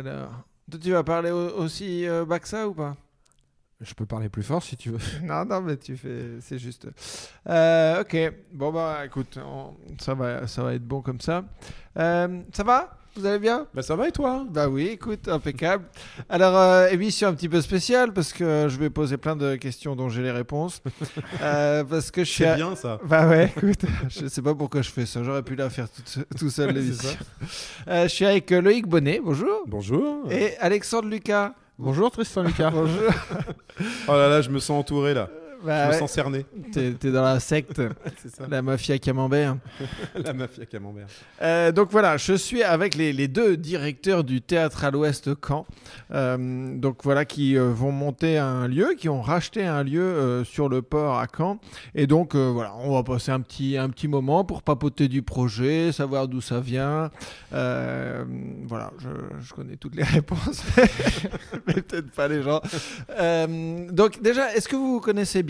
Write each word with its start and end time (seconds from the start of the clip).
Alors, 0.00 0.30
tu 0.80 0.90
vas 0.92 1.02
parler 1.04 1.30
au- 1.30 1.54
aussi 1.62 2.06
euh, 2.08 2.24
bas 2.24 2.38
que 2.38 2.48
ça 2.48 2.66
ou 2.68 2.74
pas? 2.74 2.96
Je 3.80 3.94
peux 3.94 4.04
parler 4.06 4.28
plus 4.28 4.42
fort 4.42 4.62
si 4.62 4.76
tu 4.76 4.90
veux. 4.90 4.98
Non, 5.22 5.44
non, 5.44 5.60
mais 5.62 5.76
tu 5.76 5.96
fais, 5.96 6.38
c'est 6.40 6.58
juste. 6.58 6.86
Euh, 7.48 8.02
ok, 8.02 8.16
bon 8.52 8.72
bah 8.72 9.04
écoute, 9.06 9.38
on- 9.42 9.74
ça 9.98 10.14
va, 10.14 10.46
ça 10.46 10.62
va 10.62 10.74
être 10.74 10.86
bon 10.86 11.00
comme 11.02 11.20
ça. 11.20 11.44
Euh, 11.98 12.42
ça 12.52 12.62
va? 12.62 12.98
Vous 13.16 13.26
allez 13.26 13.38
bien 13.40 13.66
Bah 13.74 13.82
ça 13.82 13.96
va 13.96 14.06
et 14.08 14.12
toi? 14.12 14.44
Bah 14.48 14.68
oui, 14.68 14.86
écoute, 14.86 15.26
impeccable. 15.28 15.84
Alors, 16.28 16.56
euh, 16.56 16.88
émission 16.88 17.28
un 17.28 17.34
petit 17.34 17.48
peu 17.48 17.60
spéciale 17.60 18.12
parce 18.12 18.32
que 18.32 18.66
je 18.68 18.78
vais 18.78 18.88
poser 18.88 19.16
plein 19.16 19.34
de 19.34 19.56
questions 19.56 19.96
dont 19.96 20.08
j'ai 20.08 20.22
les 20.22 20.30
réponses. 20.30 20.80
Euh, 21.42 21.84
parce 21.84 22.10
que 22.10 22.22
je 22.22 22.28
suis. 22.30 22.44
C'est 22.44 22.50
à- 22.50 22.54
bien 22.56 22.76
ça. 22.76 22.98
Bah 23.04 23.26
ouais, 23.28 23.52
écoute, 23.56 23.80
je 24.08 24.26
sais 24.26 24.42
pas 24.42 24.54
pourquoi 24.54 24.82
je 24.82 24.90
fais 24.90 25.06
ça. 25.06 25.22
J'aurais 25.24 25.42
pu 25.42 25.54
la 25.56 25.70
faire 25.70 25.86
tout 26.38 26.50
seul 26.50 26.70
l'émission. 26.74 27.08
Euh, 27.88 28.04
je 28.04 28.08
suis 28.08 28.26
avec 28.26 28.52
euh, 28.52 28.60
Loïc 28.60 28.86
Bonnet, 28.86 29.20
bonjour. 29.24 29.62
Bonjour. 29.66 30.30
Et 30.30 30.56
Alexandre 30.58 31.08
Lucas. 31.08 31.54
Bonjour 31.78 32.10
Tristan 32.10 32.42
Lucas. 32.42 32.70
Bonjour. 32.70 33.10
Oh 34.08 34.12
là 34.12 34.28
là, 34.28 34.42
je 34.42 34.50
me 34.50 34.58
sens 34.58 34.80
entouré 34.80 35.14
là. 35.14 35.28
Bah 35.64 35.82
je 35.84 35.88
me 35.88 35.92
ouais, 35.92 35.98
sens 35.98 36.12
cerné. 36.12 36.46
t'es, 36.72 36.92
t'es 36.92 37.10
dans 37.10 37.22
la 37.22 37.38
secte, 37.40 37.82
C'est 38.22 38.34
ça. 38.34 38.46
la 38.48 38.62
mafia 38.62 38.98
camembert. 38.98 39.56
La 40.14 40.32
mafia 40.32 40.64
camembert. 40.66 41.06
Euh, 41.42 41.70
donc 41.72 41.90
voilà, 41.90 42.16
je 42.16 42.32
suis 42.34 42.62
avec 42.62 42.94
les, 42.94 43.12
les 43.12 43.28
deux 43.28 43.56
directeurs 43.56 44.24
du 44.24 44.40
théâtre 44.40 44.84
à 44.84 44.90
l'Ouest 44.90 45.30
Caen. 45.46 45.66
Euh, 46.12 46.76
donc 46.76 47.04
voilà, 47.04 47.24
qui 47.24 47.58
euh, 47.58 47.70
vont 47.72 47.92
monter 47.92 48.38
un 48.38 48.68
lieu, 48.68 48.94
qui 48.96 49.08
ont 49.08 49.20
racheté 49.20 49.64
un 49.64 49.82
lieu 49.82 50.42
sur 50.44 50.68
le 50.68 50.80
port 50.82 51.18
à 51.18 51.26
Caen. 51.36 51.58
Et 51.94 52.06
donc 52.06 52.34
voilà, 52.34 52.74
on 52.78 52.92
va 52.94 53.02
passer 53.02 53.30
un 53.32 53.40
petit, 53.40 53.76
un 53.76 53.88
petit 53.90 54.08
moment 54.08 54.44
pour 54.44 54.62
papoter 54.62 55.08
du 55.08 55.22
projet, 55.22 55.92
savoir 55.92 56.28
d'où 56.28 56.40
ça 56.40 56.60
vient. 56.60 57.10
Voilà, 57.50 58.92
je, 58.98 59.08
je 59.40 59.52
connais 59.52 59.76
toutes 59.76 59.94
les 59.96 60.02
réponses, 60.16 60.62
mais 61.66 61.74
peut-être 61.82 62.10
pas 62.12 62.28
les 62.28 62.42
gens. 62.42 62.60
Donc 63.92 64.22
déjà, 64.22 64.54
est-ce 64.54 64.68
que 64.68 64.76
vous 64.76 65.00
connaissez 65.00 65.42
bien 65.42 65.49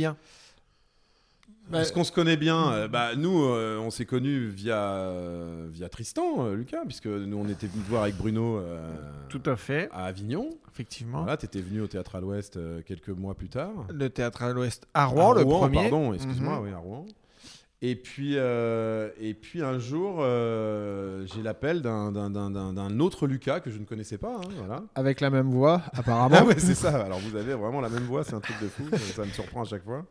Est-ce 1.72 1.92
qu'on 1.92 2.02
se 2.04 2.10
connaît 2.10 2.36
bien 2.36 2.72
Euh, 2.72 2.88
Bah 2.88 3.14
nous, 3.14 3.44
euh, 3.44 3.78
on 3.78 3.90
s'est 3.90 4.04
connus 4.04 4.48
via 4.48 4.76
euh, 4.76 5.68
via 5.70 5.88
Tristan, 5.88 6.44
euh, 6.46 6.54
Lucas, 6.56 6.82
puisque 6.84 7.06
nous 7.06 7.36
on 7.36 7.46
était 7.48 7.68
venus 7.68 7.84
te 7.84 7.90
voir 7.90 8.02
avec 8.02 8.16
Bruno 8.16 8.56
euh, 8.58 8.90
Tout 9.28 9.42
à 9.46 9.54
fait, 9.56 9.88
à 9.92 10.06
Avignon. 10.06 10.50
effectivement. 10.72 11.18
Voilà, 11.22 11.36
t'étais 11.36 11.60
venu 11.60 11.80
au 11.80 11.86
théâtre 11.86 12.16
à 12.16 12.20
l'Ouest 12.20 12.56
euh, 12.56 12.82
quelques 12.84 13.10
mois 13.10 13.34
plus 13.34 13.48
tard. 13.48 13.70
Le 13.92 14.08
théâtre 14.10 14.42
à 14.42 14.52
l'Ouest 14.52 14.88
à 14.94 15.06
Rouen, 15.06 15.32
À 15.32 15.38
le 15.38 15.44
premier. 15.44 15.82
Pardon, 15.82 16.12
excuse-moi, 16.12 16.58
Mhm. 16.58 16.64
oui, 16.64 16.72
à 16.72 16.78
Rouen. 16.78 17.06
Et 17.82 17.96
puis, 17.96 18.34
euh, 18.36 19.08
et 19.18 19.32
puis 19.32 19.62
un 19.62 19.78
jour, 19.78 20.18
euh, 20.20 21.24
j'ai 21.26 21.42
l'appel 21.42 21.80
d'un- 21.80 22.12
d'un- 22.12 22.28
d'un 22.28 22.50
d'un- 22.50 22.72
d'un 22.74 23.00
autre 23.00 23.26
Lucas 23.26 23.60
que 23.60 23.70
je 23.70 23.78
ne 23.78 23.84
connaissais 23.84 24.18
pas. 24.18 24.36
hein, 24.36 24.48
voilà. 24.58 24.82
Avec 24.94 25.20
la 25.22 25.30
même 25.30 25.50
voix, 25.50 25.80
apparemment. 25.94 26.36
Ah 26.38 26.44
ouais, 26.44 26.58
c'est 26.58 26.74
ça. 26.74 27.00
Alors 27.04 27.18
vous 27.20 27.36
avez 27.36 27.54
vraiment 27.54 27.80
la 27.80 27.88
même 27.88 28.02
voix, 28.04 28.22
c'est 28.22 28.34
un 28.34 28.40
truc 28.40 28.60
de 28.60 28.68
fou. 28.68 28.84
ça 29.14 29.22
me 29.24 29.30
surprend 29.30 29.62
à 29.62 29.64
chaque 29.64 29.84
fois. 29.84 30.04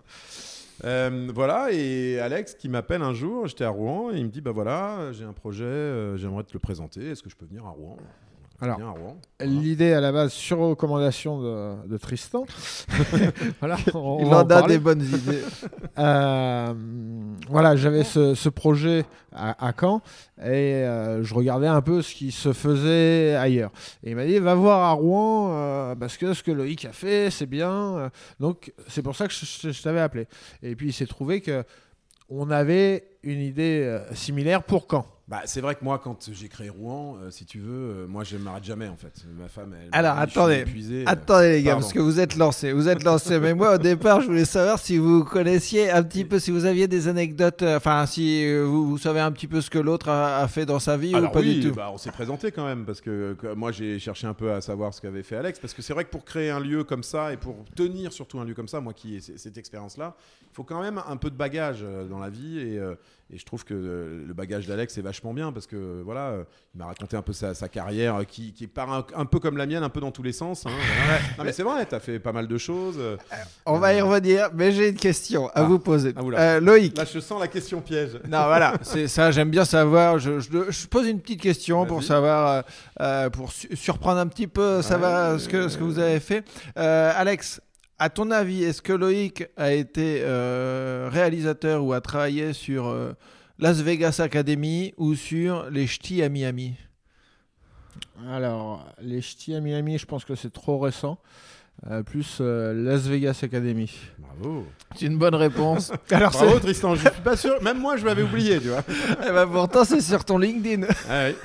Euh, 0.85 1.29
voilà, 1.35 1.67
et 1.71 2.19
Alex 2.19 2.55
qui 2.55 2.69
m'appelle 2.69 3.01
un 3.03 3.13
jour, 3.13 3.45
j'étais 3.47 3.65
à 3.65 3.69
Rouen, 3.69 4.11
et 4.11 4.17
il 4.17 4.25
me 4.25 4.29
dit 4.31 4.41
Bah 4.41 4.51
voilà, 4.51 5.11
j'ai 5.11 5.25
un 5.25 5.33
projet, 5.33 6.17
j'aimerais 6.17 6.43
te 6.45 6.53
le 6.53 6.59
présenter, 6.59 7.09
est-ce 7.11 7.21
que 7.21 7.29
je 7.29 7.35
peux 7.35 7.45
venir 7.45 7.65
à 7.65 7.69
Rouen? 7.69 7.97
Alors. 8.61 8.77
L'idée 9.41 9.93
à 9.93 10.01
la 10.01 10.11
base, 10.11 10.33
sur 10.33 10.57
recommandation 10.59 11.41
de, 11.41 11.87
de 11.87 11.97
Tristan. 11.97 12.45
voilà, 13.59 13.77
on, 13.93 14.19
Il 14.19 14.27
en 14.27 14.31
en 14.39 14.49
a 14.49 14.61
des 14.67 14.79
bonnes 14.79 15.01
idées. 15.03 15.41
Euh, 15.97 16.73
voilà, 17.49 17.75
j'avais 17.75 18.03
ce, 18.03 18.35
ce 18.35 18.49
projet 18.49 19.05
à, 19.33 19.65
à 19.67 19.73
Caen 19.79 20.01
et 20.41 20.43
euh, 20.83 21.23
je 21.23 21.33
regardais 21.33 21.67
un 21.67 21.81
peu 21.81 22.01
ce 22.01 22.13
qui 22.13 22.31
se 22.31 22.51
faisait 22.53 23.35
ailleurs. 23.35 23.71
Et 24.03 24.11
il 24.11 24.15
m'a 24.15 24.25
dit 24.25 24.37
va 24.39 24.55
voir 24.55 24.81
à 24.81 24.91
Rouen 24.91 25.51
euh, 25.53 25.95
parce 25.95 26.17
que 26.17 26.33
ce 26.33 26.43
que 26.43 26.51
Loïc 26.51 26.85
a 26.85 26.91
fait, 26.91 27.29
c'est 27.31 27.45
bien. 27.45 28.11
Donc 28.39 28.73
c'est 28.87 29.01
pour 29.01 29.15
ça 29.15 29.27
que 29.27 29.33
je, 29.33 29.45
je- 29.45 29.71
je 29.71 29.81
t'avais 29.81 30.01
appelé. 30.01 30.27
Et 30.63 30.75
puis 30.75 30.87
il 30.89 30.93
s'est 30.93 31.07
trouvé 31.07 31.41
que 31.41 31.63
on 32.29 32.51
avait 32.51 33.07
une 33.23 33.39
idée 33.41 33.99
similaire 34.13 34.63
pour 34.63 34.85
Caen. 34.89 35.05
Bah, 35.29 35.41
c'est 35.45 35.61
vrai 35.61 35.75
que 35.75 35.83
moi, 35.83 35.99
quand 35.99 36.27
j'ai 36.33 36.47
créé 36.47 36.69
Rouen, 36.69 37.17
euh, 37.21 37.29
si 37.29 37.45
tu 37.45 37.59
veux, 37.59 37.69
euh, 37.71 38.07
moi 38.07 38.23
je 38.23 38.35
m'arrête 38.35 38.63
jamais 38.63 38.87
en 38.87 38.95
fait. 38.95 39.13
Ma 39.39 39.47
femme, 39.47 39.75
elle. 39.79 39.89
Alors, 39.91 40.15
dit, 40.15 40.21
attendez. 40.23 40.55
épuisé, 40.61 41.01
euh, 41.01 41.05
Attendez 41.05 41.51
les 41.51 41.61
gars, 41.61 41.73
pardon. 41.73 41.81
parce 41.81 41.93
que 41.93 41.99
vous 41.99 42.19
êtes 42.19 42.35
lancés, 42.35 42.73
vous 42.73 42.87
êtes 42.89 43.03
lancés. 43.03 43.39
Mais 43.39 43.53
moi 43.53 43.75
au 43.75 43.77
départ, 43.77 44.21
je 44.21 44.25
voulais 44.25 44.43
savoir 44.43 44.79
si 44.79 44.97
vous 44.97 45.23
connaissiez 45.23 45.91
un 45.91 46.01
petit 46.01 46.25
peu, 46.25 46.39
si 46.39 46.49
vous 46.49 46.65
aviez 46.65 46.87
des 46.87 47.07
anecdotes, 47.07 47.61
enfin 47.61 48.07
si 48.07 48.51
vous, 48.59 48.89
vous 48.89 48.97
savez 48.97 49.19
un 49.19 49.31
petit 49.31 49.45
peu 49.45 49.61
ce 49.61 49.69
que 49.69 49.77
l'autre 49.77 50.09
a, 50.09 50.39
a 50.39 50.47
fait 50.47 50.65
dans 50.65 50.79
sa 50.79 50.97
vie 50.97 51.13
Alors 51.13 51.29
ou 51.29 51.33
pas 51.33 51.41
oui, 51.41 51.59
du 51.59 51.69
tout? 51.69 51.75
bah, 51.75 51.91
on 51.93 51.99
s'est 51.99 52.11
présenté 52.11 52.51
quand 52.51 52.65
même 52.65 52.83
parce 52.85 52.99
que, 52.99 53.37
moi 53.55 53.71
j'ai 53.71 53.99
cherché 53.99 54.25
un 54.25 54.33
peu 54.33 54.51
à 54.51 54.61
savoir 54.61 54.95
ce 54.95 54.99
qu'avait 54.99 55.21
fait 55.21 55.35
Alex 55.35 55.59
parce 55.59 55.75
que 55.75 55.83
c'est 55.83 55.93
vrai 55.93 56.05
que 56.05 56.09
pour 56.09 56.25
créer 56.25 56.49
un 56.49 56.59
lieu 56.59 56.83
comme 56.83 57.03
ça 57.03 57.31
et 57.31 57.37
pour 57.37 57.65
tenir 57.75 58.13
surtout 58.13 58.39
un 58.39 58.45
lieu 58.45 58.55
comme 58.55 58.67
ça, 58.67 58.81
moi 58.81 58.93
qui 58.93 59.17
ai 59.17 59.19
cette 59.21 59.59
expérience-là, 59.59 60.15
il 60.51 60.55
faut 60.55 60.63
quand 60.63 60.81
même 60.81 60.99
un 61.07 61.17
peu 61.17 61.29
de 61.29 61.35
bagage 61.35 61.85
dans 62.09 62.17
la 62.17 62.31
vie 62.31 62.57
et, 62.57 62.79
et 63.31 63.37
je 63.37 63.45
trouve 63.45 63.63
que 63.63 63.73
euh, 63.73 64.23
le 64.27 64.33
bagage 64.33 64.65
d'Alex 64.67 64.97
est 64.97 65.01
vachement 65.01 65.33
bien 65.33 65.51
parce 65.51 65.67
que 65.67 66.01
voilà, 66.03 66.27
euh, 66.29 66.43
il 66.73 66.79
m'a 66.79 66.85
raconté 66.87 67.15
un 67.15 67.21
peu 67.21 67.33
sa, 67.33 67.53
sa 67.53 67.67
carrière 67.69 68.15
euh, 68.15 68.23
qui, 68.23 68.53
qui 68.53 68.65
part 68.67 68.91
un, 68.91 69.05
un 69.15 69.25
peu 69.25 69.39
comme 69.39 69.55
la 69.57 69.65
mienne, 69.65 69.83
un 69.83 69.89
peu 69.89 69.99
dans 70.01 70.11
tous 70.11 70.23
les 70.23 70.31
sens. 70.31 70.65
hein. 70.65 70.71
Non 71.37 71.43
mais 71.43 71.51
c'est 71.51 71.63
vrai, 71.63 71.85
t'as 71.85 71.99
fait 71.99 72.19
pas 72.19 72.31
mal 72.31 72.47
de 72.47 72.57
choses. 72.57 72.95
euh. 72.97 73.17
On 73.65 73.77
va 73.77 73.93
y 73.93 74.01
revenir, 74.01 74.49
mais 74.53 74.71
j'ai 74.71 74.89
une 74.89 74.95
question 74.95 75.47
à 75.49 75.51
Ah. 75.55 75.63
vous 75.63 75.79
poser. 75.79 76.13
Ah. 76.15 76.21
Euh, 76.23 76.59
Loïc. 76.59 76.97
Là 76.97 77.05
je 77.05 77.19
sens 77.19 77.39
la 77.39 77.47
question 77.47 77.81
piège. 77.81 78.13
Non, 78.27 78.45
voilà, 78.45 78.73
c'est 78.81 79.07
ça, 79.07 79.31
j'aime 79.31 79.49
bien 79.49 79.65
savoir. 79.65 80.17
Je, 80.19 80.39
je- 80.39 80.69
je 80.71 80.87
pose 80.87 81.07
une 81.07 81.19
petite 81.21 81.41
question 81.41 81.85
pour 81.85 82.03
savoir, 82.03 82.47
euh, 82.49 82.61
euh, 83.01 83.29
pour 83.29 83.51
su- 83.51 83.75
surprendre 83.75 84.19
un 84.19 84.27
petit 84.27 84.47
peu, 84.47 84.81
savoir 84.81 85.33
Ouais, 85.33 85.39
ce, 85.39 85.47
que, 85.49 85.67
ce 85.67 85.77
que 85.77 85.83
euh, 85.83 85.85
vous 85.85 85.99
avez 85.99 86.19
fait. 86.19 86.43
Euh, 86.77 87.11
Alex, 87.15 87.61
à 87.99 88.09
ton 88.09 88.31
avis, 88.31 88.63
est-ce 88.63 88.81
que 88.81 88.93
Loïc 88.93 89.45
a 89.57 89.73
été 89.73 90.21
euh, 90.21 91.09
réalisateur 91.11 91.83
ou 91.83 91.91
a 91.91 91.99
travaillé 91.99 92.53
sur 92.53 92.87
euh, 92.87 93.11
Las 93.59 93.81
Vegas 93.81 94.21
Academy 94.23 94.93
ou 94.97 95.15
sur 95.15 95.69
les 95.69 95.85
ch'tis 95.85 96.23
à 96.23 96.29
Miami? 96.29 96.75
Alors, 98.29 98.85
les 99.01 99.21
ch'tis 99.21 99.53
à 99.53 99.59
Miami, 99.59 99.97
je 99.97 100.05
pense 100.05 100.23
que 100.23 100.35
c'est 100.35 100.51
trop 100.51 100.79
récent. 100.79 101.19
Euh, 101.87 102.03
plus 102.03 102.39
euh, 102.41 102.73
Las 102.73 103.07
Vegas 103.07 103.39
Academy. 103.43 103.89
Bravo. 104.17 104.65
C'est 104.95 105.05
une 105.05 105.17
bonne 105.17 105.35
réponse. 105.35 105.91
Alors, 106.11 106.33
c'est- 106.33 106.43
Bravo 106.43 106.59
Tristan, 106.59 106.95
je 106.95 107.01
suis 107.09 107.21
pas 107.23 107.37
sûr. 107.37 107.61
Même 107.63 107.79
moi 107.79 107.95
je 107.95 108.05
l'avais 108.05 108.23
oublié, 108.23 108.59
tu 108.59 108.67
vois. 108.67 108.83
eh 109.27 109.31
ben, 109.31 109.47
pourtant, 109.47 109.85
c'est 109.85 110.01
sur 110.01 110.25
ton 110.25 110.37
LinkedIn. 110.37 110.85
Ah 111.09 111.27
oui, 111.29 111.35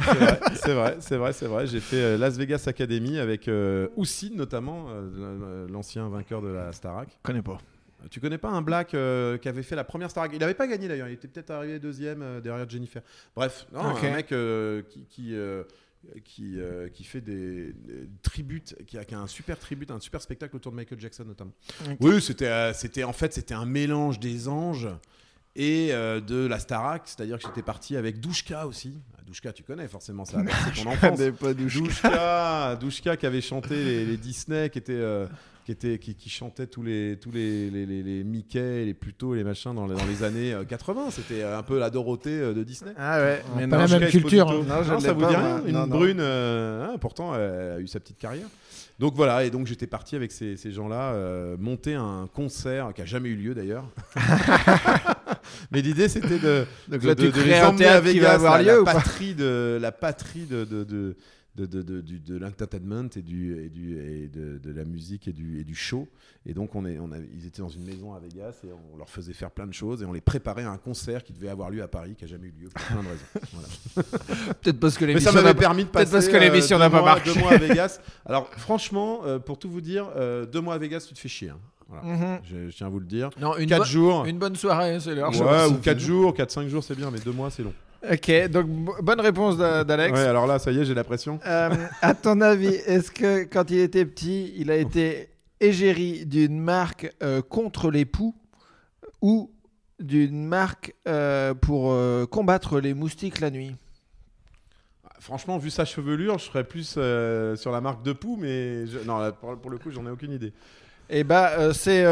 c'est 0.56 0.74
vrai, 0.74 0.96
c'est 1.00 1.16
vrai, 1.16 1.32
c'est 1.32 1.46
vrai. 1.46 1.66
J'ai 1.66 1.80
fait 1.80 2.02
euh, 2.02 2.18
Las 2.18 2.36
Vegas 2.36 2.64
Academy 2.66 3.18
avec 3.18 3.46
euh, 3.48 3.88
Houssine 3.96 4.36
notamment, 4.36 4.86
euh, 4.90 5.66
l'ancien 5.70 6.08
vainqueur 6.08 6.42
de 6.42 6.48
la 6.48 6.72
Starac. 6.72 7.08
Je 7.10 7.22
connais 7.22 7.42
pas. 7.42 7.58
Tu 8.10 8.20
connais 8.20 8.38
pas 8.38 8.50
un 8.50 8.60
black 8.60 8.92
euh, 8.94 9.38
qui 9.38 9.48
avait 9.48 9.62
fait 9.62 9.76
la 9.76 9.84
première 9.84 10.10
Starac? 10.10 10.30
Il 10.34 10.38
n'avait 10.38 10.54
pas 10.54 10.66
gagné 10.66 10.88
d'ailleurs, 10.88 11.08
il 11.08 11.14
était 11.14 11.28
peut-être 11.28 11.50
arrivé 11.50 11.78
deuxième 11.78 12.22
euh, 12.22 12.40
derrière 12.40 12.68
Jennifer. 12.68 13.02
Bref, 13.34 13.66
non, 13.72 13.80
un 13.80 14.10
mec 14.10 14.30
euh, 14.32 14.82
qui 14.90 15.06
qui, 15.08 15.34
euh, 15.34 15.62
qui, 16.24 16.58
euh, 16.60 16.88
qui 16.88 17.04
fait 17.04 17.20
des, 17.20 17.72
des 17.72 18.08
tributes, 18.22 18.74
qui 18.86 18.98
a, 18.98 19.04
qui 19.04 19.14
a 19.14 19.20
un 19.20 19.26
super 19.26 19.58
tribute, 19.58 19.90
un 19.90 20.00
super 20.00 20.20
spectacle 20.22 20.56
autour 20.56 20.72
de 20.72 20.76
Michael 20.76 21.00
Jackson 21.00 21.24
notamment. 21.24 21.52
Oui, 22.00 22.20
c'était, 22.22 22.46
euh, 22.46 22.72
c'était 22.72 23.04
en 23.04 23.12
fait 23.12 23.32
c'était 23.32 23.54
un 23.54 23.66
mélange 23.66 24.18
des 24.20 24.48
anges 24.48 24.88
et 25.56 25.88
euh, 25.92 26.20
de 26.20 26.46
la 26.46 26.58
Starac, 26.58 27.02
c'est-à-dire 27.06 27.38
que 27.38 27.44
j'étais 27.46 27.62
parti 27.62 27.96
avec 27.96 28.18
Douchka 28.20 28.66
aussi. 28.66 28.98
Ah, 29.16 29.20
Douchka, 29.26 29.52
tu 29.52 29.62
connais 29.62 29.86
forcément 29.88 30.24
ça, 30.24 30.42
c'est 30.74 30.82
ton 30.82 30.90
enfance. 30.90 31.16
connais 31.18 31.32
pas 31.32 31.52
je- 31.66 31.78
Douchka, 31.78 32.76
Douchka 32.80 33.16
qui 33.16 33.26
avait 33.26 33.40
chanté 33.40 33.74
les, 33.84 34.04
les 34.04 34.16
Disney, 34.16 34.68
qui 34.70 34.78
était, 34.78 35.00
qui 35.64 35.72
était, 35.72 35.98
qui, 35.98 36.14
qui 36.14 36.28
chantait 36.28 36.66
tous 36.66 36.82
les, 36.82 37.18
tous 37.20 37.30
les, 37.30 37.70
les, 37.70 37.86
les, 37.86 38.02
les 38.02 38.22
Mickey, 38.24 38.84
les 38.84 38.94
Pluto, 38.94 39.34
les 39.34 39.44
machins 39.44 39.74
dans 39.74 39.86
les, 39.86 39.94
dans 39.94 40.04
les 40.06 40.22
années 40.22 40.52
euh, 40.52 40.64
80. 40.64 41.06
C'était 41.10 41.42
un 41.42 41.62
peu 41.62 41.78
la 41.78 41.88
Dorothée 41.90 42.30
euh, 42.38 42.52
de 42.52 42.62
Disney. 42.62 42.92
Ah 42.98 43.18
ouais, 43.20 43.42
mais 43.56 43.66
Pas 43.66 43.78
non, 43.78 43.86
la 43.92 43.98
même 43.98 44.10
culture, 44.10 44.50
hein. 44.50 44.62
Non, 44.68 44.84
Non, 44.84 45.00
ça 45.00 45.12
vous 45.14 45.20
pas, 45.20 45.28
dit 45.30 45.36
rien 45.36 45.62
Une 45.66 45.72
Non, 45.72 45.86
brune, 45.86 46.18
euh, 46.20 46.84
hein, 46.86 46.98
pourtant 47.00 47.34
elle 47.34 47.72
a 47.72 47.80
eu 47.80 47.86
sa 47.86 47.98
petite 48.00 48.18
carrière. 48.18 48.46
Donc 49.00 49.14
voilà, 49.16 49.44
et 49.44 49.50
donc 49.50 49.66
j'étais 49.66 49.88
parti 49.88 50.14
avec 50.14 50.30
ces, 50.30 50.56
ces 50.56 50.70
gens-là 50.70 51.14
euh, 51.14 51.56
monter 51.58 51.94
un 51.94 52.28
concert 52.32 52.92
qui 52.94 53.02
a 53.02 53.04
jamais 53.04 53.28
eu 53.30 53.34
lieu 53.34 53.52
d'ailleurs. 53.54 53.86
Mais 55.72 55.82
l'idée 55.82 56.08
c'était 56.08 56.38
de, 56.38 56.64
Donc 56.88 57.00
de, 57.00 57.06
là, 57.08 57.14
de- 57.14 57.20
tu 57.22 57.26
de 57.26 57.32
crées 57.32 57.44
les 57.50 57.60
emmener 57.60 57.86
à 57.86 58.00
théâtre 58.00 58.10
qui 58.12 58.18
va 58.20 58.28
Vegas, 58.28 58.34
avoir 58.34 58.56
la, 58.58 58.62
lieu 58.62 58.84
la 58.84 58.92
patrie 58.92 59.34
de 59.34 59.78
la 59.80 59.92
patrie 59.92 60.46
de 60.46 60.64
de, 60.64 61.16
de, 61.56 61.66
de, 61.66 61.82
de, 61.82 62.00
de- 62.00 62.36
l'entertainment 62.36 63.08
et 63.16 63.22
du 63.22 63.56
et 63.64 63.68
du 63.68 63.96
et 63.98 64.26
de, 64.28 64.58
de 64.58 64.72
la 64.72 64.84
musique 64.84 65.28
et 65.28 65.32
du 65.32 65.60
et 65.60 65.64
du 65.64 65.74
show. 65.74 66.08
Et 66.46 66.52
donc 66.52 66.74
on 66.74 66.84
est 66.84 66.98
on 66.98 67.12
a, 67.12 67.16
ils 67.18 67.46
étaient 67.46 67.62
dans 67.62 67.68
une 67.68 67.84
maison 67.84 68.12
à 68.12 68.18
Vegas 68.18 68.54
et 68.64 68.68
on 68.92 68.96
leur 68.96 69.08
faisait 69.08 69.32
faire 69.32 69.50
plein 69.50 69.66
de 69.66 69.72
choses 69.72 70.02
et 70.02 70.04
on 70.04 70.12
les 70.12 70.20
préparait 70.20 70.64
à 70.64 70.70
un 70.70 70.78
concert 70.78 71.22
qui 71.22 71.32
devait 71.32 71.48
avoir 71.48 71.70
lieu 71.70 71.82
à 71.82 71.88
Paris 71.88 72.14
qui 72.18 72.24
a 72.24 72.26
jamais 72.26 72.48
eu 72.48 72.54
lieu 72.62 72.68
pour 72.74 72.84
plein 72.84 73.02
de 73.02 73.08
raisons. 73.08 73.24
Voilà. 73.52 74.54
Peut-être 74.62 74.80
parce 74.80 74.98
que 74.98 75.04
l'émission 75.04 75.32
n'a 75.32 75.42
pas- 75.42 75.54
permis 75.54 75.84
de 75.84 75.88
peut-être 75.90 76.10
passer 76.10 76.12
parce 76.12 76.28
que 76.28 76.36
l'émission 76.36 76.76
euh, 76.76 76.80
n'a 76.80 76.90
pas 76.90 77.00
mois- 77.00 77.14
marché. 77.14 77.32
deux 77.34 77.40
mois 77.40 77.52
à 77.52 77.58
Vegas. 77.58 78.00
Alors 78.26 78.48
franchement, 78.56 79.20
euh, 79.24 79.38
pour 79.38 79.58
tout 79.58 79.70
vous 79.70 79.80
dire, 79.80 80.08
euh, 80.16 80.46
deux 80.46 80.60
mois 80.60 80.74
à 80.74 80.78
Vegas, 80.78 81.04
tu 81.08 81.14
te 81.14 81.18
fais 81.20 81.28
chier. 81.28 81.50
hein. 81.50 81.58
Voilà. 81.88 82.02
Mhm. 82.04 82.40
Je, 82.44 82.70
je 82.70 82.76
tiens 82.76 82.86
à 82.86 82.90
vous 82.90 82.98
le 82.98 83.06
dire. 83.06 83.30
Non, 83.38 83.56
une, 83.58 83.68
Quatre 83.68 83.82
bonne- 83.82 83.88
jours. 83.88 84.24
une 84.24 84.38
bonne 84.38 84.56
soirée, 84.56 84.98
c'est 85.00 85.12
Ouais, 85.22 85.32
chose. 85.32 85.70
ou 85.72 85.74
4 85.76 85.98
jours, 86.00 86.34
4-5 86.34 86.66
jours, 86.68 86.82
c'est 86.82 86.96
bien, 86.96 87.10
mais 87.10 87.20
deux 87.20 87.30
mois, 87.30 87.50
c'est 87.50 87.62
long. 87.62 87.74
Ok, 88.12 88.48
donc 88.50 88.66
bo- 88.66 88.96
bonne 89.02 89.20
réponse 89.20 89.56
d'A- 89.56 89.82
d'Alex. 89.84 90.12
Ouais, 90.18 90.26
alors 90.26 90.46
là, 90.46 90.58
ça 90.58 90.70
y 90.72 90.78
est, 90.78 90.84
j'ai 90.84 90.94
la 90.94 91.04
pression. 91.04 91.40
Euh, 91.46 91.70
à 92.02 92.14
ton 92.14 92.40
avis, 92.40 92.66
est-ce 92.86 93.10
que 93.10 93.44
quand 93.44 93.70
il 93.70 93.78
était 93.78 94.04
petit, 94.04 94.52
il 94.56 94.70
a 94.70 94.76
été 94.76 95.28
égérie 95.60 96.26
d'une 96.26 96.58
marque 96.60 97.10
euh, 97.22 97.40
contre 97.40 97.90
les 97.90 98.04
poux 98.04 98.34
ou 99.22 99.50
d'une 100.00 100.44
marque 100.46 100.94
euh, 101.08 101.54
pour 101.54 101.92
euh, 101.92 102.26
combattre 102.26 102.78
les 102.80 102.92
moustiques 102.94 103.40
la 103.40 103.50
nuit? 103.50 103.74
Franchement, 105.20 105.56
vu 105.56 105.70
sa 105.70 105.86
chevelure, 105.86 106.38
je 106.38 106.44
serais 106.44 106.64
plus 106.64 106.98
sur 107.56 107.72
la 107.72 107.80
marque 107.80 108.02
de 108.02 108.12
Pou, 108.12 108.36
mais 108.38 108.86
je- 108.86 108.98
non, 109.06 109.16
là, 109.18 109.32
pour, 109.32 109.56
pour 109.56 109.70
le 109.70 109.78
coup, 109.78 109.90
j'en 109.90 110.04
ai 110.06 110.10
aucune 110.10 110.32
idée. 110.32 110.52
Eh 111.08 111.24
bah, 111.24 111.72
c'est 111.72 112.04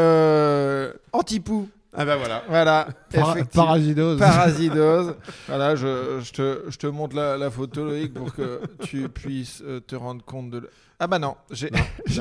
anti-poux. 1.11 1.69
Ah 1.95 2.05
bah 2.05 2.15
voilà. 2.17 2.43
Voilà. 2.49 2.87
Parasidose. 3.53 4.19
Parasidose. 4.19 5.15
voilà, 5.47 5.75
je, 5.75 6.19
je 6.21 6.31
te, 6.31 6.63
je 6.69 6.77
te 6.77 6.87
montre 6.87 7.15
la, 7.15 7.37
la 7.37 7.51
photo, 7.51 7.85
Loïc, 7.85 8.13
pour 8.13 8.33
que 8.33 8.61
tu 8.83 9.09
puisses 9.09 9.61
euh, 9.65 9.79
te 9.79 9.95
rendre 9.95 10.23
compte 10.25 10.49
de. 10.49 10.69
Ah 10.99 11.07
bah 11.07 11.19
non, 11.19 11.35
j'ai, 11.51 11.69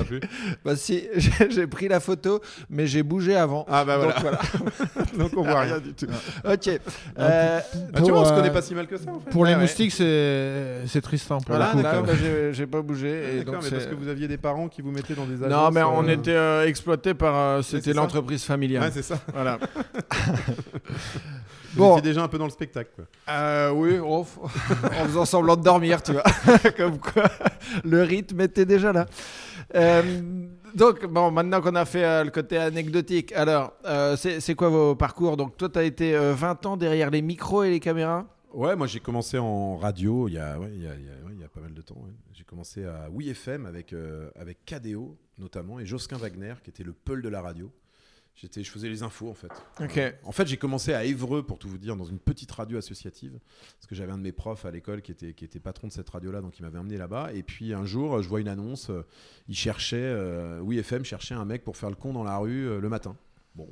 plus. 0.07 0.21
bah 0.65 0.75
si, 0.77 1.05
j'ai 1.51 1.67
pris 1.67 1.89
la 1.89 2.01
photo, 2.01 2.41
mais 2.69 2.87
j'ai 2.87 3.03
bougé 3.03 3.37
avant. 3.37 3.65
Ah 3.69 3.85
bah 3.85 3.97
voilà. 3.99 4.15
Donc 4.15 4.23
voilà. 4.23 4.39
Donc 5.19 5.31
on 5.37 5.43
voit 5.43 5.61
rien 5.61 5.79
du 5.79 5.93
tout. 5.95 6.07
Ok. 6.45 6.69
Euh, 6.69 7.61
Ah, 7.61 7.63
tu 7.97 8.01
Pour, 8.01 8.11
vois, 8.11 8.21
on 8.21 8.25
se 8.25 8.33
euh, 8.33 8.37
connaît 8.37 8.51
pas 8.51 8.63
si 8.63 8.75
mal 8.75 8.87
que 8.87 8.97
ça 8.97 9.11
en 9.11 9.21
fait. 9.21 9.31
Pour 9.31 9.45
les 9.45 9.55
Ouais, 9.55 9.61
moustiques, 9.61 9.93
c'est 9.93 10.87
c'est 10.87 11.01
Tristan. 11.01 11.39
Pour 11.39 11.55
voilà, 11.55 11.75
d'accord, 11.75 12.03
bah, 12.05 12.13
j'ai, 12.21 12.53
j'ai 12.53 12.67
pas 12.67 12.81
bougé. 12.83 13.09
Et 13.09 13.39
D'accord, 13.39 13.55
donc 13.55 13.65
mais 13.65 13.71
parce 13.71 13.87
que 13.87 13.95
vous 13.95 14.09
aviez 14.09 14.27
des 14.27 14.39
parents 14.39 14.69
qui 14.69 14.83
vous 14.83 14.91
mettaient 14.91 15.15
dans 15.15 15.27
des 15.27 15.43
agences. 15.45 15.51
Non, 15.51 15.71
mais 15.71 15.83
on 15.83 16.05
euh, 16.09 16.13
était 16.13 16.31
euh, 16.33 16.67
exploité 16.67 17.15
par. 17.15 17.37
euh, 17.37 17.63
c'était 17.63 17.93
l'entreprise 17.93 18.43
familiale. 18.45 18.83
Ouais, 18.85 18.91
c'est 18.93 19.03
ça. 19.03 19.21
voilà. 19.33 19.59
Bon. 21.75 21.97
étiez 21.99 22.11
déjà 22.11 22.23
un 22.23 22.29
peu 22.29 22.39
dans 22.39 22.45
le 22.45 22.51
spectacle. 22.51 22.91
Quoi. 22.95 23.05
Euh, 23.29 23.71
oui, 23.71 23.99
en, 23.99 24.23
f- 24.23 24.39
en 25.01 25.05
faisant 25.07 25.25
semblant 25.25 25.57
de 25.57 25.63
dormir, 25.63 26.03
tu 26.03 26.13
vois. 26.13 26.23
Comme 26.77 26.99
quoi, 26.99 27.25
le 27.85 28.03
rythme 28.03 28.41
était 28.43 28.65
déjà 28.67 28.93
là. 28.93 29.07
Euh, 29.75 30.03
donc, 30.75 31.05
bon, 31.07 31.31
maintenant 31.31 31.61
qu'on 31.61 31.75
a 31.75 31.85
fait 31.85 32.05
euh, 32.05 32.25
le 32.25 32.31
côté 32.31 32.57
anecdotique, 32.59 33.33
alors, 33.33 33.73
c'est 34.17 34.55
quoi 34.55 34.69
vos 34.69 34.95
parcours? 34.95 35.37
Donc, 35.37 35.57
toi, 35.57 35.69
tu 35.69 35.79
as 35.79 35.85
été 35.85 36.15
euh, 36.15 36.35
20 36.35 36.67
ans 36.67 36.77
derrière 36.77 37.11
les 37.11 37.23
micros 37.23 37.63
et 37.65 37.71
les 37.71 37.81
caméras? 37.81 38.27
Ouais, 38.55 38.77
moi 38.77 38.87
j'ai 38.87 39.01
commencé 39.01 39.39
en 39.39 39.79
radio 39.79 40.29
il 40.29 40.35
y 40.35 40.39
a, 40.39 40.59
ouais, 40.59 40.69
il 40.75 40.83
y 40.83 40.87
a, 40.87 40.95
il 40.95 41.07
y 41.07 41.09
a- 41.09 41.25
ouais, 41.25 41.33
il 41.33 41.41
y 41.41 41.45
a 41.45 41.49
pas 41.49 41.61
mal 41.61 41.73
de 41.73 41.81
temps. 41.81 41.95
ouais. 41.97 42.13
J'ai 42.35 42.45
commencé 42.45 42.85
à 42.85 43.09
Oui 43.11 43.31
FM 43.31 43.65
avec, 43.65 43.95
avec 44.39 44.59
KDO 44.67 45.17
notamment 45.39 45.81
et 45.81 45.87
Josquin 45.87 46.19
Wagner 46.19 46.53
qui 46.63 46.69
était 46.69 46.83
le 46.85 46.93
peul 46.93 47.23
de 47.23 47.31
la 47.31 47.41
radio. 47.41 47.71
J'étais, 48.35 48.65
je 48.65 48.71
faisais 48.71 48.89
les 48.89 49.03
infos 49.03 49.29
en 49.29 49.35
fait. 49.35 49.53
Ok. 49.81 50.01
En 50.25 50.33
fait, 50.33 50.47
j'ai 50.47 50.57
commencé 50.57 50.95
à 50.95 51.05
Évreux, 51.05 51.43
pour 51.43 51.59
tout 51.59 51.69
vous 51.69 51.79
dire, 51.79 51.97
dans 51.97 52.05
une 52.05 52.19
petite 52.19 52.51
radio 52.51 52.79
associative. 52.79 53.39
Parce 53.77 53.87
que 53.87 53.95
j'avais 53.95 54.11
un 54.13 54.19
de 54.19 54.23
mes 54.23 54.33
profs 54.33 54.65
à 54.65 54.71
l'école 54.71 55.03
qui 55.03 55.13
était, 55.13 55.35
qui 55.35 55.45
était 55.45 55.61
patron 55.61 55.87
de 55.87 55.93
cette 55.93 56.09
radio-là, 56.09 56.41
donc 56.41 56.59
il 56.59 56.63
m'avait 56.63 56.79
emmené 56.79 56.97
là-bas. 56.97 57.33
Et 57.35 57.43
puis 57.43 57.75
un 57.75 57.85
jour, 57.85 58.23
je 58.23 58.29
vois 58.29 58.41
une 58.41 58.49
annonce. 58.49 58.91
euh, 58.91 59.05
il 59.49 59.55
cherchait, 59.55 59.97
euh, 60.01 60.61
oui, 60.61 60.79
FM 60.79 61.05
cherchait 61.05 61.35
un 61.35 61.45
mec 61.45 61.63
pour 61.63 61.77
faire 61.77 61.91
le 61.91 61.97
con 61.97 62.13
dans 62.13 62.25
la 62.25 62.39
rue 62.39 62.69
euh, 62.69 62.81
le 62.81 62.89
matin. 62.89 63.17
Bon, 63.55 63.69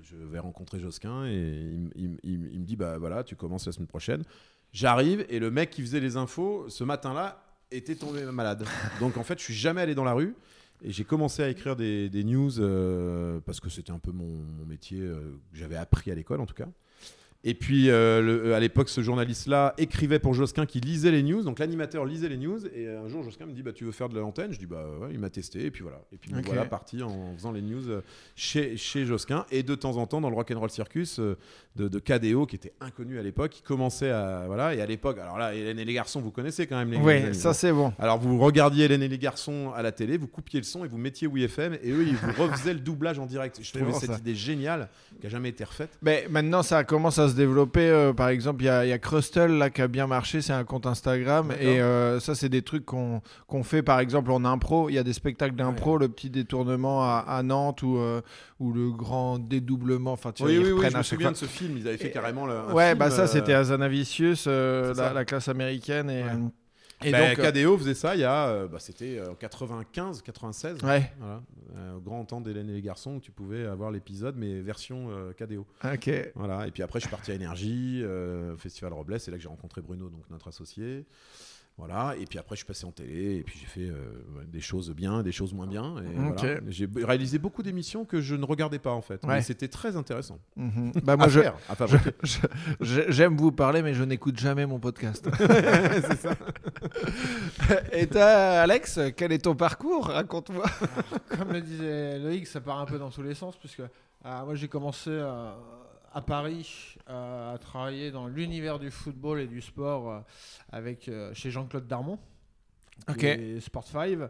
je 0.00 0.16
vais 0.16 0.38
rencontrer 0.38 0.78
Josquin 0.78 1.26
et 1.26 1.74
il, 1.96 2.18
il 2.22 2.38
me 2.38 2.64
dit 2.64 2.76
bah 2.76 2.98
voilà, 2.98 3.24
tu 3.24 3.34
commences 3.34 3.66
la 3.66 3.72
semaine 3.72 3.88
prochaine. 3.88 4.24
J'arrive 4.72 5.26
et 5.28 5.38
le 5.38 5.50
mec 5.50 5.70
qui 5.70 5.82
faisait 5.82 6.00
les 6.00 6.16
infos 6.16 6.68
ce 6.68 6.84
matin-là 6.84 7.44
était 7.70 7.94
tombé 7.96 8.24
malade. 8.24 8.64
Donc 9.00 9.16
en 9.16 9.24
fait, 9.24 9.38
je 9.38 9.44
suis 9.44 9.54
jamais 9.54 9.80
allé 9.80 9.94
dans 9.94 10.04
la 10.04 10.12
rue. 10.12 10.34
Et 10.84 10.90
j'ai 10.90 11.04
commencé 11.04 11.42
à 11.42 11.48
écrire 11.48 11.76
des, 11.76 12.24
news 12.24 12.58
euh, 12.58 13.40
parce 13.46 13.60
que 13.60 13.68
c'était 13.68 13.92
un 13.92 14.00
peu 14.00 14.10
mon, 14.10 14.42
métier 14.66 15.00
euh, 15.00 15.38
j'avais 15.52 15.76
appris 15.76 16.10
à 16.10 16.14
l'école 16.14 16.40
en 16.40 16.46
tout 16.46 16.54
cas. 16.54 16.68
Et 17.44 17.54
puis 17.54 17.90
euh, 17.90 18.20
le- 18.22 18.54
à 18.54 18.60
l'époque, 18.60 18.88
ce 18.88 19.00
journaliste-là 19.00 19.74
écrivait 19.76 20.20
pour 20.20 20.32
Josquin 20.32 20.64
qui 20.64 20.80
lisait 20.80 21.10
les 21.10 21.24
news. 21.24 21.42
Donc 21.42 21.58
l'animateur 21.58 22.04
lisait 22.04 22.28
les 22.28 22.36
news. 22.36 22.64
Et 22.74 22.88
un 22.88 23.08
jour, 23.08 23.24
Josquin 23.24 23.46
me 23.46 23.52
dit 23.52 23.62
bah, 23.64 23.72
Tu 23.72 23.84
veux 23.84 23.90
faire 23.90 24.08
de 24.08 24.18
l'antenne? 24.20 24.52
Je 24.52 24.58
dis 24.60 24.66
Bah 24.66 24.84
ouais, 25.00 25.08
il 25.12 25.18
m'a 25.18 25.28
testé. 25.30 25.64
Et 25.66 25.70
puis 25.72 25.82
voilà. 25.82 26.00
Et 26.12 26.18
puis 26.18 26.32
me 26.32 26.38
Ok. 26.38 26.46
voilà 26.46 26.64
parti 26.66 27.02
en 27.02 27.34
faisant 27.36 27.50
les 27.50 27.60
news 27.62 27.88
euh, 27.90 28.00
chez, 28.36 28.76
chez 28.76 29.04
Josquin. 29.06 29.44
Et 29.50 29.64
de 29.64 29.74
temps 29.74 29.96
en 29.96 30.06
temps, 30.06 30.20
dans 30.20 30.30
le 30.30 30.36
Rock'n'Roll 30.36 30.70
Circus 30.70 31.18
euh, 31.18 31.36
de, 31.74 31.88
de 31.88 31.98
KDO, 31.98 32.46
qui 32.46 32.54
était 32.54 32.74
inconnu 32.80 33.18
à 33.18 33.22
l'époque, 33.22 33.50
qui 33.50 33.62
commençait 33.62 34.10
à. 34.10 34.44
Voilà. 34.46 34.74
Et 34.76 34.80
à 34.80 34.86
l'époque, 34.86 35.18
alors 35.18 35.36
là, 35.36 35.52
Hélène 35.54 35.80
et 35.80 35.84
les 35.84 35.94
garçons, 35.94 36.20
vous 36.20 36.30
connaissez 36.30 36.68
quand 36.68 36.76
même 36.76 36.92
les 36.92 36.98
Oui, 36.98 37.34
ça 37.34 37.52
c'est 37.54 37.72
bon. 37.72 37.92
Alors 37.98 38.18
vous 38.20 38.38
regardiez 38.38 38.84
Hélène 38.84 39.02
et 39.02 39.08
les 39.08 39.18
garçons 39.18 39.72
à 39.74 39.82
la 39.82 39.90
télé, 39.90 40.16
vous 40.16 40.28
coupiez 40.28 40.60
le 40.60 40.64
son 40.64 40.84
et 40.84 40.88
vous 40.88 40.98
mettiez 40.98 41.26
WFM 41.26 41.74
et 41.82 41.90
eux 41.90 42.04
ils 42.06 42.14
vous 42.14 42.32
refaisaient 42.42 42.74
le 42.74 42.80
doublage 42.80 43.18
en 43.18 43.26
direct. 43.26 43.58
Je 43.60 43.72
trouvais 43.72 43.92
cette 43.94 44.12
ça. 44.12 44.18
idée 44.18 44.36
géniale 44.36 44.88
qui 45.20 45.26
a 45.26 45.30
jamais 45.30 45.48
été 45.48 45.64
refaite. 45.64 45.98
Mais 46.02 46.26
maintenant, 46.30 46.62
ça 46.62 46.84
commence 46.84 47.18
à 47.18 47.28
se 47.28 47.31
développer. 47.34 47.88
euh, 47.88 48.12
par 48.12 48.28
exemple, 48.28 48.62
il 48.62 48.66
y 48.66 48.68
a, 48.68 48.84
il 48.84 48.88
y 48.88 48.92
a 48.92 48.98
Crustle 48.98 49.52
là, 49.58 49.70
qui 49.70 49.82
a 49.82 49.88
bien 49.88 50.06
marché. 50.06 50.40
C'est 50.42 50.52
un 50.52 50.64
compte 50.64 50.86
Instagram. 50.86 51.52
Et 51.60 51.80
euh, 51.80 52.20
ça, 52.20 52.34
c'est 52.34 52.48
des 52.48 52.62
trucs 52.62 52.84
qu'on 52.84 53.20
fait, 53.62 53.82
par 53.82 54.00
exemple, 54.00 54.30
en 54.32 54.44
impro. 54.44 54.88
Il 54.88 54.94
y 54.94 54.98
a 54.98 55.02
des 55.02 55.12
spectacles 55.12 55.54
d'impro, 55.56 55.98
le 55.98 56.08
petit 56.08 56.30
détournement 56.30 57.02
à, 57.04 57.24
à 57.28 57.42
Nantes 57.42 57.82
ou, 57.82 57.96
euh, 57.98 58.20
ou 58.60 58.72
le 58.72 58.90
grand 58.90 59.38
dédoublement. 59.38 60.12
Enfin, 60.12 60.32
tu 60.32 60.42
vois, 60.42 60.50
Oui, 60.52 60.58
ils 60.58 60.64
oui, 60.64 60.72
oui, 60.72 60.88
je 60.90 60.96
me 60.96 61.02
souviens 61.02 61.26
fois. 61.28 61.32
de 61.32 61.36
ce 61.38 61.44
film, 61.46 61.76
ils 61.78 61.86
avaient 61.88 61.96
fait 61.96 62.08
Et- 62.08 62.12
carrément 62.12 62.46
le. 62.46 62.54
Ouais, 62.72 62.88
film, 62.88 62.98
bah 62.98 63.10
ça, 63.10 63.26
c'était 63.26 63.52
Azanavicius, 63.54 64.46
la, 64.46 65.12
la 65.12 65.24
classe 65.24 65.48
américaine. 65.48 66.10
Et, 66.10 66.22
Ouais. 66.22 66.30
Et 67.04 67.12
bah, 67.12 67.28
donc. 67.34 67.38
euh, 67.38 67.50
KDO 67.50 67.78
faisait 67.78 67.94
ça 67.94 68.14
il 68.14 68.20
y 68.20 68.24
a, 68.24 68.48
euh, 68.48 68.68
bah, 68.68 68.78
c'était 68.80 69.20
en 69.26 69.34
95, 69.34 70.22
96. 70.22 70.82
ouais, 70.84 71.12
Voilà, 71.18 71.42
euh, 71.76 71.96
au 71.96 72.00
grand 72.00 72.24
temps 72.24 72.40
d'Hélène 72.40 72.68
et 72.70 72.74
les 72.74 72.82
garçons 72.82 73.16
où 73.16 73.20
tu 73.20 73.30
pouvais 73.30 73.66
avoir 73.66 73.90
l'épisode 73.90 74.36
mais 74.36 74.60
version 74.60 75.08
euh, 75.10 75.32
KDO. 75.32 75.66
ok. 75.84 76.10
Voilà, 76.34 76.66
et 76.66 76.70
puis 76.70 76.82
après 76.82 77.00
je 77.00 77.06
suis 77.06 77.10
parti 77.10 77.30
à 77.30 77.34
Énergie, 77.34 78.00
euh, 78.02 78.56
Festival 78.56 78.92
Robles, 78.92 79.18
c'est 79.20 79.30
là 79.30 79.36
que 79.36 79.42
j'ai 79.42 79.48
rencontré 79.48 79.80
Bruno, 79.80 80.08
donc 80.08 80.22
notre 80.30 80.48
associé. 80.48 81.04
Voilà, 81.78 82.14
et 82.20 82.26
puis 82.26 82.38
après 82.38 82.54
je 82.54 82.58
suis 82.58 82.66
passé 82.66 82.84
en 82.84 82.92
télé, 82.92 83.36
et 83.38 83.42
puis 83.42 83.58
j'ai 83.58 83.66
fait 83.66 83.88
euh, 83.90 84.12
des 84.46 84.60
choses 84.60 84.90
bien, 84.90 85.22
des 85.22 85.32
choses 85.32 85.52
moins 85.54 85.66
bien. 85.66 85.96
Et 86.02 86.28
Ok. 86.28 86.38
voilà. 86.40 86.60
J'ai 86.68 86.86
réalisé 86.94 87.38
beaucoup 87.38 87.62
d'émissions 87.62 88.04
que 88.04 88.20
je 88.20 88.34
ne 88.36 88.44
regardais 88.44 88.78
pas 88.78 88.92
en 88.92 89.00
fait, 89.00 89.24
Ouais. 89.24 89.36
mais 89.36 89.42
c'était 89.42 89.68
très 89.68 89.96
intéressant. 89.96 90.38
Mhm. 90.56 90.92
Bah, 91.02 91.16
moi, 91.16 91.26
à 91.26 91.28
je, 91.28 91.40
faire, 91.40 91.54
à 91.68 91.74
fabriquer. 91.74 92.10
je- 92.22 92.38
je- 92.80 93.10
j'aime 93.10 93.36
vous 93.36 93.50
parler, 93.52 93.82
mais 93.82 93.94
je 93.94 94.04
n'écoute 94.04 94.38
jamais 94.38 94.66
mon 94.66 94.78
podcast. 94.78 95.28
c'est 95.38 96.18
ça. 96.20 96.34
et 97.92 98.06
toi, 98.06 98.24
Alex, 98.24 99.00
quel 99.16 99.32
est 99.32 99.38
ton 99.44 99.54
parcours? 99.56 100.06
Raconte-moi. 100.08 100.64
Comme 101.30 101.52
le 101.52 101.60
disait 101.62 102.18
Loïc, 102.18 102.46
ça 102.46 102.60
part 102.60 102.78
un 102.80 102.84
peu 102.86 102.98
dans 102.98 103.10
tous 103.10 103.22
les 103.22 103.34
sens, 103.34 103.56
puisque 103.56 103.80
euh, 103.80 104.44
moi 104.44 104.54
j'ai 104.54 104.68
commencé 104.68 105.10
euh, 105.10 105.50
à 106.14 106.20
Paris 106.22 106.96
euh, 107.08 107.54
à 107.54 107.58
travailler 107.58 108.10
dans 108.10 108.26
l'univers 108.26 108.78
du 108.78 108.90
football 108.90 109.40
et 109.40 109.46
du 109.46 109.60
sport 109.60 110.10
euh, 110.10 110.20
avec, 110.70 111.08
euh, 111.08 111.32
chez 111.34 111.50
Jean-Claude 111.50 111.86
Darmon. 111.86 112.18
Ok. 113.08 113.24
Et 113.24 113.60
Sport 113.60 113.86
5 113.86 114.18
euh, 114.18 114.28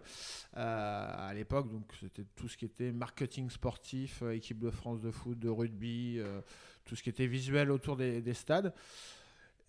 à 0.56 1.34
l'époque, 1.34 1.70
donc 1.70 1.84
c'était 2.00 2.24
tout 2.36 2.48
ce 2.48 2.56
qui 2.56 2.64
était 2.64 2.92
marketing 2.92 3.50
sportif, 3.50 4.22
euh, 4.22 4.34
équipe 4.34 4.58
de 4.60 4.70
France 4.70 5.00
de 5.00 5.10
foot, 5.10 5.38
de 5.38 5.48
rugby, 5.48 6.16
euh, 6.18 6.40
tout 6.84 6.96
ce 6.96 7.02
qui 7.02 7.10
était 7.10 7.26
visuel 7.26 7.70
autour 7.70 7.96
des, 7.96 8.22
des 8.22 8.34
stades. 8.34 8.72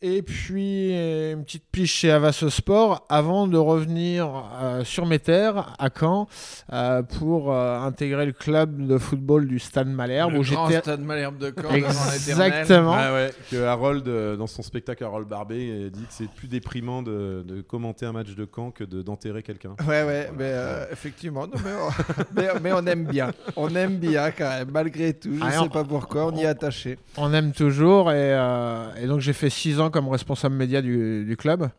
Et 0.06 0.22
puis 0.22 0.90
une 1.32 1.46
petite 1.46 1.64
piche 1.72 1.94
chez 1.94 2.12
Avas 2.12 2.34
Sport 2.50 3.06
avant 3.08 3.48
de 3.48 3.58
revenir 3.58 4.28
euh, 4.62 4.84
sur 4.84 5.06
mes 5.06 5.18
terres 5.20 5.74
à 5.80 5.88
Caen 5.98 6.28
euh, 6.74 7.02
pour 7.04 7.54
euh, 7.54 7.80
intégrer 7.80 8.26
le 8.26 8.34
club 8.34 8.86
de 8.86 8.98
football 8.98 9.48
du 9.48 9.60
Stade 9.60 9.88
Malherbe 9.88 10.34
Le 10.34 10.40
où 10.40 10.44
grand 10.44 10.70
stade 10.70 11.00
Malherbe 11.00 11.38
de 11.38 11.54
Caen. 11.56 11.74
exactement 11.74 12.94
Ah 12.98 13.14
ouais, 13.14 13.32
que 13.50 13.64
Harold, 13.64 14.06
euh, 14.10 14.36
dans 14.36 14.46
son 14.48 14.62
spectacle 14.62 15.06
Harold 15.06 15.26
Barbet, 15.30 15.90
dit 15.90 16.02
que 16.02 16.08
c'est 16.12 16.30
plus 16.30 16.50
déprimant 16.50 17.02
de, 17.02 17.42
de 17.48 17.62
commenter 17.62 18.06
un 18.06 18.12
match 18.12 18.36
de 18.36 18.44
camp 18.44 18.72
que 18.72 18.84
de- 18.84 19.04
d'enterrer 19.04 19.42
quelqu'un. 19.42 19.76
Ouais, 19.88 20.04
ouais, 20.04 20.30
mais 20.38 20.52
euh, 20.52 20.86
effectivement, 20.92 21.48
non, 21.48 21.54
mais, 21.64 21.72
on, 21.72 22.24
mais, 22.36 22.48
mais 22.62 22.74
on 22.74 22.86
aime 22.88 23.06
bien. 23.06 23.32
On 23.56 23.74
aime 23.74 23.96
bien 24.00 24.32
quand 24.32 24.50
même, 24.50 24.70
malgré 24.70 25.14
tout. 25.14 25.34
Je 25.34 25.40
Ah, 25.42 25.52
sais 25.52 25.58
on- 25.60 25.70
pas 25.70 25.86
pourquoi, 25.86 26.26
on 26.28 26.36
y 26.36 26.42
est 26.42 26.46
attaché. 26.48 26.98
on 27.16 27.34
aime 27.34 27.54
toujours 27.54 28.12
et, 28.12 28.16
euh, 28.34 28.88
et 29.02 29.08
donc 29.08 29.22
j'ai 29.22 29.32
fait 29.32 29.50
six 29.50 29.80
ans 29.80 29.92
comme 29.94 30.10
responsable 30.10 30.56
média 30.56 30.82
du, 30.82 31.24
du 31.24 31.38
club 31.38 31.70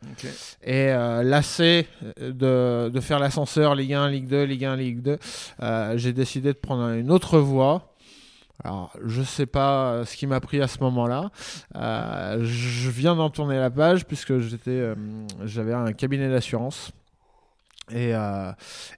et 0.62 0.88
euh, 0.88 1.22
lassé 1.22 1.86
de, 2.18 2.88
de 2.88 3.00
faire 3.00 3.18
l'ascenseur 3.18 3.74
Ligue 3.74 3.92
1, 3.92 4.08
Ligue 4.08 4.28
2, 4.28 4.44
Ligue 4.44 4.64
1, 4.64 4.76
Ligue 4.76 5.02
2, 5.02 5.18
euh, 5.60 5.98
j'ai 5.98 6.12
décidé 6.14 6.52
de 6.52 6.58
prendre 6.58 6.88
une 6.90 7.10
autre 7.10 7.38
voie. 7.38 7.94
Alors, 8.62 8.92
je 9.04 9.22
sais 9.22 9.46
pas 9.46 9.92
euh, 9.92 10.04
ce 10.04 10.16
qui 10.16 10.26
m'a 10.26 10.40
pris 10.40 10.62
à 10.62 10.68
ce 10.68 10.78
moment-là. 10.80 11.30
Euh, 11.74 12.38
je 12.44 12.88
viens 12.88 13.16
d'en 13.16 13.28
tourner 13.28 13.58
la 13.58 13.70
page 13.70 14.06
puisque 14.06 14.38
j'étais, 14.38 14.94
j'avais 15.44 15.74
un 15.74 15.92
cabinet 15.92 16.30
d'assurance. 16.30 16.92
Et, 17.90 18.14
euh, 18.14 18.50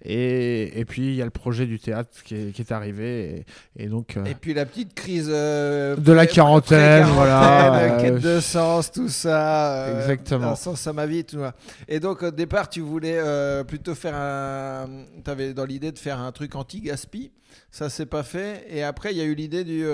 et, 0.05 0.79
et 0.79 0.85
puis 0.85 1.09
il 1.09 1.15
y 1.17 1.23
a 1.23 1.25
le 1.25 1.33
projet 1.33 1.67
du 1.67 1.81
théâtre 1.81 2.23
qui 2.23 2.37
est, 2.37 2.53
qui 2.53 2.63
est 2.63 2.71
arrivé 2.71 3.45
et, 3.77 3.85
et 3.85 3.89
donc 3.89 4.17
euh, 4.17 4.25
Et 4.25 4.35
puis 4.37 4.55
la 4.55 4.65
petite 4.65 4.95
crise 4.95 5.29
euh, 5.29 5.97
De 5.97 6.13
la 6.13 6.25
quarantaine, 6.27 7.03
pré-quarantaine, 7.03 7.15
voilà, 7.15 7.97
quête 8.01 8.21
de 8.21 8.39
sens, 8.39 8.93
tout 8.93 9.09
ça. 9.09 9.89
Exactement. 9.99 10.53
Un 10.53 10.55
sens 10.55 10.87
à 10.87 10.93
ma 10.93 11.07
vie, 11.07 11.25
tout 11.25 11.41
ça. 11.41 11.55
Et 11.89 11.99
donc 11.99 12.23
au 12.23 12.31
départ, 12.31 12.69
tu 12.69 12.81
voulais 12.81 13.21
plutôt 13.65 13.97
faire 13.97 14.15
un. 14.15 14.87
Tu 15.25 15.31
avais 15.31 15.53
dans 15.53 15.65
l'idée 15.65 15.91
de 15.91 15.99
faire 15.99 16.21
un 16.21 16.31
truc 16.31 16.55
anti-gaspi. 16.55 17.33
Ça 17.73 17.91
s'est 17.91 18.07
pas 18.07 18.23
fait. 18.23 18.67
Et 18.69 18.85
après, 18.85 19.13
il 19.13 19.19
y 19.19 19.21
a 19.21 19.25
eu 19.25 19.35
l'idée 19.35 19.65
du, 19.65 19.85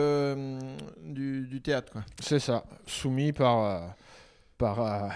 du, 1.03 1.47
du 1.47 1.63
théâtre. 1.63 1.95
C'est 2.21 2.41
ça, 2.41 2.65
soumis 2.87 3.33
par, 3.33 3.95
par, 4.59 5.11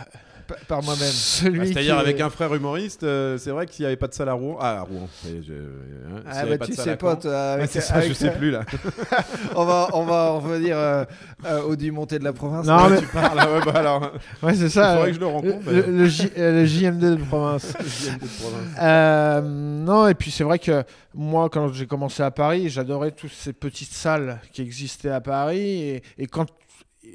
par 0.68 0.82
moi-même. 0.82 1.08
celui 1.10 1.60
Ah, 1.60 1.66
C'est-à-dire 1.66 1.98
avec 1.98 2.20
un 2.20 2.30
frère 2.30 2.54
humoriste, 2.54 3.02
euh, 3.02 3.38
c'est 3.38 3.50
vrai 3.50 3.66
qu'il 3.66 3.82
n'y 3.82 3.86
avait 3.86 3.96
pas 3.96 4.08
de 4.08 4.14
salle 4.14 4.28
à 4.28 4.32
Rouen. 4.34 4.56
Ah, 4.60 4.78
à 4.78 4.80
Rouen. 4.82 5.08
je- 5.24 5.52
hein, 5.52 6.22
Ah 6.30 6.44
bah 6.46 6.58
pas 6.58 6.66
tu 6.66 6.72
sais 6.74 6.96
pas, 6.96 7.16
toi, 7.16 7.30
Ouais, 7.30 7.36
avec, 7.36 7.70
c'est 7.70 7.80
ça, 7.80 7.94
avec- 7.96 8.08
je 8.08 8.14
sais 8.14 8.30
plus 8.30 8.50
là. 8.50 8.62
on 9.56 9.64
va, 9.64 9.88
on 9.94 10.04
va, 10.04 10.32
on 10.34 10.38
va 10.40 10.58
dire 10.58 10.76
euh, 10.78 11.04
euh, 11.46 11.62
au 11.62 11.76
du 11.76 11.90
monté 11.92 12.18
de 12.18 12.24
la 12.24 12.32
province. 12.32 12.66
Non, 12.66 12.88
mais 12.90 12.98
Tu 13.00 13.06
parles, 13.06 13.38
ah 13.40 13.52
ouais, 13.52 13.60
bah 13.64 13.72
alors. 13.76 14.12
ouais, 14.42 14.54
c'est 14.54 14.64
Il 14.64 14.70
ça. 14.70 14.94
faudrait 14.94 15.02
euh, 15.02 15.06
que 15.08 15.14
je 15.14 15.20
le 15.20 15.26
rencontre. 15.26 15.70
le, 15.70 15.80
le 15.82 16.06
J- 16.06 16.30
euh, 16.38 16.52
le 16.60 16.64
JMD 16.66 17.00
de 17.00 17.24
province. 17.24 17.72
JMD 17.80 18.20
de 18.22 18.40
province. 18.40 18.76
Euh, 18.80 19.40
non, 19.42 20.08
et 20.08 20.14
puis 20.14 20.30
c'est 20.30 20.44
vrai 20.44 20.58
que 20.58 20.84
moi, 21.14 21.48
quand 21.50 21.72
j'ai 21.72 21.86
commencé 21.86 22.22
à 22.22 22.30
Paris, 22.30 22.68
j'adorais 22.68 23.10
toutes 23.12 23.32
ces 23.32 23.52
petites 23.52 23.92
salles 23.92 24.40
qui 24.52 24.62
existaient 24.62 25.10
à 25.10 25.20
Paris. 25.20 25.60
Et, 25.82 26.02
et 26.18 26.26
quand 26.26 26.46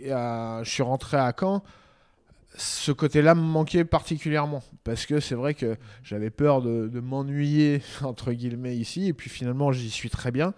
euh, 0.08 0.64
je 0.64 0.70
suis 0.70 0.84
rentré 0.84 1.18
à 1.18 1.32
Caen, 1.38 1.62
ce 2.56 2.92
côté-là 2.92 3.34
me 3.36 3.42
manquait 3.42 3.86
particulièrement. 3.86 4.62
Parce 4.84 5.06
que 5.06 5.20
c'est 5.20 5.36
vrai 5.36 5.54
que 5.54 5.78
j'avais 6.04 6.30
peur 6.30 6.62
de, 6.62 6.88
de 6.88 7.00
m'ennuyer, 7.00 7.82
entre 8.04 8.32
guillemets, 8.34 8.76
ici. 8.76 9.08
Et 9.08 9.14
puis 9.14 9.30
finalement, 9.30 9.72
j'y 9.72 9.90
suis 9.90 10.10
très 10.10 10.32
bien. 10.32 10.54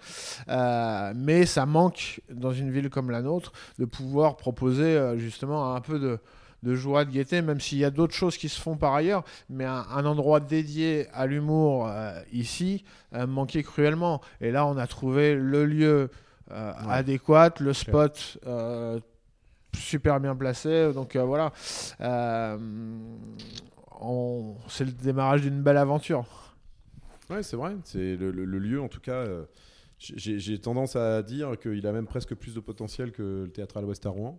Euh, 0.50 1.14
mais 1.16 1.46
ça 1.46 1.66
manque, 1.66 2.22
dans 2.32 2.52
une 2.52 2.72
ville 2.72 2.90
comme 2.90 3.12
la 3.12 3.22
nôtre, 3.22 3.52
de 3.80 3.86
pouvoir 3.86 4.38
proposer 4.38 4.84
euh, 4.98 5.18
justement 5.18 5.76
un 5.76 5.82
peu 5.82 6.00
de, 6.00 6.20
de 6.64 6.76
joie, 6.76 7.06
de 7.06 7.12
gaieté, 7.12 7.42
même 7.42 7.60
s'il 7.60 7.78
y 7.78 7.86
a 7.86 7.92
d'autres 7.92 8.14
choses 8.16 8.38
qui 8.38 8.50
se 8.50 8.60
font 8.60 8.76
par 8.76 8.94
ailleurs. 8.96 9.24
Mais 9.50 9.66
un, 9.66 9.86
un 9.94 10.06
endroit 10.06 10.40
dédié 10.40 11.08
à 11.14 11.28
l'humour 11.28 11.88
euh, 11.88 12.20
ici 12.32 12.84
euh, 13.14 13.28
manquait 13.28 13.64
cruellement. 13.64 14.22
Et 14.42 14.52
là, 14.52 14.66
on 14.66 14.78
a 14.78 14.88
trouvé 14.88 15.36
le 15.36 15.66
lieu 15.66 16.10
Ouais. 16.52 16.58
adéquat, 16.90 17.54
le 17.62 17.74
spot 17.74 18.38
super 19.76 20.20
bien 20.20 20.36
placé. 20.36 20.94
Donc 20.94 21.16
euh, 21.16 21.24
voilà. 21.24 21.52
Euh, 22.02 22.58
C'est 24.68 24.86
le 24.86 24.92
démarrage 24.92 25.42
d'une 25.42 25.62
belle 25.62 25.78
aventure. 25.78 26.26
Ouais, 27.30 27.44
c'est 27.44 27.56
vrai. 27.56 27.76
C'est 27.86 28.16
le, 28.16 28.32
lieu, 28.32 28.82
en 28.82 28.90
tout 28.90 29.00
cas. 29.00 29.14
euh, 29.14 29.46
j'ai 30.00 30.60
tendance 30.60 30.96
à 30.96 31.24
dire 31.24 31.58
qu'il 31.58 31.88
a 31.88 31.92
même 31.94 32.08
presque 32.08 32.36
plus 32.36 32.54
de 32.54 32.60
potentiel 32.60 33.12
que 33.12 33.44
le 33.46 33.52
théâtre 33.52 33.78
à 33.78 33.82
l'Ouest 33.82 34.06
à 34.06 34.10
Rouen, 34.10 34.38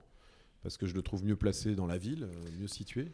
parce 0.63 0.77
que 0.77 0.87
je 0.87 0.95
le 0.95 1.01
trouve 1.01 1.25
mieux 1.25 1.37
placé 1.37 1.75
dans 1.75 1.87
la 1.87 1.97
ville, 1.97 2.29
mieux 2.61 2.67
situé. 2.67 3.11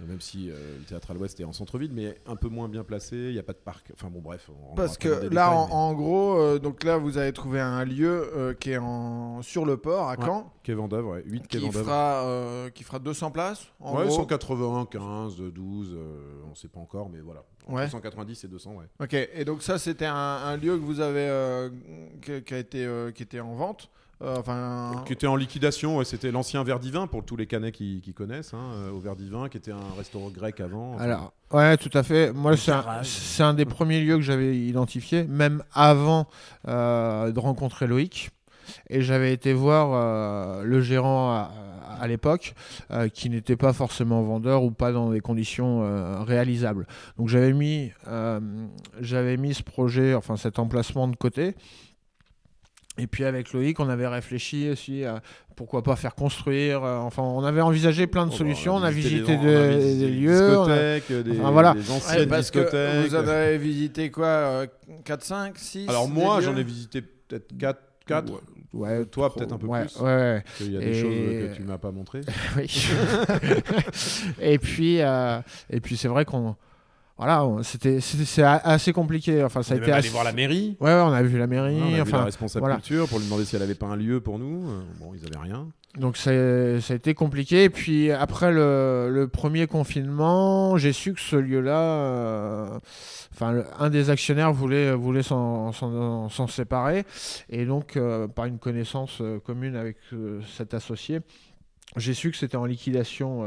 Même 0.00 0.20
si 0.20 0.50
euh, 0.50 0.54
le 0.78 0.84
théâtre 0.84 1.12
à 1.12 1.14
l'Ouest 1.14 1.38
est 1.38 1.44
en 1.44 1.52
centre-ville, 1.52 1.92
mais 1.92 2.18
un 2.26 2.34
peu 2.34 2.48
moins 2.48 2.68
bien 2.68 2.82
placé. 2.82 3.14
Il 3.16 3.32
n'y 3.32 3.38
a 3.38 3.44
pas 3.44 3.52
de 3.52 3.58
parc. 3.58 3.92
Enfin 3.94 4.08
bon, 4.10 4.20
bref. 4.20 4.50
on 4.70 4.74
Parce 4.74 4.98
que 4.98 5.08
là, 5.08 5.20
détails, 5.20 5.46
en, 5.48 5.66
mais- 5.68 5.72
en 5.72 5.94
gros, 5.94 6.36
euh, 6.36 6.58
donc 6.58 6.82
là, 6.82 6.96
vous 6.96 7.16
avez 7.16 7.32
trouvé 7.32 7.60
un 7.60 7.84
lieu 7.84 8.28
euh, 8.34 8.54
qui 8.54 8.72
est 8.72 8.76
en, 8.78 9.40
sur 9.42 9.64
le 9.64 9.76
port 9.76 10.08
à. 10.08 10.16
Caen, 10.16 10.52
Quai 10.64 10.74
Vendôme, 10.74 11.06
ouais. 11.06 11.22
8 11.26 11.46
Quai 11.46 11.60
qui 11.60 11.70
fera, 11.70 12.24
qui 12.74 12.82
fera 12.82 12.98
200 12.98 13.30
places. 13.30 13.66
En 13.78 13.96
ouais, 13.96 14.06
gros. 14.06 14.16
180, 14.16 14.88
15, 14.90 15.36
12, 15.52 15.92
euh, 15.94 16.42
on 16.46 16.50
ne 16.50 16.54
sait 16.56 16.68
pas 16.68 16.80
encore, 16.80 17.08
mais 17.08 17.20
voilà. 17.20 17.44
Ouais. 17.68 17.88
190 17.88 18.42
et 18.44 18.48
200, 18.48 18.72
ouais. 18.74 18.86
Ok. 19.00 19.14
Et 19.14 19.44
donc 19.44 19.62
ça, 19.62 19.78
c'était 19.78 20.06
un, 20.06 20.14
un 20.16 20.56
lieu 20.56 20.76
que 20.76 20.82
vous 20.82 20.98
avez, 21.00 21.70
qui, 22.20 22.42
qui 22.42 22.54
a 22.54 22.58
été, 22.58 22.88
qui 23.14 23.22
était 23.22 23.40
en 23.40 23.54
vente. 23.54 23.90
Euh, 24.22 24.36
enfin. 24.38 25.02
Qui 25.06 25.12
était 25.12 25.26
en 25.26 25.36
liquidation, 25.36 25.96
ouais, 25.98 26.04
c'était 26.04 26.30
l'ancien 26.30 26.62
Verdivin 26.62 27.06
pour 27.06 27.24
tous 27.24 27.36
les 27.36 27.46
Canets 27.46 27.72
qui, 27.72 28.00
qui 28.00 28.14
connaissent, 28.14 28.54
hein, 28.54 28.72
euh, 28.74 28.90
au 28.90 28.98
Verdivin, 28.98 29.48
qui 29.48 29.56
était 29.56 29.72
un 29.72 29.94
restaurant 29.96 30.30
grec 30.30 30.60
avant. 30.60 30.94
Enfin, 30.94 31.04
Alors, 31.04 31.32
ouais, 31.52 31.76
tout 31.76 31.90
à 31.94 32.02
fait. 32.02 32.32
Moi, 32.32 32.54
c'est 32.56 33.42
un, 33.42 33.54
des 33.54 33.64
premiers 33.64 34.00
lieux 34.00 34.16
que 34.16 34.22
j'avais 34.22 34.56
identifié, 34.56 35.24
même 35.24 35.62
avant 35.72 36.26
euh, 36.68 37.32
de 37.32 37.38
rencontrer 37.40 37.86
Loïc. 37.86 38.30
Et 38.88 39.02
j'avais 39.02 39.32
été 39.32 39.52
voir 39.52 39.90
euh, 39.92 40.62
le 40.62 40.80
gérant 40.80 41.30
à, 41.32 41.50
à 42.00 42.06
l'époque, 42.06 42.54
euh, 42.90 43.08
qui 43.08 43.30
n'était 43.30 43.56
pas 43.56 43.72
forcément 43.72 44.22
vendeur 44.22 44.62
ou 44.62 44.70
pas 44.70 44.92
dans 44.92 45.10
des 45.10 45.20
conditions 45.20 45.82
euh, 45.82 46.22
réalisables. 46.22 46.86
Donc 47.18 47.28
j'avais 47.28 47.52
mis, 47.52 47.92
euh, 48.08 48.40
j'avais 49.00 49.36
mis 49.36 49.54
ce 49.54 49.62
projet, 49.62 50.14
enfin 50.14 50.36
cet 50.36 50.58
emplacement 50.58 51.08
de 51.08 51.16
côté. 51.16 51.54
Et 52.96 53.06
puis 53.08 53.24
avec 53.24 53.52
Loïc, 53.52 53.80
on 53.80 53.88
avait 53.88 54.06
réfléchi 54.06 54.70
aussi 54.70 55.04
à 55.04 55.20
pourquoi 55.56 55.82
pas 55.82 55.96
faire 55.96 56.14
construire. 56.14 56.84
euh, 56.84 56.98
enfin, 56.98 57.22
on 57.22 57.42
avait 57.42 57.60
envisagé 57.60 58.06
plein 58.06 58.22
de 58.24 58.28
oh, 58.28 58.32
bah, 58.32 58.38
solutions. 58.38 58.76
on 58.76 58.82
a 58.84 58.90
visité, 58.92 59.36
des, 59.36 59.46
on 59.46 59.62
a 59.62 59.68
visité 59.76 59.98
des 59.98 60.06
les 60.06 60.20
lieux. 60.20 60.58
on 60.58 60.62
a- 60.62 60.66
discothèques, 61.00 61.24
des, 61.24 61.40
Enfin, 61.40 61.50
voilà. 61.50 61.74
des 61.74 61.80
Ouais, 61.80 61.90
anciennes 61.96 62.28
que 62.28 62.36
discothèques. 62.36 63.06
vous 63.08 63.14
en 63.16 63.26
avez 63.28 63.58
visité 63.58 64.10
quoi 64.10 64.26
euh, 64.26 64.66
4, 65.04 65.22
5, 65.24 65.58
6 65.58 65.88
Alors 65.88 66.08
moi, 66.08 66.38
des 66.38 66.44
j'en 66.44 66.56
ai 66.56 66.62
visité 66.62 67.02
peut-être 67.02 67.56
4. 67.58 67.80
4 68.06 68.32
Ouais, 68.72 69.04
Toi, 69.06 69.32
peut-être 69.32 69.52
un 69.52 69.58
peu 69.58 69.66
ouais, 69.68 69.84
plus. 69.86 69.96
Ouais, 70.00 70.04
ouais. 70.06 70.44
Il 70.60 70.72
y 70.72 70.76
a 70.76 70.80
des 70.80 70.86
Et- 70.86 71.00
choses 71.00 71.10
que 71.50 71.56
tu 71.56 71.62
m'as 71.62 71.78
pas 71.78 71.90
montrées. 71.92 72.22
oui. 72.56 72.66
et 74.40 74.58
puis, 74.58 75.00
euh, 75.00 75.40
et 75.70 75.80
puis 75.80 75.96
c'est 75.96 76.08
vrai 76.08 76.24
qu'on, 76.24 76.56
voilà, 77.16 77.46
c'était, 77.62 78.00
a- 78.42 78.56
assez 78.72 78.92
compliqué. 78.92 79.44
Enfin, 79.44 79.62
ça 79.62 79.74
a 79.74 79.76
On 79.76 79.80
est 79.80 79.82
été 79.82 79.92
assez- 79.92 80.06
allé 80.06 80.08
voir 80.12 80.24
la 80.24 80.32
mairie. 80.32 80.76
Ouais, 80.80 80.88
ouais, 80.92 81.00
on 81.00 81.12
a 81.12 81.22
vu 81.22 81.38
la 81.38 81.46
mairie. 81.46 81.78
on 81.80 81.86
a 81.86 81.90
vu 81.90 81.96
la 81.96 82.02
enfin, 82.02 82.24
responsable 82.24 82.60
voilà. 82.64 82.76
culture 82.76 83.08
pour 83.08 83.18
lui 83.18 83.26
demander 83.26 83.44
si 83.44 83.54
elle 83.56 83.62
avait 83.62 83.74
pas 83.76 83.86
un 83.86 83.96
lieu 83.96 84.20
pour 84.20 84.38
nous. 84.38 84.68
Euh, 84.68 84.80
Bon, 85.00 85.12
ils 85.14 85.24
avaient 85.26 85.38
rien. 85.42 85.68
Donc 85.96 86.16
ça 86.16 86.30
a 86.32 86.94
été 86.94 87.14
compliqué. 87.14 87.62
Et 87.64 87.70
puis 87.70 88.10
après 88.10 88.50
le, 88.52 89.10
le 89.12 89.28
premier 89.28 89.68
confinement, 89.68 90.76
j'ai 90.76 90.92
su 90.92 91.12
que 91.14 91.20
ce 91.20 91.36
lieu-là, 91.36 91.78
euh, 91.80 92.78
enfin 93.32 93.52
le- 93.52 93.64
un 93.78 93.90
des 93.90 94.10
actionnaires 94.10 94.52
voulait 94.52 94.92
voulait 94.92 95.22
s'en, 95.22 95.70
séparer, 96.48 97.04
et 97.48 97.64
donc 97.64 97.96
euh, 97.96 98.26
par 98.26 98.46
une 98.46 98.58
connaissance 98.58 99.22
commune 99.44 99.76
avec 99.76 99.98
euh, 100.12 100.40
cet 100.56 100.74
associé, 100.74 101.20
j'ai 101.96 102.12
su 102.14 102.32
que 102.32 102.36
c'était 102.38 102.56
en 102.56 102.64
liquidation. 102.66 103.42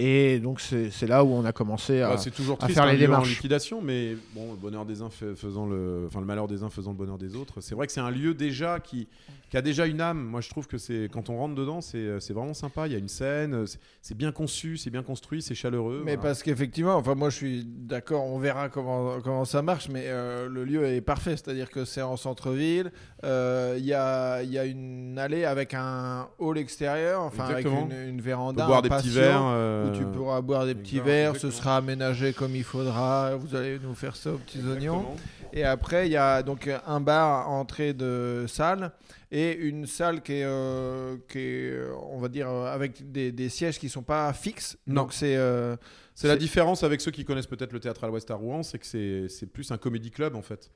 Euh, 0.00 0.04
et 0.36 0.38
donc 0.40 0.60
c'est, 0.60 0.90
là 1.06 1.24
où 1.24 1.28
on 1.32 1.44
a 1.44 1.52
commencé 1.52 2.00
à. 2.02 2.10
Bah, 2.10 2.16
c'est 2.18 2.30
toujours 2.30 2.56
à 2.56 2.60
triste 2.60 2.74
faire 2.78 2.84
un 2.88 2.92
les 2.92 2.98
lieu 2.98 3.04
en 3.04 3.08
démarches. 3.08 3.30
liquidation, 3.30 3.80
mais 3.82 4.16
bon, 4.34 4.50
le 4.52 4.56
bonheur 4.56 4.84
des 4.84 5.02
uns 5.02 5.10
faisant 5.10 5.66
le, 5.66 6.04
enfin 6.06 6.20
le 6.20 6.26
malheur 6.26 6.48
des 6.48 6.62
uns 6.62 6.70
faisant 6.70 6.90
le 6.92 6.96
bonheur 6.96 7.18
des 7.18 7.34
autres. 7.36 7.60
C'est 7.60 7.74
vrai 7.74 7.86
que 7.86 7.92
c'est 7.92 8.00
un 8.00 8.10
lieu 8.10 8.34
déjà 8.34 8.80
qui, 8.80 9.08
qui 9.50 9.56
a 9.56 9.62
déjà 9.62 9.86
une 9.86 10.00
âme. 10.00 10.18
Moi, 10.22 10.40
je 10.40 10.48
trouve 10.50 10.66
que 10.66 10.78
c'est 10.78 11.08
quand 11.12 11.30
on 11.30 11.36
rentre 11.36 11.54
dedans, 11.54 11.80
c'est 11.80 12.20
c'est 12.20 12.32
vraiment 12.32 12.54
sympa. 12.54 12.86
Il 12.86 12.92
y 12.92 12.96
a 12.96 12.98
une 12.98 13.08
scène, 13.08 13.66
c'est- 13.66 13.78
c'est 14.02 14.16
bien 14.16 14.32
conçu, 14.32 14.76
c'est 14.76 14.90
bien 14.90 15.02
construit, 15.02 15.42
c'est 15.42 15.54
chaleureux. 15.54 16.02
Mais 16.04 16.14
voilà. 16.16 16.28
parce 16.30 16.42
qu'effectivement, 16.42 16.96
enfin 16.96 17.14
moi 17.14 17.30
je 17.30 17.36
suis 17.36 17.64
d'accord, 17.64 18.24
on 18.24 18.38
verra 18.38 18.68
comment, 18.68 19.20
comment 19.20 19.44
ça 19.44 19.62
marche, 19.62 19.88
mais 19.88 20.04
euh, 20.06 20.48
le 20.48 20.64
lieu 20.64 20.84
est 20.86 21.00
parfait, 21.00 21.32
c'est-à-dire 21.36 21.70
que 21.70 21.84
c'est 21.84 22.02
en 22.02 22.16
centre-ville, 22.16 22.90
euh, 23.24 23.74
il 23.78 23.84
y, 23.84 23.92
a, 23.94 24.42
il 24.42 24.50
y 24.50 24.58
a 24.58 24.64
une 24.64 25.18
allée 25.18 25.44
avec 25.44 25.74
un 25.74 26.28
hall 26.38 26.56
extérieur, 26.58 27.22
enfin 27.22 27.48
Exactement. 27.48 27.86
avec 27.86 27.92
une, 28.04 28.08
une 28.14 28.20
on 28.20 28.22
véranda, 28.22 28.62
peut 28.62 28.66
boire 28.68 28.78
un 28.78 28.82
des 28.82 28.88
petits 28.88 29.08
verres. 29.10 29.42
euh, 29.44 29.87
Où 29.88 29.96
tu 29.96 30.04
pourras 30.04 30.40
boire 30.40 30.66
des 30.66 30.74
petits 30.74 31.00
verres, 31.00 31.36
ce 31.36 31.50
sera 31.50 31.76
aménagé 31.76 32.32
comme 32.32 32.54
il 32.54 32.64
faudra, 32.64 33.34
vous 33.36 33.54
allez 33.54 33.78
nous 33.78 33.94
faire 33.94 34.16
ça 34.16 34.32
aux 34.32 34.38
petits 34.38 34.60
oignons. 34.60 35.06
Et 35.52 35.64
après, 35.64 36.06
il 36.06 36.12
y 36.12 36.16
a 36.16 36.42
donc 36.42 36.68
un 36.86 37.00
bar 37.00 37.46
à 37.46 37.48
entrée 37.48 37.94
de 37.94 38.44
salle 38.48 38.92
et 39.30 39.54
une 39.56 39.86
salle 39.86 40.22
qui 40.22 40.34
est, 40.34 40.44
euh, 40.44 41.16
qui 41.28 41.38
est 41.38 41.70
euh, 41.72 41.92
on 42.10 42.18
va 42.18 42.28
dire, 42.28 42.48
euh, 42.48 42.72
avec 42.72 43.10
des, 43.10 43.32
des 43.32 43.48
sièges 43.48 43.78
qui 43.78 43.88
sont 43.88 44.02
pas 44.02 44.32
fixes. 44.32 44.76
Non. 44.86 45.02
Donc 45.02 45.12
c'est 45.12 45.36
euh, 45.36 45.76
C'est 46.14 46.28
la 46.28 46.36
différence 46.36 46.82
avec 46.82 47.00
ceux 47.00 47.10
qui 47.10 47.24
connaissent 47.24 47.46
peut-être 47.46 47.72
le 47.72 47.80
théâtre 47.80 48.04
à 48.04 48.08
l'Ouest 48.08 48.30
à 48.30 48.34
Rouen, 48.34 48.62
c'est 48.62 48.78
que 48.78 49.28
c'est 49.28 49.46
plus 49.46 49.70
un 49.70 49.78
comédie 49.78 50.10
club 50.10 50.34
en 50.36 50.42
fait. 50.42 50.70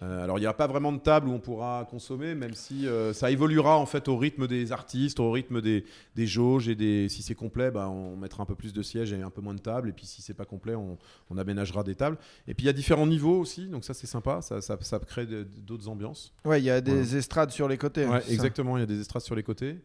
Euh, 0.00 0.22
alors 0.22 0.38
il 0.38 0.42
n'y 0.42 0.46
a 0.46 0.52
pas 0.52 0.68
vraiment 0.68 0.92
de 0.92 0.98
table 0.98 1.26
où 1.28 1.32
on 1.32 1.40
pourra 1.40 1.84
consommer, 1.90 2.36
même 2.36 2.54
si 2.54 2.86
euh, 2.86 3.12
ça 3.12 3.32
évoluera 3.32 3.76
en 3.78 3.86
fait 3.86 4.06
au 4.06 4.16
rythme 4.16 4.46
des 4.46 4.70
artistes, 4.70 5.18
au 5.18 5.32
rythme 5.32 5.60
des, 5.60 5.84
des 6.14 6.26
jauges 6.26 6.68
et 6.68 6.76
des. 6.76 7.08
Si 7.08 7.22
c'est 7.22 7.34
complet, 7.34 7.70
bah, 7.72 7.88
on 7.88 8.16
mettra 8.16 8.44
un 8.44 8.46
peu 8.46 8.54
plus 8.54 8.72
de 8.72 8.80
sièges 8.82 9.12
et 9.12 9.20
un 9.22 9.30
peu 9.30 9.40
moins 9.40 9.54
de 9.54 9.60
tables. 9.60 9.88
Et 9.88 9.92
puis 9.92 10.06
si 10.06 10.22
c'est 10.22 10.34
pas 10.34 10.44
complet, 10.44 10.76
on, 10.76 10.98
on 11.30 11.36
aménagera 11.36 11.82
des 11.82 11.96
tables. 11.96 12.16
Et 12.46 12.54
puis 12.54 12.64
il 12.64 12.66
y 12.66 12.70
a 12.70 12.72
différents 12.72 13.06
niveaux 13.08 13.40
aussi, 13.40 13.66
donc 13.66 13.84
ça 13.84 13.92
c'est 13.92 14.06
sympa, 14.06 14.40
ça, 14.40 14.60
ça, 14.60 14.76
ça 14.80 15.00
crée 15.00 15.26
d'autres 15.26 15.88
ambiances. 15.88 16.32
ouais, 16.44 16.60
il 16.60 16.64
y 16.64 16.70
a 16.70 16.80
des 16.80 16.92
Voilà. 17.02 17.18
estrades 17.18 17.50
sur 17.50 17.66
les 17.66 17.76
côtés. 17.78 18.06
Ouais, 18.06 18.20
c'est 18.20 18.28
ça 18.28 18.32
exactement, 18.34 18.76
il 18.76 18.80
y 18.80 18.84
a 18.84 18.86
des 18.86 19.00
estrades 19.00 19.22
sur 19.22 19.34
les 19.34 19.42
côtés. 19.42 19.78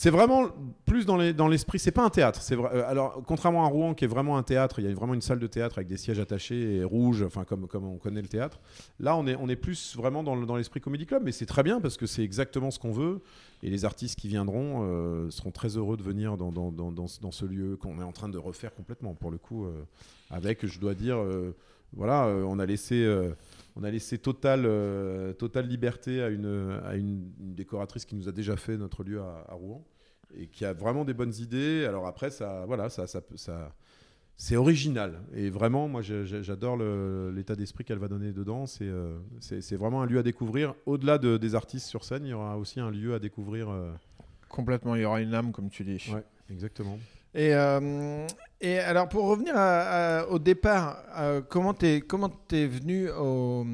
C'est 0.00 0.10
vraiment 0.10 0.46
plus 0.86 1.06
dans 1.06 1.16
les- 1.16 1.32
dans 1.32 1.48
l'esprit, 1.48 1.80
c'est 1.80 1.90
pas 1.90 2.04
un 2.04 2.08
théâtre. 2.08 2.40
C'est 2.40 2.56
euh, 2.56 2.88
alors 2.88 3.20
contrairement 3.26 3.64
à 3.64 3.68
Rouen 3.68 3.94
qui 3.94 4.04
est 4.04 4.08
vraiment 4.08 4.36
un 4.38 4.44
théâtre, 4.44 4.78
il 4.78 4.84
y 4.86 4.88
a 4.88 4.94
vraiment 4.94 5.12
une 5.12 5.20
salle 5.20 5.40
de 5.40 5.46
théâtre 5.48 5.78
avec 5.78 5.88
des 5.88 5.96
sièges 5.96 6.20
attachés 6.20 6.76
et 6.76 6.84
rouges, 6.84 7.24
enfin 7.24 7.42
comme 7.42 7.66
on 7.84 7.96
connaît 7.96 8.22
le 8.22 8.28
théâtre. 8.28 8.60
Là, 9.00 9.16
on 9.16 9.26
est 9.26 9.56
plus 9.56 9.96
vraiment 9.96 10.22
dans 10.22 10.36
le- 10.36 10.46
dans 10.46 10.54
l'esprit 10.54 10.80
comédie 10.80 11.04
club, 11.04 11.22
mais 11.24 11.32
c'est 11.32 11.46
très 11.46 11.64
bien 11.64 11.80
parce 11.80 11.96
que 11.96 12.06
c'est 12.06 12.22
exactement 12.22 12.70
ce 12.70 12.78
qu'on 12.78 12.92
veut 12.92 13.20
et 13.64 13.70
les 13.70 13.84
artistes 13.84 14.16
qui 14.20 14.28
viendront 14.28 14.84
euh, 14.84 15.30
seront 15.30 15.50
très 15.50 15.76
heureux 15.76 15.96
de 15.96 16.04
venir 16.04 16.36
dans 16.36 16.52
ce- 17.08 17.44
lieu 17.44 17.76
qu'on 17.76 18.00
est 18.00 18.04
en 18.04 18.12
train 18.12 18.28
de 18.28 18.38
refaire 18.38 18.72
complètement 18.76 19.14
pour 19.14 19.32
le 19.32 19.38
coup 19.38 19.64
euh, 19.66 19.82
avec 20.30 20.64
je 20.64 20.78
dois 20.78 20.94
dire 20.94 21.18
voilà, 21.92 22.28
on 22.46 22.60
a 22.60 22.66
laissé 22.66 23.04
on 23.78 23.84
a 23.84 23.90
laissé 23.90 24.18
totale, 24.18 24.64
euh, 24.66 25.32
totale 25.32 25.66
liberté 25.68 26.20
à, 26.22 26.28
une, 26.28 26.80
à 26.84 26.96
une, 26.96 27.30
une 27.40 27.54
décoratrice 27.54 28.04
qui 28.04 28.16
nous 28.16 28.28
a 28.28 28.32
déjà 28.32 28.56
fait 28.56 28.76
notre 28.76 29.04
lieu 29.04 29.20
à, 29.20 29.44
à 29.48 29.54
Rouen 29.54 29.84
et 30.36 30.46
qui 30.48 30.64
a 30.64 30.72
vraiment 30.72 31.04
des 31.04 31.14
bonnes 31.14 31.34
idées. 31.38 31.84
Alors 31.86 32.06
après, 32.06 32.30
ça, 32.30 32.64
voilà, 32.66 32.90
ça, 32.90 33.06
ça, 33.06 33.20
c'est 34.36 34.56
original 34.56 35.20
et 35.34 35.48
vraiment, 35.50 35.88
moi, 35.88 36.02
j'adore 36.02 36.76
l'état 37.32 37.54
d'esprit 37.56 37.84
qu'elle 37.84 37.98
va 37.98 38.08
donner 38.08 38.32
dedans. 38.32 38.66
C'est, 38.66 38.84
euh, 38.88 39.18
vraiment 39.72 40.02
un 40.02 40.06
lieu 40.06 40.18
à 40.18 40.22
découvrir. 40.22 40.74
Au-delà 40.86 41.18
de- 41.18 41.36
des 41.38 41.54
artistes 41.54 41.86
sur 41.86 42.04
scène, 42.04 42.24
il 42.24 42.30
y 42.30 42.34
aura 42.34 42.58
aussi 42.58 42.78
un 42.80 42.90
lieu 42.90 43.14
à 43.14 43.18
découvrir. 43.18 43.68
euh, 43.70 43.90
Complètement, 44.48 44.94
il 44.96 45.02
y 45.02 45.04
aura 45.04 45.20
une 45.20 45.34
âme, 45.34 45.52
comme 45.52 45.70
tu 45.70 45.84
dis. 45.84 46.10
Ouais. 46.12 46.22
exactement. 46.50 46.98
Et, 47.38 47.54
euh, 47.54 48.26
et 48.60 48.80
alors, 48.80 49.08
pour 49.08 49.26
revenir 49.28 49.56
à- 49.56 50.18
à- 50.22 50.26
au 50.26 50.40
départ, 50.40 51.04
euh, 51.16 51.40
comment 51.48 51.72
t'es 51.72 52.00
comment 52.00 52.28
venu 52.50 53.08
au, 53.10 53.64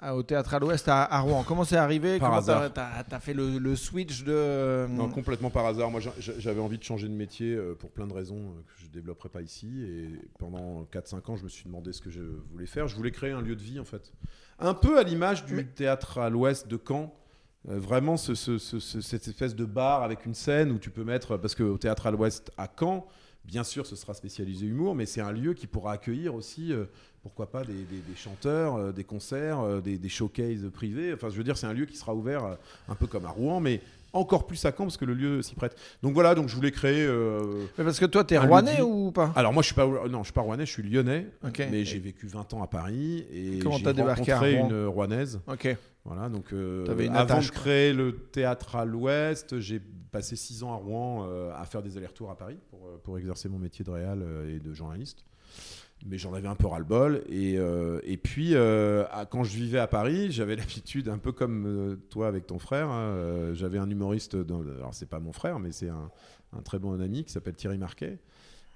à- 0.00 0.16
au 0.16 0.24
théâtre 0.24 0.54
à 0.54 0.58
l'Ouest 0.58 0.88
à, 0.88 1.04
à 1.04 1.20
Rouen? 1.20 1.44
Comment 1.46 1.62
c'est 1.62 1.76
arrivé? 1.76 2.18
Par 2.18 2.30
Comment 2.30 2.38
hasard. 2.40 2.72
T'as 2.72 3.20
fait 3.20 3.32
le, 3.32 3.58
le 3.58 3.76
switch 3.76 4.24
de. 4.24 4.88
Non, 4.90 5.08
complètement 5.08 5.50
par 5.50 5.66
hasard. 5.66 5.88
Moi, 5.92 6.00
j'a- 6.00 6.12
j'a- 6.18 6.36
j'avais 6.38 6.60
envie 6.60 6.78
de 6.78 6.82
changer 6.82 7.06
de 7.06 7.14
métier 7.14 7.54
euh, 7.54 7.76
pour 7.78 7.90
plein 7.92 8.08
de 8.08 8.12
raisons 8.12 8.40
euh, 8.40 8.60
que 8.66 8.72
je 8.82 8.86
ne 8.86 8.90
développerai 8.92 9.28
pas 9.28 9.42
ici. 9.42 9.70
Et 9.86 10.08
pendant 10.40 10.82
4-5 10.92 11.30
ans, 11.30 11.36
je 11.36 11.44
me 11.44 11.48
suis 11.48 11.66
demandé 11.66 11.92
ce 11.92 12.00
que 12.00 12.10
je 12.10 12.22
voulais 12.50 12.66
faire. 12.66 12.88
Je 12.88 12.96
voulais 12.96 13.12
créer 13.12 13.30
un 13.30 13.40
lieu 13.40 13.54
de 13.54 13.62
vie, 13.62 13.78
en 13.78 13.84
fait. 13.84 14.12
Un 14.58 14.74
peu 14.74 14.98
à 14.98 15.04
l'image 15.04 15.44
du 15.44 15.54
Mais- 15.54 15.64
théâtre 15.64 16.18
à 16.18 16.28
l'ouest 16.28 16.66
de 16.66 16.76
Caen. 16.84 17.14
Euh, 17.68 17.78
vraiment, 17.78 18.16
ce- 18.16 18.34
ce- 18.34 18.58
ce- 18.58 18.80
ce- 18.80 19.00
cette 19.00 19.28
espèce 19.28 19.54
de 19.54 19.64
bar 19.64 20.02
avec 20.02 20.26
une 20.26 20.34
scène 20.34 20.72
où 20.72 20.78
tu 20.78 20.90
peux 20.90 21.04
mettre. 21.04 21.36
Parce 21.36 21.54
qu'au 21.54 21.78
théâtre 21.78 22.06
à 22.06 22.10
l'ouest 22.10 22.50
à 22.58 22.68
Caen, 22.78 23.06
bien 23.44 23.62
sûr, 23.64 23.86
ce 23.86 23.94
sera 23.96 24.14
spécialisé 24.14 24.66
humour, 24.66 24.94
mais 24.94 25.06
c'est 25.06 25.20
un 25.20 25.32
lieu 25.32 25.54
qui 25.54 25.66
pourra 25.66 25.92
accueillir 25.92 26.34
aussi. 26.34 26.72
euh, 26.72 26.84
pourquoi 27.22 27.48
pas 27.52 27.62
des, 27.62 27.72
des- 27.72 28.00
des 28.00 28.16
chanteurs, 28.16 28.74
euh, 28.74 28.90
des 28.90 29.04
concerts, 29.04 29.80
des, 29.80 29.96
des 29.96 30.08
showcases 30.08 30.68
privés. 30.74 31.12
Enfin, 31.14 31.28
je 31.30 31.36
veux 31.36 31.44
dire, 31.44 31.56
c'est 31.56 31.68
un 31.68 31.72
lieu 31.72 31.86
qui 31.86 31.96
sera 31.96 32.12
ouvert 32.16 32.56
un 32.88 32.94
peu 32.96 33.06
comme 33.06 33.26
à 33.26 33.28
Rouen, 33.28 33.60
mais 33.60 33.80
encore 34.12 34.44
plus 34.44 34.64
à 34.66 34.72
Caen 34.76 34.86
parce 34.86 34.96
que 34.96 35.04
le 35.04 35.14
lieu 35.14 35.40
s'y 35.40 35.54
prête. 35.54 35.76
Donc 36.02 36.14
voilà, 36.14 36.34
donc 36.34 36.48
je 36.48 36.56
voulais 36.56 36.72
créer. 36.72 37.06
euh, 37.06 37.66
Mais 37.78 37.84
Parce 37.84 38.00
que 38.00 38.06
toi, 38.06 38.24
t'es 38.24 38.36
rouennais 38.38 38.80
ou 38.82 39.12
pas? 39.12 39.32
Alors 39.36 39.52
moi, 39.52 39.62
je 39.62 39.66
suis 39.66 39.74
pas, 39.76 39.86
non, 39.86 40.18
je 40.18 40.24
suis 40.24 40.32
pas 40.32 40.40
rouennais, 40.40 40.66
je 40.66 40.72
suis 40.72 40.82
lyonnais, 40.82 41.28
mais 41.70 41.84
j'ai 41.84 42.00
vécu 42.00 42.26
20 42.26 42.52
ans 42.54 42.62
à 42.64 42.66
Paris 42.66 43.24
et 43.32 43.60
Comment 43.62 43.76
j'ai 43.76 43.84
à 43.86 44.14
rencontré 44.36 44.58
Rouen? 44.58 44.68
une 44.68 44.86
rouennaise. 44.86 45.40
Ok. 45.46 45.76
Voilà, 46.04 46.28
donc 46.28 46.52
euh, 46.52 46.84
une 47.06 47.12
avant 47.14 47.20
attache, 47.34 47.48
de 47.48 47.52
créer 47.54 47.92
le 47.92 48.16
théâtre 48.16 48.74
à 48.76 48.84
l'Ouest, 48.84 49.60
j'ai 49.60 49.80
passé 50.10 50.34
6 50.34 50.62
ans 50.64 50.72
à 50.72 50.76
Rouen 50.76 51.26
euh, 51.28 51.52
à 51.54 51.64
faire 51.64 51.82
des 51.82 51.96
allers-retours 51.96 52.30
à 52.30 52.36
Paris 52.36 52.58
pour, 52.70 52.80
euh, 52.86 52.98
pour 53.02 53.18
exercer 53.18 53.48
mon 53.48 53.58
métier 53.58 53.84
de 53.84 53.90
réal 53.90 54.24
et 54.48 54.58
de 54.58 54.72
journaliste. 54.74 55.24
Mais 56.04 56.18
j'en 56.18 56.34
avais 56.34 56.48
un 56.48 56.56
peu 56.56 56.66
ras-le-bol. 56.66 57.22
Et, 57.28 57.56
euh, 57.56 58.00
et 58.02 58.16
puis, 58.16 58.56
à- 58.56 59.24
quand 59.30 59.44
je 59.44 59.54
vivais 59.54 59.78
à 59.78 59.86
Paris, 59.86 60.32
j'avais 60.32 60.56
l'habitude, 60.56 61.08
un 61.08 61.18
peu 61.18 61.30
comme 61.30 61.96
toi 62.10 62.26
avec 62.26 62.48
ton 62.48 62.58
frère, 62.58 62.88
hein, 62.90 63.52
j'avais 63.54 63.78
un 63.78 63.88
humoriste, 63.88 64.34
dans, 64.34 64.60
alors 64.62 64.94
c'est 64.94 65.08
pas 65.08 65.20
mon 65.20 65.32
frère, 65.32 65.60
mais 65.60 65.70
c'est 65.70 65.88
un, 65.88 66.10
un 66.58 66.62
très 66.62 66.80
bon 66.80 67.00
ami 67.00 67.22
qui 67.24 67.30
s'appelle 67.32 67.54
Thierry 67.54 67.78
Marquet. 67.78 68.18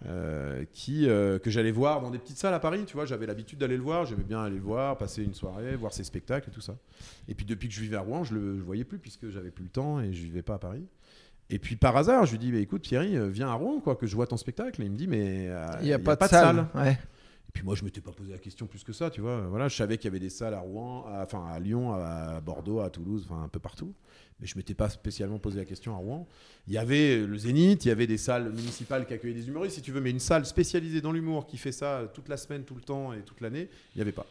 Euh, 0.05 0.65
qui, 0.73 1.09
euh, 1.09 1.39
que 1.39 1.51
j'allais 1.51 1.71
voir 1.71 2.03
dans 2.03 2.11
des 2.11 2.19
petites 2.19 2.37
salles 2.37 2.53
à 2.53 2.61
Paris, 2.61 2.85
tu 2.87 2.95
vois, 2.95 3.07
j'avais 3.07 3.27
l'habitude 3.27 3.59
d'aller 3.59 3.77
le 3.77 3.83
voir, 3.83 4.05
j'aimais 4.05 4.25
bien 4.25 4.43
aller 4.43 4.57
le 4.57 4.63
voir, 4.63 4.99
passer 4.99 5.25
une 5.25 5.33
soirée, 5.33 5.75
voir 5.75 5.93
ses 5.93 6.05
spectacles 6.05 6.51
et 6.51 6.53
tout 6.53 6.61
ça. 6.61 6.77
Et 7.29 7.35
puis 7.35 7.47
depuis 7.47 7.69
que 7.69 7.75
je 7.75 7.81
vivais 7.81 7.97
à 7.97 8.01
Rouen, 8.01 8.23
je 8.23 8.35
le 8.35 8.59
je 8.59 8.63
voyais 8.63 8.85
plus 8.85 8.99
puisque 8.99 9.31
j'avais 9.31 9.51
plus 9.51 9.65
le 9.65 9.71
temps 9.71 10.01
et 10.01 10.13
je 10.13 10.23
vivais 10.23 10.43
pas 10.43 10.55
à 10.55 10.59
Paris. 10.59 10.85
Et 11.49 11.59
puis 11.59 11.77
par 11.77 11.97
hasard, 11.97 12.27
je 12.27 12.33
lui 12.33 12.39
dis, 12.39 12.53
bah, 12.53 12.59
écoute 12.59 12.83
Thierry, 12.83 13.17
euh, 13.17 13.29
viens 13.29 13.49
à 13.49 13.55
Rouen, 13.55 13.81
quoi, 13.81 13.97
que 13.97 14.07
je 14.07 14.15
vois 14.17 14.27
ton 14.27 14.37
spectacle. 14.37 14.83
Et 14.83 14.87
il 14.87 14.91
me 14.91 14.97
dit, 14.97 15.07
mais 15.07 15.47
euh, 15.49 15.67
Il 15.81 15.87
n'y 15.87 15.93
a, 15.93 15.99
pas 15.99 16.17
de 16.17 16.25
salle. 16.25 16.67
Ouais. 16.75 16.93
Et 16.93 17.53
puis 17.53 17.63
moi, 17.65 17.75
je 17.75 17.85
m'étais 17.85 18.01
pas 18.01 18.11
posé 18.11 18.33
la 18.33 18.39
question 18.39 18.67
plus 18.67 18.85
que 18.85 18.93
ça, 18.93 19.11
tu 19.11 19.21
vois. 19.21 19.41
Voilà, 19.49 19.69
je 19.69 19.77
savais 19.77 19.97
qu'il 19.97 20.07
y 20.07 20.09
avait 20.09 20.19
des 20.21 20.29
salles 20.29 20.55
à 20.55 20.61
Rouen, 20.61 21.07
à- 21.07 21.23
enfin 21.23 21.47
à 21.47 21.59
Lyon, 21.61 21.95
à 21.95 22.41
Bordeaux, 22.41 22.81
à 22.81 22.91
Toulouse, 22.91 23.27
enfin 23.31 23.43
un 23.45 23.49
peu 23.49 23.61
partout. 23.61 23.95
Mais 24.41 24.47
je 24.47 24.57
m'étais 24.57 24.75
pas 24.75 24.91
spécialement 24.91 25.39
posé 25.39 25.57
la 25.57 25.65
question 25.65 25.95
à 25.95 25.97
Rouen. 25.97 26.27
Il 26.69 26.75
y 26.75 26.79
avait 26.79 27.19
le 27.19 27.39
Zénith, 27.39 27.85
il 27.85 27.89
y 27.89 27.91
avait 27.91 28.07
des 28.07 28.19
salles 28.19 28.53
municipales 28.53 29.07
qui 29.07 29.15
accueillaient 29.15 29.41
des 29.41 29.49
humoristes, 29.49 29.77
si 29.77 29.83
tu 29.83 29.93
veux, 29.93 30.01
mais 30.01 30.11
une 30.11 30.21
salle 30.21 30.45
spécialisée 30.45 31.01
dans 31.01 31.13
l'humour 31.13 31.47
qui 31.47 31.57
fait 31.57 31.73
ça 31.73 32.11
toute 32.13 32.29
la 32.29 32.37
semaine, 32.37 32.65
tout 32.65 32.75
le 32.75 32.83
temps 32.83 33.13
et 33.15 33.21
toute 33.23 33.41
l'année, 33.41 33.69
il 33.95 33.99
n'y 33.99 34.03
avait 34.03 34.13
pas. 34.13 34.27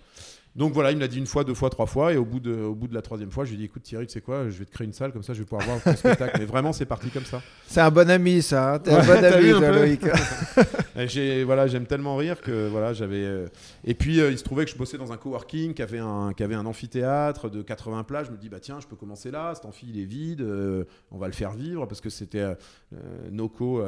Donc 0.55 0.71
voilà, 0.73 0.91
il 0.91 0.95
me 0.95 1.01
l'a 1.01 1.07
dit 1.09 1.17
une 1.17 1.25
fois, 1.27 1.43
deux 1.43 1.53
fois, 1.53 1.69
trois 1.69 1.85
fois, 1.85 2.13
et 2.13 2.17
au 2.17 2.23
bout 2.23 2.39
de, 2.39 2.53
au 2.53 2.73
bout 2.75 2.87
de 2.87 2.93
la 2.93 3.01
troisième 3.01 3.29
fois, 3.29 3.43
je 3.43 3.49
lui 3.49 3.55
ai 3.55 3.59
dit 3.59 3.65
écoute 3.65 3.83
Thierry, 3.83 4.07
tu 4.07 4.13
sais 4.13 4.21
quoi, 4.21 4.49
je 4.49 4.57
vais 4.57 4.65
te 4.65 4.71
créer 4.71 4.85
une 4.87 4.93
salle 4.93 5.11
comme 5.11 5.21
ça, 5.23 5.33
je 5.33 5.39
vais 5.39 5.45
pouvoir 5.45 5.67
voir 5.67 5.81
ton 5.83 5.95
spectacle. 5.95 6.37
Mais 6.39 6.45
vraiment, 6.45 6.71
c'est 6.71 6.85
parti 6.85 7.09
comme 7.09 7.25
ça. 7.25 7.41
C'est 7.67 7.81
un 7.81 7.91
bon 7.91 8.09
ami, 8.09 8.41
ça. 8.41 8.75
hein. 8.75 8.79
T'es 8.79 8.91
un 8.93 9.03
bon 9.05 9.23
ami, 9.23 9.49
un 9.51 9.71
Loïc. 9.71 10.01
J'ai 11.07 11.43
voilà, 11.43 11.67
j'aime 11.67 11.85
tellement 11.85 12.15
rire 12.15 12.39
que 12.41 12.69
voilà, 12.69 12.93
j'avais 12.93 13.23
euh, 13.25 13.47
et 13.83 13.93
puis 13.93 14.21
euh, 14.21 14.31
il 14.31 14.37
se 14.37 14.45
trouvait 14.45 14.63
que 14.63 14.71
je 14.71 14.77
bossais 14.77 14.97
dans 14.97 15.11
un 15.11 15.17
coworking 15.17 15.73
qui 15.73 15.81
avait 15.81 15.99
un 15.99 16.31
qui 16.31 16.41
avait 16.41 16.55
un 16.55 16.65
amphithéâtre 16.65 17.49
de 17.49 17.61
80 17.61 18.05
places, 18.05 18.27
je 18.27 18.31
me 18.31 18.37
dis 18.37 18.47
bah 18.47 18.61
tiens, 18.61 18.79
je 18.79 18.87
peux 18.87 18.95
commencer 18.95 19.29
là, 19.29 19.53
cet 19.55 19.65
amphi 19.65 19.87
il 19.89 19.99
est 19.99 20.05
vide, 20.05 20.39
euh, 20.39 20.85
on 21.11 21.17
va 21.17 21.27
le 21.27 21.33
faire 21.33 21.51
vivre 21.51 21.85
parce 21.85 21.99
que 21.99 22.09
c'était 22.09 22.45
Noco 23.29 23.83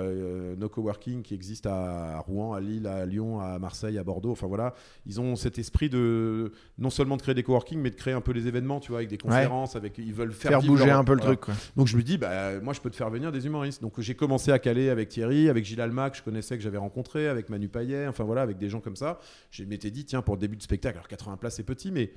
no 0.57 0.67
coworking 0.69 1.21
qui 1.21 1.33
existe 1.33 1.65
à 1.65 2.19
Rouen, 2.19 2.53
à 2.53 2.59
Lille, 2.59 2.87
à 2.87 3.05
Lyon, 3.05 3.39
à 3.39 3.57
Marseille, 3.57 3.97
à 3.97 4.03
Bordeaux, 4.03 4.31
enfin 4.31 4.47
voilà, 4.47 4.73
ils 5.05 5.21
ont 5.21 5.37
cet 5.37 5.59
esprit 5.59 5.89
de 5.89 6.51
non 6.77 6.89
seulement 6.89 7.17
de 7.17 7.21
créer 7.21 7.33
des 7.35 7.43
coworking 7.43 7.79
mais 7.79 7.89
de 7.89 7.95
créer 7.95 8.13
un 8.13 8.21
peu 8.21 8.31
les 8.31 8.47
événements, 8.47 8.79
tu 8.79 8.89
vois, 8.89 8.99
avec 8.99 9.09
des 9.09 9.17
conférences, 9.17 9.75
avec 9.75 9.97
ils 9.97 10.13
veulent 10.13 10.31
faire, 10.31 10.61
bouger 10.61 10.85
leur- 10.85 10.99
un 10.99 11.03
peu 11.03 11.13
le 11.13 11.17
voilà. 11.21 11.35
truc. 11.35 11.45
quoi. 11.45 11.53
Donc 11.75 11.87
je 11.87 11.97
me 11.97 12.03
dis, 12.03 12.17
bah, 12.17 12.59
moi 12.61 12.73
je 12.73 12.81
peux 12.81 12.89
te 12.89 12.95
faire 12.95 13.09
venir 13.09 13.31
des 13.31 13.45
humoristes. 13.45 13.81
Donc 13.81 13.99
j'ai 13.99 14.15
commencé 14.15 14.51
à 14.51 14.59
caler 14.59 14.89
avec 14.89 15.09
Thierry, 15.09 15.49
avec 15.49 15.65
Gilles 15.65 15.81
Alma 15.81 16.09
que 16.09 16.17
je 16.17 16.23
connaissais, 16.23 16.55
que 16.57 16.63
j'avais 16.63 16.77
rencontré, 16.77 17.27
avec 17.27 17.49
Manu 17.49 17.67
Payet, 17.69 18.07
enfin 18.07 18.23
voilà, 18.23 18.41
avec 18.41 18.57
des 18.57 18.69
gens 18.69 18.79
comme 18.79 18.95
ça. 18.95 19.19
Je 19.51 19.63
m'étais 19.63 19.91
dit, 19.91 20.05
tiens, 20.05 20.21
pour 20.21 20.35
le 20.35 20.39
début 20.41 20.57
de 20.57 20.61
spectacle, 20.63 20.97
alors 20.97 21.07
80 21.07 21.37
places 21.37 21.55
c'est 21.55 21.63
petit, 21.63 21.91
mais 21.91 22.11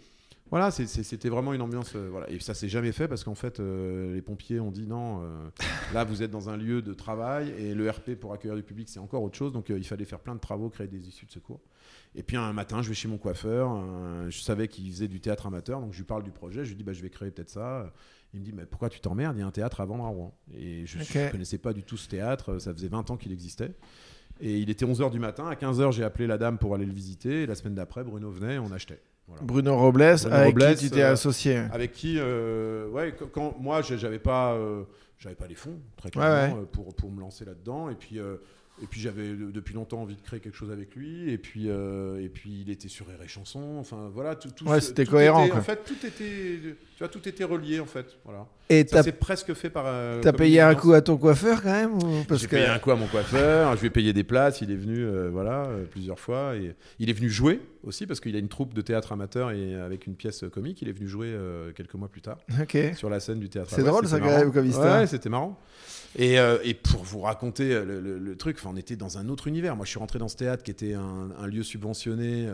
voilà, 0.51 0.73
c'était 0.73 1.29
vraiment 1.29 1.53
une 1.53 1.63
ambiance. 1.63 1.93
euh, 1.95 2.09
voilà. 2.11 2.29
Et 2.29 2.41
ça 2.41 2.55
s'est 2.55 2.69
jamais 2.69 2.91
fait 2.91 3.07
parce 3.07 3.23
qu'en 3.23 3.37
fait, 3.37 3.61
euh, 3.61 4.13
les 4.15 4.21
pompiers 4.21 4.59
ont 4.59 4.73
dit 4.73 4.85
non, 4.87 5.23
euh, 5.23 5.49
là 5.95 6.03
vous 6.03 6.25
êtes 6.25 6.31
dans 6.33 6.51
un 6.51 6.57
lieu 6.57 6.83
de 6.83 6.93
travail 6.93 7.55
et 7.57 7.73
le 7.73 7.89
RP 7.89 8.17
pour 8.17 8.33
accueillir 8.33 8.57
du 8.57 8.65
public 8.65 8.89
c'est 8.89 8.99
encore 8.99 9.23
autre 9.23 9.37
chose. 9.37 9.53
Donc 9.53 9.69
il 9.69 9.85
fallait 9.87 10.05
faire 10.05 10.19
plein 10.19 10.35
de 10.35 10.41
travaux, 10.41 10.69
créer 10.69 10.89
des 10.89 11.07
issues 11.07 11.25
de 11.27 11.31
secours. 11.31 11.61
Et 12.15 12.23
puis 12.23 12.37
un 12.37 12.53
matin, 12.53 12.83
je 12.83 12.89
vais 12.89 12.95
chez 12.95 13.09
mon 13.09 13.19
coiffeur. 13.19 13.71
euh, 13.73 14.31
je 14.31 14.41
savais 14.41 14.69
qu'il 14.69 14.91
faisait 14.91 15.09
du 15.09 15.21
théâtre 15.21 15.47
amateur, 15.47 15.81
donc 15.81 15.93
je 15.93 15.99
lui 15.99 16.05
parle 16.05 16.25
du 16.25 16.33
projet. 16.33 16.65
Je 16.65 16.71
lui 16.71 16.77
dis, 16.77 16.85
bah, 16.85 16.93
je 16.93 17.03
vais 17.03 17.11
créer 17.11 17.31
peut-être 17.31 17.51
ça. 17.51 17.93
Il 18.35 18.41
me 18.41 18.45
dit, 18.45 18.53
mais 18.53 18.67
pourquoi 18.67 18.89
tu 18.89 19.01
t'emmerdes? 19.01 19.37
Il 19.37 19.41
y 19.41 19.43
a 19.43 19.47
un 19.47 19.53
théâtre 19.53 19.81
à 19.81 19.85
vendre 19.85 20.05
à 20.05 20.09
Rouen. 20.09 20.35
Et 20.55 20.87
je 20.87 20.99
ne 20.99 21.31
connaissais 21.31 21.59
pas 21.59 21.73
du 21.73 21.83
tout 21.83 21.97
ce 21.97 22.09
théâtre. 22.09 22.59
Ça 22.59 22.73
faisait 22.73 22.89
20 22.89 23.11
ans 23.11 23.17
qu'il 23.17 23.33
existait. 23.33 23.75
Et 24.41 24.59
il 24.59 24.71
était 24.71 24.87
11h 24.87 25.11
du 25.11 25.19
matin. 25.19 25.47
À 25.49 25.55
15h, 25.55 25.93
j'ai 25.93 26.05
appelé 26.05 26.27
la 26.27 26.39
dame 26.39 26.59
pour 26.59 26.75
aller 26.75 26.87
le 26.87 26.93
visiter. 26.93 27.43
Et 27.43 27.47
la 27.47 27.55
semaine 27.55 27.75
d'après, 27.75 28.05
Bruno 28.05 28.31
venait 28.31 28.55
et 28.55 28.59
on 28.59 28.73
achetait. 28.73 29.01
Voilà. 29.27 29.43
Bruno 29.45 29.77
Robles, 29.77 30.17
Bruno 30.17 30.35
avec 30.35 30.59
Robles, 30.59 30.75
qui 30.77 30.85
tu 30.87 30.91
t'es 30.91 31.03
euh, 31.03 31.13
associé? 31.13 31.57
Avec 31.73 31.93
qui, 31.93 32.17
euh, 32.19 32.89
ouais, 32.89 33.15
quand, 33.33 33.57
moi, 33.61 33.83
j'avais 33.83 34.19
pas, 34.19 34.55
euh, 34.55 34.83
j'avais 35.19 35.37
pas 35.37 35.47
les 35.47 35.55
fonds 35.55 35.79
très 35.97 36.11
clairement 36.11 36.59
ouais. 36.59 36.67
pour 36.73 36.95
pour 36.95 37.13
me 37.13 37.21
lancer 37.21 37.45
là-dedans. 37.45 37.91
Et 37.91 37.95
puis, 37.95 38.19
et 38.83 38.87
puis 38.87 39.01
j'avais 39.01 39.29
depuis 39.29 39.75
longtemps 39.75 40.01
envie 40.03 40.17
de 40.17 40.23
créer 40.23 40.41
quelque 40.41 40.57
chose 40.57 40.71
avec 40.71 40.95
lui. 40.95 41.31
Et 41.31 41.37
puis, 41.39 41.65
euh, 41.69 42.23
et 42.25 42.29
puis 42.29 42.63
il 42.67 42.71
était 42.71 42.89
sur 42.89 43.07
Rire 43.09 43.19
et 43.23 43.29
Chanson. 43.29 43.77
Enfin, 43.79 44.11
voilà, 44.13 44.35
tout. 44.37 44.51
tout 44.51 44.67
Ouais, 44.67 44.81
c'était 44.81 45.05
cohérent, 45.05 45.45
était-. 45.47 45.57
En 45.57 45.63
fait, 45.63 45.85
tout 45.85 46.07
était, 46.07 46.25
tu 46.25 46.77
vois, 46.99 47.09
tout 47.09 47.29
était 47.29 47.45
relié 47.45 47.79
en 47.81 47.87
fait. 47.87 48.07
Voilà. 48.25 48.47
Et 48.71 48.81
Ça 48.83 48.97
t'as 48.99 49.03
s'est 49.03 49.13
presque 49.13 49.53
fait 49.55 49.69
par. 49.69 49.85
euh, 49.87 50.21
t'as 50.23 50.33
payé 50.33 50.61
un 50.61 50.75
coup 50.75 50.93
à 50.93 51.03
ton 51.03 51.17
coiffeur 51.17 51.63
quand 51.63 51.73
même 51.73 51.95
ou... 51.95 52.25
J'ai 52.37 52.47
que 52.47 52.51
payé 52.53 52.67
un 52.67 52.79
coup 52.79 52.93
à 52.93 52.97
mon 52.97 53.07
coiffeur, 53.09 53.75
je 53.75 53.81
lui 53.81 53.89
ai 53.89 53.91
payé 53.91 54.13
des 54.13 54.25
places, 54.25 54.61
il 54.61 54.71
est 54.71 54.77
venu 54.77 54.99
euh, 55.05 55.29
voilà, 55.31 55.69
plusieurs 55.91 56.19
fois. 56.21 56.55
Et 56.57 56.75
il 56.99 57.11
est 57.11 57.15
venu 57.15 57.29
jouer 57.29 57.61
aussi 57.83 58.07
parce 58.07 58.21
qu'il 58.21 58.35
a 58.37 58.39
une 58.39 58.49
troupe 58.49 58.75
de 58.75 58.81
théâtre 58.83 59.13
amateur 59.13 59.51
et 59.51 59.75
avec 59.75 60.07
une 60.07 60.15
pièce 60.15 60.45
comique, 60.53 60.83
il 60.83 60.89
est 60.89 60.93
venu 60.93 61.09
jouer 61.09 61.29
euh, 61.29 61.73
quelques 61.73 61.95
mois 61.95 62.09
plus 62.09 62.21
tard 62.23 62.39
sur 62.95 63.09
la 63.11 63.21
scène 63.21 63.41
du 63.41 63.49
théâtre. 63.49 63.71
C'est 63.71 63.83
drôle, 63.83 64.07
ça, 64.07 64.19
quand 64.21 64.27
même, 64.39 64.53
comme 64.53 64.67
histoire. 64.67 65.01
Ouais, 65.01 65.07
c'était 65.07 65.29
marrant. 65.29 65.59
Et, 66.17 66.39
euh, 66.39 66.59
et 66.65 66.75
pour 66.75 67.03
vous 67.05 67.21
raconter 67.21 67.73
euh, 67.73 67.85
le, 67.85 68.01
le- 68.01 68.19
le 68.19 68.37
truc, 68.37 68.59
on 68.65 68.77
était 68.77 68.97
dans 68.97 69.19
un 69.19 69.29
autre 69.29 69.47
univers. 69.49 69.77
Moi, 69.77 69.85
je 69.87 69.91
suis 69.91 69.99
rentré 69.99 70.19
dans 70.19 70.29
ce 70.29 70.37
théâtre 70.37 70.63
qui 70.63 70.71
était 70.71 70.95
un, 70.95 71.31
un 71.39 71.47
lieu 71.47 71.63
subventionné, 71.63 72.49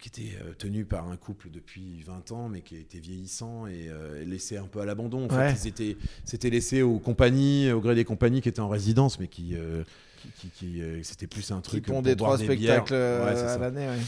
qui 0.00 0.08
était 0.08 0.36
tenu 0.58 0.84
par 0.84 1.08
un 1.08 1.16
couple 1.16 1.50
depuis 1.52 2.02
20 2.02 2.32
ans, 2.32 2.48
mais 2.48 2.62
qui 2.62 2.74
était 2.74 2.98
vieillissant 2.98 3.68
et 3.68 3.86
euh, 3.88 4.24
laissé 4.24 4.56
un 4.56 4.64
peu 4.66 4.80
à 4.80 4.84
l'abandon. 4.84 5.26
En 5.26 5.28
fait, 5.28 5.60
ils 5.64 5.68
étaient, 5.68 5.96
c'était 6.24 6.50
laissé 6.50 6.82
aux 6.82 6.98
compagnies, 6.98 7.70
au 7.70 7.80
gré 7.80 7.94
des 7.94 8.04
compagnies 8.04 8.40
qui 8.40 8.48
étaient 8.48 8.58
en 8.60 8.68
résidence, 8.68 9.20
mais 9.20 9.28
qui, 9.28 9.54
euh, 9.54 9.84
qui, 10.54 10.82
euh, 10.82 11.02
c'était 11.02 11.26
plus 11.26 11.50
un 11.50 11.60
truc. 11.60 11.86
pour 11.86 12.02
des 12.02 12.16
trois 12.16 12.36
des 12.38 12.44
spectacles 12.44 12.94
euh, 12.94 13.24
Ouais, 13.24 13.40
à 13.40 13.58
l'année. 13.58 13.86
ouais. 13.86 13.98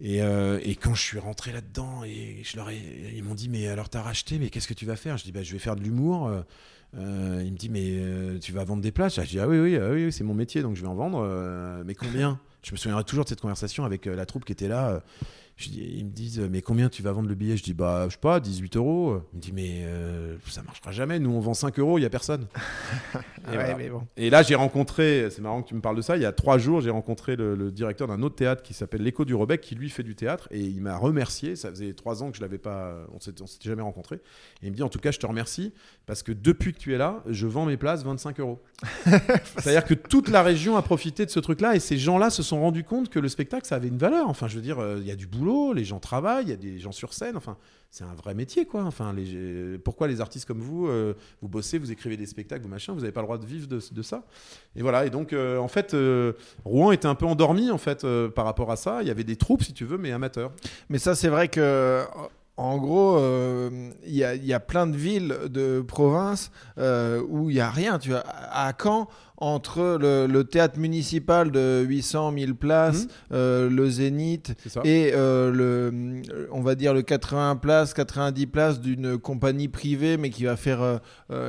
Et, 0.00 0.22
euh, 0.22 0.58
et 0.62 0.74
quand 0.74 0.94
je 0.94 1.00
suis 1.02 1.18
rentré 1.18 1.52
là-dedans, 1.52 2.02
et 2.04 2.42
je 2.42 2.56
leur 2.56 2.68
ai, 2.70 2.80
ils 3.14 3.22
m'ont 3.22 3.34
dit 3.34 3.48
mais 3.48 3.68
alors 3.68 3.88
t'as 3.88 4.02
racheté, 4.02 4.38
mais 4.38 4.50
qu'est-ce 4.50 4.66
que 4.68 4.74
tu 4.74 4.86
vas 4.86 4.96
faire? 4.96 5.16
Je 5.16 5.24
dis 5.24 5.32
bah 5.32 5.42
je 5.42 5.52
vais 5.52 5.58
faire 5.58 5.76
de 5.76 5.82
l'humour. 5.82 6.28
Euh, 6.96 7.42
il 7.44 7.52
me 7.52 7.56
dit 7.56 7.68
mais 7.68 8.38
tu 8.40 8.52
vas 8.52 8.64
vendre 8.64 8.82
des 8.82 8.92
places? 8.92 9.20
Je 9.20 9.28
dis 9.28 9.38
ah 9.40 9.48
oui 9.48 9.58
oui 9.58 9.76
ah 9.76 9.90
oui, 9.90 10.06
oui, 10.06 10.12
c'est 10.12 10.24
mon 10.24 10.34
métier 10.34 10.62
donc 10.62 10.76
je 10.76 10.82
vais 10.82 10.88
en 10.88 10.94
vendre. 10.94 11.82
Mais 11.84 11.94
combien? 11.94 12.38
Je 12.62 12.72
me 12.72 12.76
souviendrai 12.76 13.04
toujours 13.04 13.24
de 13.24 13.28
cette 13.28 13.40
conversation 13.40 13.84
avec 13.84 14.06
la 14.06 14.26
troupe 14.26 14.44
qui 14.44 14.52
était 14.52 14.68
là. 14.68 15.02
Je 15.56 15.68
dis, 15.68 15.94
ils 15.98 16.04
me 16.04 16.10
disent 16.10 16.40
mais 16.40 16.62
combien 16.62 16.88
tu 16.88 17.02
vas 17.02 17.12
vendre 17.12 17.28
le 17.28 17.34
billet? 17.36 17.56
Je 17.56 17.62
dis 17.62 17.74
bah 17.74 18.06
je 18.08 18.14
sais 18.14 18.20
pas 18.20 18.40
18 18.40 18.76
euros. 18.76 19.22
Il 19.32 19.36
me 19.36 19.40
dit 19.40 19.52
mais 19.52 19.82
euh, 19.84 20.36
ça 20.48 20.62
marchera 20.62 20.90
jamais. 20.90 21.20
Nous 21.20 21.30
on 21.30 21.40
vend 21.40 21.54
5 21.54 21.78
euros, 21.78 21.98
il 21.98 22.02
y 22.02 22.06
a 22.06 22.10
personne. 22.10 22.46
Et 23.46 23.50
ouais, 23.50 23.54
voilà. 23.54 23.76
mais 23.76 23.88
bon. 23.90 24.02
Et 24.16 24.30
là, 24.30 24.42
j'ai 24.42 24.54
rencontré, 24.54 25.28
c'est 25.30 25.42
marrant 25.42 25.62
que 25.62 25.68
tu 25.68 25.74
me 25.74 25.80
parles 25.80 25.96
de 25.96 26.02
ça, 26.02 26.16
il 26.16 26.22
y 26.22 26.26
a 26.26 26.32
trois 26.32 26.56
jours, 26.56 26.80
j'ai 26.80 26.90
rencontré 26.90 27.36
le, 27.36 27.54
le 27.54 27.70
directeur 27.70 28.08
d'un 28.08 28.22
autre 28.22 28.36
théâtre 28.36 28.62
qui 28.62 28.72
s'appelle 28.72 29.02
L'Écho 29.02 29.24
du 29.26 29.34
Rebec, 29.34 29.60
qui 29.60 29.74
lui 29.74 29.90
fait 29.90 30.02
du 30.02 30.14
théâtre, 30.14 30.48
et 30.50 30.60
il 30.60 30.80
m'a 30.80 30.96
remercié. 30.96 31.54
Ça 31.54 31.68
faisait 31.68 31.92
trois 31.92 32.22
ans 32.22 32.30
que 32.30 32.36
je 32.38 32.42
l'avais 32.42 32.58
pas, 32.58 32.94
on 33.14 33.20
s'était, 33.20 33.42
on 33.42 33.46
s'était 33.46 33.68
jamais 33.68 33.82
rencontré. 33.82 34.16
Et 34.62 34.66
il 34.66 34.70
me 34.70 34.76
dit, 34.76 34.82
en 34.82 34.88
tout 34.88 34.98
cas, 34.98 35.10
je 35.10 35.18
te 35.18 35.26
remercie, 35.26 35.72
parce 36.06 36.22
que 36.22 36.32
depuis 36.32 36.72
que 36.72 36.78
tu 36.78 36.94
es 36.94 36.98
là, 36.98 37.22
je 37.28 37.46
vends 37.46 37.66
mes 37.66 37.76
places 37.76 38.02
25 38.02 38.40
euros. 38.40 38.62
C'est-à-dire 39.04 39.84
que 39.84 39.94
toute 39.94 40.28
la 40.30 40.42
région 40.42 40.76
a 40.76 40.82
profité 40.82 41.26
de 41.26 41.30
ce 41.30 41.40
truc-là, 41.40 41.76
et 41.76 41.80
ces 41.80 41.98
gens-là 41.98 42.30
se 42.30 42.42
sont 42.42 42.60
rendus 42.60 42.84
compte 42.84 43.10
que 43.10 43.18
le 43.18 43.28
spectacle, 43.28 43.66
ça 43.66 43.76
avait 43.76 43.88
une 43.88 43.98
valeur. 43.98 44.28
Enfin, 44.30 44.48
je 44.48 44.56
veux 44.56 44.62
dire, 44.62 44.78
euh, 44.78 44.96
il 45.00 45.06
y 45.06 45.10
a 45.10 45.16
du 45.16 45.26
boulot 45.26 45.43
les 45.74 45.84
gens 45.84 45.98
travaillent, 46.00 46.44
il 46.44 46.50
y 46.50 46.52
a 46.52 46.56
des 46.56 46.78
gens 46.78 46.92
sur 46.92 47.12
scène. 47.12 47.36
Enfin, 47.36 47.56
c'est 47.90 48.04
un 48.04 48.14
vrai 48.14 48.34
métier, 48.34 48.66
quoi. 48.66 48.82
Enfin, 48.84 49.12
les, 49.12 49.78
pourquoi 49.78 50.08
les 50.08 50.20
artistes 50.20 50.46
comme 50.46 50.60
vous, 50.60 50.86
euh, 50.88 51.14
vous 51.42 51.48
bossez, 51.48 51.78
vous 51.78 51.92
écrivez 51.92 52.16
des 52.16 52.26
spectacles, 52.26 52.62
vous 52.62 52.68
machin, 52.68 52.92
vous 52.92 53.00
n'avez 53.00 53.12
pas 53.12 53.20
le 53.20 53.26
droit 53.26 53.38
de 53.38 53.46
vivre 53.46 53.68
de, 53.68 54.02
ça 54.02 54.24
Et 54.76 54.82
voilà. 54.82 55.06
Et 55.06 55.10
donc, 55.10 55.32
euh, 55.32 55.58
en 55.58 55.68
fait, 55.68 55.94
euh, 55.94 56.32
Rouen 56.64 56.90
était 56.92 57.06
un 57.06 57.14
peu 57.14 57.26
endormi, 57.26 57.70
en 57.70 57.78
fait, 57.78 58.04
euh, 58.04 58.28
par 58.28 58.44
rapport 58.44 58.70
à 58.70 58.76
ça. 58.76 59.02
Il 59.02 59.08
y 59.08 59.10
avait 59.10 59.24
des 59.24 59.36
troupes, 59.36 59.62
si 59.62 59.72
tu 59.72 59.84
veux, 59.84 59.98
mais 59.98 60.10
amateurs. 60.12 60.52
Mais 60.88 60.98
ça, 60.98 61.14
c'est 61.14 61.28
vrai 61.28 61.48
que. 61.48 62.02
En 62.56 62.78
gros, 62.78 63.16
euh, 63.18 63.90
il 64.06 64.14
y, 64.14 64.22
a- 64.22 64.36
y 64.36 64.56
plein 64.64 64.86
de 64.86 64.96
villes 64.96 65.36
de 65.50 65.80
province 65.80 66.52
euh, 66.78 67.20
où 67.28 67.50
il 67.50 67.54
n'y 67.54 67.60
a 67.60 67.68
rien. 67.68 67.98
Tu 67.98 68.10
vois, 68.10 68.22
à 68.24 68.72
Caen, 68.80 69.08
entre 69.36 69.98
le, 70.00 70.26
le 70.26 70.44
théâtre 70.44 70.78
municipal 70.78 71.50
de 71.50 71.84
800 71.86 72.32
000 72.38 72.54
places, 72.54 73.02
Mhm. 73.04 73.08
euh, 73.32 73.68
le 73.68 73.90
Zénith 73.90 74.54
et 74.84 75.10
euh, 75.12 75.50
le, 75.50 76.22
on 76.52 76.60
va 76.60 76.76
dire 76.76 76.94
le 76.94 77.02
80 77.02 77.56
places, 77.56 77.94
90 77.94 78.46
places 78.46 78.80
d'une 78.80 79.18
compagnie 79.18 79.66
privée, 79.68 80.16
mais 80.16 80.30
qui 80.30 80.44
va 80.44 80.56
faire, 80.56 80.82
euh, 80.82 80.98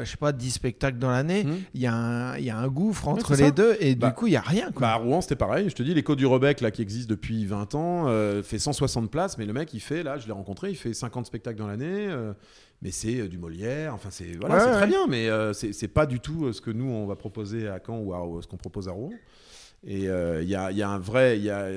je 0.04 0.10
sais 0.10 0.18
pas, 0.18 0.32
10 0.32 0.50
spectacles 0.52 0.98
dans 0.98 1.12
l'année. 1.12 1.44
Mhm. 1.44 1.58
Il 1.76 1.82
y, 1.82 1.86
a 1.88 1.94
un- 1.94 2.38
il 2.38 2.46
y 2.46 2.50
a 2.50 2.58
un 2.58 2.68
gouffre 2.68 3.08
entre 3.08 3.34
les 3.36 3.46
ça. 3.46 3.52
deux 3.52 3.78
et 3.80 3.94
Bah, 3.96 4.08
du 4.08 4.14
coup, 4.16 4.26
il 4.28 4.32
n'y 4.32 4.36
a 4.38 4.42
rien. 4.42 4.72
Quoi. 4.72 4.82
Bah, 4.88 4.94
à 4.94 4.96
Rouen, 4.96 5.22
c'était 5.22 5.36
pareil. 5.36 5.70
Je 5.70 5.76
te 5.76 5.84
dis, 5.84 5.94
l'écho 5.94 6.16
du 6.16 6.26
Rebec, 6.26 6.62
là, 6.62 6.72
qui 6.72 6.82
existe 6.82 7.08
depuis 7.10 7.46
20 7.46 7.76
ans, 7.76 8.08
fait 8.44 8.58
160 8.60 9.12
places, 9.12 9.38
mais 9.38 9.46
le 9.46 9.54
mec, 9.54 9.74
il 9.76 9.80
fait, 9.80 10.02
là, 10.02 10.18
je 10.18 10.26
l'ai 10.26 10.34
rencontré, 10.34 10.72
il 10.72 10.76
fait 10.76 10.94
50 10.94 11.28
spectacles 11.28 11.60
dans 11.60 11.68
l'année. 11.68 12.08
Mais 12.86 12.92
c'est 12.92 13.20
euh, 13.20 13.28
du 13.28 13.40
Molière, 13.40 13.96
enfin 13.96 14.10
c'est 14.12 14.36
voilà, 14.40 14.54
Ouais, 14.56 14.62
c'est 14.62 14.68
ouais, 14.68 14.74
très 14.76 14.86
bien, 14.88 15.08
mais 15.08 15.28
euh, 15.28 15.54
c'est 15.54 15.88
pas 15.88 16.06
du 16.06 16.20
tout 16.20 16.46
euh, 16.46 16.54
ce 16.54 16.62
que 16.62 16.70
nous 16.70 16.86
on 16.86 17.08
va 17.08 17.16
proposer 17.16 17.68
à 17.68 17.80
Caen 17.84 17.98
ou 17.98 18.14
à- 18.14 18.24
ou 18.28 18.40
ce 18.44 18.48
qu'on 18.48 18.58
propose 18.58 18.88
à 18.88 18.92
Rouen. 18.92 19.10
Et 19.88 20.10
euh, 20.10 20.42
il 20.42 20.50
y, 20.50 20.56
a, 20.56 20.72
il 20.72 20.78
y 20.78 20.82
a 20.82 20.90
un 20.90 20.98
vrai, 20.98 21.38
il 21.38 21.44
y 21.44 21.52
a... 21.52 21.68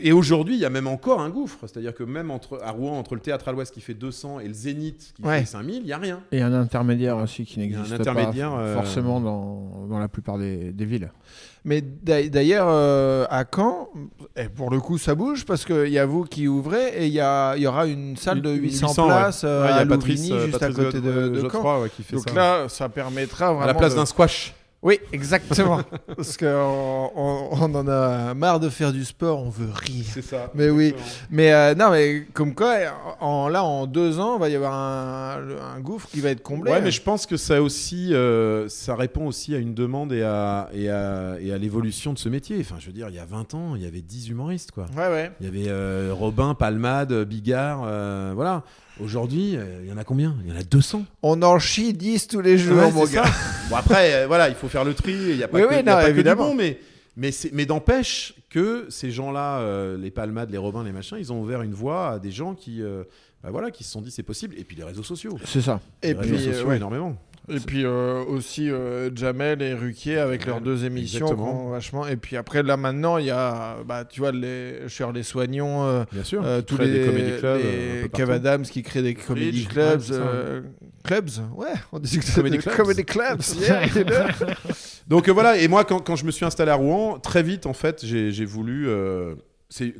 et 0.00 0.10
aujourd'hui 0.12 0.56
il 0.56 0.60
y 0.60 0.64
a 0.64 0.70
même 0.70 0.88
encore 0.88 1.20
un 1.20 1.30
gouffre, 1.30 1.58
c'est-à-dire 1.60 1.94
que 1.94 2.02
même 2.02 2.32
entre 2.32 2.58
à 2.64 2.72
Rouen 2.72 2.98
entre 2.98 3.14
le 3.14 3.20
théâtre 3.20 3.46
à 3.46 3.52
l'Ouest 3.52 3.72
qui 3.72 3.80
fait 3.80 3.94
200 3.94 4.40
et 4.40 4.48
le 4.48 4.54
Zénith 4.54 5.12
qui 5.14 5.22
Ouais. 5.22 5.38
fait 5.40 5.46
5000, 5.46 5.82
il 5.82 5.86
y 5.86 5.92
a 5.92 5.98
rien. 5.98 6.20
Et 6.32 6.42
un 6.42 6.52
intermédiaire 6.52 7.16
aussi 7.18 7.44
qui 7.44 7.60
n'existe 7.60 7.92
intermédiaire, 7.92 8.50
pas 8.50 8.58
euh, 8.58 8.74
forcément 8.74 9.20
dans, 9.20 9.86
dans 9.88 10.00
la 10.00 10.08
plupart 10.08 10.36
des, 10.36 10.72
des 10.72 10.84
villes. 10.84 11.12
Mais 11.64 11.80
d'a- 11.80 12.28
d'ailleurs, 12.28 12.66
euh, 12.68 13.24
à 13.30 13.44
Caen, 13.54 13.88
et 14.36 14.48
pour 14.48 14.70
le 14.72 14.80
coup, 14.80 14.98
ça 14.98 15.14
bouge 15.14 15.44
parce 15.46 15.64
qu'il 15.64 15.88
y 15.90 15.98
a 16.00 16.06
vous 16.06 16.24
qui 16.24 16.48
ouvrez 16.48 16.88
et 17.04 17.06
il 17.06 17.12
y, 17.12 17.20
a- 17.20 17.54
il 17.56 17.62
y 17.62 17.66
aura 17.68 17.86
une 17.86 18.16
salle 18.16 18.42
de 18.42 18.50
Une- 18.50 18.62
800, 18.62 18.88
800, 18.88 19.02
ouais. 19.06 19.08
places 19.14 19.42
Ouais, 19.44 19.48
il 19.50 19.54
y 19.54 19.54
à 19.68 19.76
a 19.76 19.86
Patrice, 19.86 20.20
Louvigny, 20.28 20.32
euh, 20.32 20.44
juste 20.46 20.56
à 20.56 20.58
Patrice 20.58 20.84
côté 20.86 21.00
de, 21.00 21.28
de 21.28 21.36
Caen. 21.36 21.42
Godefroy, 21.42 21.80
ouais, 21.82 21.90
qui 21.90 22.02
fait 22.02 22.16
Donc 22.16 22.28
ça. 22.30 22.34
là, 22.34 22.68
ça 22.68 22.88
permettra 22.88 23.46
vraiment. 23.52 23.62
à 23.62 23.66
la 23.68 23.74
place 23.74 23.92
de- 23.94 24.00
d'un 24.00 24.06
squash. 24.06 24.54
Oui, 24.84 25.00
exactement. 25.12 25.80
parce 26.16 26.36
qu'on 26.36 27.10
on, 27.16 27.48
on 27.52 27.74
en 27.74 27.88
a 27.88 28.34
marre 28.34 28.60
de 28.60 28.68
faire 28.68 28.92
du 28.92 29.02
sport, 29.06 29.40
on 29.40 29.48
veut 29.48 29.70
rire. 29.72 30.04
C'est 30.12 30.22
ça. 30.22 30.50
Mais 30.54 30.68
oui. 30.68 30.94
Mais 31.30 31.54
euh, 31.54 31.74
non, 31.74 31.90
mais 31.90 32.26
comme 32.34 32.54
quoi, 32.54 32.76
en, 33.20 33.48
là, 33.48 33.64
en 33.64 33.86
deux 33.86 34.20
ans, 34.20 34.36
il 34.36 34.40
va 34.40 34.48
y 34.50 34.54
avoir 34.54 34.74
un, 34.74 35.38
un 35.74 35.80
gouffre 35.80 36.06
qui 36.10 36.20
va 36.20 36.28
être 36.28 36.42
comblé. 36.42 36.70
Ouais, 36.70 36.82
mais 36.82 36.90
je 36.90 37.00
pense 37.00 37.24
que 37.24 37.38
ça 37.38 37.62
aussi, 37.62 38.12
euh, 38.12 38.68
ça 38.68 38.94
répond 38.94 39.26
aussi 39.26 39.54
à 39.54 39.58
une 39.58 39.72
demande 39.72 40.12
et 40.12 40.22
à, 40.22 40.68
et 40.74 40.90
à, 40.90 41.36
et 41.40 41.50
à 41.50 41.56
l'évolution 41.56 42.12
de 42.12 42.18
ce 42.18 42.28
métier. 42.28 42.58
Enfin, 42.60 42.76
je 42.78 42.86
veux 42.86 42.92
dire, 42.92 43.08
il 43.08 43.14
y 43.14 43.18
a 43.18 43.24
20 43.24 43.54
ans, 43.54 43.76
il 43.76 43.82
y 43.82 43.86
avait 43.86 44.02
10 44.02 44.28
humoristes, 44.28 44.72
quoi. 44.72 44.84
Ouais, 44.94 45.08
ouais. 45.08 45.32
Il 45.40 45.46
y 45.46 45.48
avait 45.48 45.70
euh, 45.70 46.12
Robin, 46.12 46.52
Palmade, 46.52 47.24
Bigard, 47.24 47.78
voilà. 48.34 48.62
Aujourd'hui, 49.00 49.56
euh, 49.56 49.80
il 49.82 49.88
y 49.88 49.92
en 49.92 49.96
a 49.96 50.04
combien? 50.04 50.36
Il 50.44 50.50
y 50.52 50.56
en 50.56 50.58
a 50.58 50.62
200. 50.62 51.04
On 51.22 51.42
en 51.42 51.58
chie 51.58 51.92
10 51.92 52.28
tous 52.28 52.40
les 52.40 52.56
jours, 52.58 52.76
Ouais, 52.78 52.92
mon 52.92 53.04
gars. 53.06 53.24
Bon, 53.68 53.76
après, 53.76 54.14
euh, 54.14 54.26
voilà, 54.28 54.48
il 54.48 54.54
faut 54.54 54.68
faire 54.68 54.84
le 54.84 54.94
tri. 54.94 55.12
Il 55.12 55.36
n'y 55.36 55.42
a 55.42 55.48
pas 55.48 55.58
Oui, 55.58 55.64
que, 55.64 55.68
oui, 55.70 55.74
y 55.76 55.78
a 55.78 55.82
non, 55.82 55.92
pas 55.92 56.02
que 56.02 56.06
du 56.06 56.12
évidemment. 56.12 56.48
bon, 56.50 56.54
mais, 56.54 56.78
mais, 57.16 57.32
c'est- 57.32 57.50
mais 57.52 57.66
d'empêche 57.66 58.34
que 58.50 58.86
ces 58.90 59.10
gens-là, 59.10 59.58
euh, 59.58 59.96
les 59.98 60.12
Palmades, 60.12 60.50
les 60.50 60.58
Robins, 60.58 60.84
les 60.84 60.92
machins, 60.92 61.16
ils 61.18 61.32
ont 61.32 61.40
ouvert 61.42 61.62
une 61.62 61.74
voie 61.74 62.10
à 62.12 62.18
des 62.20 62.30
gens 62.30 62.54
qui, 62.54 62.82
bah 63.42 63.50
voilà, 63.50 63.70
qui 63.72 63.82
se 63.82 63.90
sont 63.90 64.00
dit 64.00 64.12
c'est 64.12 64.22
possible. 64.22 64.54
Et 64.58 64.62
puis 64.64 64.76
les 64.76 64.84
réseaux 64.84 65.02
sociaux. 65.02 65.38
C'est 65.44 65.60
ça. 65.62 65.80
Et 66.02 66.12
réseaux 66.12 66.34
puis, 66.36 66.44
sociaux, 66.44 66.68
ouais. 66.68 66.76
énormément. 66.76 67.16
Et 67.48 67.60
puis 67.60 67.84
euh, 67.84 68.24
aussi 68.24 68.70
euh, 68.70 69.10
Jamel 69.14 69.60
et 69.60 69.74
Ruquier 69.74 70.16
avec 70.18 70.46
leurs 70.46 70.62
deux 70.62 70.84
émissions 70.86 71.26
Exactement. 71.26 71.68
vachement. 71.68 72.06
Et 72.06 72.16
puis 72.16 72.36
après 72.36 72.62
là 72.62 72.76
maintenant 72.78 73.18
il 73.18 73.26
y 73.26 73.30
a 73.30 73.76
bah 73.86 74.04
tu 74.06 74.20
vois 74.20 74.32
les 74.32 74.88
Shirley 74.88 75.22
Soignons, 75.22 75.84
euh, 75.84 76.04
Bien 76.10 76.24
sûr. 76.24 76.42
euh, 76.42 76.62
tous 76.62 76.78
les, 76.78 76.90
des 76.90 77.04
comedy 77.06 77.38
clubs, 77.38 77.60
les 77.60 78.08
Kev. 78.08 78.32
Adams 78.32 78.62
qui 78.62 78.82
créent 78.82 79.02
des 79.02 79.14
comedy 79.14 79.66
clubs, 79.66 80.00
clubs, 81.04 81.28
ouais, 81.56 81.68
on 81.92 81.98
dit 81.98 82.18
que 82.18 82.24
c'est 82.24 82.36
Comedy 82.40 82.56
clubs. 82.58 82.76
comedy 82.76 83.04
clubs. 83.04 83.40
yeah, 83.60 83.86
you 83.88 84.04
know. 84.04 84.46
Donc 85.06 85.28
voilà, 85.28 85.58
et 85.58 85.68
moi, 85.68 85.84
quand, 85.84 85.98
quand 86.00 86.16
je 86.16 86.24
me 86.24 86.30
suis 86.30 86.46
installé 86.46 86.70
à 86.70 86.76
Rouen, 86.76 87.18
très 87.18 87.42
vite, 87.42 87.66
en 87.66 87.74
fait, 87.74 88.04
j'ai 88.06 88.44
voulu. 88.46 88.88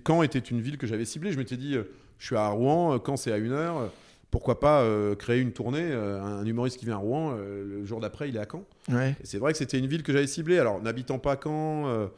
Caen 0.07 0.22
était 0.22 0.38
une 0.38 0.61
ville 0.62 0.78
que 0.78 0.87
j'avais 0.87 1.04
ciblée. 1.04 1.30
Je 1.33 1.37
m'étais 1.38 1.59
dit, 1.59 1.76
je 2.18 2.26
suis 2.26 2.37
à 2.37 2.48
Rouen, 2.48 2.98
Caen 3.04 3.16
c'est 3.16 3.33
à 3.33 3.37
une 3.37 3.52
heure. 3.52 3.90
Pourquoi 4.35 4.59
pas 4.59 4.81
euh, 4.81 5.14
créer 5.14 5.40
une 5.40 5.53
tournée 5.53 5.87
euh, 5.92 6.20
Un 6.20 6.44
humoriste 6.44 6.77
qui 6.79 6.87
vient 6.87 6.97
à 6.97 6.99
Rouen, 6.99 7.37
euh, 7.38 7.64
le 7.64 7.85
jour 7.85 8.01
d'après, 8.01 8.29
il 8.29 8.35
est 8.37 8.40
à 8.40 8.47
Caen. 8.51 8.64
Ouais. 8.90 9.14
C'est 9.23 9.38
vrai 9.38 9.53
que 9.53 9.59
c'était 9.59 9.79
une 9.79 9.87
ville 9.87 10.03
que 10.03 10.12
j'avais 10.12 10.27
ciblée. 10.27 10.59
Alors, 10.59 10.83
n'habitant 10.83 11.20
pas 11.20 11.38
Caen, 11.40 12.09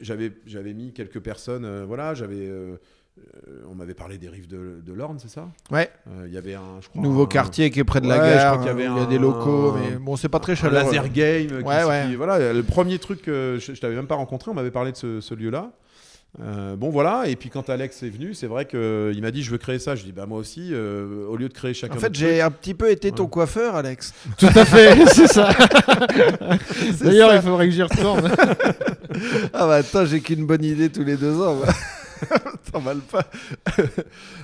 j'avais 0.00 0.32
j'avais 0.46 0.72
mis 0.72 0.92
quelques 0.94 1.20
personnes. 1.20 1.84
voilà, 1.84 2.14
j'avais. 2.14 2.50
on 3.70 3.74
m'avait 3.74 3.92
parlé 3.94 4.16
des 4.16 4.28
rives 4.30 4.46
de, 4.48 4.80
de 4.84 4.92
l'Orne, 4.94 5.18
c'est 5.18 5.28
ça? 5.28 5.48
Ouais. 5.70 5.90
Il 6.26 6.32
y 6.32 6.38
avait 6.38 6.54
un, 6.54 6.80
je 6.80 6.88
crois, 6.88 7.02
Nouveau 7.02 7.24
un- 7.24 7.26
quartier 7.26 7.70
qui 7.70 7.80
est 7.80 7.84
près 7.84 8.00
de 8.00 8.08
la 8.08 8.14
Ouais, 8.20 8.34
gare, 8.34 8.52
crois 8.54 8.58
qu'il 8.58 8.80
y 8.80 8.84
avait 8.86 8.94
il 8.96 8.98
y 9.02 9.04
a 9.04 9.06
des 9.06 9.18
locaux, 9.18 9.72
mais 9.72 9.96
bon 9.96 10.16
c'est 10.16 10.28
pas 10.30 10.38
très 10.40 10.52
un 10.52 10.56
chaleureux. 10.56 10.92
laser 10.92 11.08
game. 11.12 11.62
Ouais, 11.62 12.06
qui- 12.08 12.14
voilà, 12.16 12.52
le 12.54 12.62
premier 12.62 12.98
truc 12.98 13.20
que 13.22 13.58
je, 13.60 13.74
je 13.74 13.80
t'avais 13.80 13.96
même 13.96 14.06
pas 14.06 14.14
rencontré, 14.16 14.50
on 14.50 14.54
m'avait 14.54 14.70
parlé 14.70 14.92
de 14.92 14.96
ce, 14.96 15.20
ce 15.20 15.34
lieu-là. 15.34 15.72
Euh, 16.42 16.76
bon 16.76 16.90
voilà, 16.90 17.28
et 17.28 17.34
puis 17.36 17.48
quand 17.48 17.70
Alex 17.70 18.02
est 18.02 18.10
venu, 18.10 18.34
c'est 18.34 18.46
vrai 18.46 18.66
qu'il 18.66 19.18
m'a 19.22 19.30
dit 19.30 19.42
je 19.42 19.50
veux 19.50 19.56
créer 19.56 19.78
ça. 19.78 19.94
Je 19.94 20.04
dis 20.04 20.12
bah 20.12 20.26
moi 20.26 20.38
aussi, 20.38 20.68
euh, 20.72 21.26
au 21.28 21.36
lieu 21.36 21.48
de 21.48 21.54
créer 21.54 21.72
chacun. 21.72 21.94
En 21.94 21.98
fait, 21.98 22.14
j'ai 22.14 22.42
un 22.42 22.50
petit 22.50 22.74
peu 22.74 22.90
été 22.90 23.10
ton 23.10 23.24
Ouais. 23.24 23.30
coiffeur, 23.30 23.74
Alex. 23.74 24.12
Tout 24.38 24.46
à 24.54 24.64
fait, 24.66 25.06
c'est 25.14 25.28
ça. 25.28 25.48
D'ailleurs, 27.02 27.34
il 27.34 27.40
faudrait 27.40 27.66
que 27.66 27.72
j'y 27.72 27.82
retourne. 27.82 28.30
Ah 29.54 29.66
bah 29.66 29.76
attends, 29.76 30.04
j'ai 30.04 30.20
qu'une 30.20 30.46
bonne 30.46 30.62
idée 30.64 30.90
tous 30.90 31.04
les 31.04 31.16
deux 31.16 31.40
ans. 31.40 31.56
T'emballes 32.72 33.00
pas. 33.00 33.24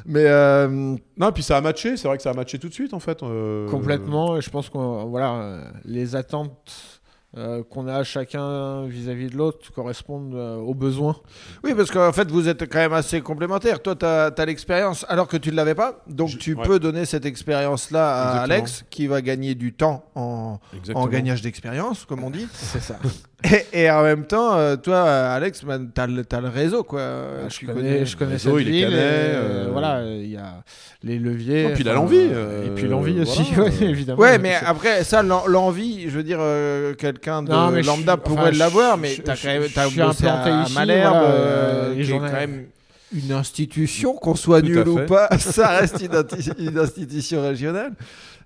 Mais 0.06 0.24
euh, 0.26 0.96
Non, 1.16 1.32
puis 1.32 1.42
ça 1.42 1.56
a 1.58 1.60
matché. 1.60 1.96
C'est 1.98 2.08
vrai 2.08 2.16
que 2.16 2.22
ça 2.22 2.30
a 2.30 2.34
matché 2.34 2.58
tout 2.58 2.68
de 2.68 2.74
suite 2.74 2.94
en 2.94 3.00
fait. 3.00 3.22
euh, 3.22 3.68
Complètement. 3.68 4.40
Je 4.40 4.48
pense 4.50 4.70
que 4.70 4.78
voilà, 5.06 5.64
les 5.84 6.16
attentes 6.16 7.01
euh, 7.36 7.62
qu'on 7.68 7.88
a 7.88 8.04
chacun 8.04 8.84
vis-à-vis 8.86 9.28
de 9.30 9.36
l'autre 9.36 9.72
correspondent 9.72 10.34
euh, 10.34 10.56
aux 10.56 10.74
besoins. 10.74 11.16
oui, 11.64 11.72
parce 11.74 11.90
qu'en 11.90 12.12
fait, 12.12 12.30
vous 12.30 12.46
êtes 12.48 12.70
quand 12.70 12.78
même 12.78 12.92
assez 12.92 13.20
complémentaires. 13.22 13.80
Toi, 13.80 13.96
tu 13.96 14.04
as, 14.04 14.44
l'expérience 14.44 15.06
alors 15.08 15.28
que 15.28 15.38
tu 15.38 15.50
ne 15.50 15.56
l'avais 15.56 15.74
pas. 15.74 16.02
Donc, 16.06 16.28
Je- 16.28 16.36
tu 16.38 16.54
ouais. 16.54 16.66
peux 16.66 16.78
donner 16.78 17.04
cette 17.06 17.24
expérience-là 17.24 18.12
à 18.16 18.22
Exactement. 18.32 18.42
Alex 18.54 18.84
qui 18.90 19.06
va 19.06 19.22
gagner 19.22 19.54
du 19.54 19.72
temps 19.72 20.04
en, 20.14 20.58
en 20.94 21.06
gagnage 21.06 21.40
d'expérience, 21.42 22.04
comme 22.04 22.22
on 22.22 22.30
dit. 22.30 22.46
C'est 22.52 22.80
ça. 22.82 22.98
Et, 23.44 23.82
et 23.84 23.90
en 23.90 24.02
même 24.02 24.24
temps, 24.24 24.56
euh, 24.56 24.76
toi, 24.76 25.02
Alex, 25.02 25.64
bah, 25.64 25.78
tu 25.78 26.00
as, 26.00 26.06
le 26.40 26.48
réseau. 26.48 26.84
Quoi. 26.84 27.00
Euh, 27.00 27.48
Tu 27.48 27.66
je, 27.66 27.72
connais, 27.72 28.06
je 28.06 28.16
connais 28.16 28.32
réseau, 28.32 28.58
cette 28.58 28.66
il 28.66 28.68
est 28.68 28.72
ville. 28.72 28.84
canet, 28.84 28.98
et, 29.00 29.00
euh, 29.34 29.68
Voilà, 29.72 30.02
il 30.04 30.30
y 30.30 30.36
a 30.36 30.62
les 31.02 31.18
leviers. 31.18 31.64
Et 31.64 31.68
puis 31.70 31.82
il 31.82 31.88
a 31.88 31.92
enfin, 31.92 32.00
l'envie, 32.00 32.16
euh, 32.18 32.34
euh, 32.34 32.66
et 32.66 32.70
puis 32.70 32.86
l'envie 32.88 33.20
aussi, 33.20 33.42
voilà. 33.54 33.70
ouais, 33.80 33.82
évidemment. 33.86 34.20
Ouais, 34.20 34.38
mais 34.38 34.54
après, 34.64 35.02
ça, 35.02 35.22
l'en- 35.24 35.46
l'envie, 35.46 36.04
je 36.04 36.10
veux 36.16 36.22
dire, 36.22 36.38
euh, 36.40 36.94
quelqu'un 36.94 37.42
de 37.42 37.50
Non, 37.50 37.70
mais 37.70 37.82
je 37.82 37.88
lambda 37.88 38.12
suis- 38.12 38.22
pourrait 38.22 38.50
enfin, 38.50 38.58
l'avoir, 38.58 38.96
mais 38.98 39.16
t'as 39.24 39.34
je- 39.34 39.42
quand 39.42 39.48
même 39.60 39.68
t'as 39.74 39.88
suis 39.88 40.00
bossé 40.00 40.26
à 40.28 40.62
ici, 40.62 40.74
Malherbe, 40.74 41.14
euh, 41.16 41.90
euh, 41.90 41.94
qui 42.04 42.10
est 42.12 42.18
quand 42.18 42.32
même 42.32 42.66
une 43.14 43.32
institution, 43.32 44.14
qu'on 44.14 44.34
soit 44.36 44.60
Tout 44.62 44.68
nul 44.68 44.88
ou 44.88 45.00
pas, 45.06 45.28
ça 45.38 45.68
reste 45.70 46.00
une, 46.00 46.64
une 46.68 46.78
institution 46.78 47.42
régionale. 47.42 47.92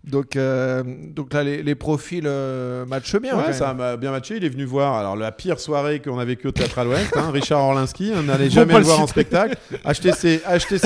Donc, 0.07 0.37
euh, 0.37 0.85
donc 0.85 1.33
là, 1.35 1.43
les, 1.43 1.65
les 1.65 1.75
profils 1.75 2.27
euh, 2.27 2.87
matchent 2.87 3.17
bien. 3.17 3.37
Ouais, 3.37 3.53
ça 3.53 3.75
m'a 3.75 3.97
bien 3.97 4.13
matché. 4.13 4.37
Il 4.37 4.45
est 4.45 4.49
venu 4.49 4.65
voir. 4.65 4.95
Alors, 4.95 5.17
la 5.17 5.33
pire 5.33 5.59
soirée 5.59 6.01
qu'on 6.01 6.19
a 6.21 6.25
vécue 6.25 6.47
au 6.47 6.53
Théâtre 6.53 6.79
à 6.79 6.85
l'Ouest, 6.85 7.17
hein, 7.17 7.31
Richard 7.33 7.61
Orlinski. 7.61 8.13
On 8.15 8.23
n'allait 8.23 8.49
jamais 8.49 8.75
le 8.79 8.85
voir 8.85 9.01
en 9.01 9.09
spectacle. 9.09 9.57
Acheter 9.85 10.13
ses, 10.13 10.39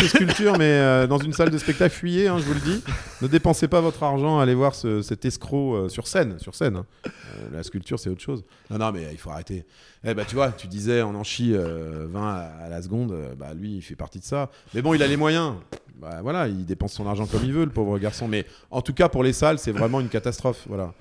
sculptures, 0.09 0.57
mais 0.57 0.65
euh, 0.65 1.07
dans 1.07 1.19
une 1.19 1.35
salle 1.35 1.51
de 1.51 1.59
spectacle, 1.59 1.95
fuyez, 1.95 2.29
hein, 2.29 2.39
je 2.39 2.45
vous 2.45 2.55
le 2.55 2.61
dis. 2.61 2.83
Ne 3.21 3.29
dépensez 3.29 3.69
pas 3.69 3.83
votre 3.83 4.03
argent 4.03 4.39
à 4.39 4.45
aller 4.45 4.55
voir 4.55 4.75
ce- 4.75 5.03
cet 5.03 5.27
escroc 5.27 5.89
sur 5.91 6.07
scène. 6.07 6.39
Sur 6.39 6.55
scène 6.55 6.77
hein. 6.77 6.87
La 7.53 7.63
sculpture, 7.63 7.99
c'est 7.99 8.09
autre 8.11 8.21
chose. 8.23 8.45
Non, 8.71 8.79
non, 8.79 8.93
mais 8.93 9.07
il 9.13 9.19
faut 9.19 9.31
arrêter. 9.31 9.65
Eh 10.03 10.15
bah, 10.15 10.25
tu 10.27 10.35
vois, 10.35 10.51
tu 10.53 10.67
disais, 10.67 11.03
on 11.03 11.15
en 11.15 11.25
chie 11.25 11.53
euh, 11.55 12.07
20 12.09 12.27
à, 12.27 12.51
à 12.65 12.69
la 12.71 12.81
seconde. 12.81 13.15
Bah, 13.39 13.53
lui, 13.55 13.77
il 13.77 13.83
fait 13.83 13.97
partie 13.97 14.19
de 14.19 14.25
ça. 14.25 14.51
Mais 14.75 14.81
bon, 14.81 14.95
il 14.95 15.03
a 15.03 15.07
les 15.07 15.19
moyens. 15.19 15.55
Bah, 15.99 16.21
voilà, 16.23 16.49
il 16.49 16.65
dépense 16.65 16.93
son 16.93 17.07
argent 17.07 17.27
comme 17.27 17.45
il 17.45 17.53
veut, 17.53 17.65
le 17.65 17.71
pauvre 17.71 17.99
garçon. 17.99 18.29
Mais 18.29 18.47
en 18.71 18.83
tout 18.83 18.95
cas, 18.95 19.09
pour 19.09 19.23
les 19.23 19.33
salles, 19.33 19.59
c'est 19.59 19.73
vraiment 19.73 20.01
une 20.01 20.09
catastrophe. 20.09 20.65
Voilà. 20.69 20.95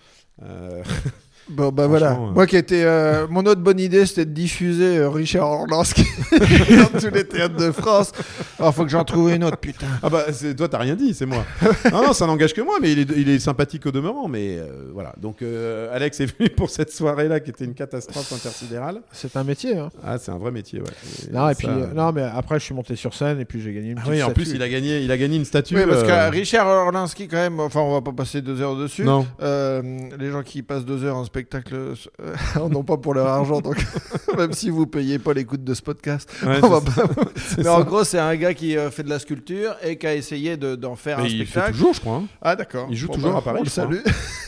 Euh, 0.44 0.84
Bon, 1.50 1.70
bah 1.72 1.88
voilà. 1.88 2.12
Euh. 2.14 2.32
Moi 2.34 2.46
qui 2.48 2.56
étais. 2.58 2.84
euh, 2.84 3.26
mon 3.30 3.46
autre 3.46 3.62
bonne 3.62 3.80
idée, 3.80 4.06
c'était 4.06 4.26
de 4.26 4.32
diffuser 4.32 4.98
euh, 4.98 5.10
Richard 5.10 5.50
Orlansky 5.50 6.06
dans 6.32 7.00
tous 7.00 7.10
les 7.14 7.24
théâtres 7.26 7.56
de 7.58 7.72
France. 7.72 8.12
Alors, 8.60 8.74
faut 8.76 8.84
que 8.84 8.90
j'en 8.92 9.04
trouve 9.04 9.32
une 9.32 9.44
autre, 9.44 9.58
putain. 9.58 9.88
Ah 10.04 10.10
bah 10.10 10.26
toi 10.56 10.68
t'as 10.70 10.78
rien 10.78 10.96
dit, 10.96 11.14
c'est 11.14 11.26
moi. 11.26 11.44
non 11.92 12.04
non 12.08 12.14
ça 12.14 12.28
n'engage 12.28 12.54
que 12.54 12.62
moi, 12.62 12.76
mais 12.82 12.92
il 12.92 13.00
est, 13.00 13.08
il 13.18 13.30
est 13.30 13.40
sympathique 13.40 13.86
au 13.88 13.92
demeurant. 13.92 14.28
Mais 14.28 14.58
euh, 14.60 14.90
voilà. 14.94 15.14
Donc 15.20 15.42
euh, 15.42 15.94
Alex 15.96 16.20
est 16.20 16.38
venu 16.38 16.50
pour 16.50 16.70
cette 16.70 16.92
soirée 16.92 17.28
là 17.28 17.40
qui 17.40 17.50
était 17.50 17.66
une 17.66 17.74
catastrophe 17.74 18.32
intersidérale. 18.32 19.02
C'est 19.12 19.36
un 19.36 19.44
métier. 19.44 19.78
Hein. 19.78 19.90
Ah 20.06 20.18
c'est 20.20 20.32
un 20.32 20.38
vrai 20.38 20.52
métier 20.52 20.80
ouais. 20.80 21.32
Non, 21.34 21.50
et 21.50 21.54
ça- 21.54 21.58
puis, 21.58 21.68
euh, 21.68 21.88
non, 21.96 22.12
mais 22.12 22.22
après, 22.24 22.60
je 22.60 22.66
suis 22.66 22.76
monté 22.76 22.96
sur 22.96 23.14
scène 23.16 23.40
et 23.40 23.46
puis 23.46 23.60
j'ai 23.60 23.74
gagné 23.74 23.90
une 23.92 23.98
Ah 23.98 24.02
petite 24.02 24.14
oui, 24.14 24.24
en 24.24 24.32
plus 24.32 24.52
il 24.54 24.62
a 24.62 24.70
gagné, 24.70 25.00
il 25.00 25.12
a 25.12 25.18
gagné 25.18 25.36
une 25.38 25.46
statue. 25.46 25.76
Oui, 25.76 25.84
parce 25.88 26.04
euh, 26.04 26.30
que 26.30 26.36
Richard 26.36 26.68
Orlansky, 26.68 27.28
quand 27.28 27.38
même, 27.38 27.60
enfin, 27.60 27.80
on 27.80 27.94
va 27.94 28.02
pas 28.02 28.12
passer 28.12 28.42
deux 28.44 28.62
heures 28.62 28.76
dessus. 28.76 29.04
Non. 29.04 29.26
Euh, 29.42 29.82
les 30.20 30.30
gens 30.30 30.44
qui 30.44 30.62
passent 30.62 30.86
deux 30.86 31.04
heures 31.04 31.16
en 31.18 31.24
spectacle 31.24 31.39
euh, 31.74 31.96
en 32.60 32.74
ont 32.74 32.84
pas 32.84 32.98
pour 32.98 33.14
leur 33.14 33.28
argent, 33.28 33.62
donc 33.62 33.78
même 34.38 34.54
si 34.54 34.70
vous 34.70 34.86
payez 34.88 35.20
pas 35.20 35.34
l'écoute 35.34 35.64
de 35.64 35.74
ce 35.74 35.82
podcast, 35.82 36.30
Ouais, 36.46 36.60
on 36.64 36.68
va 36.70 36.80
c'est 36.96 37.02
pas. 37.16 37.24
Mais 37.58 37.64
ça. 37.64 37.74
en 37.76 37.84
gros, 37.84 38.04
c'est 38.04 38.20
un 38.20 38.36
gars 38.36 38.54
qui 38.54 38.78
euh, 38.78 38.90
fait 38.92 39.04
de 39.04 39.10
la 39.10 39.20
sculpture 39.20 39.76
et 39.84 39.98
qui 39.98 40.08
a 40.08 40.16
essayé 40.16 40.58
de- 40.58 40.76
d'en 40.76 40.96
faire 40.96 41.18
Mais 41.20 41.26
un 41.26 41.28
il 41.28 41.40
fait 41.40 41.46
spectacle. 41.52 41.72
toujours, 41.74 41.94
je 41.94 42.00
crois. 42.02 42.16
hein. 42.18 42.24
Ah 42.42 42.56
d'accord. 42.56 42.88
Il 42.90 42.96
joue 42.98 43.08
toujours 43.08 43.36
à 43.36 43.42
Paris, 43.42 43.62
je 43.66 43.70
crois. 43.72 43.90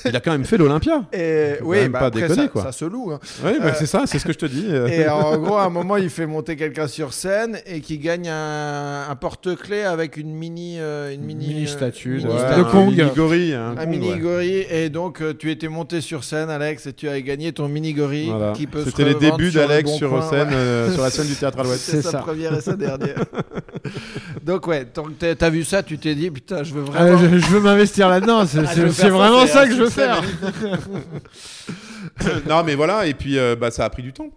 Il 0.05 0.15
a 0.15 0.19
quand 0.19 0.31
même 0.31 0.45
fait 0.45 0.57
l'Olympia. 0.57 1.03
Et 1.13 1.53
oui, 1.63 1.87
bah, 1.89 1.99
pas 1.99 2.05
après, 2.07 2.21
déconner, 2.21 2.43
ça, 2.43 2.47
quoi. 2.47 2.63
ça 2.63 2.71
se 2.71 2.85
loue. 2.85 3.11
hein. 3.11 3.19
Oui, 3.43 3.51
bah, 3.59 3.67
Euh, 3.67 3.71
c'est 3.77 3.85
ça, 3.85 4.03
c'est 4.05 4.17
ce 4.19 4.25
que 4.25 4.33
je 4.33 4.37
te 4.39 4.45
dis. 4.45 4.65
euh. 4.69 4.87
Et 4.87 5.07
en 5.07 5.37
gros, 5.37 5.57
à 5.57 5.65
un 5.65 5.69
moment, 5.69 5.97
il 5.97 6.09
fait 6.09 6.25
monter 6.25 6.55
quelqu'un 6.55 6.87
sur 6.87 7.13
scène 7.13 7.59
et 7.65 7.81
qui 7.81 7.97
gagne 7.99 8.27
un, 8.29 9.07
un 9.09 9.15
porte-clés 9.15 9.83
avec 9.83 10.17
une 10.17 10.33
mini, 10.33 10.77
euh, 10.79 11.13
une 11.13 11.21
mini, 11.21 11.47
Mini 11.47 11.63
euh, 11.63 11.67
statue 11.67 12.21
de- 12.21 12.63
Kong. 12.71 12.89
mini 12.95 13.01
gorille, 13.15 13.53
un 13.53 13.85
mini 13.85 14.17
gorille 14.17 14.65
et 14.69 14.89
donc 14.89 15.21
euh, 15.21 15.33
tu 15.37 15.51
étais 15.51 15.67
monté 15.67 16.01
sur 16.01 16.23
scène 16.23 16.49
Alex 16.49 16.80
et 16.87 16.93
tu 16.93 17.07
as 17.09 17.19
gagné 17.21 17.51
ton 17.53 17.67
mini 17.67 17.93
gorille 17.93 18.27
Voilà. 18.29 18.51
qui 18.53 18.67
peut 18.67 18.83
se 18.83 18.89
C'était 18.89 19.05
les 19.05 19.15
débuts 19.15 19.51
sur 19.51 19.61
le 19.61 19.67
d'Alex 19.67 19.89
Bon 19.91 19.97
sur 19.97 20.09
Coin, 20.09 20.21
scène, 20.29 20.47
ouais. 20.49 20.53
euh, 20.55 20.91
sur 20.93 21.01
la 21.03 21.09
scène 21.09 21.27
du 21.27 21.35
théâtre 21.35 21.59
à 21.59 21.63
l'Ouest. 21.63 21.81
C'est 21.83 22.01
sa 22.01 22.11
ça. 22.11 22.17
première 22.19 22.53
et 22.57 22.61
sa 22.61 22.75
dernière. 22.75 23.23
donc 24.43 24.67
ouais, 24.67 24.85
t'as 24.85 25.35
t'as 25.35 25.49
vu 25.49 25.63
ça, 25.63 25.83
tu 25.83 25.97
t'es 25.97 26.15
dit 26.15 26.29
putain, 26.31 26.63
je 26.63 26.73
veux 26.73 26.83
Ah, 26.95 27.05
vraiment. 27.05 27.17
je, 27.33 27.37
je 27.39 27.47
veux 27.47 27.59
m'investir 27.61 28.09
là-dedans. 28.09 28.45
C'est 28.45 28.59
Ah, 28.59 29.09
vraiment 29.09 29.45
ça 29.47 29.67
que 29.67 29.73
je 29.75 29.81
veux 29.83 29.89
faire. 29.89 30.21
non, 32.47 32.63
mais 32.63 32.75
voilà, 32.75 33.05
et 33.07 33.13
puis 33.13 33.37
euh, 33.37 33.55
bah, 33.55 33.71
ça 33.71 33.85
a 33.85 33.89
pris 33.89 34.03
du 34.03 34.13
temps 34.13 34.27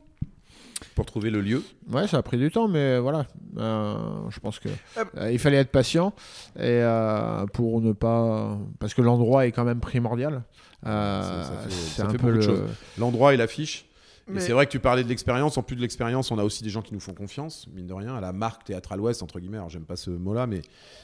pour 0.94 1.06
trouver 1.06 1.30
le 1.30 1.40
lieu. 1.40 1.62
Ouais, 1.90 2.06
ça 2.06 2.18
a 2.18 2.22
pris 2.22 2.38
du 2.38 2.50
temps, 2.50 2.68
mais 2.68 2.98
voilà. 2.98 3.26
Euh, 3.58 3.94
je 4.30 4.38
pense 4.40 4.58
que 4.60 4.68
euh, 5.18 5.32
il 5.32 5.38
fallait 5.38 5.56
être 5.56 5.70
patient 5.72 6.12
et 6.56 6.60
euh, 6.62 7.46
pour 7.52 7.80
ne 7.80 7.92
pas, 7.92 8.56
parce 8.78 8.94
que 8.94 9.02
l'endroit 9.02 9.46
est 9.46 9.52
quand 9.52 9.64
même 9.64 9.80
primordial. 9.80 10.42
Euh, 10.86 11.22
Ça- 11.22 11.44
ça 11.44 11.56
fait- 11.62 11.70
c'est 11.70 12.02
un 12.02 12.06
fait 12.10 12.12
peu 12.12 12.18
beaucoup 12.18 12.30
de 12.32 12.36
le. 12.36 12.42
choses. 12.42 12.62
L'endroit 12.98 13.34
et 13.34 13.36
l'affiche. 13.36 13.86
Et 14.26 14.32
Mais- 14.32 14.40
c'est 14.40 14.52
vrai 14.52 14.64
que 14.64 14.70
tu 14.72 14.78
parlais 14.80 15.04
de 15.04 15.08
l'expérience. 15.10 15.58
En 15.58 15.62
plus 15.62 15.76
de 15.76 15.82
l'expérience, 15.82 16.30
on 16.30 16.38
a 16.38 16.44
aussi 16.44 16.62
des 16.64 16.70
gens 16.70 16.80
qui 16.80 16.94
nous 16.94 17.00
font 17.00 17.12
confiance, 17.12 17.66
mine 17.74 17.86
de 17.86 17.92
rien, 17.92 18.14
à 18.16 18.22
la 18.22 18.32
marque 18.32 18.64
Théâtre 18.64 18.92
à 18.92 18.96
l'Ouest, 18.96 19.22
entre 19.22 19.38
guillemets. 19.38 19.58
Alors, 19.58 19.68
j'aime 19.68 19.84
pas 19.84 19.96
ce 19.96 20.08
mot-là, 20.08 20.46
mais 20.46 20.62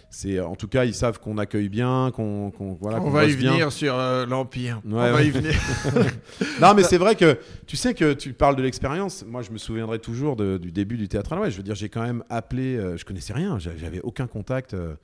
c'est 0.08 0.40
en 0.40 0.56
tout 0.56 0.68
cas, 0.68 0.86
ils 0.86 0.94
savent 0.94 1.20
qu'on 1.20 1.36
accueille 1.36 1.68
bien, 1.68 2.10
qu'on 2.14 2.50
voilà, 2.80 2.98
on 3.02 3.10
va 3.10 3.26
y 3.26 3.36
bien. 3.36 3.50
venir 3.52 3.72
sur 3.72 3.94
euh, 3.94 4.24
l'Empire. 4.24 4.80
Ouais, 4.86 4.92
on 4.94 5.12
va 5.12 5.22
y 5.22 5.28
venir. 5.30 5.52
Non, 6.62 6.72
mais 6.74 6.82
c'est 6.82 6.96
vrai 6.96 7.14
que 7.14 7.38
tu 7.66 7.76
sais 7.76 7.92
que 7.92 8.14
tu 8.14 8.32
parles 8.32 8.56
de 8.56 8.62
l'expérience. 8.62 9.22
Moi, 9.26 9.42
je 9.42 9.50
me 9.50 9.58
souviendrai 9.58 9.98
toujours 9.98 10.34
de- 10.36 10.56
du 10.56 10.72
début 10.72 10.96
du 10.96 11.06
théâtre 11.08 11.34
à 11.34 11.36
l'Ouest. 11.36 11.52
Je 11.52 11.56
veux 11.58 11.62
dire, 11.62 11.74
j'ai 11.74 11.90
quand 11.90 12.02
même 12.02 12.24
appelé. 12.30 12.76
euh, 12.76 12.96
je 12.96 13.04
connaissais 13.04 13.34
rien. 13.34 13.58
J'a- 13.58 13.76
J'avais 13.76 14.00
aucun 14.00 14.26
contact. 14.28 14.72
euh, 14.72 14.94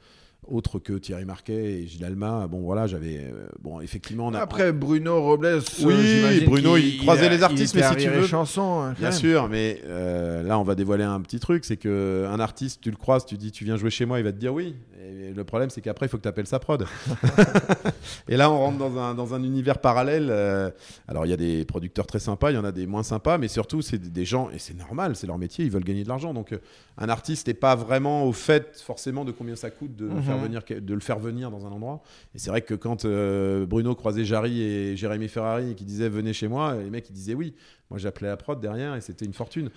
autre 0.48 0.78
que 0.78 0.92
Thierry 0.94 1.24
Marquet 1.24 1.80
et 1.82 1.86
Gilles 1.86 2.04
Alma, 2.04 2.46
bon 2.46 2.60
voilà, 2.60 2.86
j'avais 2.86 3.18
euh, 3.18 3.46
bon 3.62 3.80
effectivement 3.80 4.26
on 4.28 4.34
a 4.34 4.38
Après 4.40 4.72
Bruno 4.72 5.20
Robles, 5.22 5.46
euh, 5.46 5.60
Oui, 5.82 5.94
j'imagine 6.02 6.44
Bruno, 6.46 6.76
il 6.76 6.98
croisait 6.98 7.26
a- 7.26 7.30
les 7.30 7.42
artistes, 7.42 7.74
il 7.74 7.80
mais 7.80 7.88
si 7.88 7.96
tu 7.96 8.08
veux- 8.10 8.26
Chanson, 8.26 8.80
hein, 8.82 8.88
quand 8.94 9.00
Bien 9.00 9.10
même. 9.10 9.18
sûr, 9.18 9.48
mais 9.48 9.80
euh, 9.86 10.42
là, 10.42 10.58
on 10.58 10.62
va 10.64 10.74
dévoiler 10.74 11.04
un 11.04 11.20
petit 11.20 11.40
truc. 11.40 11.64
C'est 11.64 11.76
que 11.76 12.26
un 12.30 12.40
artiste, 12.40 12.80
tu 12.80 12.90
le 12.90 12.96
croises, 12.96 13.24
tu 13.26 13.36
dis, 13.36 13.50
tu 13.52 13.64
viens 13.64 13.76
jouer 13.76 13.90
chez 13.90 14.04
moi, 14.06 14.18
il 14.18 14.24
va 14.24 14.32
te 14.32 14.38
dire 14.38 14.52
oui. 14.54 14.74
Et 15.08 15.32
le 15.32 15.44
problème, 15.44 15.70
c'est 15.70 15.80
qu'après, 15.80 16.06
il 16.06 16.08
faut 16.08 16.16
que 16.16 16.22
tu 16.22 16.28
appelles 16.28 16.46
sa 16.48 16.58
prod. 16.58 16.84
et 18.28 18.36
là, 18.36 18.50
on 18.50 18.58
rentre 18.58 18.78
dans 18.78 18.98
un, 18.98 19.14
dans 19.14 19.34
un 19.34 19.42
univers 19.42 19.78
parallèle. 19.78 20.28
euh, 20.30 20.70
alors, 21.08 21.26
il 21.26 21.30
y 21.30 21.32
a 21.32 21.36
des 21.36 21.64
producteurs 21.64 22.06
très 22.06 22.18
sympas, 22.18 22.50
il 22.50 22.54
y 22.54 22.58
en 22.58 22.64
a 22.64 22.72
des 22.72 22.86
moins 22.86 23.02
sympas, 23.02 23.38
mais 23.38 23.48
surtout, 23.48 23.82
c'est 23.82 23.98
des- 23.98 24.24
gens, 24.24 24.50
et 24.50 24.58
c'est 24.58 24.76
normal, 24.76 25.14
c'est 25.14 25.28
leur 25.28 25.38
métier, 25.38 25.64
ils 25.64 25.70
veulent 25.70 25.84
gagner 25.84 26.02
de 26.02 26.08
l'argent. 26.08 26.34
Donc, 26.34 26.52
euh, 26.52 26.58
un 26.98 27.08
artiste 27.08 27.46
n'est 27.46 27.54
pas 27.54 27.76
vraiment 27.76 28.24
au 28.24 28.32
fait, 28.32 28.80
forcément, 28.84 29.24
de 29.24 29.30
combien 29.30 29.54
ça 29.54 29.70
coûte 29.70 29.94
de, 29.94 30.06
Mhm. 30.06 30.22
faire 30.22 30.35
venir, 30.38 30.62
de 30.68 30.94
le 30.94 31.00
faire 31.00 31.18
venir 31.18 31.50
dans 31.50 31.66
un 31.66 31.70
endroit. 31.70 32.02
Et 32.34 32.38
c'est 32.38 32.50
vrai 32.50 32.62
que 32.62 32.74
quand 32.74 33.04
euh, 33.04 33.66
Bruno 33.66 33.94
croisait 33.94 34.24
Jarry 34.24 34.62
et 34.62 34.96
Jérémy 34.96 35.28
Ferrari 35.28 35.74
qui 35.74 35.84
disaient 35.84 36.08
venez 36.08 36.32
chez 36.32 36.48
moi, 36.48 36.76
les 36.76 36.90
mecs 36.90 37.08
ils 37.10 37.14
disaient 37.14 37.34
oui. 37.34 37.54
Moi 37.88 38.00
j'appelais 38.00 38.26
la 38.26 38.36
prod 38.36 38.60
derrière 38.60 38.96
et 38.96 39.00
c'était 39.00 39.24
une 39.24 39.32
fortune. 39.32 39.70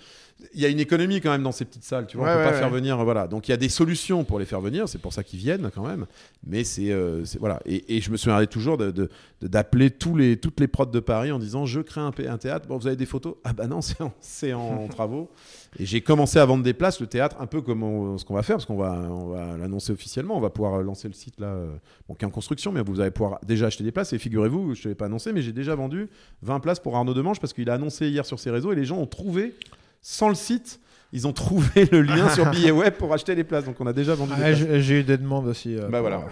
Il 0.54 0.60
y 0.60 0.64
a 0.64 0.68
une 0.68 0.80
économie 0.80 1.20
quand 1.20 1.30
même 1.30 1.44
dans 1.44 1.52
ces 1.52 1.64
petites 1.64 1.84
salles, 1.84 2.08
tu 2.08 2.16
vois. 2.16 2.26
Ouais, 2.26 2.32
on 2.32 2.36
peut 2.38 2.44
ouais, 2.44 2.50
pas 2.50 2.58
faire 2.58 2.70
venir, 2.70 2.96
voilà. 3.04 3.28
Donc 3.28 3.46
il 3.46 3.52
y 3.52 3.54
a 3.54 3.56
des 3.56 3.68
solutions 3.68 4.24
pour 4.24 4.40
les 4.40 4.46
faire 4.46 4.60
venir, 4.60 4.88
c'est 4.88 4.98
pour 4.98 5.12
ça 5.12 5.22
qu'ils 5.22 5.38
viennent 5.38 5.70
quand 5.72 5.86
même. 5.86 6.06
Mais 6.44 6.64
c'est 6.64 6.90
euh, 6.90 7.22
voilà. 7.38 7.60
Et, 7.66 7.96
et 7.96 8.00
je 8.00 8.10
me 8.10 8.16
souviendrai 8.16 8.48
toujours 8.48 8.78
de- 8.78 8.90
de- 8.90 9.08
de- 9.42 9.46
d'appeler 9.46 9.92
tous 9.92 10.16
les 10.16 10.36
toutes 10.38 10.58
les 10.58 10.66
prods 10.66 10.86
de 10.86 10.98
Paris 10.98 11.30
en 11.30 11.38
disant 11.38 11.66
je 11.66 11.80
crée 11.80 12.00
un, 12.00 12.10
théâtre. 12.10 12.66
Bon 12.66 12.78
vous 12.78 12.88
avez 12.88 12.96
des 12.96 13.06
photos? 13.06 13.36
Ah 13.44 13.52
bah 13.52 13.68
non 13.68 13.80
c'est 13.80 14.00
en, 14.02 14.12
c'est 14.20 14.52
en 14.54 14.88
travaux. 14.88 15.30
Et 15.78 15.86
j'ai 15.86 16.00
commencé 16.00 16.38
à 16.40 16.44
vendre 16.44 16.64
des 16.64 16.74
places, 16.74 17.00
le 17.00 17.06
théâtre, 17.06 17.36
un 17.38 17.46
peu 17.46 17.60
comme 17.62 17.84
on- 17.84 18.18
ce 18.18 18.24
qu'on 18.24 18.34
va 18.34 18.42
faire, 18.42 18.56
parce 18.56 18.66
qu'on 18.66 18.76
va, 18.76 18.90
on 19.08 19.28
va 19.28 19.56
l'annoncer 19.56 19.92
officiellement. 19.92 20.36
On 20.36 20.40
va 20.40 20.50
pouvoir 20.50 20.74
euh, 20.80 20.82
lancer 20.82 21.06
le 21.06 21.14
site 21.14 21.38
là, 21.38 21.46
euh, 21.46 21.68
bon, 22.08 22.14
qui 22.14 22.24
est 22.24 22.26
en 22.26 22.30
construction, 22.30 22.72
mais 22.72 22.82
vous 22.82 23.00
allez 23.00 23.12
pouvoir 23.12 23.38
déjà 23.46 23.66
acheter 23.66 23.84
des 23.84 23.92
places. 23.92 24.12
Et 24.12 24.18
figurez-vous, 24.18 24.74
je 24.74 24.88
ne 24.88 24.88
l'ai 24.90 24.94
pas 24.96 25.04
annoncé, 25.06 25.32
mais 25.32 25.42
j'ai 25.42 25.52
déjà 25.52 25.76
vendu 25.76 26.08
20 26.42 26.58
places 26.58 26.80
pour 26.80 26.96
Arnaud 26.96 27.14
Demange 27.14 27.38
parce 27.38 27.52
qu'il 27.52 27.70
a 27.70 27.74
annoncé 27.74 28.08
hier 28.08 28.26
sur 28.26 28.40
ses 28.40 28.50
réseaux 28.50 28.72
et 28.72 28.74
les 28.76 28.84
gens 28.84 28.96
ont 28.98 29.06
trouvé, 29.06 29.54
sans 30.02 30.28
le 30.28 30.34
site, 30.34 30.80
ils 31.12 31.28
ont 31.28 31.32
trouvé 31.32 31.88
le 31.92 32.02
lien 32.02 32.28
sur 32.30 32.50
billet 32.50 32.72
web 32.72 32.94
pour 32.94 33.12
acheter 33.14 33.36
les 33.36 33.44
places. 33.44 33.64
Donc 33.64 33.76
on 33.80 33.86
a 33.86 33.92
déjà 33.92 34.16
vendu 34.16 34.32
Ah. 34.36 34.52
J'ai 34.52 35.00
eu 35.00 35.04
des 35.04 35.18
demandes 35.18 35.46
aussi. 35.46 35.76
euh, 35.76 35.86
Bah 35.88 36.00
voilà. 36.00 36.24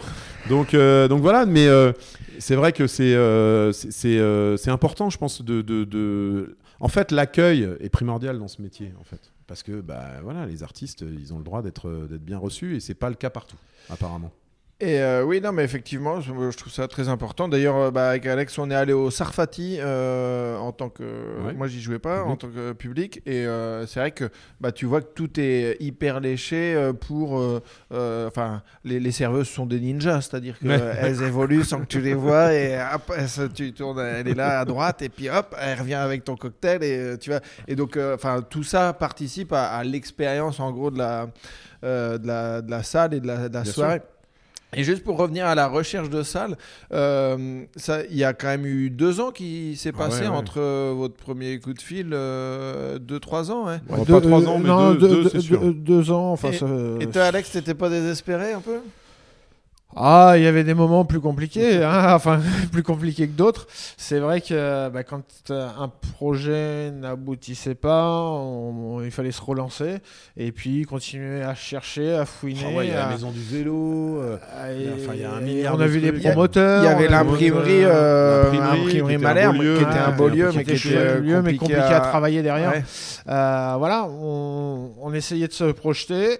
Donc, 0.49 0.75
euh, 0.75 1.07
donc 1.07 1.21
voilà, 1.23 1.47
mais 1.47 1.69
euh, 1.69 1.93
c'est 2.41 2.57
vrai 2.57 2.73
que 2.73 2.89
c'est 2.89 3.15
c'est 3.93 4.71
important, 4.71 5.11
je 5.11 5.19
pense, 5.19 5.43
de, 5.43 5.63
de, 5.63 5.85
de- 5.85 6.57
En 6.81 6.89
fait, 6.89 7.11
l'accueil 7.11 7.69
est 7.81 7.89
primordial 7.89 8.39
dans 8.39 8.49
ce 8.49 8.63
métier, 8.63 8.93
en 9.01 9.05
fait. 9.05 9.33
Parce 9.47 9.63
que 9.63 9.81
bah, 9.81 10.21
voilà, 10.23 10.47
les 10.47 10.63
artistes, 10.63 11.01
ils 11.01 11.33
ont 11.35 11.39
le 11.39 11.45
droit 11.45 11.63
d'être 11.63 11.91
bien 12.21 12.39
reçus 12.39 12.77
et 12.77 12.81
c'est 12.81 12.95
pas 12.95 13.09
le 13.09 13.17
cas 13.17 13.31
partout, 13.31 13.57
apparemment. 13.89 14.31
Et 14.81 15.01
euh, 15.01 15.25
oui, 15.25 15.41
non, 15.41 15.51
mais 15.51 15.65
effectivement, 15.65 16.21
je, 16.21 16.33
je 16.53 16.57
trouve 16.57 16.73
ça 16.73 16.87
très 16.87 17.09
important. 17.09 17.49
D'ailleurs, 17.49 17.75
euh, 17.77 17.91
bah, 17.91 18.11
avec 18.11 18.25
Alex, 18.27 18.57
on 18.59 18.71
est 18.71 18.77
allé 18.77 18.93
au 18.93 19.11
Sarfati 19.11 19.79
euh, 19.81 20.57
en 20.57 20.71
tant 20.71 20.89
que. 20.89 21.03
Ouais. 21.03 21.53
Moi, 21.53 21.67
j'y 21.67 21.81
jouais 21.81 21.99
pas 21.99 22.19
Public. 22.23 22.33
en 22.33 22.37
tant 22.37 22.47
que 22.49 22.73
public. 22.75 23.23
Et 23.27 23.45
euh, 23.45 23.89
c'est 23.89 23.99
vrai 23.99 24.13
que 24.13 24.31
bah, 24.61 24.71
tu 24.71 24.87
vois 24.87 25.01
que 25.01 25.09
tout 25.13 25.41
est 25.41 25.77
hyper 25.81 26.21
léché 26.21 26.93
pour. 27.01 27.43
Enfin, 27.91 28.63
les, 28.85 29.01
les 29.01 29.11
serveuses 29.11 29.49
sont 29.49 29.67
des 29.67 29.81
ninjas, 29.81 30.21
c'est-à-dire 30.21 30.57
qu'elles 30.61 31.23
évoluent 31.27 31.65
sans 31.65 31.81
que 31.81 31.87
tu 31.87 32.01
les 32.01 32.15
vois. 32.15 32.55
Et 32.55 32.79
hop, 32.95 33.13
elles 33.19 33.29
se- 33.29 33.43
tu 33.49 33.73
tournes, 33.73 33.99
elle 33.99 34.29
est 34.29 34.35
là 34.35 34.61
à 34.61 34.65
droite, 34.65 35.03
et 35.03 35.09
puis 35.09 35.29
hop, 35.29 35.57
elle 35.61 35.77
revient 35.81 35.95
avec 35.95 36.23
ton 36.23 36.37
cocktail. 36.37 36.85
Et, 36.85 37.19
tu 37.19 37.31
vois, 37.31 37.41
et 37.67 37.75
donc, 37.75 37.99
enfin, 38.15 38.43
tout 38.49 38.63
ça 38.63 38.93
participe 38.93 39.53
à, 39.53 39.71
à 39.71 39.83
l'expérience, 39.83 40.61
en 40.61 40.71
gros, 40.71 40.93
de 40.93 40.99
la, 40.99 41.27
de, 41.83 42.25
la, 42.25 42.63
de 42.63 42.71
la 42.71 42.83
salle 42.85 43.15
et 43.15 43.19
de 43.19 43.27
la, 43.27 43.49
de 43.49 43.55
la 43.55 43.63
Bien 43.63 43.73
soirée. 43.73 44.03
Et 44.77 44.85
juste 44.85 45.03
pour 45.03 45.17
revenir 45.17 45.47
à 45.47 45.55
la 45.55 45.67
recherche 45.67 46.11
de 46.11 46.23
salles, 46.23 46.57
euh, 46.93 47.63
ça, 47.77 48.01
il 48.11 48.17
y 48.17 48.25
a 48.25 48.35
quand 48.35 48.49
même 48.49 48.67
eu 48.67 48.91
deux 48.91 49.19
ans 49.19 49.31
qui 49.31 49.77
s'est 49.77 49.93
Ah 49.95 49.99
passé 49.99 50.23
ouais, 50.25 50.29
ouais. 50.29 50.37
entre 50.37 50.61
euh, 50.61 50.93
votre 50.95 51.15
premier 51.15 51.59
coup 51.59 51.73
de 51.73 51.81
fil, 51.81 52.11
euh, 52.13 52.99
deux, 52.99 53.19
trois 53.19 53.51
ans. 53.51 53.67
hein. 53.67 53.81
Ouais, 53.89 54.05
Deux- 54.05 54.13
pas 54.13 54.21
trois 54.21 54.47
ans, 54.47 54.59
mais 54.59 54.69
non, 54.69 54.93
deux, 54.93 55.09
deux- 55.25 55.31
deux- 55.41 55.73
deux 55.73 56.11
ans. 56.11 56.33
Enfin, 56.33 56.51
Et- 56.51 56.59
ça- 56.59 56.67
Et 57.01 57.07
toi, 57.07 57.23
Alex, 57.23 57.51
t'étais 57.53 57.73
pas 57.75 57.89
désespéré 57.89 58.53
un 58.53 58.61
peu? 58.61 58.81
Ah, 59.97 60.35
il 60.37 60.43
y 60.43 60.47
avait 60.47 60.65
des 60.65 60.75
moments 60.75 61.05
plus 61.07 61.19
compliqués, 61.19 61.83
hein, 61.83 62.13
enfin 62.15 62.41
plus 62.71 62.83
compliqués 62.83 63.27
que 63.27 63.33
d'autres. 63.33 63.67
C'est 63.97 64.19
vrai 64.19 64.43
que 64.43 64.89
bah, 64.91 65.03
quand 65.03 65.23
euh, 65.51 65.67
un 65.79 65.89
projet 66.19 66.91
n'aboutissait 66.91 67.75
pas, 67.75 68.05
on- 68.05 68.97
on- 68.99 69.03
il 69.03 69.11
fallait 69.11 69.33
se 69.33 69.41
relancer 69.41 69.97
et 70.37 70.53
puis 70.53 70.83
continuer 70.85 71.43
à 71.43 71.55
chercher, 71.55 72.15
à 72.15 72.27
fouiner. 72.27 72.61
Ah 72.67 72.77
ouais, 72.77 72.87
il 72.89 72.93
y 72.93 72.95
a 72.95 73.07
à- 73.07 73.09
la 73.09 73.15
maison 73.15 73.31
du 73.31 73.41
vélo. 73.43 74.21
euh, 74.21 74.37
à- 74.57 74.73
il 74.73 74.83
y 74.83 74.89
a- 74.89 74.93
enfin, 74.93 75.13
il 75.15 75.21
y 75.23 75.25
a 75.25 75.33
un 75.33 75.41
et 75.41 75.45
milliard 75.45 75.75
on 75.75 75.81
a 75.81 75.85
de 75.85 75.89
vu 75.89 76.01
des 76.01 76.13
promoteurs. 76.13 76.83
Il 76.83 76.87
y 76.87 76.89
avait 76.89 77.09
l'imprimerie, 77.09 77.85
euh, 77.85 78.43
l'imprimerie, 78.43 78.61
l'imprimerie 78.61 78.91
qui 78.91 78.99
était 78.99 79.15
un 79.15 79.19
Malherbe, 79.19 79.57
beau 79.57 79.63
lieu, 79.63 79.77
qui 79.79 79.83
était 79.85 79.99
un 79.99 80.13
beau 80.13 80.29
lieu, 80.29 80.51
mais 80.55 80.65
qui 80.65 80.71
était 80.75 81.19
lieu, 81.21 81.43
mais 81.43 81.57
compliqué 81.57 81.75
à, 81.81 81.97
à 81.97 82.01
travailler 82.01 82.43
derrière. 82.43 82.71
Ouais. 82.73 82.85
Euh, 83.29 83.75
voilà, 83.79 84.05
on, 84.07 84.91
on 85.01 85.13
essayait 85.15 85.49
de 85.49 85.53
se 85.55 85.65
projeter 85.73 86.39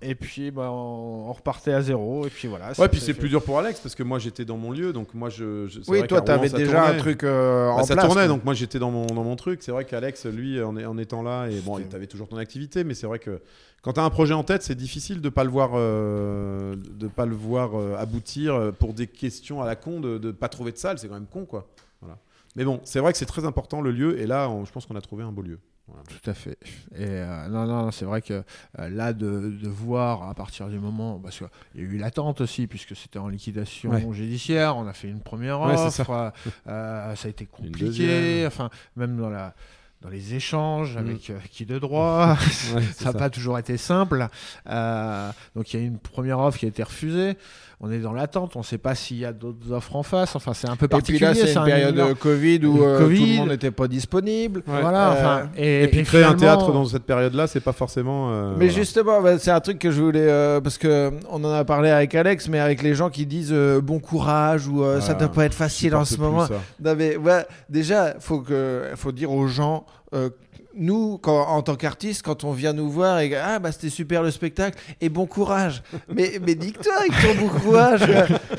et 0.00 0.14
puis 0.14 0.50
bah, 0.50 0.68
on, 0.70 1.28
on 1.28 1.32
repartait 1.32 1.72
à 1.72 1.82
zéro 1.82 2.24
et 2.26 2.30
puis 2.30 2.46
voilà. 2.48 2.68
Ouais, 2.78 2.88
puis 2.88 3.00
ça 3.00 3.06
c'est 3.06 3.12
fait- 3.14 3.18
plus 3.20 3.28
dur 3.28 3.42
pour 3.42 3.58
Alex 3.58 3.80
parce 3.80 3.94
que 3.94 4.02
moi 4.02 4.18
j'étais 4.18 4.44
dans 4.44 4.56
mon 4.56 4.70
lieu, 4.72 4.92
donc 4.92 5.12
moi 5.14 5.28
je. 5.28 5.66
Oui, 5.88 5.98
vrai 5.98 6.06
toi, 6.06 6.20
t'avais 6.20 6.48
ça 6.48 6.56
déjà 6.56 6.82
un 6.82 6.84
tournait. 6.86 6.98
truc 7.00 7.24
euh, 7.24 7.66
Bah, 7.66 7.72
en 7.74 7.84
ça 7.84 7.94
place. 7.94 8.06
tournait, 8.06 8.20
quoi. 8.22 8.28
donc 8.28 8.44
moi 8.44 8.54
j'étais 8.54 8.78
dans 8.78 8.90
mon, 8.90 9.06
dans 9.06 9.24
mon 9.24 9.36
truc. 9.36 9.62
C'est 9.62 9.72
vrai 9.72 9.84
qu'Alex, 9.84 10.26
lui, 10.26 10.62
en, 10.62 10.98
étant 10.98 11.22
là, 11.22 11.48
et 11.48 11.60
bon, 11.60 11.80
tu 11.80 11.96
avais 11.96 12.06
toujours 12.06 12.28
ton 12.28 12.36
activité, 12.36 12.84
mais 12.84 12.94
c'est 12.94 13.06
vrai 13.06 13.18
que 13.18 13.40
quand 13.82 13.94
tu 13.94 14.00
as 14.00 14.04
un 14.04 14.10
projet 14.10 14.34
en 14.34 14.44
tête, 14.44 14.62
c'est 14.62 14.74
difficile 14.74 15.20
de 15.20 15.28
pas 15.28 15.44
le 15.44 15.50
voir, 15.50 15.70
euh, 15.74 16.76
de 16.76 17.06
pas 17.08 17.26
le 17.26 17.34
voir 17.34 17.78
euh, 17.78 17.96
aboutir 17.96 18.72
pour 18.78 18.92
des 18.94 19.06
questions 19.06 19.62
à 19.62 19.66
la 19.66 19.76
con, 19.76 20.00
de, 20.00 20.18
de 20.18 20.30
pas 20.32 20.48
trouver 20.48 20.72
de 20.72 20.78
salle, 20.78 20.98
c'est 20.98 21.08
quand 21.08 21.14
même 21.14 21.26
con, 21.26 21.44
quoi. 21.44 21.68
Voilà. 22.00 22.18
Mais 22.56 22.64
bon, 22.64 22.80
c'est 22.84 22.98
vrai 23.00 23.12
que 23.12 23.18
c'est 23.18 23.26
très 23.26 23.44
important 23.44 23.80
le 23.80 23.90
lieu, 23.92 24.18
et 24.20 24.26
là, 24.26 24.48
on- 24.48 24.64
je 24.64 24.72
pense 24.72 24.86
qu'on 24.86 24.96
a 24.96 25.00
trouvé 25.00 25.22
un 25.24 25.32
beau 25.32 25.42
lieu. 25.42 25.58
Voilà. 25.88 26.02
Tout 26.06 26.30
à 26.30 26.34
fait. 26.34 26.58
Et 26.94 27.04
euh, 27.06 27.48
non, 27.48 27.64
non, 27.66 27.90
c'est 27.90 28.04
vrai 28.04 28.20
que 28.22 28.42
euh, 28.78 28.88
là, 28.90 29.12
de, 29.12 29.50
de 29.50 29.68
voir 29.68 30.28
à 30.28 30.34
partir 30.34 30.68
du 30.68 30.78
moment. 30.78 31.18
Parce 31.18 31.38
qu'il 31.38 31.48
y 31.76 31.80
a 31.80 31.82
eu 31.86 31.96
l'attente 31.98 32.40
aussi, 32.42 32.66
puisque 32.66 32.94
c'était 32.94 33.18
en 33.18 33.28
liquidation 33.28 33.90
Ouais. 33.90 34.06
judiciaire. 34.12 34.76
On 34.76 34.86
a 34.86 34.92
fait 34.92 35.08
une 35.08 35.20
première 35.22 35.60
offre. 35.60 35.90
ça. 35.90 36.32
euh, 36.66 37.14
ça 37.16 37.26
a 37.26 37.30
été 37.30 37.46
compliqué. 37.50 38.44
Enfin, 38.46 38.70
même 38.96 39.16
dans 39.16 39.30
la. 39.30 39.54
Dans 40.00 40.10
les 40.10 40.34
échanges 40.34 40.94
Mm. 40.94 40.98
avec 40.98 41.30
euh, 41.30 41.34
qui 41.50 41.66
de 41.66 41.76
droit, 41.78 42.36
Ouais, 42.74 42.82
ça 42.94 43.06
n'a 43.06 43.12
ça. 43.12 43.18
pas 43.18 43.30
toujours 43.30 43.58
été 43.58 43.76
simple. 43.76 44.28
Euh, 44.68 45.30
donc 45.56 45.72
il 45.74 45.80
y 45.80 45.82
a 45.82 45.86
une 45.86 45.98
première 45.98 46.38
offre 46.38 46.56
qui 46.58 46.66
a 46.66 46.68
été 46.68 46.82
refusée. 46.84 47.36
On 47.80 47.92
est 47.92 47.98
dans 48.00 48.12
l'attente. 48.12 48.56
On 48.56 48.60
ne 48.60 48.64
sait 48.64 48.78
pas 48.78 48.96
s'il 48.96 49.18
y 49.18 49.24
a 49.24 49.32
d'autres 49.32 49.70
offres 49.72 49.94
en 49.94 50.02
face. 50.02 50.34
Enfin, 50.34 50.52
c'est 50.52 50.68
un 50.68 50.74
peu 50.74 50.86
Et 50.86 50.88
puis 50.88 51.18
particulier. 51.18 51.20
là, 51.26 51.34
c'est 51.34 51.52
une 51.52 51.58
un 51.58 51.64
période 51.64 51.94
de 51.94 52.12
Covid 52.12 52.66
où 52.66 52.82
euh, 52.82 52.98
tout 52.98 53.04
Covid. 53.04 53.30
le 53.32 53.36
monde 53.38 53.48
n'était 53.50 53.70
pas 53.70 53.86
disponible. 53.86 54.62
Ouais. 54.66 54.80
Voilà. 54.80 55.10
Euh, 55.10 55.12
enfin, 55.12 55.50
et, 55.56 55.84
Et 55.84 55.88
puis 55.88 56.02
créer 56.02 56.24
un 56.24 56.34
théâtre 56.34 56.72
dans 56.72 56.84
cette 56.86 57.04
période-là, 57.04 57.46
c'est 57.46 57.60
pas 57.60 57.72
forcément. 57.72 58.30
euh, 58.32 58.50
Mais 58.56 58.66
voilà. 58.66 58.72
justement, 58.72 59.20
bah, 59.22 59.38
c'est 59.38 59.52
un 59.52 59.60
truc 59.60 59.78
que 59.78 59.92
je 59.92 60.02
voulais 60.02 60.26
euh, 60.28 60.60
parce 60.60 60.76
que 60.78 61.12
on 61.30 61.42
en 61.44 61.52
a 61.52 61.64
parlé 61.64 61.90
avec 61.90 62.14
Alex, 62.16 62.48
mais 62.48 62.58
avec 62.58 62.82
les 62.82 62.94
gens 62.96 63.10
qui 63.10 63.26
disent 63.26 63.52
euh, 63.52 63.80
bon 63.80 64.00
courage 64.00 64.66
ou 64.66 64.82
euh, 64.82 65.00
ça 65.00 65.12
Voilà. 65.12 65.18
doit 65.26 65.32
pas 65.34 65.44
être 65.44 65.54
facile 65.54 65.94
en 65.94 66.04
ce 66.04 66.16
moment. 66.16 66.46
ça. 66.48 66.54
Non, 66.84 66.94
mais 66.96 67.16
ouais, 67.16 67.46
déjà, 67.68 68.14
faut 68.18 68.40
que, 68.40 68.90
faut 68.96 69.12
dire 69.12 69.30
aux 69.32 69.46
gens. 69.46 69.86
Euh, 70.14 70.30
nous, 70.74 71.18
quand, 71.18 71.48
en 71.48 71.62
tant 71.62 71.76
qu'artistes, 71.76 72.22
quand 72.22 72.44
on 72.44 72.52
vient 72.52 72.72
nous 72.72 72.88
voir 72.88 73.20
et 73.20 73.34
ah 73.34 73.58
bah 73.58 73.72
c'était 73.72 73.90
super 73.90 74.22
le 74.22 74.30
spectacle 74.30 74.78
et 75.00 75.08
bon 75.08 75.26
courage. 75.26 75.82
mais 76.08 76.40
mais 76.46 76.54
nique-toi 76.54 76.92
avec 76.98 77.12
ton 77.20 77.46
bon 77.46 77.48
courage. 77.48 78.02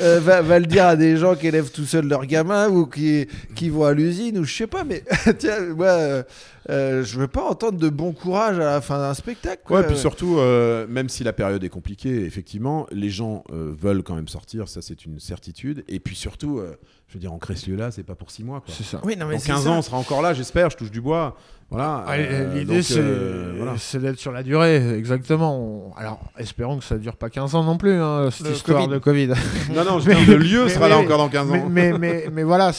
Euh, 0.01 0.19
va, 0.21 0.41
va 0.41 0.59
le 0.59 0.65
dire 0.65 0.85
à 0.85 0.95
des 0.95 1.17
gens 1.17 1.35
qui 1.35 1.47
élèvent 1.47 1.71
tout 1.71 1.83
seuls 1.83 2.07
leurs 2.07 2.25
gamins 2.25 2.69
ou 2.69 2.85
qui 2.85 3.27
qui 3.55 3.69
vont 3.69 3.83
à 3.83 3.93
l'usine 3.93 4.37
ou 4.37 4.45
je 4.45 4.55
sais 4.55 4.67
pas. 4.67 4.85
Mais 4.85 5.03
tiens, 5.37 5.59
moi, 5.75 5.87
euh, 5.87 6.23
euh, 6.69 7.03
je 7.03 7.17
veux 7.17 7.27
pas 7.27 7.43
entendre 7.43 7.79
de 7.79 7.89
bon 7.89 8.11
courage 8.11 8.59
à 8.59 8.65
la 8.65 8.81
fin 8.81 8.99
d'un 8.99 9.13
spectacle. 9.13 9.63
Quoi. 9.65 9.81
Ouais, 9.81 9.87
puis 9.87 9.97
surtout, 9.97 10.37
euh, 10.37 10.85
même 10.87 11.09
si 11.09 11.23
la 11.23 11.33
période 11.33 11.63
est 11.63 11.69
compliquée, 11.69 12.25
effectivement, 12.25 12.85
les 12.91 13.09
gens 13.09 13.43
euh, 13.51 13.73
veulent 13.77 14.03
quand 14.03 14.15
même 14.15 14.27
sortir, 14.27 14.67
ça 14.67 14.81
c'est 14.81 15.05
une 15.05 15.19
certitude. 15.19 15.83
Et 15.87 15.99
puis 15.99 16.15
surtout, 16.15 16.61
je 17.09 17.15
veux 17.15 17.19
dire, 17.19 17.33
en 17.33 17.39
ce 17.55 17.69
lieu-là, 17.69 17.89
c'est 17.91 18.03
pas 18.03 18.15
pour 18.15 18.29
6 18.31 18.43
mois. 18.43 18.61
C'est 18.67 18.83
ça. 18.83 19.01
Oui, 19.03 19.17
non 19.17 19.25
mais 19.25 19.33
Dans 19.35 19.39
c'est 19.41 19.47
15 19.47 19.63
ça. 19.63 19.69
ans, 19.71 19.77
on 19.79 19.81
sera 19.81 19.97
encore 19.97 20.21
là, 20.21 20.33
j'espère, 20.33 20.69
je 20.69 20.77
touche 20.77 20.91
du 20.91 21.01
bois. 21.01 21.35
Voilà. 21.71 22.03
Ouais, 22.07 22.27
euh, 22.31 22.53
L'idée, 22.57 22.81
c'est 22.81 22.95
euh, 22.97 23.53
voilà. 23.57 23.73
c'est 23.77 23.99
d'être 23.99 24.17
sur 24.17 24.31
la 24.31 24.41
durée, 24.41 24.97
exactement. 24.97 25.59
On- 25.59 25.93
Alors, 25.97 26.19
espérons 26.39 26.77
que 26.79 26.83
ça 26.83 26.97
dure 26.97 27.15
pas 27.15 27.29
15 27.29 27.53
ans 27.55 27.63
non 27.63 27.77
plus, 27.77 27.93
hein, 27.93 28.29
cette 28.31 28.47
Le 28.47 28.53
histoire 28.53 28.79
Covid. 28.85 28.93
de 28.93 28.97
Covid. 28.99 29.27
Non, 29.75 29.83
non, 29.85 29.99
je 29.99 30.07
Mais- 30.09 30.15
veux 30.15 30.25
dire, 30.25 30.37
le 30.37 30.43
lieu 30.43 30.63
mais- 30.65 30.69
sera 30.69 30.85
mais- 30.85 30.89
là 30.89 30.97
encore 30.97 31.17
dans 31.19 31.29
15 31.29 31.47
mais, 31.51 31.59
ans. 31.59 31.67
mais, 31.69 31.93
mais, 31.97 32.25
mais 32.31 32.43
voilà, 32.43 32.71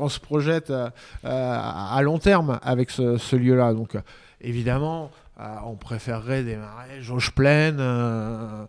on 0.00 0.08
se 0.08 0.20
projette 0.20 0.70
euh, 0.70 0.88
à 1.24 2.00
long 2.02 2.18
terme 2.18 2.58
avec 2.62 2.90
ce, 2.90 3.18
ce 3.18 3.36
lieu-là. 3.36 3.74
Donc, 3.74 3.96
évidemment, 4.40 5.04
euh, 5.04 5.08
on 5.64 5.76
préférerait 5.76 6.42
démarrer 6.42 7.00
jauge 7.00 7.30
pleine. 7.32 7.76
euh, 7.80 8.64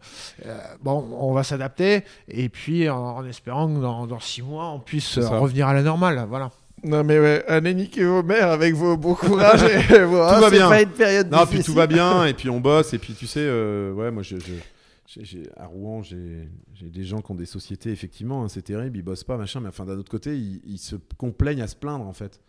euh, 0.45 0.58
bon, 0.84 1.08
on 1.19 1.34
va 1.34 1.43
s'adapter. 1.43 2.03
Et 2.27 2.49
puis, 2.49 2.89
en, 2.89 2.97
en 3.17 3.25
espérant 3.25 3.67
que 3.73 3.79
dans, 3.79 4.05
dans 4.08 4.19
six 4.19 4.41
mois, 4.41 4.69
on 4.69 4.79
puisse 4.79 5.17
revenir 5.17 5.67
à 5.67 5.73
la 5.73 5.82
normale. 5.84 6.25
Voilà. 6.29 6.51
Non 6.82 7.03
mais 7.03 7.19
ouais, 7.19 7.43
allez 7.49 7.73
niquer 7.73 8.05
vos 8.05 8.23
mères 8.23 8.47
avec 8.51 8.73
vos 8.73 8.95
beaux 8.95 9.13
courage 9.13 9.63
et 9.63 9.99
vos, 10.05 10.21
ah, 10.21 10.39
va 10.39 10.49
bien. 10.49 10.69
pas 10.69 10.82
une 10.82 10.89
période 10.91 11.29
Non, 11.29 11.45
puis 11.45 11.62
tout 11.62 11.73
va 11.73 11.88
bien, 11.88 12.23
et 12.27 12.34
puis 12.34 12.49
on 12.49 12.62
bosse, 12.62 12.93
et 12.93 12.99
puis 12.99 13.13
tu 13.15 13.27
sais, 13.27 13.41
euh, 13.43 13.91
ouais, 13.91 14.12
moi, 14.12 14.23
je, 14.23 14.38
je- 14.39 15.39
à 15.58 15.65
Rouen, 15.65 16.01
j'ai 16.03 16.47
j'ai 16.75 16.89
des 16.89 17.03
gens 17.03 17.19
qui 17.19 17.32
ont 17.32 17.36
des 17.36 17.45
sociétés, 17.45 17.91
effectivement, 17.91 18.43
hein, 18.45 18.47
c'est 18.47 18.62
terrible, 18.62 18.95
ils 18.97 19.01
bossent 19.01 19.25
pas, 19.25 19.36
machin, 19.36 19.60
mais 19.60 19.67
enfin, 19.67 19.84
d'un 19.84 19.97
autre 19.97 20.10
côté, 20.10 20.38
ils, 20.38 20.62
ils 20.65 20.77
se 20.77 20.95
complaignent 21.17 21.62
à 21.63 21.67
se 21.67 21.75
plaindre, 21.75 22.08
en 22.08 22.13
fait. 22.13 22.39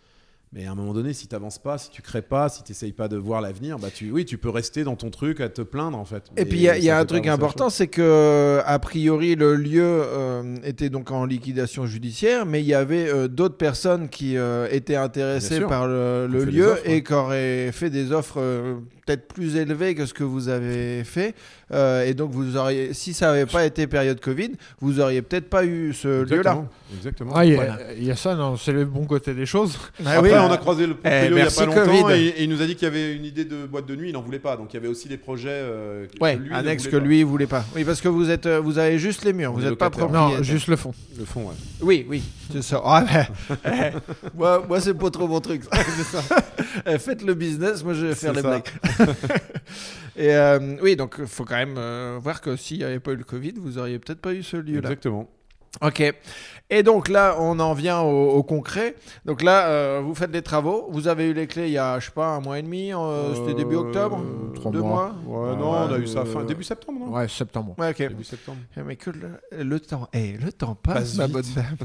Mais 0.52 0.66
à 0.66 0.72
un 0.72 0.74
moment 0.74 0.92
donné, 0.92 1.12
si 1.12 1.28
tu 1.28 1.34
n'avances 1.36 1.60
pas, 1.60 1.78
si 1.78 1.90
tu 1.90 2.02
crées 2.02 2.22
pas, 2.22 2.48
si 2.48 2.64
tu 2.64 2.72
n'essayes 2.72 2.92
pas 2.92 3.06
de 3.06 3.16
voir 3.16 3.40
l'avenir, 3.40 3.78
bah 3.78 3.86
tu, 3.94 4.10
oui, 4.10 4.24
tu 4.24 4.36
peux 4.36 4.48
rester 4.48 4.82
dans 4.82 4.96
ton 4.96 5.10
truc 5.10 5.40
à 5.40 5.48
te 5.48 5.62
plaindre, 5.62 5.96
en 5.96 6.04
fait. 6.04 6.24
Et 6.36 6.44
puis 6.44 6.58
il 6.58 6.62
y 6.62 6.68
a, 6.68 6.76
y 6.76 6.90
un 6.90 7.04
truc 7.04 7.28
important, 7.28 7.70
c'est 7.70 7.86
que 7.86 8.60
a 8.66 8.78
priori 8.80 9.36
le 9.36 9.54
lieu 9.54 9.84
euh, 9.84 10.56
était 10.64 10.88
donc 10.88 11.12
en 11.12 11.24
liquidation 11.24 11.86
judiciaire, 11.86 12.46
mais 12.46 12.62
il 12.62 12.66
y 12.66 12.74
avait 12.74 13.08
euh, 13.08 13.28
d'autres 13.28 13.58
personnes 13.58 14.08
qui 14.08 14.36
euh, 14.36 14.66
étaient 14.72 14.96
intéressées 14.96 15.60
par 15.60 15.86
le, 15.86 16.26
lieu 16.26 16.72
offres, 16.72 16.82
et 16.84 16.94
ouais. 16.94 17.02
qui 17.04 17.12
auraient 17.12 17.70
fait 17.70 17.90
des 17.90 18.10
offres 18.10 18.40
euh, 18.40 18.74
peut-être 19.06 19.28
plus 19.28 19.54
élevées 19.54 19.94
que 19.94 20.04
ce 20.04 20.14
que 20.14 20.24
vous 20.24 20.48
avez 20.48 21.04
fait. 21.04 21.36
Euh, 21.72 22.04
et 22.04 22.14
donc 22.14 22.30
vous 22.32 22.56
auriez, 22.56 22.92
si 22.94 23.14
ça 23.14 23.26
n'avait 23.28 23.46
pas 23.46 23.64
été 23.64 23.86
période 23.86 24.20
Covid, 24.20 24.52
vous 24.80 24.98
auriez 25.00 25.22
peut-être 25.22 25.48
pas 25.48 25.64
eu 25.64 25.92
ce 25.94 26.24
lieu-là. 26.24 26.64
Exactement. 26.96 27.32
Ah, 27.34 27.44
il 27.44 27.50
y, 27.52 27.54
a- 27.54 27.56
Voilà. 27.56 27.78
il 27.96 28.04
y 28.04 28.10
a 28.10 28.16
ça, 28.16 28.34
non, 28.34 28.56
c'est 28.56 28.72
le 28.72 28.84
bon 28.84 29.04
côté 29.06 29.34
des 29.34 29.46
choses. 29.46 29.78
Ah 30.04 30.14
Après, 30.18 30.32
oui. 30.32 30.38
on 30.40 30.50
a 30.50 30.56
croisé 30.58 30.86
le 30.86 30.96
Eh, 31.04 31.08
il 31.08 31.24
y 31.24 31.26
a 31.26 31.30
merci 31.30 31.58
pas 31.60 31.66
longtemps 31.66 31.84
Covid. 32.02 32.14
et, 32.14 32.26
et 32.28 32.42
il 32.42 32.50
nous 32.50 32.60
a 32.60 32.66
dit 32.66 32.74
qu'il 32.74 32.84
y 32.88 32.90
avait 32.90 33.14
une 33.14 33.24
idée 33.24 33.44
de 33.44 33.66
boîte 33.66 33.86
de 33.86 33.94
nuit, 33.94 34.08
il 34.08 34.12
n'en 34.12 34.22
voulait 34.22 34.40
pas. 34.40 34.56
Donc 34.56 34.72
il 34.72 34.74
y 34.74 34.78
avait 34.78 34.88
aussi 34.88 35.06
des 35.08 35.16
projets. 35.16 35.48
euh, 35.50 36.06
que 36.06 36.22
Ouais, 36.22 36.36
lui 36.36 36.50
ne 36.50 36.54
annexe 36.54 36.82
voulait 36.82 36.90
que 36.92 36.96
pas. 36.98 37.04
lui 37.04 37.22
voulait 37.22 37.46
pas. 37.46 37.64
Oui, 37.76 37.84
parce 37.84 38.00
que 38.00 38.08
vous 38.08 38.30
êtes, 38.30 38.46
euh, 38.46 38.58
vous 38.58 38.78
avez 38.78 38.98
juste 38.98 39.24
les 39.24 39.32
murs, 39.32 39.52
On 39.52 39.54
vous 39.54 39.62
n'êtes 39.62 39.76
pas 39.76 39.90
propriétaire. 39.90 40.38
Non, 40.38 40.42
juste 40.42 40.66
le 40.66 40.74
fond. 40.76 40.92
Le 41.16 41.24
fond, 41.24 41.42
ouais. 41.44 41.54
Oui, 41.82 42.06
oui, 42.08 42.22
c'est 42.52 42.62
ça. 42.62 42.80
Ah, 42.84 43.04
ben, 43.08 43.26
eh, 43.66 44.28
moi, 44.36 44.64
moi 44.66 44.80
c'est 44.80 44.94
pas 44.94 45.10
trop 45.10 45.28
mon 45.28 45.40
truc. 45.40 45.62
Eh, 46.86 46.98
Faites 46.98 47.22
le 47.22 47.34
business, 47.34 47.82
moi 47.84 47.94
je 47.94 48.06
vais 48.06 48.14
faire 48.14 48.32
les 48.32 48.42
ça. 48.42 48.48
blagues. 48.48 48.64
Et 50.16 50.34
euh, 50.34 50.58
oui, 50.82 50.96
donc 50.96 51.16
il 51.18 51.26
faut 51.26 51.44
quand 51.44 51.56
même 51.56 51.59
euh, 51.66 52.18
voir 52.20 52.40
que 52.40 52.56
s'il 52.56 52.78
n'y 52.78 52.84
avait 52.84 53.00
pas 53.00 53.12
eu 53.12 53.16
le 53.16 53.24
Covid, 53.24 53.54
vous 53.56 53.78
auriez 53.78 53.98
peut-être 53.98 54.20
pas 54.20 54.34
eu 54.34 54.42
ce 54.42 54.56
lieu-là. 54.56 54.90
Exactement. 54.90 55.28
Ok. 55.82 56.02
Et 56.72 56.84
donc 56.84 57.08
là, 57.08 57.34
on 57.40 57.58
en 57.58 57.74
vient 57.74 58.00
au, 58.00 58.30
au 58.30 58.42
concret. 58.44 58.94
Donc 59.24 59.42
là, 59.42 59.66
euh, 59.66 60.00
vous 60.04 60.14
faites 60.14 60.30
des 60.30 60.42
travaux. 60.42 60.86
Vous 60.92 61.08
avez 61.08 61.26
eu 61.28 61.32
les 61.32 61.48
clés 61.48 61.66
il 61.66 61.72
y 61.72 61.78
a, 61.78 61.98
je 61.98 62.06
sais 62.06 62.10
pas, 62.12 62.28
un 62.28 62.40
mois 62.40 62.60
et 62.60 62.62
demi. 62.62 62.92
euh, 62.94 63.34
C'était 63.34 63.54
début 63.54 63.74
octobre. 63.74 64.20
Euh, 64.20 64.52
trois 64.54 64.70
Deux 64.70 64.80
mois. 64.80 65.12
Ouais, 65.26 65.50
Ah, 65.52 65.56
non, 65.56 65.70
on 65.72 65.92
a 65.92 65.98
eu 65.98 66.06
ça 66.06 66.24
fin 66.24 66.44
début 66.44 66.62
septembre, 66.62 67.00
non? 67.00 67.12
Ouais, 67.12 67.26
septembre. 67.26 67.74
Ouais, 67.76 67.90
ok. 67.90 67.98
Début 67.98 68.22
septembre. 68.22 68.58
Eh, 68.76 68.82
Mais 68.84 68.94
que 68.94 69.10
le, 69.10 69.64
le 69.64 69.80
temps, 69.80 70.08
eh, 70.12 70.36
le 70.36 70.52
temps 70.52 70.76
passe, 70.76 71.16
Passe 71.16 71.16
ma 71.16 71.26
vite. 71.26 71.32
bonne 71.34 71.44
dame. 71.56 71.76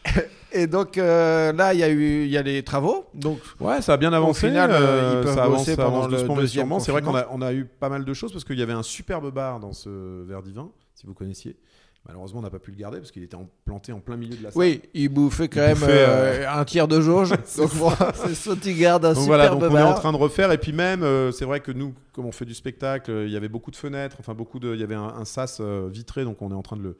Et 0.52 0.68
donc 0.68 0.96
euh, 0.98 1.52
là, 1.52 1.74
il 1.74 1.80
y 1.80 1.82
a 1.82 1.88
eu, 1.88 2.22
il 2.24 2.30
y 2.30 2.36
a 2.38 2.42
les 2.42 2.62
travaux. 2.62 3.06
Donc 3.14 3.40
Ouais, 3.58 3.82
ça 3.82 3.94
a 3.94 3.96
bien 3.96 4.12
avancé. 4.12 4.46
final, 4.48 4.70
euh, 4.70 4.74
euh, 4.76 5.12
ils 5.20 5.24
peuvent 5.24 5.34
ça 5.34 5.44
avance, 5.44 5.58
bosser 5.58 5.74
ça 5.74 5.82
avance 5.82 5.92
pendant 5.94 6.06
le 6.06 6.12
doucement, 6.16 6.34
mais 6.36 6.40
deuxième 6.42 6.66
sûrement. 6.66 6.78
C'est 6.80 6.92
vrai 6.92 7.02
qu'on 7.02 7.16
a, 7.16 7.26
on 7.32 7.42
a 7.42 7.52
eu 7.52 7.64
pas 7.64 7.88
mal 7.88 8.04
de 8.04 8.14
choses 8.14 8.30
parce 8.32 8.44
qu'il 8.44 8.58
y 8.58 8.62
avait 8.62 8.72
un 8.72 8.84
superbe 8.84 9.32
bar 9.34 9.58
dans 9.58 9.72
ce 9.72 10.22
verre 10.24 10.42
divin, 10.42 10.68
si 10.94 11.06
vous 11.06 11.14
connaissiez. 11.14 11.56
Malheureusement, 12.06 12.40
on 12.40 12.42
n'a 12.42 12.50
pas 12.50 12.58
pu 12.58 12.70
le 12.70 12.76
garder 12.76 12.98
parce 12.98 13.10
qu'il 13.10 13.22
était 13.22 13.34
en- 13.34 13.48
planté 13.64 13.90
en 13.92 14.00
plein 14.00 14.16
milieu 14.16 14.36
de 14.36 14.42
la 14.42 14.50
salle. 14.50 14.60
Oui, 14.60 14.82
il 14.92 15.08
bouffait 15.08 15.48
quand 15.48 15.60
Il 15.60 15.66
même 15.68 15.74
bouffait, 15.78 16.04
euh, 16.06 16.50
un 16.52 16.64
tiers 16.66 16.86
de 16.86 17.00
jauge. 17.00 17.30
donc 17.56 17.70
c'est 18.14 18.76
gardes 18.76 19.06
un 19.06 19.14
Donc 19.14 19.24
voilà, 19.24 19.44
superbe 19.44 19.60
donc 19.62 19.72
on 19.72 19.76
est 19.78 19.82
en 19.82 19.94
train 19.94 20.12
de 20.12 20.18
refaire 20.18 20.52
et 20.52 20.58
puis 20.58 20.72
même, 20.72 21.02
euh, 21.02 21.32
c'est 21.32 21.46
vrai 21.46 21.60
que 21.60 21.72
nous, 21.72 21.94
comme 22.12 22.26
on 22.26 22.32
fait 22.32 22.44
du 22.44 22.52
spectacle, 22.54 23.10
euh, 23.10 23.26
il 23.26 23.32
y 23.32 23.36
avait 23.36 23.48
beaucoup 23.48 23.70
de 23.70 23.76
fenêtres, 23.76 24.16
enfin 24.20 24.34
beaucoup 24.34 24.58
de, 24.58 24.74
il 24.74 24.80
y 24.80 24.84
avait 24.84 24.94
un, 24.94 25.02
un 25.04 25.24
sas 25.24 25.58
euh, 25.60 25.88
vitré, 25.90 26.24
donc 26.24 26.42
on 26.42 26.50
est 26.50 26.54
en 26.54 26.62
train 26.62 26.76
de 26.76 26.82
le, 26.82 26.98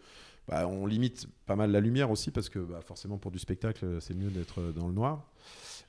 bah, 0.48 0.66
on 0.66 0.86
limite 0.86 1.26
pas 1.44 1.56
mal 1.56 1.70
la 1.70 1.80
lumière 1.80 2.10
aussi 2.10 2.30
parce 2.30 2.48
que 2.48 2.58
bah, 2.58 2.80
forcément 2.82 3.18
pour 3.18 3.30
du 3.30 3.38
spectacle, 3.38 3.84
euh, 3.84 4.00
c'est 4.00 4.14
mieux 4.14 4.30
d'être 4.30 4.60
euh, 4.60 4.72
dans 4.72 4.86
le 4.88 4.94
noir. 4.94 5.26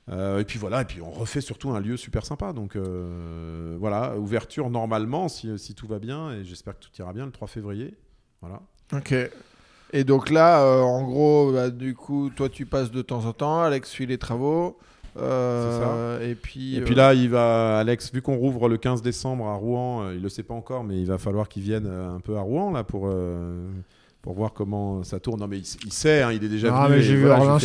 Euh, 0.08 0.38
et 0.38 0.44
puis 0.44 0.58
voilà, 0.58 0.82
et 0.82 0.84
puis 0.84 1.00
on 1.00 1.10
refait 1.10 1.40
surtout 1.40 1.70
un 1.70 1.80
lieu 1.80 1.96
super 1.96 2.24
sympa. 2.24 2.52
Donc 2.52 2.76
euh, 2.76 3.76
voilà, 3.80 4.16
ouverture 4.18 4.68
normalement 4.70 5.28
si, 5.28 5.58
si 5.58 5.74
tout 5.74 5.86
va 5.88 5.98
bien 5.98 6.32
et 6.32 6.44
j'espère 6.44 6.78
que 6.78 6.84
tout 6.84 6.90
ira 6.98 7.12
bien 7.12 7.24
le 7.26 7.32
3 7.32 7.48
février. 7.48 7.94
Voilà. 8.40 8.60
Ok. 8.92 9.14
Et 9.92 10.04
donc 10.04 10.30
là, 10.30 10.62
euh, 10.62 10.80
en 10.82 11.04
gros, 11.04 11.52
bah, 11.52 11.70
du 11.70 11.94
coup, 11.94 12.30
toi 12.30 12.48
tu 12.48 12.66
passes 12.66 12.90
de 12.90 13.02
temps 13.02 13.24
en 13.24 13.32
temps, 13.32 13.62
Alex 13.62 13.88
suit 13.88 14.06
les 14.06 14.18
travaux. 14.18 14.76
euh, 15.16 16.30
Et 16.30 16.34
puis. 16.34 16.76
Et 16.76 16.80
euh, 16.80 16.84
puis 16.84 16.94
là, 16.94 17.14
il 17.14 17.30
va, 17.30 17.78
Alex, 17.78 18.12
vu 18.12 18.20
qu'on 18.20 18.36
rouvre 18.36 18.68
le 18.68 18.76
15 18.76 19.00
décembre 19.02 19.46
à 19.46 19.54
Rouen, 19.54 20.02
euh, 20.02 20.14
il 20.14 20.22
le 20.22 20.28
sait 20.28 20.42
pas 20.42 20.54
encore, 20.54 20.84
mais 20.84 20.98
il 21.00 21.06
va 21.06 21.18
falloir 21.18 21.48
qu'il 21.48 21.62
vienne 21.62 21.86
un 21.86 22.20
peu 22.20 22.36
à 22.36 22.40
Rouen 22.40 22.70
là 22.72 22.84
pour 22.84 23.04
euh, 23.06 23.66
pour 24.26 24.34
voir 24.34 24.52
comment 24.52 25.04
ça 25.04 25.20
tourne. 25.20 25.38
Non, 25.38 25.46
mais 25.46 25.58
il, 25.58 25.64
il 25.84 25.92
sait, 25.92 26.20
hein, 26.20 26.32
il 26.32 26.42
est 26.42 26.48
déjà 26.48 26.74
Ah, 26.74 26.88
venu. 26.88 26.96
mais 26.96 27.02
j'ai 27.04 27.14
vu 27.14 27.26
voilà, 27.26 27.44
euh, 27.44 27.58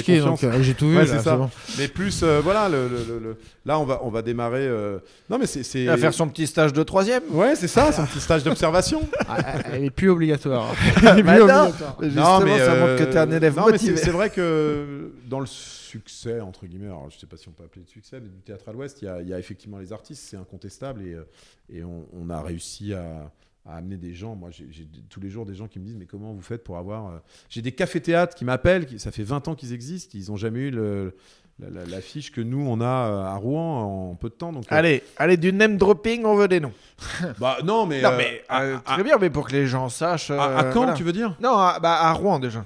j'ai 0.61 0.75
tout 0.75 0.89
vu. 0.89 0.95
Ouais, 0.95 1.05
là, 1.05 1.17
c'est 1.17 1.23
ça. 1.23 1.35
bon. 1.35 1.49
Mais 1.79 1.87
plus, 1.87 2.21
euh, 2.21 2.39
voilà, 2.39 2.69
le, 2.69 2.87
le- 2.87 3.03
le- 3.03 3.19
le- 3.19 3.37
là, 3.65 3.79
on 3.79 3.83
va 3.83 3.99
on 4.03 4.11
va 4.11 4.21
démarrer. 4.21 4.67
euh, 4.67 4.99
Non, 5.27 5.39
mais 5.39 5.47
c'est 5.47 5.63
c'est. 5.63 5.81
il 5.81 5.87
va 5.87 5.97
faire 5.97 6.13
son 6.13 6.27
petit 6.29 6.45
stage 6.45 6.71
de 6.71 6.83
troisième. 6.83 7.23
Ouais, 7.31 7.55
c'est 7.55 7.67
ça, 7.67 7.91
son 7.91 8.05
petit 8.05 8.19
stage 8.19 8.43
d'observation. 8.43 9.01
Ah, 9.27 9.39
Elle 9.73 9.85
est 9.85 9.89
plus 9.89 10.09
obligatoire. 10.11 10.67
Elle 11.01 11.19
est 11.19 11.23
Bah 11.23 11.33
plus 11.35 11.45
non. 11.45 11.61
obligatoire. 11.63 11.97
Justement, 11.99 12.57
ça 12.59 12.75
montre 12.75 12.95
que 12.97 13.03
tu 13.05 13.09
es 13.11 13.17
un 13.17 13.31
élève 13.31 13.57
non, 13.57 13.65
mais 13.71 13.77
c'est- 13.79 13.85
motivé. 13.87 13.97
C'est 13.97 14.11
vrai 14.11 14.29
que 14.29 15.11
dans 15.27 15.39
le 15.39 15.47
succès, 15.47 16.41
entre 16.41 16.67
guillemets, 16.67 16.85
alors 16.87 17.09
je 17.09 17.17
sais 17.17 17.25
pas 17.25 17.37
si 17.37 17.47
on 17.49 17.53
peut 17.53 17.63
appeler 17.63 17.83
de 17.85 17.89
succès, 17.89 18.19
mais 18.21 18.29
du 18.29 18.39
théâtre 18.41 18.69
à 18.69 18.71
l'Ouest, 18.71 19.01
il 19.01 19.05
y, 19.05 19.07
a- 19.07 19.19
il 19.23 19.27
y 19.29 19.33
a 19.33 19.39
effectivement 19.39 19.79
les 19.79 19.91
artistes, 19.93 20.23
c'est 20.29 20.37
incontestable, 20.37 21.01
et, 21.01 21.17
et 21.75 21.83
on, 21.83 22.05
on 22.13 22.29
a 22.29 22.39
réussi 22.39 22.93
à, 22.93 23.31
à 23.65 23.75
amener 23.77 23.97
des 23.97 24.13
gens. 24.13 24.35
Moi, 24.35 24.49
j'ai 24.51 24.87
tous 25.09 25.19
les 25.19 25.29
jours 25.29 25.45
des 25.45 25.53
gens 25.55 25.67
qui 25.67 25.79
me 25.79 25.85
disent, 25.85 25.97
mais 25.97 26.05
comment 26.07 26.33
vous 26.33 26.41
faites 26.41 26.63
pour 26.63 26.77
avoir... 26.77 27.07
euh, 27.07 27.17
J'ai 27.49 27.61
des 27.61 27.71
cafés-théâtres 27.71 28.35
qui 28.35 28.43
m'appellent, 28.45 28.85
qui- 28.85 28.99
ça 28.99 29.11
fait 29.11 29.23
20 29.23 29.47
ans 29.47 29.55
qu'ils 29.55 29.73
existent, 29.73 30.17
ils 30.17 30.29
n'ont 30.29 30.35
jamais 30.37 30.59
eu 30.61 30.71
le- 30.71 31.15
la, 31.59 31.69
la- 31.69 31.85
l'affiche 31.85 32.31
que 32.31 32.41
nous, 32.41 32.59
on 32.67 32.81
a 32.81 32.85
euh, 32.85 33.23
à 33.23 33.35
Rouen 33.35 34.09
en 34.11 34.15
peu 34.15 34.29
de 34.29 34.33
temps. 34.33 34.51
Donc, 34.51 34.63
euh, 34.71 34.75
Allez, 34.75 35.03
allez, 35.17 35.37
du 35.37 35.53
name 35.53 35.77
dropping, 35.77 36.25
on 36.25 36.35
veut 36.35 36.47
des 36.47 36.59
noms. 36.59 36.73
bah, 37.39 37.57
non, 37.63 37.85
mais... 37.85 38.01
non, 38.01 38.09
euh, 38.09 38.17
mais 38.17 38.43
euh, 38.51 38.77
à- 38.77 38.93
très 38.93 39.03
bien, 39.03 39.17
mais 39.19 39.29
pour 39.29 39.47
que 39.47 39.51
les 39.53 39.67
gens 39.67 39.87
sachent. 39.89 40.31
à- 40.31 40.71
voilà. 40.73 40.93
tu 40.93 41.03
veux 41.03 41.13
dire? 41.13 41.35
Non, 41.39 41.55
à, 41.55 41.79
bah, 41.79 41.97
à 42.01 42.11
Rouen 42.13 42.39
déjà. 42.39 42.65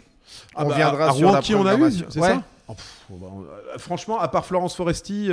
Ah 0.56 0.64
on 0.66 0.70
bah, 0.70 0.76
viendra 0.76 1.10
à 1.10 1.12
sur 1.12 1.28
Rouen, 1.28 1.34
la 1.36 1.41
qui 1.41 1.56
on 1.56 1.66
a 1.66 1.76
eu, 1.76 1.91
c'est 2.10 2.20
Ouais. 2.22 2.28
ça? 2.30 2.43
Oh, 2.70 2.74
pff, 2.74 3.02
bah, 3.10 3.28
on- 3.30 3.80
franchement, 3.80 4.18
à 4.20 4.28
part 4.30 4.46
Florence 4.46 4.76
Foresti, 4.76 5.28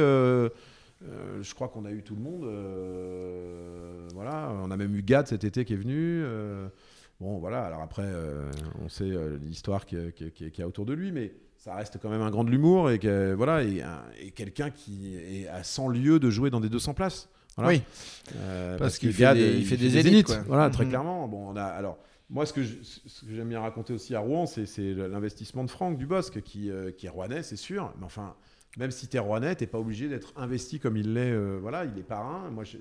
euh, 1.09 1.43
je 1.43 1.55
crois 1.55 1.69
qu'on 1.69 1.85
a 1.85 1.91
eu 1.91 2.03
tout 2.03 2.15
le 2.15 2.23
monde. 2.23 2.45
euh, 2.45 4.09
voilà, 4.15 4.53
on 4.63 4.71
a 4.71 4.77
même 4.77 4.95
eu 4.95 5.03
Gad 5.03 5.27
cet 5.27 5.45
été 5.45 5.65
qui 5.65 5.73
est 5.73 5.77
venu. 5.77 6.23
euh, 6.25 6.69
bon, 7.21 7.39
voilà. 7.39 7.65
Alors 7.65 7.81
après, 7.83 8.09
on 8.83 8.89
sait 8.89 9.11
l'histoire 9.43 9.87
qu'il 9.87 10.13
y, 10.21 10.45
a- 10.63 10.63
y 10.63 10.65
autour 10.65 10.87
de 10.87 10.93
lui, 10.93 11.13
mais 11.13 11.35
ça 11.57 11.75
reste 11.75 11.99
quand 12.01 12.11
même 12.11 12.23
un 12.23 12.31
grand 12.31 12.45
de 12.45 12.51
l'humour 12.51 12.91
et 12.91 12.99
que, 12.99 13.33
voilà, 13.35 13.63
et, 13.63 13.83
un- 13.83 14.03
et 14.21 14.31
quelqu'un 14.31 14.71
qui 14.71 15.17
est 15.17 15.49
à 15.49 15.63
100 15.63 15.89
lieux 15.89 16.19
de 16.19 16.31
jouer 16.31 16.51
dans 16.51 16.61
des 16.61 16.69
200 16.69 16.95
places. 16.95 17.29
Voilà. 17.57 17.71
Oui. 17.73 17.83
Parce 18.79 18.99
qu'il 18.99 19.13
fait 19.13 19.35
des- 19.35 19.59
il 19.59 19.67
fait 19.67 19.77
des 19.77 19.91
zéniths, 19.91 20.05
zéniths. 20.09 20.27
quoi. 20.27 20.39
Voilà, 20.47 20.71
très 20.71 20.87
clairement. 20.87 21.29
Bon, 21.29 21.49
on 21.51 21.57
a 21.57 21.65
alors. 21.65 21.99
Moi, 22.31 22.47
ce 22.47 22.55
que 22.55 22.63
j'aime 23.29 23.51
bien 23.51 23.61
raconter 23.61 23.93
aussi 23.93 24.15
à 24.15 24.21
Rouen, 24.21 24.47
c'est 24.47 24.95
l'investissement 24.95 25.65
de 25.65 25.71
Franck 25.71 25.99
Dubosc, 25.99 26.41
qui, 26.41 26.71
qui 26.97 27.07
est 27.07 27.11
rouennais, 27.11 27.43
c'est 27.43 27.57
sûr. 27.57 27.93
Mais 27.99 28.07
enfin, 28.07 28.35
même 28.79 28.91
si 28.91 29.09
tu 29.09 29.17
es 29.17 29.21
rouennais, 29.21 29.55
tu 29.55 29.67
pas 29.67 29.79
obligé 29.79 30.09
d'être 30.09 30.33
investi 30.37 30.79
comme 30.79 30.97
il 30.97 31.15
l'est. 31.15 31.31
euh, 31.31 31.59
voilà, 31.61 31.85
il 31.85 31.99
est 31.99 32.05
parrain. 32.05 32.51
Moi, 32.51 32.65
je, 32.65 32.77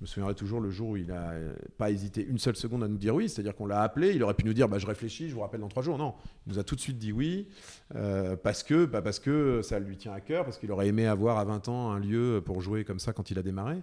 me 0.00 0.06
souviendrai 0.06 0.34
toujours 0.34 0.60
le 0.60 0.70
jour 0.70 0.90
où 0.90 0.96
il 0.96 1.06
n'a 1.06 1.32
pas 1.76 1.90
hésité 1.90 2.24
une 2.24 2.38
seule 2.38 2.54
seconde 2.56 2.84
à 2.84 2.88
nous 2.88 2.98
dire 2.98 3.14
oui. 3.14 3.28
C'est-à-dire 3.28 3.54
qu'on 3.54 3.66
l'a 3.66 3.82
appelé, 3.82 4.12
il 4.14 4.22
aurait 4.22 4.34
pu 4.34 4.44
nous 4.44 4.54
dire 4.54 4.68
bah, 4.68 4.78
je 4.78 4.86
réfléchis, 4.86 5.28
je 5.28 5.34
vous 5.34 5.40
rappelle 5.40 5.60
dans 5.60 5.68
trois 5.68 5.82
jours. 5.82 5.98
Non, 5.98 6.14
il 6.46 6.52
nous 6.52 6.58
a 6.58 6.64
tout 6.64 6.76
de 6.76 6.80
suite 6.80 6.98
dit 6.98 7.12
oui, 7.12 7.48
euh, 7.94 8.36
parce, 8.36 8.62
que, 8.62 8.86
bah, 8.86 9.02
parce 9.02 9.18
que 9.18 9.60
ça 9.62 9.78
lui 9.78 9.96
tient 9.96 10.12
à 10.12 10.20
cœur, 10.20 10.44
parce 10.44 10.58
qu'il 10.58 10.70
aurait 10.72 10.88
aimé 10.88 11.06
avoir 11.06 11.38
à 11.38 11.44
20 11.44 11.68
ans 11.68 11.90
un 11.90 11.98
lieu 11.98 12.42
pour 12.44 12.60
jouer 12.60 12.84
comme 12.84 12.98
ça 12.98 13.12
quand 13.12 13.30
il 13.30 13.38
a 13.38 13.42
démarré. 13.42 13.82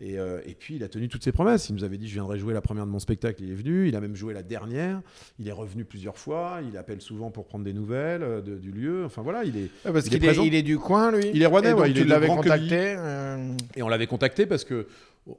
Et, 0.00 0.18
euh, 0.18 0.40
et 0.46 0.54
puis 0.54 0.76
il 0.76 0.84
a 0.84 0.88
tenu 0.88 1.08
toutes 1.08 1.22
ses 1.22 1.32
promesses. 1.32 1.68
Il 1.68 1.74
nous 1.74 1.84
avait 1.84 1.98
dit 1.98 2.08
je 2.08 2.14
viendrai 2.14 2.38
jouer 2.38 2.54
la 2.54 2.62
première 2.62 2.86
de 2.86 2.90
mon 2.90 2.98
spectacle. 2.98 3.42
Il 3.42 3.50
est 3.50 3.54
venu. 3.54 3.88
Il 3.88 3.94
a 3.96 4.00
même 4.00 4.16
joué 4.16 4.32
la 4.32 4.42
dernière. 4.42 5.00
Il 5.38 5.46
est 5.46 5.52
revenu 5.52 5.84
plusieurs 5.84 6.16
fois. 6.16 6.60
Il 6.66 6.76
appelle 6.78 7.02
souvent 7.02 7.30
pour 7.30 7.44
prendre 7.44 7.64
des 7.64 7.74
nouvelles 7.74 8.22
euh, 8.22 8.40
de- 8.40 8.56
du 8.56 8.72
lieu. 8.72 9.04
Enfin 9.04 9.20
voilà, 9.22 9.44
il 9.44 9.56
est. 9.56 9.68
Parce 9.84 10.06
Il 10.06 10.14
est 10.14 10.18
qu'il 10.18 10.24
est, 10.24 10.26
présent. 10.28 10.42
il 10.44 10.54
est 10.54 10.62
du 10.62 10.78
coin, 10.78 11.12
lui. 11.12 11.30
Il 11.34 11.42
est 11.42 11.46
rouennais, 11.46 11.74
ouais, 11.74 11.90
il 11.90 11.94
tu 11.94 12.10
est 12.10 12.26
contacté. 12.26 12.94
euh, 12.96 13.52
Et 13.76 13.82
on 13.82 13.88
l'avait 13.88 14.06
contacté 14.06 14.46
parce 14.46 14.64
que 14.64 14.86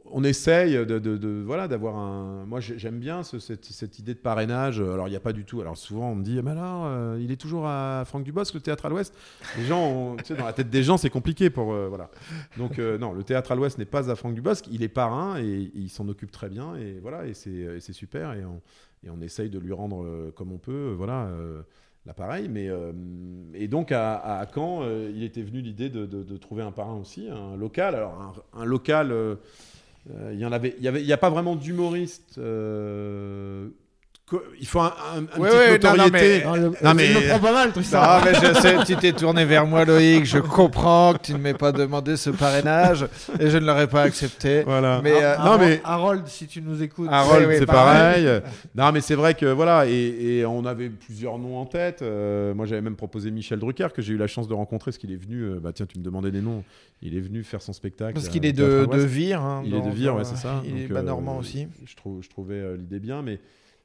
on 0.05 0.23
essaye 0.23 0.75
de, 0.85 1.43
voilà 1.45 1.67
d'avoir 1.67 1.97
un. 1.97 2.45
Moi 2.45 2.61
j'ai- 2.61 2.79
j'aime 2.79 2.99
bien 2.99 3.21
ce- 3.23 3.39
cette, 3.39 3.99
idée 3.99 4.13
de 4.13 4.19
parrainage. 4.19 4.79
Alors 4.79 5.07
il 5.07 5.11
n'y 5.11 5.17
a 5.17 5.21
pas 5.21 5.33
du 5.33 5.43
tout. 5.43 5.59
Alors 5.59 5.75
souvent 5.75 6.11
on 6.11 6.15
me 6.15 6.23
dit 6.23 6.39
mais 6.41 6.51
alors 6.51 6.85
euh, 6.85 7.17
il 7.19 7.31
est 7.31 7.35
toujours 7.35 7.67
à 7.67 8.03
Franck 8.05 8.23
Dubosc 8.23 8.53
le 8.53 8.61
théâtre 8.61 8.85
à 8.85 8.89
l'Ouest? 8.89 9.13
Les 9.57 9.65
gens, 9.65 10.15
tu 10.17 10.23
sais, 10.25 10.35
dans 10.35 10.45
la 10.45 10.53
tête 10.53 10.69
des 10.69 10.83
gens 10.83 10.95
c'est 10.97 11.09
compliqué 11.09 11.49
pour 11.49 11.73
euh, 11.73 11.87
voilà. 11.89 12.09
Donc 12.57 12.79
euh, 12.79 12.97
non 12.97 13.11
le 13.11 13.23
théâtre 13.23 13.51
à 13.51 13.55
l'Ouest 13.55 13.77
n'est 13.77 13.83
pas 13.85 14.09
à 14.09 14.15
Franck 14.15 14.35
Dubosc. 14.35 14.67
Il 14.71 14.83
est 14.83 14.87
parrain 14.87 15.37
et 15.41 15.69
il 15.75 15.89
s'en 15.89 16.07
occupe 16.07 16.31
très 16.31 16.47
bien 16.47 16.75
et 16.75 16.99
voilà 17.01 17.25
et 17.27 17.33
c'est 17.33 17.93
super 17.93 18.33
et 18.33 18.45
on, 18.45 18.61
et 19.05 19.09
on 19.09 19.19
essaye 19.21 19.49
de 19.49 19.59
lui 19.59 19.73
rendre 19.73 20.31
comme 20.35 20.53
on 20.53 20.59
peut 20.59 20.93
voilà. 20.97 21.27
L'appareil. 22.05 22.47
Mais, 22.49 22.69
euh, 22.69 22.91
et 23.53 23.67
donc 23.67 23.91
à, 23.91 24.45
Caen, 24.53 24.81
euh, 24.83 25.11
il 25.15 25.23
était 25.23 25.41
venu 25.41 25.61
l'idée 25.61 25.89
de, 25.89 26.37
trouver 26.37 26.63
un 26.63 26.71
parrain 26.71 26.95
aussi, 26.95 27.29
un 27.29 27.55
local. 27.55 27.95
Alors 27.95 28.13
un, 28.53 28.61
un 28.61 28.65
local, 28.65 29.11
euh, 29.11 29.35
il 30.31 30.39
y 30.39 30.45
en 30.45 30.51
avait, 30.51 30.75
il 30.77 30.83
y 30.83 30.87
avait, 30.87 31.01
il 31.01 31.07
y 31.07 31.13
a 31.13 31.17
pas 31.17 31.29
vraiment 31.29 31.55
d'humoriste. 31.55 32.39
Euh, 34.35 34.39
il 34.59 34.67
faut 34.67 34.79
un, 34.79 34.85
un- 35.15 35.19
une 35.37 35.41
Ouais, 35.43 35.49
petite 35.49 35.83
ouais, 35.83 35.89
non, 35.91 35.97
non, 35.97 36.03
notoriété. 36.03 36.39
mais- 36.39 36.45
Non, 36.45 36.53
le- 36.55 36.73
Non, 36.83 36.93
mais- 36.93 37.07
il 37.11 37.15
me 37.15 37.27
prend 37.29 37.39
pas 37.39 37.53
mal, 37.53 37.71
Tristan. 37.71 38.01
Non, 38.01 38.25
mais 38.25 38.33
je 38.33 38.53
sais, 38.61 38.75
tu 38.85 38.95
t'es 38.95 39.11
tourné 39.13 39.45
vers 39.45 39.65
moi, 39.65 39.85
Loïc. 39.85 40.25
Je 40.25 40.39
comprends 40.39 41.13
que 41.13 41.19
tu 41.23 41.33
ne 41.33 41.37
m'aies 41.39 41.53
pas 41.53 41.71
demandé 41.71 42.17
ce 42.17 42.29
parrainage 42.29 43.07
et 43.39 43.49
je 43.49 43.57
ne 43.57 43.65
l'aurais 43.65 43.87
pas 43.87 44.03
accepté. 44.03 44.63
Voilà. 44.63 45.01
Mais, 45.03 45.13
euh, 45.23 45.37
non, 45.37 45.57
mais- 45.57 45.81
Harold, 45.83 46.27
si 46.27 46.47
tu 46.47 46.61
nous 46.61 46.81
écoutes. 46.83 47.09
Harold, 47.11 47.47
oui, 47.49 47.55
c'est 47.59 47.65
pareil. 47.65 48.25
pareil. 48.25 48.41
non, 48.75 48.91
mais 48.91 49.01
c'est 49.01 49.15
vrai 49.15 49.33
que 49.33 49.45
voilà, 49.45 49.85
et, 49.87 49.91
et 50.39 50.45
on 50.45 50.65
avait 50.65 50.89
plusieurs 50.89 51.37
noms 51.39 51.57
en 51.57 51.65
tête. 51.65 52.01
Euh, 52.01 52.53
moi, 52.53 52.65
j'avais 52.65 52.81
même 52.81 52.95
proposé 52.95 53.31
Michel 53.31 53.59
Drucker, 53.59 53.87
que 53.93 54.01
j'ai 54.01 54.13
eu 54.13 54.17
la 54.17 54.27
chance 54.27 54.47
de 54.47 54.53
rencontrer, 54.53 54.91
parce 54.91 54.97
qu'il 54.97 55.11
est 55.11 55.15
venu. 55.23 55.41
euh, 55.43 55.59
bah 55.61 55.71
tiens, 55.73 55.85
tu 55.85 55.97
me 55.99 56.03
demandais 56.03 56.31
des 56.31 56.41
noms. 56.41 56.63
Il 57.01 57.17
est 57.17 57.21
venu 57.21 57.43
faire 57.43 57.61
son 57.61 57.73
spectacle. 57.73 58.13
Parce 58.13 58.27
euh, 58.27 58.29
qu'il 58.29 58.45
est 58.45 58.53
de, 58.53 58.87
de. 58.89 58.97
Vire. 59.03 59.41
hein, 59.41 59.61
Il 59.65 59.75
est 59.75 59.81
de 59.81 59.89
Vire, 59.89 60.15
ouais, 60.15 60.21
euh, 60.21 60.23
c'est 60.23 60.37
ça. 60.37 60.61
Il 60.65 60.81
est 60.81 60.91
euh, 60.91 61.01
normand 61.01 61.37
aussi. 61.37 61.67
Je, 61.85 61.95
trouve, 61.95 62.23
je 62.23 62.29
trouvais 62.29 62.55
euh, 62.55 62.77
l'idée 62.77 62.99
bien, 62.99 63.21
mais 63.21 63.39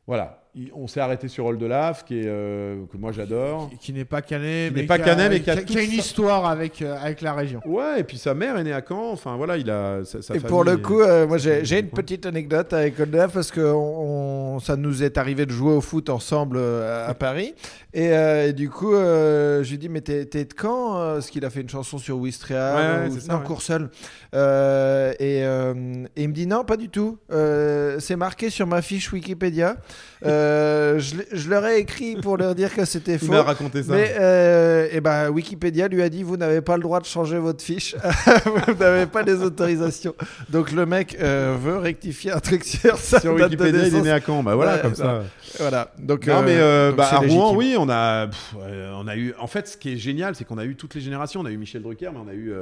voilà. 0.08 0.40
Il- 0.54 0.72
On 0.74 0.88
s'est 0.88 0.98
arrêté 1.00 1.28
sur 1.28 1.44
Oldelaf, 1.44 2.04
qui 2.04 2.18
est, 2.20 2.24
euh, 2.26 2.82
que 2.90 2.96
moi 2.96 3.12
j'adore. 3.12 3.68
Qui, 3.70 3.76
qui 3.78 3.92
n'est 3.92 4.06
pas 4.06 4.22
cané, 4.22 4.68
Qui 4.68 4.74
mais 4.74 4.80
n'est 4.80 4.86
pas 4.88 4.96
qui 4.96 5.02
a- 5.02 5.04
canet, 5.14 5.30
mais 5.30 5.40
qui 5.40 5.50
a 5.50 5.56
qui 5.58 5.74
une 5.74 5.78
sa- 5.90 5.94
histoire 5.96 6.46
avec, 6.46 6.80
euh, 6.82 6.96
avec 7.00 7.20
la 7.20 7.34
région. 7.34 7.60
Ouais, 7.66 8.00
et 8.00 8.02
puis 8.02 8.16
sa 8.16 8.32
mère 8.34 8.56
est 8.56 8.64
née 8.64 8.72
à 8.72 8.82
Caen. 8.86 9.12
Enfin 9.12 9.36
voilà, 9.36 9.56
il 9.58 9.70
a 9.70 10.04
sa, 10.04 10.20
sa 10.22 10.34
Et 10.34 10.40
pour 10.40 10.64
le 10.64 10.72
est- 10.72 10.82
coup, 10.82 11.00
euh, 11.00 11.28
moi 11.28 11.36
j'ai 11.38 11.78
une 11.78 11.90
petite 11.90 12.24
anecdote 12.26 12.72
avec 12.72 12.98
Olaf 12.98 13.34
parce 13.34 13.52
que 13.52 13.60
on, 13.60 14.54
on- 14.56 14.58
ça 14.60 14.74
nous 14.76 15.02
est 15.04 15.18
arrivé 15.18 15.44
de 15.46 15.52
jouer 15.52 15.74
au 15.74 15.80
foot 15.82 16.08
ensemble 16.08 16.58
à 16.58 17.14
Paris. 17.14 17.54
Et, 17.94 18.10
euh, 18.12 18.48
et 18.48 18.52
du 18.54 18.68
coup, 18.70 18.94
euh, 18.94 19.62
je 19.62 19.70
lui 19.70 19.78
dis 19.78 19.88
Mais 19.90 20.00
t'es 20.00 20.24
t'es 20.24 20.44
de 20.44 20.54
euh, 20.64 21.14
Parce 21.14 21.30
qu'il 21.30 21.44
a 21.44 21.50
fait 21.50 21.60
une 21.60 21.68
chanson 21.68 21.98
sur 21.98 22.16
Wistria, 22.18 22.74
Ouais, 22.74 23.02
ouais, 23.04 23.10
ou, 23.10 23.14
c'est 23.14 23.20
ça, 23.26 23.34
non, 23.34 23.40
ouais. 23.40 23.44
Courseul. 23.46 23.90
Euh, 24.34 25.12
et, 25.18 25.42
euh, 25.42 26.04
et 26.16 26.24
il 26.24 26.28
me 26.28 26.34
dit 26.34 26.46
Non, 26.46 26.64
pas 26.64 26.76
du 26.76 26.88
tout. 26.88 27.18
Euh, 27.32 27.96
C'est 28.00 28.16
marqué 28.16 28.50
sur 28.50 28.66
ma 28.66 28.82
fiche 28.82 29.12
Wikipédia. 29.12 29.76
Je, 30.22 31.48
leur 31.48 31.66
ai 31.66 31.78
écrit 31.78 32.16
pour 32.16 32.36
leur 32.36 32.54
dire 32.54 32.74
que 32.74 32.84
c'était 32.84 33.14
Il 33.14 33.18
faux. 33.18 33.32
m'a 33.32 33.42
raconté 33.42 33.82
ça. 33.82 33.92
Mais 33.92 34.14
euh, 34.18 34.88
eh 34.92 35.00
ben, 35.00 35.30
Wikipédia 35.30 35.88
lui 35.88 36.02
a 36.02 36.08
dit 36.08 36.22
vous 36.22 36.36
n'avez 36.36 36.60
pas 36.60 36.76
le 36.76 36.82
droit 36.82 37.00
de 37.00 37.06
changer 37.06 37.38
votre 37.38 37.62
fiche, 37.62 37.96
vous 38.66 38.74
n'avez 38.74 39.06
pas 39.06 39.22
les 39.22 39.42
autorisations. 39.42 40.14
Donc 40.50 40.72
le 40.72 40.84
mec 40.84 41.16
veut 41.18 41.78
rectifier 41.78 42.32
un 42.32 42.40
truc 42.40 42.64
sur 42.64 42.98
sa 42.98 43.20
Sur 43.20 43.34
Wikipédia, 43.34 43.86
il 43.86 43.94
est 43.94 44.02
né 44.02 44.10
à 44.10 44.20
Caen. 44.20 44.42
Bah 44.42 44.54
voilà, 44.54 44.76
Ouais, 44.76 44.82
comme 44.82 44.94
ça. 44.94 45.22
Voilà. 45.58 45.90
Donc, 45.98 46.26
Non, 46.26 46.42
mais 46.42 46.58
donc 46.88 46.96
bah, 46.96 47.08
à 47.10 47.18
Rouen, 47.18 47.54
oui, 47.56 47.76
on 47.78 47.88
a, 47.88 48.26
pff, 48.26 48.54
on 48.94 49.08
a 49.08 49.16
eu. 49.16 49.34
En 49.38 49.46
fait, 49.46 49.68
ce 49.68 49.76
qui 49.76 49.92
est 49.92 49.96
génial, 49.96 50.34
c'est 50.34 50.44
qu'on 50.44 50.58
a 50.58 50.64
eu 50.64 50.76
toutes 50.76 50.94
les 50.94 51.00
générations. 51.00 51.40
On 51.40 51.46
a 51.46 51.50
eu 51.50 51.56
Michel 51.56 51.82
Drucker, 51.82 52.10
mais 52.12 52.20
on 52.22 52.28
a 52.28 52.34
eu, 52.34 52.52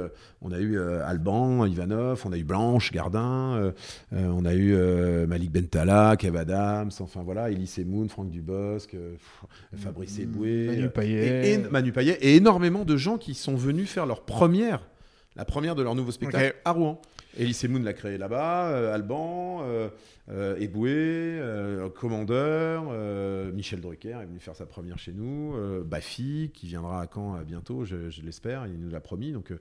on 0.41 0.51
a 0.51 0.59
eu 0.59 0.77
euh, 0.77 1.05
Ivanov, 1.65 2.21
on 2.25 2.31
a 2.31 2.37
eu 2.37 2.43
Blanche, 2.43 2.91
Gardin, 2.91 3.55
euh, 3.55 3.71
euh, 4.13 4.27
on 4.27 4.45
a 4.45 4.53
eu 4.53 4.73
euh, 4.75 5.25
Malik 5.27 5.51
Bentala, 5.51 6.15
Kev 6.17 6.37
Adams, 6.37 6.91
enfin 6.99 7.23
voilà, 7.23 7.49
Elise 7.49 7.79
Moon, 7.85 8.07
Franck 8.07 8.29
Dubosc, 8.29 8.93
euh, 8.93 9.15
Fabrice 9.75 10.19
Eboué, 10.19 10.67
Manu 10.67 10.89
Payet. 10.89 11.49
et, 11.49 11.53
et- 11.53 11.57
Manu 11.57 11.91
Payet, 11.91 12.17
et 12.21 12.35
énormément 12.35 12.85
de 12.85 12.97
gens 12.97 13.17
qui 13.17 13.33
sont 13.33 13.55
venus 13.55 13.89
faire 13.89 14.05
leur 14.05 14.23
première, 14.25 14.87
la 15.35 15.45
première 15.45 15.75
de 15.75 15.83
leur 15.83 15.95
nouveau 15.95 16.11
spectacle 16.11 16.55
à 16.65 16.71
Rouen. 16.71 17.01
Elise 17.37 17.63
Moon 17.69 17.83
l'a 17.83 17.93
créé 17.93 18.17
là-bas, 18.17 18.69
euh, 18.69 18.93
Alban, 18.95 19.59
euh, 19.61 19.89
euh, 20.29 20.57
Eboué, 20.59 21.39
Commandeur, 21.95 22.83
Michel 23.53 23.79
Drucker 23.79 24.17
est 24.21 24.25
venu 24.25 24.39
faire 24.39 24.55
sa 24.55 24.65
première 24.65 24.97
chez 24.97 25.13
nous, 25.13 25.53
Baffy 25.85 26.51
qui 26.53 26.67
viendra 26.67 27.01
à 27.01 27.07
Caen 27.13 27.39
bientôt, 27.45 27.85
je, 27.85 27.95
l'espère, 28.23 28.67
il 28.67 28.79
nous 28.79 28.89
l'a 28.89 28.99
promis. 28.99 29.31
Donc, 29.31 29.53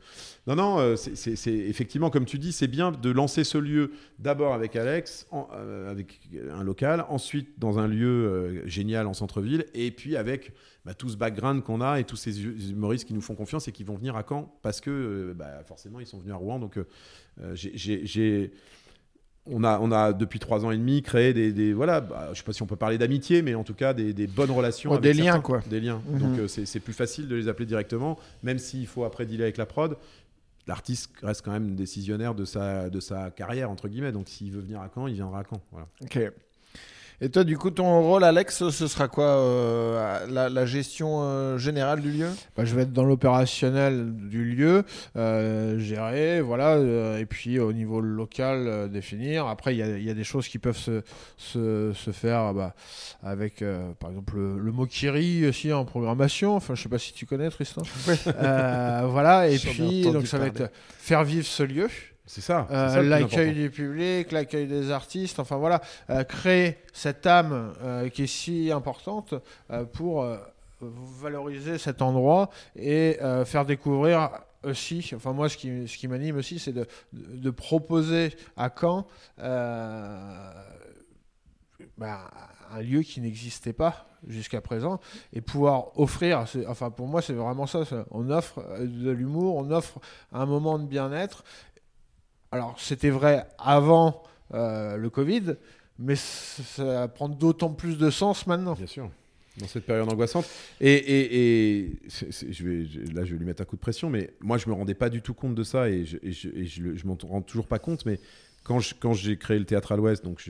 non, 0.47 0.57
non, 0.57 0.97
c'est- 0.97 1.47
effectivement, 1.47 2.11
comme 2.11 2.25
tu 2.25 2.39
dis, 2.39 2.53
c'est 2.53 2.67
bien 2.67 2.91
de 2.91 3.11
lancer 3.11 3.45
ce 3.45 3.59
lieu 3.59 3.93
d'abord 4.19 4.55
avec 4.55 4.75
Alex, 4.75 5.29
avec 5.89 6.19
un 6.51 6.65
local, 6.65 7.05
ensuite 7.09 7.59
dans 7.59 7.79
un 7.79 7.87
lieu 7.87 8.63
génial 8.67 9.07
en 9.07 9.15
centre-ville, 9.15 9.67
et 9.75 9.91
puis 9.93 10.17
avec 10.17 10.53
bah, 10.85 10.95
tout 10.95 11.09
ce 11.09 11.17
background 11.17 11.63
qu'on 11.65 11.81
a 11.81 11.99
et 12.01 12.05
tous 12.05 12.15
ces 12.17 12.41
hu- 12.41 12.57
humoristes 12.71 13.07
qui 13.07 13.15
nous 13.15 13.21
font 13.21 13.35
confiance 13.35 13.67
et 13.67 13.73
qui 13.73 13.83
vont 13.83 13.97
venir 13.97 14.15
à 14.17 14.25
Caen 14.29 14.53
parce 14.63 14.81
que 14.81 15.33
bah, 15.37 15.63
forcément 15.67 15.99
ils 15.99 16.07
sont 16.07 16.19
venus 16.19 16.33
à 16.33 16.37
Rouen. 16.37 16.61
Donc 16.61 16.79
j'ai- 17.55 17.77
j'ai 18.07 18.51
on 19.49 19.63
a, 19.63 19.79
on 19.79 19.93
a 19.93 20.13
depuis 20.13 20.41
trois 20.41 20.65
ans 20.65 20.73
et 20.73 20.77
demi 20.77 21.03
créé 21.03 21.33
des, 21.33 21.53
des- 21.53 21.73
voilà, 21.73 22.01
bah, 22.01 22.31
je 22.33 22.39
sais 22.39 22.43
pas 22.45 22.53
si 22.53 22.63
on 22.63 22.67
peut 22.67 22.75
parler 22.75 22.99
d'amitié, 22.99 23.43
mais 23.43 23.55
en 23.55 23.63
tout 23.63 23.75
cas 23.75 23.95
des, 23.95 24.13
des 24.13 24.27
bonnes 24.27 24.51
relations, 24.51 24.91
Oh, 24.91 24.95
avec 24.95 25.05
des 25.05 25.13
liens, 25.23 25.41
quoi. 25.41 25.61
des 25.71 25.79
liens. 25.81 26.03
Mhm. 26.09 26.19
Donc 26.19 26.39
euh, 26.41 26.49
c'est 26.49 26.67
c'est 26.67 26.81
plus 26.81 26.93
facile 26.95 27.29
de 27.29 27.37
les 27.37 27.47
appeler 27.47 27.67
directement, 27.67 28.19
même 28.43 28.59
s'il 28.59 28.87
faut 28.89 29.05
après 29.05 29.25
dealer 29.25 29.45
avec 29.45 29.57
la 29.57 29.67
prod. 29.67 29.97
L'artiste 30.67 31.13
reste 31.23 31.43
quand 31.45 31.53
même 31.53 31.77
décisionnaire 31.77 32.35
de 32.35 32.45
sa, 32.45 32.91
de 32.91 32.99
sa 32.99 33.31
carrière 33.31 33.71
entre 33.71 33.87
guillemets. 33.87 34.11
Donc 34.11 34.29
s'il 34.29 34.51
veut 34.51 34.61
venir 34.61 34.81
à 34.81 34.91
Caen, 34.93 35.07
il 35.07 35.15
viendra 35.15 35.39
à 35.39 35.45
Caen. 35.49 35.61
Voilà. 35.71 35.87
Ok. 36.03 36.19
Et 37.23 37.31
toi, 37.31 37.45
du 37.45 37.57
coup, 37.57 37.71
ton 37.71 38.03
rôle, 38.03 38.25
Alex, 38.25 38.69
ce 38.69 38.87
sera 38.87 39.09
quoi 39.09 39.25
euh, 39.25 40.27
la, 40.29 40.51
la 40.51 40.67
gestion 40.67 41.23
euh, 41.23 41.57
générale 41.57 42.03
du 42.03 42.11
lieu? 42.11 42.29
Bah, 42.57 42.67
je 42.67 42.75
vais 42.75 42.83
être 42.83 42.93
dans 42.93 43.05
l'opérationnel 43.05 44.13
du 44.15 44.45
lieu, 44.45 44.85
euh, 45.17 45.79
gérer, 45.79 46.43
voilà, 46.43 46.75
euh, 46.75 47.19
et 47.19 47.25
puis 47.25 47.59
au 47.59 47.73
niveau 47.73 48.03
local, 48.03 48.67
euh, 48.67 48.87
définir. 48.89 49.47
Après, 49.47 49.75
il 49.75 49.79
y 49.79 49.83
a, 49.83 49.97
il 49.97 50.05
y 50.05 50.11
a 50.11 50.15
des 50.15 50.25
choses 50.25 50.47
qui 50.47 50.59
peuvent 50.59 50.77
se, 50.77 51.03
se, 51.39 51.93
se 51.95 52.11
faire 52.11 52.53
bah, 52.53 52.75
avec, 53.23 53.63
euh, 53.63 53.93
par 53.99 54.11
exemple, 54.11 54.37
le, 54.37 54.59
le 54.59 54.73
mot 54.73 54.85
Kiri 54.85 55.47
aussi 55.47 55.73
en 55.73 55.87
programmation. 55.87 56.55
Enfin, 56.55 56.75
je 56.75 56.83
sais 56.83 56.91
pas 56.91 56.99
si 56.99 57.15
tu 57.15 57.25
connais, 57.25 57.49
Tristan. 57.49 57.83
Euh, 58.27 59.03
voilà, 59.07 59.49
et 59.49 59.59
puis, 59.59 60.03
donc 60.03 60.27
ça 60.27 60.37
va 60.37 60.49
être 60.49 60.71
faire 60.99 61.25
vivre 61.25 61.47
ce 61.47 61.63
lieu. 61.63 61.89
C'est 62.27 62.41
ça. 62.41 62.67
Euh, 62.71 63.03
l'accueil 63.03 63.55
du 63.55 63.71
public, 63.71 64.33
l'accueil 64.33 64.67
des 64.67 64.91
artistes, 64.91 65.39
enfin 65.39 65.57
voilà, 65.57 65.81
euh, 66.11 66.25
créer 66.25 66.79
cette 66.93 67.25
âme 67.25 67.73
euh, 67.83 68.09
qui 68.09 68.25
est 68.25 68.27
si 68.27 68.73
importante 68.73 69.35
pour 69.93 70.27
valoriser 71.23 71.79
cet 71.79 72.03
endroit 72.03 72.51
et 72.75 73.19
faire 73.45 73.65
découvrir 73.65 74.31
aussi, 74.63 75.13
enfin 75.15 75.33
moi 75.33 75.49
ce 75.49 75.57
qui, 75.57 75.87
ce 75.87 75.97
qui 75.97 76.09
m'anime 76.09 76.37
aussi 76.37 76.59
c'est 76.59 76.73
de, 76.73 76.87
de, 77.13 77.37
de 77.37 77.51
proposer 77.51 78.35
à 78.57 78.69
Caen 78.69 79.07
bah, 81.97 82.31
un 82.73 82.83
lieu 82.83 83.03
qui 83.03 83.21
n'existait 83.21 83.73
pas 83.73 84.07
jusqu'à 84.27 84.61
présent 84.61 84.99
et 85.33 85.41
pouvoir 85.41 85.99
offrir, 85.99 86.45
enfin 86.69 86.91
pour 86.91 87.07
moi 87.07 87.23
c'est 87.23 87.33
vraiment 87.33 87.67
ça, 87.67 87.83
on 88.11 88.29
offre 88.31 88.61
de 88.81 89.11
l'humour, 89.11 89.57
on 89.57 89.71
offre 89.71 90.01
un 90.33 90.47
moment 90.47 90.79
de 90.79 90.87
bien-être. 90.87 91.45
Alors 92.53 92.75
c'était 92.79 93.11
vrai 93.11 93.47
avant 93.59 94.23
euh, 94.55 94.97
le 94.97 95.11
Covid, 95.11 95.57
mais 95.99 96.17
ça 96.17 97.09
prend 97.09 97.29
d'autant 97.29 97.71
plus 97.71 97.99
de 97.99 98.11
sens 98.11 98.47
maintenant. 98.47 98.75
Bien 98.75 98.87
sûr. 98.87 99.11
Dans 99.59 99.67
cette 99.67 99.87
période 99.87 100.13
angoissante. 100.13 100.47
Et, 100.83 100.93
et, 100.93 101.81
et 101.81 101.99
là, 103.15 103.25
je 103.25 103.33
vais 103.33 103.39
lui 103.39 103.47
mettre 103.47 103.63
un 103.63 103.65
coup 103.65 103.77
de 103.77 103.81
pression, 103.81 104.11
mais 104.11 104.35
moi, 104.41 104.59
je 104.59 104.69
me 104.69 104.75
rendais 104.75 104.93
pas 104.93 105.09
du 105.09 105.23
tout 105.23 105.33
compte 105.33 105.55
de 105.55 105.63
ça 105.63 105.89
et 105.89 106.05
je, 106.05 106.19
je 106.23 107.07
m'en 107.07 107.17
rends 107.23 107.41
toujours 107.41 107.67
pas 107.67 107.79
compte. 107.79 108.05
Mais 108.05 108.21
quand 108.65 108.81
j'ai 109.15 109.39
créé 109.39 109.59
le 109.59 109.65
théâtre 109.65 109.93
à 109.93 109.97
l'Ouest, 109.97 110.23
donc 110.23 110.47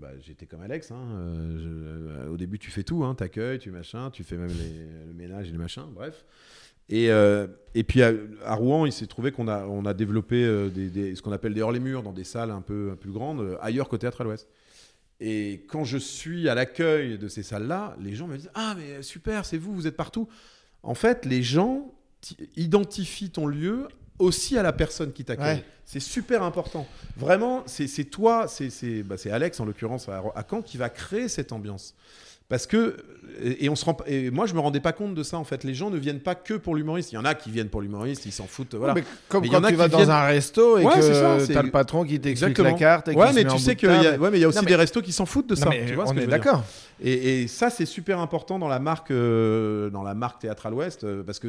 bah, 0.00 0.10
j'étais 0.26 0.46
comme 0.46 0.62
Alex. 0.62 0.90
hein, 0.90 0.96
euh, 0.96 2.26
euh, 2.26 2.30
au 2.30 2.36
début, 2.36 2.58
tu 2.58 2.72
fais 2.72 2.82
tout, 2.82 3.04
hein, 3.04 3.14
t'accueilles, 3.14 3.60
tu 3.60 3.70
machin, 3.70 4.10
tu 4.10 4.24
fais 4.24 4.36
même 4.36 4.50
le 5.06 5.12
ménage 5.12 5.48
et 5.48 5.52
le 5.52 5.58
machin, 5.58 5.86
bref. 5.94 6.24
Et, 6.90 7.10
euh, 7.10 7.46
et 7.74 7.84
puis 7.84 8.02
à, 8.02 8.12
à 8.44 8.54
Rouen, 8.54 8.86
il 8.86 8.92
s'est 8.92 9.06
trouvé 9.06 9.30
qu'on 9.30 9.46
a, 9.48 9.66
on 9.66 9.84
a 9.84 9.92
développé 9.94 10.42
euh, 10.44 10.68
des, 10.70 10.88
des- 10.88 11.14
ce 11.14 11.22
qu'on 11.22 11.32
appelle 11.32 11.52
des 11.54 11.60
hors-les-murs 11.62 12.02
dans 12.02 12.12
des 12.12 12.24
salles 12.24 12.50
un 12.50 12.62
peu 12.62 12.96
plus 12.98 13.10
grandes, 13.12 13.40
euh, 13.40 13.56
ailleurs 13.60 13.88
qu'au 13.88 13.98
théâtre 13.98 14.22
à 14.22 14.24
l'Ouest. 14.24 14.48
Et 15.20 15.64
quand 15.68 15.84
je 15.84 15.98
suis 15.98 16.48
à 16.48 16.54
l'accueil 16.54 17.18
de 17.18 17.28
ces 17.28 17.42
salles-là, 17.42 17.96
les 18.00 18.14
gens 18.14 18.26
me 18.28 18.36
disent 18.36 18.50
Ah, 18.54 18.74
mais 18.78 19.02
super, 19.02 19.44
c'est 19.44 19.58
vous, 19.58 19.74
vous 19.74 19.86
êtes 19.86 19.96
partout. 19.96 20.28
En 20.82 20.94
fait, 20.94 21.26
les 21.26 21.42
gens 21.42 21.92
identifient 22.56 23.30
ton 23.30 23.46
lieu 23.46 23.88
aussi 24.18 24.58
à 24.58 24.62
la 24.62 24.72
personne 24.72 25.12
qui 25.12 25.24
t'accueille. 25.24 25.58
Ouais. 25.58 25.64
C'est 25.84 26.00
super 26.00 26.42
important. 26.42 26.86
Vraiment, 27.16 27.62
c'est 27.66 28.04
toi, 28.04 28.46
c'est 28.48 29.02
bah, 29.02 29.16
Alex 29.30 29.58
en 29.60 29.64
l'occurrence 29.64 30.08
à, 30.08 30.22
à 30.34 30.44
Caen 30.48 30.62
qui 30.62 30.76
va 30.76 30.88
créer 30.90 31.28
cette 31.28 31.52
ambiance. 31.52 31.94
Parce 32.48 32.66
que 32.66 32.96
et 33.40 33.68
on 33.68 33.76
se 33.76 33.84
rend, 33.84 33.96
et 34.06 34.32
moi 34.32 34.46
je 34.46 34.54
me 34.54 34.58
rendais 34.58 34.80
pas 34.80 34.92
compte 34.92 35.14
de 35.14 35.22
ça 35.22 35.36
en 35.38 35.44
fait. 35.44 35.62
Les 35.62 35.74
gens 35.74 35.90
ne 35.90 35.96
viennent 35.98 36.18
pas 36.18 36.34
que 36.34 36.54
pour 36.54 36.74
l'humoriste. 36.74 37.12
Il 37.12 37.16
y 37.16 37.18
en 37.18 37.24
a 37.24 37.34
qui 37.34 37.50
viennent 37.50 37.68
pour 37.68 37.80
l'humoriste, 37.82 38.26
ils 38.26 38.32
s'en 38.32 38.46
foutent. 38.46 38.74
Voilà. 38.74 38.94
Mais 38.94 39.04
comme 39.28 39.42
Mais 39.42 39.46
il 39.48 39.50
y 39.50 39.52
quand 39.54 39.60
en 39.60 39.64
a 39.64 39.68
tu 39.68 39.74
qui 39.74 39.78
vas 39.78 39.88
dans 39.88 39.98
viennent- 39.98 40.10
un 40.10 40.24
resto 40.24 40.78
et 40.78 40.84
Ouais, 40.84 40.92
c'est 41.00 41.14
ça, 41.14 41.36
que 41.46 41.52
t'as 41.52 41.62
le 41.62 41.70
patron 41.70 42.04
qui 42.04 42.18
t'explique 42.18 42.58
la 42.58 42.72
carte. 42.72 43.08
Et 43.08 43.12
qui 43.12 43.18
Ouais, 43.18 43.28
se 43.28 43.34
mais 43.34 43.44
met 43.44 43.50
en 43.50 43.56
tu 43.56 43.62
sais 43.62 43.76
qu'il 43.76 43.90
y 43.90 43.92
a, 44.06 44.16
ouais, 44.16 44.30
mais 44.30 44.38
il 44.38 44.40
y 44.40 44.44
a 44.44 44.48
aussi 44.48 44.58
mais- 44.60 44.66
des 44.66 44.74
restos 44.76 45.02
qui 45.02 45.12
s'en 45.12 45.26
foutent 45.26 45.50
de 45.50 45.54
Non, 45.54 45.60
ça. 45.60 45.68
mais 45.70 45.86
tu 45.86 45.94
vois 45.94 46.06
ce 46.06 46.12
on 46.12 46.14
que 46.14 46.20
est 46.20 46.26
d'accord. 46.26 46.64
Et, 47.00 47.42
et 47.42 47.46
ça, 47.48 47.70
c'est 47.70 47.86
super 47.86 48.18
important 48.18 48.58
dans 48.58 48.66
la 48.68 48.80
marque, 48.80 49.10
euh, 49.12 49.88
dans 49.90 50.02
la 50.02 50.14
marque 50.14 50.40
Théâtre 50.40 50.66
à 50.66 50.70
l'Ouest, 50.70 51.04
euh, 51.04 51.22
parce 51.22 51.38
que 51.38 51.48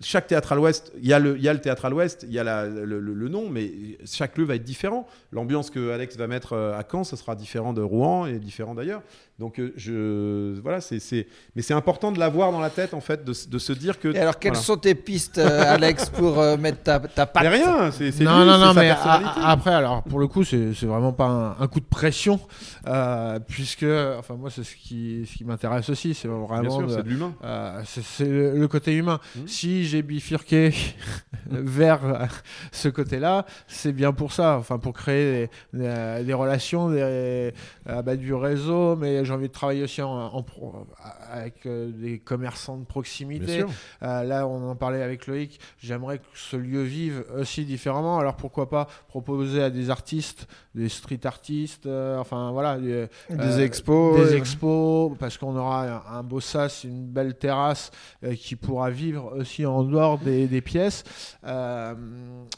chaque 0.00 0.26
théâtre 0.28 0.52
à 0.52 0.56
l'Ouest, 0.56 0.92
il 1.02 1.06
y, 1.06 1.12
a 1.12 1.18
le- 1.18 1.36
il 1.36 1.42
y 1.42 1.48
a 1.48 1.52
le 1.52 1.60
théâtre 1.60 1.84
à 1.84 1.90
l'Ouest, 1.90 2.24
il 2.26 2.32
y 2.32 2.38
a 2.38 2.44
la- 2.44 2.64
le, 2.66 2.98
le- 2.98 3.12
le 3.12 3.28
nom, 3.28 3.50
mais 3.50 3.70
chaque 4.06 4.38
lieu 4.38 4.44
va 4.44 4.54
être 4.54 4.64
différent. 4.64 5.06
L'ambiance 5.30 5.68
que 5.68 5.90
Alex 5.90 6.16
va 6.16 6.26
mettre 6.26 6.54
euh, 6.54 6.78
à 6.78 6.82
Caen, 6.90 7.04
ce 7.04 7.16
sera 7.16 7.34
différent 7.36 7.74
de 7.74 7.82
Rouen 7.82 8.24
et 8.24 8.38
différent 8.38 8.74
d'ailleurs. 8.74 9.02
Donc, 9.40 9.58
euh, 9.58 9.72
je, 9.76 10.60
voilà, 10.60 10.80
c'est, 10.80 11.00
c'est- 11.00 11.26
mais 11.56 11.62
c'est 11.62 11.74
important 11.74 12.12
de 12.12 12.20
l'avoir 12.20 12.52
dans 12.52 12.60
la 12.60 12.70
tête, 12.70 12.94
en 12.94 13.00
fait, 13.00 13.24
de, 13.24 13.32
de 13.48 13.58
se 13.58 13.72
dire 13.72 13.98
que. 13.98 14.14
Et 14.14 14.18
alors, 14.20 14.38
quelles 14.38 14.52
voilà. 14.52 14.64
sont 14.64 14.76
tes 14.76 14.94
pistes, 14.94 15.38
euh, 15.38 15.74
Alex, 15.74 16.08
pour 16.10 16.38
euh, 16.38 16.56
mettre 16.56 16.84
ta, 16.84 17.00
ta 17.00 17.26
patte 17.26 17.42
Mais 17.42 17.48
rien, 17.48 17.90
c'est, 17.90 18.12
c'est 18.12 18.22
non, 18.22 18.38
lui, 18.42 18.46
non, 18.46 18.52
c'est 18.54 18.64
non, 18.66 18.74
sa 18.74 18.80
mais 18.80 18.90
a- 18.90 19.48
après, 19.50 19.74
alors 19.74 20.04
pour 20.04 20.20
le 20.20 20.28
coup, 20.28 20.44
c'est 20.44 20.72
c'est 20.74 20.86
vraiment 20.86 21.12
pas 21.12 21.26
un, 21.26 21.56
un 21.58 21.66
coup 21.66 21.80
de 21.80 21.84
pression, 21.84 22.38
euh, 22.86 23.40
puisque, 23.40 23.84
enfin, 24.18 24.34
moi, 24.34 24.50
c'est 24.50 24.62
ce 24.62 24.76
qui, 24.76 25.28
ce 25.28 25.36
qui 25.36 25.44
m'intéresse 25.44 25.88
aussi, 25.90 26.14
c'est 26.14 26.28
Bien 26.28 26.36
vraiment 26.38 26.78
sûr, 26.78 26.86
de- 26.86 26.92
c'est 26.94 27.02
de 27.02 27.08
l'humain. 27.08 27.34
euh, 27.42 27.80
c'est 27.86 28.04
c'est 28.04 28.24
le 28.26 28.52
le 28.56 28.68
côté 28.68 28.94
humain. 28.94 29.18
Mhm. 29.36 29.48
Si 29.48 29.84
j'ai 29.84 30.02
bifurqué 30.02 30.72
vers 31.50 32.28
ce 32.70 32.88
côté-là, 32.88 33.46
c'est 33.66 33.92
bien 33.92 34.12
pour 34.12 34.32
ça, 34.32 34.58
enfin, 34.58 34.78
pour 34.78 34.92
créer 34.92 35.48
des, 35.72 35.80
des- 35.80 36.24
des 36.24 36.34
relations, 36.34 36.88
des, 36.90 37.00
euh, 37.00 38.02
bah, 38.02 38.14
du 38.16 38.32
réseau, 38.32 38.94
mais 38.96 39.23
j'ai 39.24 39.32
envie 39.32 39.48
de 39.48 39.52
travailler 39.52 39.82
aussi 39.82 40.02
en, 40.02 40.10
en 40.10 40.42
pro- 40.42 40.86
avec 41.30 41.66
euh, 41.66 41.90
des 41.90 42.18
commerçants 42.18 42.76
de 42.76 42.84
proximité. 42.84 43.64
Euh, 44.02 44.22
là, 44.24 44.46
on 44.46 44.70
en 44.70 44.76
parlait 44.76 45.02
avec 45.02 45.26
Loïc. 45.26 45.58
J'aimerais 45.78 46.18
que 46.18 46.24
ce 46.34 46.56
lieu 46.56 46.82
vive 46.82 47.24
aussi 47.38 47.64
différemment. 47.64 48.18
Alors 48.18 48.36
pourquoi 48.36 48.68
pas 48.68 48.86
proposer 49.08 49.62
à 49.62 49.70
des 49.70 49.90
artistes, 49.90 50.46
des 50.74 50.88
street 50.88 51.20
artistes, 51.24 51.86
euh, 51.86 52.18
enfin 52.18 52.50
voilà, 52.52 52.78
des, 52.78 53.06
Des 53.30 53.36
euh, 53.38 53.64
expos. 53.64 54.16
des 54.16 54.34
euh, 54.34 54.38
expos, 54.38 55.12
parce 55.18 55.38
qu'on 55.38 55.56
aura 55.56 56.04
un, 56.10 56.22
beau 56.22 56.40
sas, 56.40 56.84
une 56.84 57.06
belle 57.06 57.34
terrasse 57.34 57.90
euh, 58.24 58.34
qui 58.34 58.56
pourra 58.56 58.90
vivre 58.90 59.34
aussi 59.38 59.64
en 59.66 59.82
dehors 59.84 60.18
des, 60.18 60.46
des 60.46 60.60
pièces. 60.60 61.04
Euh, 61.44 61.94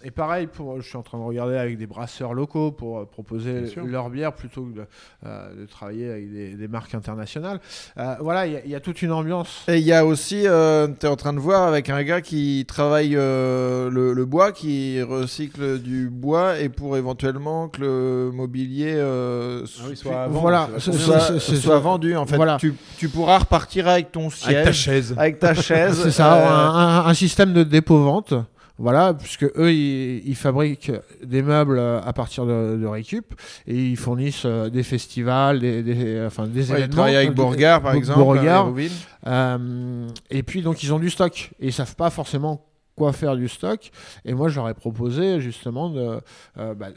et 0.02 0.10
pareil, 0.10 0.46
pour, 0.46 0.80
je 0.80 0.88
suis 0.88 0.96
en 0.96 1.02
train 1.02 1.18
de 1.18 1.24
regarder 1.24 1.56
avec 1.56 1.78
des 1.78 1.86
brasseurs 1.86 2.34
locaux 2.34 2.72
pour 2.72 2.98
euh, 2.98 3.04
proposer 3.04 3.66
leur 3.84 4.10
bière 4.10 4.32
plutôt 4.34 4.64
que 4.64 4.72
de, 4.80 4.86
euh, 5.24 5.54
de 5.62 5.66
travailler 5.66 6.10
avec 6.10 6.32
des, 6.32 6.54
des 6.56 6.68
marques 6.68 6.94
internationales. 6.94 7.60
Euh, 7.98 8.14
voilà, 8.20 8.46
il 8.46 8.52
y 8.52 8.56
a- 8.56 8.60
il 8.64 8.70
y, 8.70 8.74
a 8.74 8.80
toute 8.80 9.02
une 9.02 9.12
ambiance. 9.12 9.62
Et 9.68 9.78
il 9.78 9.84
y 9.84 9.92
a 9.92 10.04
aussi, 10.04 10.42
euh, 10.46 10.88
tu 10.98 11.06
es 11.06 11.08
en 11.08 11.16
train 11.16 11.32
de 11.32 11.38
voir 11.38 11.62
avec 11.68 11.90
un 11.90 12.02
gars 12.02 12.20
qui 12.20 12.64
travaille 12.66 13.14
euh, 13.16 13.90
le, 13.90 14.12
le 14.12 14.24
bois, 14.24 14.52
qui 14.52 15.00
recycle 15.02 15.78
du 15.80 16.08
bois 16.10 16.58
et 16.58 16.68
pour 16.68 16.96
éventuellement 16.96 17.68
que 17.68 17.80
le 17.80 18.30
mobilier 18.32 18.94
Ah 19.00 19.64
oui, 19.88 19.96
soit 19.96 20.22
avant, 20.24 20.40
Voilà, 20.40 20.68
soit, 20.78 21.78
vendu. 21.78 22.16
En 22.16 22.26
fait, 22.26 22.36
Voilà. 22.36 22.56
tu, 22.58 22.74
tu 22.98 23.08
pourras 23.08 23.38
repartir 23.38 23.88
avec 23.88 24.12
ton 24.12 24.30
siège, 24.30 24.54
Avec 24.54 24.64
ta 24.64 24.72
chaise. 24.72 25.14
avec 25.16 25.38
ta 25.38 25.54
chaise. 25.54 26.00
C'est 26.02 26.10
ça, 26.10 26.34
euh, 26.34 26.48
un, 26.48 27.04
un- 27.04 27.06
un 27.06 27.14
système 27.14 27.52
de 27.52 27.62
dépôt-vente. 27.62 28.34
Voilà, 28.78 29.14
puisque 29.14 29.44
eux, 29.44 29.72
ils, 29.72 30.18
ils 30.28 30.34
fabriquent 30.36 30.92
des 31.24 31.40
meubles 31.40 31.78
euh, 31.78 31.98
à 32.02 32.12
partir 32.12 32.44
de, 32.44 32.76
de 32.76 32.86
récup 32.86 33.34
et 33.66 33.74
ils 33.74 33.96
fournissent 33.96 34.42
euh, 34.44 34.68
des 34.68 34.82
festivals, 34.82 35.60
des, 35.60 35.82
des- 35.82 36.24
enfin, 36.26 36.46
des 36.46 36.70
ouais, 36.70 36.76
événements. 36.78 36.92
travaille 36.92 37.16
avec 37.16 37.30
Euh, 37.30 37.32
Beauregard, 37.32 37.80
par 37.80 37.92
Bo- 37.92 37.98
exemple. 37.98 38.18
À 38.18 38.22
Hérouville. 38.66 38.92
Euh, 39.26 40.06
et 40.30 40.42
puis, 40.42 40.60
donc, 40.60 40.82
ils 40.82 40.92
ont 40.92 40.98
du 40.98 41.08
stock 41.08 41.52
et 41.58 41.68
ils 41.68 41.72
savent 41.72 41.96
pas 41.96 42.10
forcément 42.10 42.66
quoi 42.96 43.12
faire 43.14 43.34
du 43.36 43.48
stock. 43.48 43.90
Et 44.26 44.34
moi, 44.34 44.48
ai 44.68 44.74
proposé 44.74 45.40
justement 45.40 45.88
de, 45.88 46.20
euh, 46.58 46.74
bah, 46.74 46.88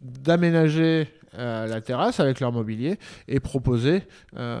d'aménager 0.00 1.08
euh, 1.38 1.66
la 1.66 1.80
terrasse 1.80 2.20
avec 2.20 2.40
leur 2.40 2.52
mobilier 2.52 2.98
et 3.28 3.40
proposer 3.40 4.02
euh, 4.36 4.58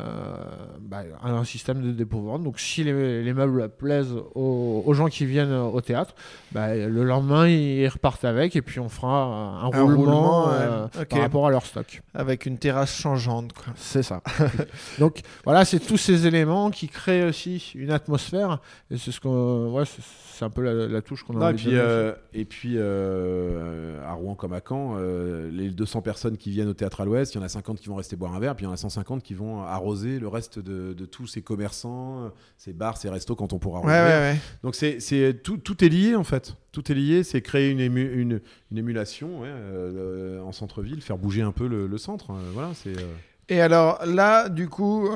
bah, 0.80 1.02
un 1.22 1.44
système 1.44 1.82
de 1.82 1.92
dépôt-vente. 1.92 2.42
Donc 2.42 2.58
si 2.60 2.84
les, 2.84 3.22
les 3.22 3.32
meubles 3.32 3.68
plaisent 3.68 4.14
aux, 4.34 4.82
aux 4.84 4.94
gens 4.94 5.06
qui 5.06 5.26
viennent 5.26 5.52
au 5.52 5.80
théâtre, 5.80 6.14
bah, 6.52 6.74
le 6.74 7.04
lendemain 7.04 7.46
ils 7.48 7.88
repartent 7.88 8.24
avec 8.24 8.56
et 8.56 8.62
puis 8.62 8.80
on 8.80 8.88
fera 8.88 9.24
un, 9.24 9.64
Un 9.64 9.66
roulement, 9.66 9.96
roulement, 9.96 10.48
euh, 10.50 10.86
par 11.08 11.20
rapport 11.20 11.46
à 11.46 11.50
leur 11.50 11.64
stock. 11.66 12.02
Avec 12.14 12.46
une 12.46 12.58
terrasse 12.58 12.94
changeante. 12.96 13.52
Quoi. 13.52 13.72
C'est 13.76 14.02
ça. 14.02 14.22
Donc 14.98 15.20
voilà, 15.44 15.64
c'est 15.64 15.80
tous 15.80 15.96
ces 15.98 16.26
éléments 16.26 16.70
qui 16.70 16.88
créent 16.88 17.24
aussi 17.24 17.72
une 17.74 17.90
atmosphère 17.90 18.60
et 18.90 18.96
c'est 18.96 19.10
ce 19.12 19.20
qu'on, 19.20 19.72
ouais, 19.72 19.84
c'est- 19.84 20.02
un 20.44 20.50
peu 20.50 20.60
la, 20.60 20.86
la 20.86 21.00
touche 21.00 21.22
qu'on 21.24 21.34
a 21.36 21.38
Non, 21.38 21.46
et 21.46 21.48
envie 21.48 21.56
puis, 21.56 21.64
donner. 21.70 21.78
euh, 21.80 22.12
et 22.34 22.44
puis 22.44 22.74
euh, 22.76 24.02
à 24.06 24.12
Rouen 24.12 24.34
comme 24.34 24.52
à 24.52 24.60
Caen, 24.66 24.96
euh, 24.98 25.50
les 25.50 25.70
200 25.70 26.02
personnes 26.02 26.36
qui 26.36 26.50
viennent 26.50 26.65
au 26.68 26.74
théâtre 26.74 27.00
à 27.00 27.04
l'Ouest, 27.04 27.34
il 27.34 27.38
y 27.38 27.40
en 27.40 27.44
a 27.44 27.48
50 27.48 27.78
qui 27.80 27.88
vont 27.88 27.96
rester 27.96 28.16
boire 28.16 28.34
un 28.34 28.38
verre, 28.40 28.54
puis 28.56 28.64
il 28.64 28.68
y 28.68 28.70
en 28.70 28.74
a 28.74 28.76
150 28.76 29.22
qui 29.22 29.34
vont 29.34 29.62
arroser 29.62 30.18
le 30.18 30.28
reste 30.28 30.58
de, 30.58 30.92
de 30.92 31.06
tous 31.06 31.26
ces 31.26 31.42
commerçants, 31.42 32.30
ces 32.56 32.72
bars, 32.72 32.96
ces 32.96 33.08
restos 33.10 33.34
quand 33.36 33.52
on 33.52 33.58
pourra 33.58 33.80
Ouais, 33.80 33.84
rouvrir. 33.98 34.04
ouais, 34.04 34.32
ouais. 34.32 34.36
Donc 34.62 34.74
c'est, 34.74 35.42
tout, 35.42 35.56
tout 35.58 35.84
est 35.84 35.88
lié 35.88 36.14
en 36.14 36.24
fait. 36.24 36.56
Tout 36.72 36.90
est 36.90 36.94
lié, 36.94 37.22
c'est 37.22 37.40
créer 37.42 37.70
une, 37.70 37.80
ému- 37.80 38.12
une, 38.12 38.40
une 38.70 38.78
émulation 38.78 39.40
euh, 39.44 40.40
en 40.42 40.52
centre-ville, 40.52 41.00
faire 41.00 41.18
bouger 41.18 41.42
un 41.42 41.52
peu 41.52 41.66
le, 41.66 41.86
le 41.86 41.98
centre. 41.98 42.30
euh, 42.32 42.50
voilà, 42.52 42.72
c'est. 42.74 42.90
euh, 42.90 43.12
Et 43.48 43.60
alors 43.60 44.04
là, 44.04 44.48
du 44.48 44.68
coup, 44.68 45.08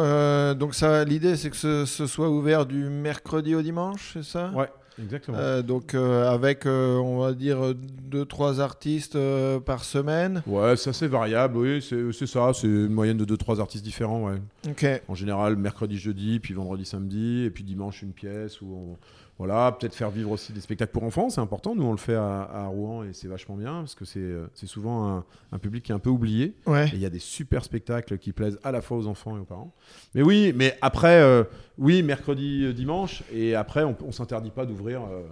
donc 0.59 0.75
ça, 0.75 1.05
l'idée 1.05 1.37
c'est 1.37 1.51
que 1.51 1.57
ce, 1.57 1.85
ce 1.85 2.07
soit 2.07 2.31
ouvert 2.31 2.65
du 2.67 2.85
mercredi 2.89 3.55
au 3.55 3.63
dimanche, 3.63 4.11
c'est 4.15 4.23
ça? 4.25 4.51
Ouais, 4.55 4.69
exactement. 4.99 5.37
Euh, 5.39 5.63
donc 5.63 5.95
euh, 5.95 6.31
avec, 6.31 6.67
euh, 6.67 6.97
on 6.97 7.19
va 7.19 7.33
dire, 7.33 7.75
deux, 7.75 8.25
trois 8.25 8.61
artistes 8.61 9.19
par 9.65 9.85
semaine. 9.85 10.43
Ouais, 10.47 10.77
c'est 10.77 10.91
assez 10.91 11.09
variable, 11.09 11.59
oui, 11.59 11.83
c'est, 11.83 12.13
c'est 12.13 12.27
ça, 12.27 12.53
c'est 12.55 12.67
une 12.67 12.89
moyenne 12.89 13.17
de 13.17 13.25
2-3 13.25 13.61
artistes 13.61 13.85
différents, 13.85 14.25
ouais. 14.25 14.41
Ok. 14.69 14.87
En 15.09 15.15
général, 15.15 15.57
mercredi, 15.57 15.99
jeudi, 15.99 16.41
puis 16.41 16.55
vendredi, 16.55 16.85
samedi, 16.85 17.45
et 17.45 17.51
puis 17.51 17.65
dimanche, 17.65 18.03
une 18.03 18.13
pièce 18.13 18.61
où 18.61 18.67
on. 18.67 18.97
Voilà, 19.41 19.73
peut-être 19.73 19.95
faire 19.95 20.11
vivre 20.11 20.33
aussi 20.33 20.53
des 20.53 20.61
spectacles 20.61 20.93
pour 20.93 21.03
enfants, 21.03 21.31
c'est 21.31 21.41
important. 21.41 21.75
Nous, 21.75 21.83
on 21.83 21.93
le 21.93 21.97
fait 21.97 22.15
à, 22.15 22.43
à 22.43 22.67
Rouen 22.67 23.05
et 23.05 23.15
c'est 23.15 23.27
vachement 23.27 23.57
bien 23.57 23.77
parce 23.79 23.95
que 23.95 24.05
c'est 24.05 24.21
euh, 24.21 24.47
souvent 24.55 25.09
un, 25.09 25.25
un 25.51 25.59
public 25.59 25.83
qui 25.83 25.93
est 25.93 25.95
un 25.95 25.99
peu 25.99 26.11
oublié. 26.11 26.55
Ouais. 26.67 26.89
Et 26.89 26.97
il 26.97 27.01
y 27.01 27.07
a 27.07 27.11
des 27.11 27.19
super 27.19 27.65
spectacles 27.65 28.19
qui 28.19 28.33
plaisent 28.33 28.59
à 28.65 28.71
la 28.71 28.83
fois 28.83 28.99
aux 28.99 29.07
enfants 29.07 29.39
et 29.39 29.41
aux 29.41 29.45
parents. 29.45 29.73
Mais 30.15 30.21
oui, 30.21 30.53
mais 30.55 30.77
après, 30.83 31.23
euh, 31.23 31.45
oui, 31.79 32.03
mercredi, 32.03 32.65
euh, 32.65 32.75
dimanche, 32.75 33.23
et 33.33 33.55
après, 33.55 33.83
on, 33.83 33.97
on 34.05 34.13
s'interdit 34.13 34.51
pas 34.51 34.67
d'ouvrir. 34.67 35.01
euh, 35.05 35.23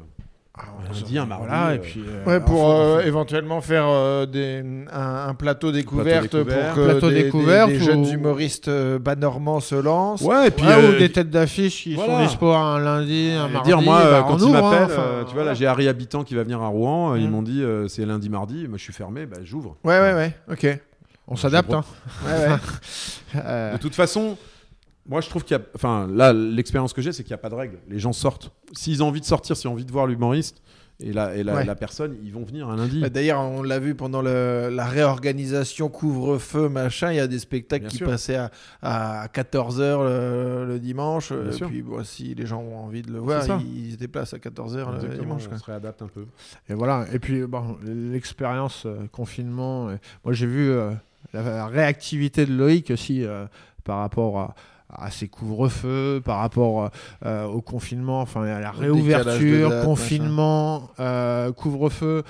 lundi, 0.92 1.18
un 1.18 1.26
mardi. 1.26 1.44
Voilà, 1.46 1.66
euh, 1.68 1.74
et 1.74 1.78
puis 1.78 2.02
euh, 2.06 2.24
Ouais, 2.24 2.40
pour 2.40 2.64
enfin, 2.64 2.80
euh, 2.80 3.00
éventuellement 3.04 3.60
faire 3.60 3.84
euh, 3.86 4.26
des, 4.26 4.62
un, 4.92 5.28
un 5.28 5.34
plateau 5.34 5.70
découverte 5.72 6.22
découverte. 6.32 6.74
pour 6.74 6.84
que 6.84 6.90
Plateau 6.90 7.08
des, 7.10 7.14
des- 7.16 7.22
découverte 7.24 7.68
des 7.70 7.80
ou- 7.80 7.84
jeunes 7.84 8.06
humoristes 8.06 8.68
euh, 8.68 8.98
bas 8.98 9.14
normands 9.14 9.60
se 9.60 9.74
lancent. 9.74 10.22
Ouais, 10.22 10.48
et 10.48 10.50
puis. 10.50 10.66
Ouais, 10.66 10.72
euh, 10.72 10.96
ou 10.96 10.98
des 10.98 11.10
têtes 11.12 11.30
d'affiche 11.30 11.82
qui 11.82 11.94
voilà. 11.94 12.18
sont 12.18 12.24
dispo 12.24 12.52
un 12.52 12.78
lundi, 12.80 13.30
un 13.38 13.48
Et 13.48 13.52
mardi. 13.52 13.68
dire 13.68 13.82
moi 13.82 13.98
bah, 14.00 14.06
euh, 14.06 14.20
on 14.22 14.28
quand 14.28 14.38
ils 14.38 14.44
hein, 14.54 14.60
m'appellent, 14.62 14.82
enfin, 14.84 15.02
euh, 15.02 15.24
tu 15.24 15.34
vois 15.34 15.44
là 15.44 15.54
j'ai 15.54 15.66
Harry 15.66 15.88
Habitant 15.88 16.24
qui 16.24 16.34
va 16.34 16.42
venir 16.42 16.62
à 16.62 16.68
Rouen, 16.68 17.12
euh, 17.12 17.18
ils 17.18 17.28
Mm. 17.28 17.30
m'ont 17.30 17.42
dit 17.42 17.62
euh, 17.62 17.86
c'est 17.88 18.06
lundi 18.06 18.28
mardi, 18.30 18.66
moi 18.68 18.78
je 18.78 18.82
suis 18.82 18.92
fermé, 18.92 19.26
bah, 19.26 19.36
j'ouvre. 19.44 19.76
Ouais, 19.84 19.98
ouais, 20.00 20.14
ouais. 20.14 20.32
Ok. 20.50 20.66
On 21.28 21.36
s'adapte. 21.36 21.70
Je 21.70 21.76
hein. 21.76 21.84
Ouais, 22.26 22.48
ouais. 22.48 22.56
Euh, 23.44 23.72
De 23.74 23.78
toute 23.78 23.94
façon, 23.94 24.36
moi 25.08 25.20
je 25.20 25.28
trouve 25.28 25.44
qu'il 25.44 25.56
y 25.56 25.60
a. 25.60 25.62
Enfin, 25.74 26.06
là, 26.12 26.32
l'expérience 26.32 26.92
que 26.92 27.02
j'ai, 27.02 27.12
c'est 27.12 27.22
qu'il 27.24 27.32
n'y 27.32 27.38
a 27.40 27.42
pas 27.42 27.50
de 27.50 27.54
règle. 27.54 27.78
Les 27.88 27.98
gens 27.98 28.12
sortent. 28.12 28.52
S'ils 28.72 29.02
ont 29.02 29.08
envie 29.08 29.20
de 29.20 29.26
sortir, 29.26 29.56
s'ils 29.56 29.68
ont 29.68 29.72
envie 29.72 29.84
de 29.86 29.92
voir 29.92 30.06
l'humoriste 30.06 30.62
et 31.00 31.12
la, 31.12 31.36
et 31.36 31.44
la, 31.44 31.54
Ouais. 31.54 31.64
la 31.64 31.76
personne, 31.76 32.16
ils 32.24 32.32
vont 32.32 32.42
venir 32.44 32.68
un 32.68 32.76
lundi. 32.76 33.00
Bah, 33.00 33.08
D'ailleurs, 33.08 33.40
on 33.40 33.62
l'a 33.62 33.78
vu 33.78 33.94
pendant 33.94 34.20
le- 34.20 34.68
la 34.68 34.84
réorganisation 34.84 35.88
couvre-feu, 35.88 36.68
machin. 36.68 37.12
Il 37.12 37.16
y 37.16 37.20
a 37.20 37.28
des 37.28 37.38
spectacles 37.38 37.82
Bien 37.84 37.88
qui 37.90 37.96
sûr. 37.98 38.06
passaient 38.08 38.34
à, 38.36 38.50
à 38.82 39.28
14h 39.28 40.02
le, 40.02 40.66
le 40.66 40.78
dimanche. 40.80 41.32
Bien 41.32 41.50
Et 41.50 41.54
sûr. 41.54 41.68
puis, 41.68 41.82
bon, 41.82 42.02
si 42.04 42.34
les 42.34 42.46
gens 42.46 42.60
ont 42.60 42.78
envie 42.78 43.02
de 43.02 43.12
le 43.12 43.20
voir, 43.20 43.44
ils, 43.60 43.86
ils 43.86 43.92
se 43.92 43.96
déplacent 43.96 44.34
à 44.34 44.38
14h 44.38 44.74
le 44.90 44.94
Exactement, 44.96 45.22
dimanche. 45.22 45.42
on 45.46 45.48
quoi. 45.50 45.58
se 45.58 45.64
réadapte 45.64 46.02
un 46.02 46.08
peu. 46.08 46.26
Et 46.68 46.74
voilà. 46.74 47.06
Et 47.12 47.20
puis, 47.20 47.46
bon, 47.46 47.76
l'expérience 47.84 48.84
euh, 48.86 49.06
confinement. 49.12 49.88
euh, 49.90 49.96
moi, 50.24 50.32
j'ai 50.34 50.46
vu 50.46 50.68
euh, 50.70 50.90
la, 51.32 51.66
réactivité 51.66 52.44
de 52.44 52.52
Loïc 52.52 52.90
aussi 52.90 53.24
euh, 53.24 53.46
par 53.84 53.98
rapport 53.98 54.38
à, 54.40 54.54
à 54.90 55.10
ses 55.10 55.28
couvre-feux, 55.28 56.20
par 56.24 56.38
rapport 56.38 56.90
euh, 57.26 57.44
au 57.44 57.60
confinement, 57.60 58.20
enfin 58.20 58.42
à 58.44 58.60
la 58.60 58.70
réouverture, 58.70 59.70
date, 59.70 59.84
confinement, 59.84 60.90
euh, 61.00 61.52
couvre-feu. 61.52 62.22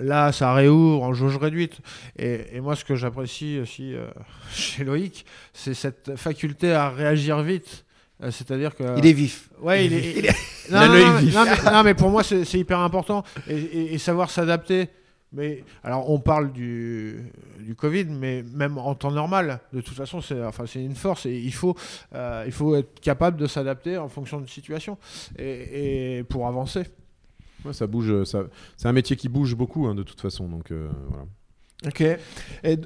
Là, 0.00 0.32
ça 0.32 0.52
réouvre 0.54 1.04
en 1.04 1.12
jauge 1.14 1.36
réduite. 1.36 1.78
Et, 2.18 2.40
et 2.56 2.60
moi, 2.60 2.74
ce 2.74 2.84
que 2.84 2.96
j'apprécie 2.96 3.60
aussi 3.60 3.94
euh, 3.94 4.06
chez 4.52 4.82
Loïc, 4.82 5.24
c'est 5.52 5.74
cette 5.74 6.16
faculté 6.16 6.72
à 6.72 6.88
réagir 6.90 7.40
vite. 7.42 7.84
C'est-à-dire 8.30 8.74
que. 8.74 8.98
Il 8.98 9.06
est 9.06 9.12
vif. 9.12 9.50
Ouais, 9.60 9.86
il 9.86 9.92
est. 9.92 10.18
Il 10.18 10.72
Non, 10.72 11.18
vif. 11.20 11.34
non, 11.34 11.44
mais, 11.44 11.70
non, 11.72 11.82
mais 11.84 11.94
pour 11.94 12.10
moi, 12.10 12.22
c'est 12.24 12.44
c'est 12.44 12.58
hyper 12.58 12.78
important. 12.80 13.22
Et, 13.48 13.56
et- 13.56 13.94
et 13.94 13.98
savoir 13.98 14.30
s'adapter. 14.30 14.88
Mais 15.34 15.64
alors, 15.82 16.08
on 16.10 16.20
parle 16.20 16.52
du, 16.52 17.30
du 17.60 17.74
Covid, 17.74 18.04
mais 18.04 18.42
même 18.42 18.78
en 18.78 18.94
temps 18.94 19.10
normal, 19.10 19.60
de 19.72 19.80
toute 19.80 19.96
façon, 19.96 20.20
c'est 20.20 20.42
enfin, 20.42 20.64
une 20.76 20.94
force. 20.94 21.26
Et 21.26 21.36
il 21.38 21.52
faut, 21.52 21.76
euh, 22.14 22.44
il 22.46 22.52
faut 22.52 22.74
être 22.76 23.00
capable 23.00 23.36
de 23.36 23.46
s'adapter 23.46 23.98
en 23.98 24.08
fonction 24.08 24.40
de 24.40 24.46
situation 24.46 24.96
et, 25.38 26.24
pour 26.28 26.46
avancer. 26.46 26.84
Ça 27.72 27.86
bouge. 27.86 28.24
Ça... 28.24 28.44
C'est 28.76 28.88
un 28.88 28.92
métier 28.92 29.16
qui 29.16 29.28
bouge 29.28 29.54
beaucoup, 29.54 29.86
hein, 29.86 29.94
de 29.94 30.02
toute 30.02 30.20
façon. 30.20 30.48
Donc 30.48 30.70
euh, 30.70 30.90
voilà. 31.08 31.24
Ok. 31.86 32.00
Et, 32.00 32.18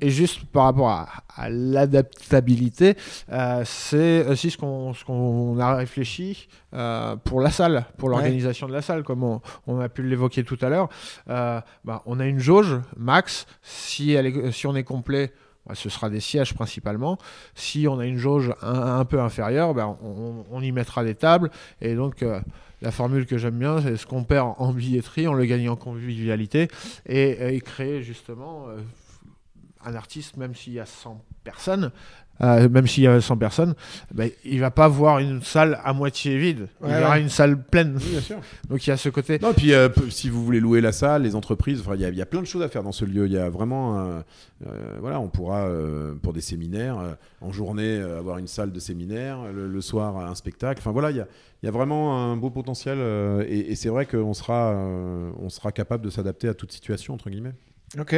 Et 0.00 0.10
juste 0.10 0.44
par 0.46 0.64
rapport 0.64 0.88
à, 0.90 1.08
à 1.36 1.48
l'adaptabilité, 1.48 2.96
euh, 3.32 3.62
c'est 3.64 4.26
aussi 4.26 4.50
ce 4.50 4.58
qu'on 4.58 4.92
ce 4.94 5.04
qu'on 5.04 5.58
a 5.60 5.74
réfléchi 5.76 6.48
euh, 6.74 7.16
pour 7.16 7.40
la 7.40 7.50
salle, 7.50 7.84
pour 7.96 8.08
l'organisation 8.08 8.66
de 8.66 8.72
la 8.72 8.82
salle, 8.82 9.02
comme 9.04 9.22
on, 9.22 9.40
on 9.66 9.80
a 9.80 9.88
pu 9.88 10.02
l'évoquer 10.02 10.42
tout 10.44 10.58
à 10.62 10.68
l'heure. 10.68 10.88
Euh, 11.28 11.60
bah, 11.84 12.02
on 12.06 12.18
a 12.20 12.26
une 12.26 12.38
jauge 12.40 12.78
max. 12.96 13.46
Si, 13.62 14.12
elle 14.12 14.26
est- 14.26 14.52
si 14.52 14.66
on 14.66 14.74
est 14.74 14.84
complet, 14.84 15.32
bah, 15.66 15.74
ce 15.74 15.88
sera 15.88 16.10
des 16.10 16.20
sièges 16.20 16.54
principalement. 16.54 17.18
Si 17.54 17.86
on 17.88 17.98
a 17.98 18.06
une 18.06 18.18
jauge 18.18 18.52
un, 18.62 18.98
un 19.00 19.04
peu 19.04 19.20
inférieure, 19.20 19.74
bah, 19.74 19.86
on, 20.02 20.44
on 20.50 20.60
y 20.62 20.72
mettra 20.72 21.04
des 21.04 21.14
tables. 21.14 21.50
Et 21.80 21.94
donc, 21.94 22.22
euh, 22.22 22.40
la 22.80 22.90
formule 22.90 23.26
que 23.26 23.38
j'aime 23.38 23.58
bien, 23.58 23.80
c'est 23.82 23.96
ce 23.96 24.06
qu'on 24.06 24.24
perd 24.24 24.54
en 24.58 24.72
billetterie, 24.72 25.28
on 25.28 25.34
le 25.34 25.44
gagne 25.44 25.68
en 25.68 25.76
convivialité 25.76 26.68
et, 27.06 27.60
créer 27.64 28.02
justement 28.02 28.68
euh, 28.68 28.78
un 29.84 29.94
artiste, 29.94 30.36
même 30.36 30.54
s'il 30.54 30.74
y 30.74 30.80
a 30.80 30.86
100 30.86 31.22
personnes, 31.44 31.90
euh, 32.42 32.68
même 32.68 32.86
s'il 32.86 33.04
y 33.04 33.06
a 33.06 33.20
100 33.20 33.36
personnes, 33.36 33.74
ben, 34.14 34.30
il 34.44 34.60
va 34.60 34.70
pas 34.70 34.88
voir 34.88 35.18
une 35.18 35.42
salle 35.42 35.78
à 35.84 35.92
moitié 35.92 36.38
vide. 36.38 36.68
il 36.82 36.86
Ouais, 36.86 37.00
y 37.00 37.02
aura 37.02 37.14
ouais. 37.14 37.20
une 37.22 37.28
salle 37.28 37.60
pleine. 37.62 37.94
bien 37.94 38.20
sûr. 38.20 38.38
Donc 38.68 38.86
il 38.86 38.90
y 38.90 38.92
a 38.92 38.96
ce 38.96 39.08
côté. 39.08 39.38
Non, 39.40 39.52
puis 39.52 39.72
euh, 39.74 39.88
si 40.10 40.28
vous 40.30 40.44
voulez 40.44 40.60
louer 40.60 40.80
la 40.80 40.92
salle, 40.92 41.22
les 41.22 41.34
entreprises, 41.34 41.80
enfin, 41.80 41.94
il 41.94 42.00
y, 42.00 42.04
a- 42.04 42.08
il 42.10 42.16
y 42.16 42.22
a 42.22 42.26
plein 42.26 42.40
de 42.40 42.46
choses 42.46 42.62
à 42.62 42.68
faire 42.68 42.82
dans 42.82 42.92
ce 42.92 43.04
lieu. 43.04 43.26
Il 43.26 43.32
y 43.32 43.38
a 43.38 43.48
vraiment, 43.50 43.98
euh, 43.98 44.20
euh, 44.66 44.96
voilà, 45.00 45.20
on 45.20 45.28
pourra 45.28 45.66
euh, 45.66 46.14
pour 46.22 46.32
des 46.32 46.40
séminaires 46.40 46.98
euh, 46.98 47.12
en 47.40 47.52
journée 47.52 47.98
euh, 47.98 48.18
avoir 48.18 48.38
une 48.38 48.46
salle 48.48 48.72
de 48.72 48.80
séminaire, 48.80 49.38
le, 49.52 49.66
le 49.68 49.80
soir 49.80 50.16
un 50.18 50.34
spectacle. 50.34 50.80
Enfin 50.80 50.92
voilà, 50.92 51.10
il 51.10 51.16
y 51.16 51.20
a, 51.20 51.26
il 51.62 51.66
y 51.66 51.68
a 51.68 51.72
vraiment 51.72 52.16
un 52.30 52.36
beau 52.36 52.50
potentiel 52.50 52.98
euh, 53.00 53.44
et, 53.48 53.72
et 53.72 53.74
c'est 53.74 53.88
vrai 53.88 54.06
qu'on 54.06 54.32
sera, 54.34 54.72
euh, 54.72 55.30
on 55.40 55.48
sera 55.48 55.72
capable 55.72 56.04
de 56.04 56.10
s'adapter 56.10 56.48
à 56.48 56.54
toute 56.54 56.70
situation 56.72 57.14
entre 57.14 57.30
guillemets. 57.30 57.54
Ok. 58.00 58.16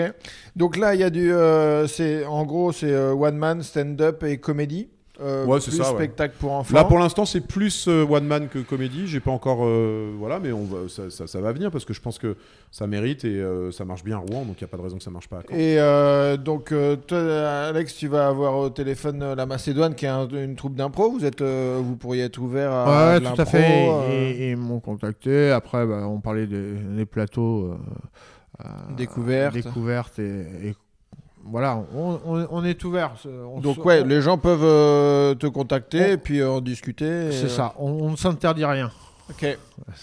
Donc 0.56 0.76
là, 0.76 0.94
il 0.94 1.00
y 1.00 1.04
a 1.04 1.10
du. 1.10 1.32
euh, 1.32 1.86
c'est 1.86 2.24
en 2.24 2.44
gros, 2.44 2.72
c'est 2.72 2.90
euh, 2.92 3.12
one 3.12 3.36
man, 3.36 3.62
stand-up 3.62 4.22
et 4.24 4.38
comédie. 4.38 4.88
Euh, 5.22 5.44
Ouais, 5.44 5.60
c'est 5.60 5.68
plus 5.70 5.76
ça, 5.82 5.90
ouais. 5.90 5.96
spectacle 5.98 6.34
pour 6.40 6.52
enfants. 6.52 6.74
Là 6.74 6.84
pour 6.84 6.98
l'instant 6.98 7.26
c'est 7.26 7.42
plus 7.42 7.88
euh, 7.88 8.06
one 8.08 8.24
man 8.24 8.48
que 8.48 8.58
comédie. 8.58 9.06
J'ai 9.06 9.20
pas 9.20 9.30
encore, 9.30 9.58
euh, 9.66 10.14
voilà, 10.18 10.38
mais 10.40 10.50
on 10.50 10.64
va, 10.64 10.88
ça, 10.88 11.10
ça- 11.10 11.26
ça 11.26 11.42
va 11.42 11.52
venir 11.52 11.70
parce 11.70 11.84
que 11.84 11.92
je 11.92 12.00
pense 12.00 12.18
que 12.18 12.36
ça 12.70 12.86
mérite 12.86 13.26
et 13.26 13.28
euh, 13.38 13.70
ça 13.70 13.84
marche 13.84 14.02
bien 14.02 14.16
à 14.16 14.20
Rouen, 14.20 14.46
donc 14.46 14.54
il 14.56 14.60
y 14.62 14.64
a 14.64 14.68
pas 14.68 14.78
de 14.78 14.82
raison 14.82 14.96
que 14.96 15.02
ça 15.02 15.10
marche 15.10 15.28
pas 15.28 15.40
à 15.40 15.42
Caen. 15.42 15.54
Et 15.58 15.78
euh, 15.78 16.38
donc, 16.38 16.72
euh, 16.72 16.96
toi, 16.96 17.18
Alex, 17.68 17.96
tu 17.96 18.08
vas 18.08 18.28
avoir 18.28 18.56
au 18.56 18.70
téléphone 18.70 19.34
la 19.34 19.44
Macédoine, 19.44 19.94
qui 19.94 20.06
est 20.06 20.08
un- 20.08 20.26
une 20.26 20.56
troupe 20.56 20.74
d'impro. 20.74 21.10
Vous 21.10 21.26
êtes, 21.26 21.42
euh, 21.42 21.78
vous 21.84 21.96
pourriez 21.96 22.22
être 22.22 22.38
ouvert 22.38 22.72
à 22.72 22.84
Ouais, 23.12 23.20
tout 23.20 23.26
à 23.26 23.28
l'impro, 23.36 23.44
fait. 23.44 23.88
euh, 23.90 24.10
Et, 24.10 24.30
et 24.30 24.50
ils 24.52 24.56
m'ont 24.56 24.80
contacté. 24.80 25.50
Après, 25.50 25.84
bah, 25.84 26.06
on 26.08 26.20
parlait 26.20 26.46
des, 26.46 26.72
des 26.96 27.04
plateaux. 27.04 27.74
Euh, 28.64 28.94
Découvertes. 28.96 29.54
découvertes 29.54 30.18
et, 30.18 30.68
et 30.68 30.74
voilà, 31.44 31.82
on, 31.94 32.20
on- 32.26 32.46
on 32.50 32.64
est 32.64 32.82
ouvert. 32.84 33.12
On 33.26 33.60
Donc 33.60 33.84
ouais, 33.84 34.04
les 34.04 34.20
gens 34.20 34.36
peuvent 34.38 34.60
euh, 34.62 35.34
te 35.34 35.46
contacter 35.46 36.00
On- 36.02 36.12
et 36.12 36.16
puis 36.18 36.40
euh, 36.40 36.50
en 36.50 36.60
discuter. 36.60 37.32
c'est 37.32 37.46
euh, 37.46 37.48
ça. 37.48 37.74
On, 37.78 37.90
on 37.90 38.10
ne 38.10 38.16
s'interdit 38.16 38.64
rien. 38.64 38.90
Ok. 39.30 39.58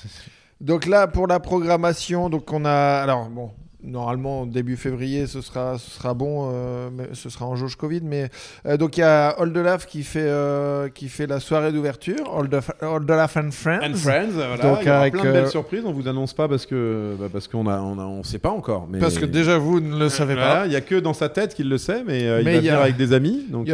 Donc 0.61 0.87
là, 0.87 1.07
pour 1.07 1.27
la 1.27 1.39
programmation, 1.39 2.29
donc 2.31 2.51
on 2.51 2.65
a, 2.65 2.71
alors 3.03 3.29
bon, 3.29 3.51
normalement 3.83 4.45
début 4.45 4.75
février, 4.75 5.27
ce 5.27 5.41
sera, 5.41 5.77
ce 5.77 5.91
sera 5.91 6.13
bon, 6.13 6.49
euh, 6.51 6.89
mais 6.91 7.09
ce 7.13 7.29
sera 7.29 7.45
en 7.45 7.55
jauge 7.55 7.75
Covid, 7.75 8.01
mais 8.03 8.29
euh, 8.65 8.75
donc 8.75 8.97
il 8.97 9.01
y 9.01 9.03
a 9.03 9.39
Oldelaf 9.39 9.85
qui 9.85 10.03
fait, 10.03 10.19
euh, 10.25 10.89
qui 10.89 11.09
fait 11.09 11.27
la 11.27 11.39
soirée 11.39 11.71
d'ouverture, 11.71 12.33
Oldelaf 12.35 12.71
Oldelaf 12.81 13.37
and 13.37 13.51
Friends. 13.51 13.79
And 13.83 13.95
Friends, 13.95 14.31
voilà. 14.31 14.57
Donc, 14.57 14.79
il 14.81 14.87
y 14.87 14.89
aura 14.89 14.99
avec, 15.01 15.13
plein 15.13 15.23
de 15.25 15.31
belles 15.31 15.49
surprises. 15.49 15.83
On 15.85 15.93
vous 15.93 16.07
annonce 16.07 16.33
pas 16.33 16.47
parce 16.47 16.65
que 16.65 17.15
bah, 17.19 17.27
parce 17.31 17.47
qu'on 17.47 17.67
a 17.67 17.79
on 17.79 17.99
a 17.99 18.03
on 18.03 18.23
sait 18.23 18.39
pas 18.39 18.49
encore. 18.49 18.87
Mais 18.89 18.99
Parce 18.99 19.19
que 19.19 19.25
déjà 19.25 19.57
vous 19.57 19.79
ne 19.79 19.97
le 19.97 20.09
savez 20.09 20.33
Voilà, 20.33 20.61
pas. 20.61 20.65
il 20.65 20.71
y 20.73 20.75
a 20.75 20.81
que 20.81 20.95
dans 20.95 21.13
sa 21.13 21.29
tête 21.29 21.53
qu'il 21.53 21.69
le 21.69 21.77
sait, 21.77 22.03
mais, 22.03 22.23
Mais 22.23 22.39
il 22.39 22.43
va 22.45 22.51
y 22.51 22.55
a- 22.55 22.59
venir 22.59 22.79
avec 22.79 22.97
des 22.97 23.13
amis. 23.13 23.45
Donc 23.49 23.67
Des 23.67 23.73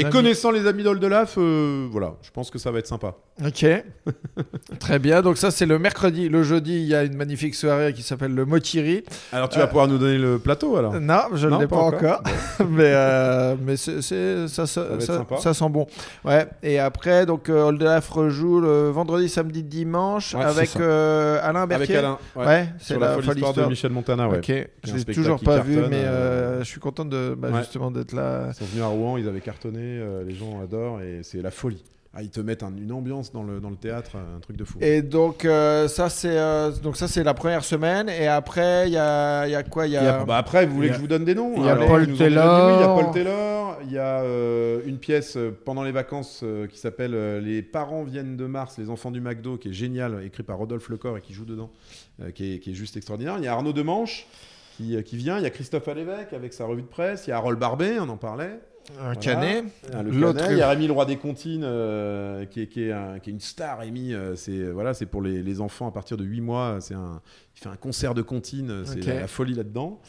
et 0.00 0.04
amis. 0.04 0.10
connaissant 0.12 0.50
les 0.50 0.66
amis 0.66 0.82
d'Oldelaf, 0.82 1.38
voilà, 1.38 2.14
je 2.22 2.30
pense 2.30 2.50
que 2.50 2.58
ça 2.58 2.70
va 2.70 2.78
être 2.78 2.86
sympa. 2.86 3.14
Ok. 3.44 3.64
Très 4.80 4.98
bien. 4.98 5.22
Donc 5.22 5.38
ça 5.38 5.50
c'est 5.50 5.66
le 5.66 5.78
mercredi. 5.78 6.28
Le 6.28 6.42
jeudi, 6.42 6.74
il 6.76 6.86
y 6.86 6.94
a 6.94 7.04
une 7.04 7.16
magnifique 7.16 7.54
soirée 7.54 7.92
qui 7.94 8.02
s'appelle 8.02 8.34
le 8.34 8.44
Motiri. 8.44 9.02
Alors 9.32 9.48
tu 9.48 9.58
vas 9.58 9.66
pouvoir 9.66 9.86
nous 9.88 9.98
donner 9.98 10.18
le 10.18 10.38
plateau 10.38 10.76
alors. 10.76 11.00
Non, 11.00 11.22
je 11.34 11.46
ne 11.46 11.58
l'ai 11.58 11.66
pas 11.66 11.76
pas, 11.76 11.82
encore. 11.82 12.20
encore. 12.20 12.22
mais 12.68 12.92
euh, 12.94 13.54
mais 13.60 13.76
c'est, 13.76 14.00
ça, 14.48 14.66
sent 14.66 15.68
bon. 15.70 15.86
Ouais. 16.24 16.46
Et 16.62 16.78
après, 16.78 17.26
donc 17.26 17.48
euh, 17.48 17.64
Oldelaf 17.64 18.08
rejoue 18.10 18.60
le 18.60 18.90
vendredi, 18.90 19.28
samedi, 19.28 19.62
dimanche 19.62 20.34
Ouais, 20.34 20.44
avec 20.44 20.76
euh, 20.76 21.38
Alain 21.42 21.62
Avec 21.62 21.78
Berthier. 21.78 21.96
Alain, 21.96 22.18
ouais. 22.36 22.46
Ouais, 22.46 22.68
c'est 22.78 22.98
la, 22.98 23.00
la 23.00 23.12
folle 23.14 23.20
histoire, 23.20 23.50
histoire. 23.50 23.66
de 23.66 23.70
Michel 23.70 23.92
Montana, 23.92 24.28
ouais. 24.28 24.38
Ok, 24.38 24.68
je 24.84 24.94
l'ai 24.94 25.04
toujours 25.04 25.40
pas 25.40 25.60
vu, 25.60 25.78
mais 25.88 26.04
je 26.60 26.64
suis 26.64 26.80
content 26.80 27.04
de 27.04 27.34
bah, 27.36 27.48
justement 27.58 27.90
d'être 27.90 28.12
là. 28.12 28.48
Ils 28.48 28.54
sont 28.54 28.64
venus 28.64 28.84
à 28.84 28.88
Rouen, 28.88 29.16
ils 29.16 29.28
avaient 29.28 29.40
cartonné, 29.40 30.00
les 30.26 30.34
gens 30.34 30.60
adorent 30.62 31.00
et 31.02 31.20
c'est 31.22 31.42
la 31.42 31.50
folie. 31.50 31.84
Ah, 32.12 32.22
ils 32.22 32.30
te 32.30 32.40
mettent 32.40 32.64
un- 32.64 32.76
une 32.76 32.90
ambiance 32.90 33.30
dans 33.32 33.44
le, 33.44 33.60
dans 33.60 33.70
le 33.70 33.76
théâtre, 33.76 34.16
un 34.16 34.40
truc 34.40 34.56
de 34.56 34.64
fou. 34.64 34.78
Et 34.80 35.00
donc 35.00 35.44
euh, 35.44 35.86
ça 35.86 36.08
c'est 36.08 36.36
euh, 36.36 36.72
donc 36.72 36.96
ça 36.96 37.06
c'est 37.06 37.22
la 37.22 37.34
première 37.34 37.62
semaine 37.62 38.08
et 38.08 38.26
après 38.26 38.88
il 38.88 38.94
y 38.94 38.96
a, 38.98 39.46
il 39.46 39.52
y 39.52 39.54
a 39.54 39.62
quoi? 39.62 39.86
Il 39.86 39.90
y 39.90 39.92
y 39.94 39.96
a- 39.96 40.24
bah 40.24 40.36
après, 40.38 40.66
vous 40.66 40.74
voulez 40.74 40.88
que 40.88 40.94
je 40.94 41.00
vous 41.00 41.06
donne 41.06 41.24
des 41.24 41.36
noms? 41.36 41.52
il 41.56 41.64
y 41.64 41.68
a 41.68 41.76
Paul 41.76 42.12
Taylor. 42.14 42.70
il 42.78 42.80
y 42.80 42.84
a 42.84 42.88
Paul 42.88 43.10
Taylor. 43.12 43.76
Il 43.84 43.92
y 43.92 43.98
a 43.98 44.20
euh, 44.22 44.80
une 44.86 44.98
pièce 44.98 45.36
euh, 45.36 45.56
pendant 45.64 45.82
les 45.84 45.92
vacances 45.92 46.40
euh, 46.42 46.66
qui 46.66 46.78
s'appelle 46.78 47.12
euh, 47.14 47.40
Les 47.40 47.62
parents 47.62 48.02
viennent 48.04 48.36
de 48.36 48.44
Mars, 48.44 48.76
les 48.76 48.90
enfants 48.90 49.10
du 49.10 49.20
McDo, 49.22 49.56
qui 49.56 49.68
est 49.70 49.72
génial, 49.72 50.22
écrit 50.24 50.42
par 50.42 50.58
Rodolphe 50.58 50.88
Lecor 50.90 51.16
et 51.16 51.20
qui 51.22 51.32
joue 51.32 51.46
dedans, 51.46 51.70
euh, 52.20 52.30
qui, 52.30 52.54
est, 52.54 52.58
qui 52.58 52.72
est 52.72 52.74
juste 52.74 52.96
extraordinaire. 52.98 53.36
Il 53.38 53.44
y 53.44 53.48
a 53.48 53.52
Arnaud 53.54 53.72
Demanche 53.72 54.26
qui, 54.76 54.96
euh, 54.96 55.02
qui 55.02 55.16
vient. 55.16 55.38
Il 55.38 55.44
y 55.44 55.46
a 55.46 55.50
Christophe 55.50 55.88
Alévèque 55.88 56.32
avec 56.34 56.52
sa 56.52 56.66
revue 56.66 56.82
de 56.82 56.86
presse. 56.88 57.26
Il 57.26 57.30
y 57.30 57.32
a 57.32 57.36
Harold 57.36 57.58
Barbet, 57.58 57.98
on 58.00 58.08
en 58.10 58.16
parlait. 58.18 58.60
Un 58.98 59.02
Voilà. 59.02 59.16
canet. 59.16 59.64
Ah, 59.92 60.02
le 60.02 60.10
L'autre- 60.10 60.38
Canet. 60.40 60.52
Il 60.52 60.58
y 60.58 60.62
a 60.62 60.68
Rémi 60.68 60.86
le 60.86 60.92
roi 60.92 61.04
des 61.04 61.16
comptines, 61.16 61.62
euh, 61.64 62.44
qui, 62.46 62.62
est, 62.62 62.66
qui, 62.66 62.84
est 62.84 62.92
un- 62.92 63.18
qui 63.18 63.30
est 63.30 63.32
une 63.32 63.40
star. 63.40 63.78
Rémi, 63.80 64.12
euh, 64.14 64.34
c'est 64.36 64.62
voilà, 64.70 64.94
c'est 64.94 65.06
pour 65.06 65.22
les, 65.22 65.42
les 65.42 65.60
enfants 65.60 65.86
à 65.88 65.92
partir 65.92 66.16
de 66.16 66.24
8 66.24 66.40
mois. 66.40 66.78
C'est 66.80 66.94
un, 66.94 67.20
il 67.56 67.60
fait 67.62 67.68
un 67.68 67.76
concert 67.76 68.14
de 68.14 68.22
comptines. 68.22 68.82
C'est 68.84 68.98
Ok. 69.00 69.06
la, 69.06 69.20
la 69.20 69.26
folie 69.28 69.54
là-dedans. 69.54 70.00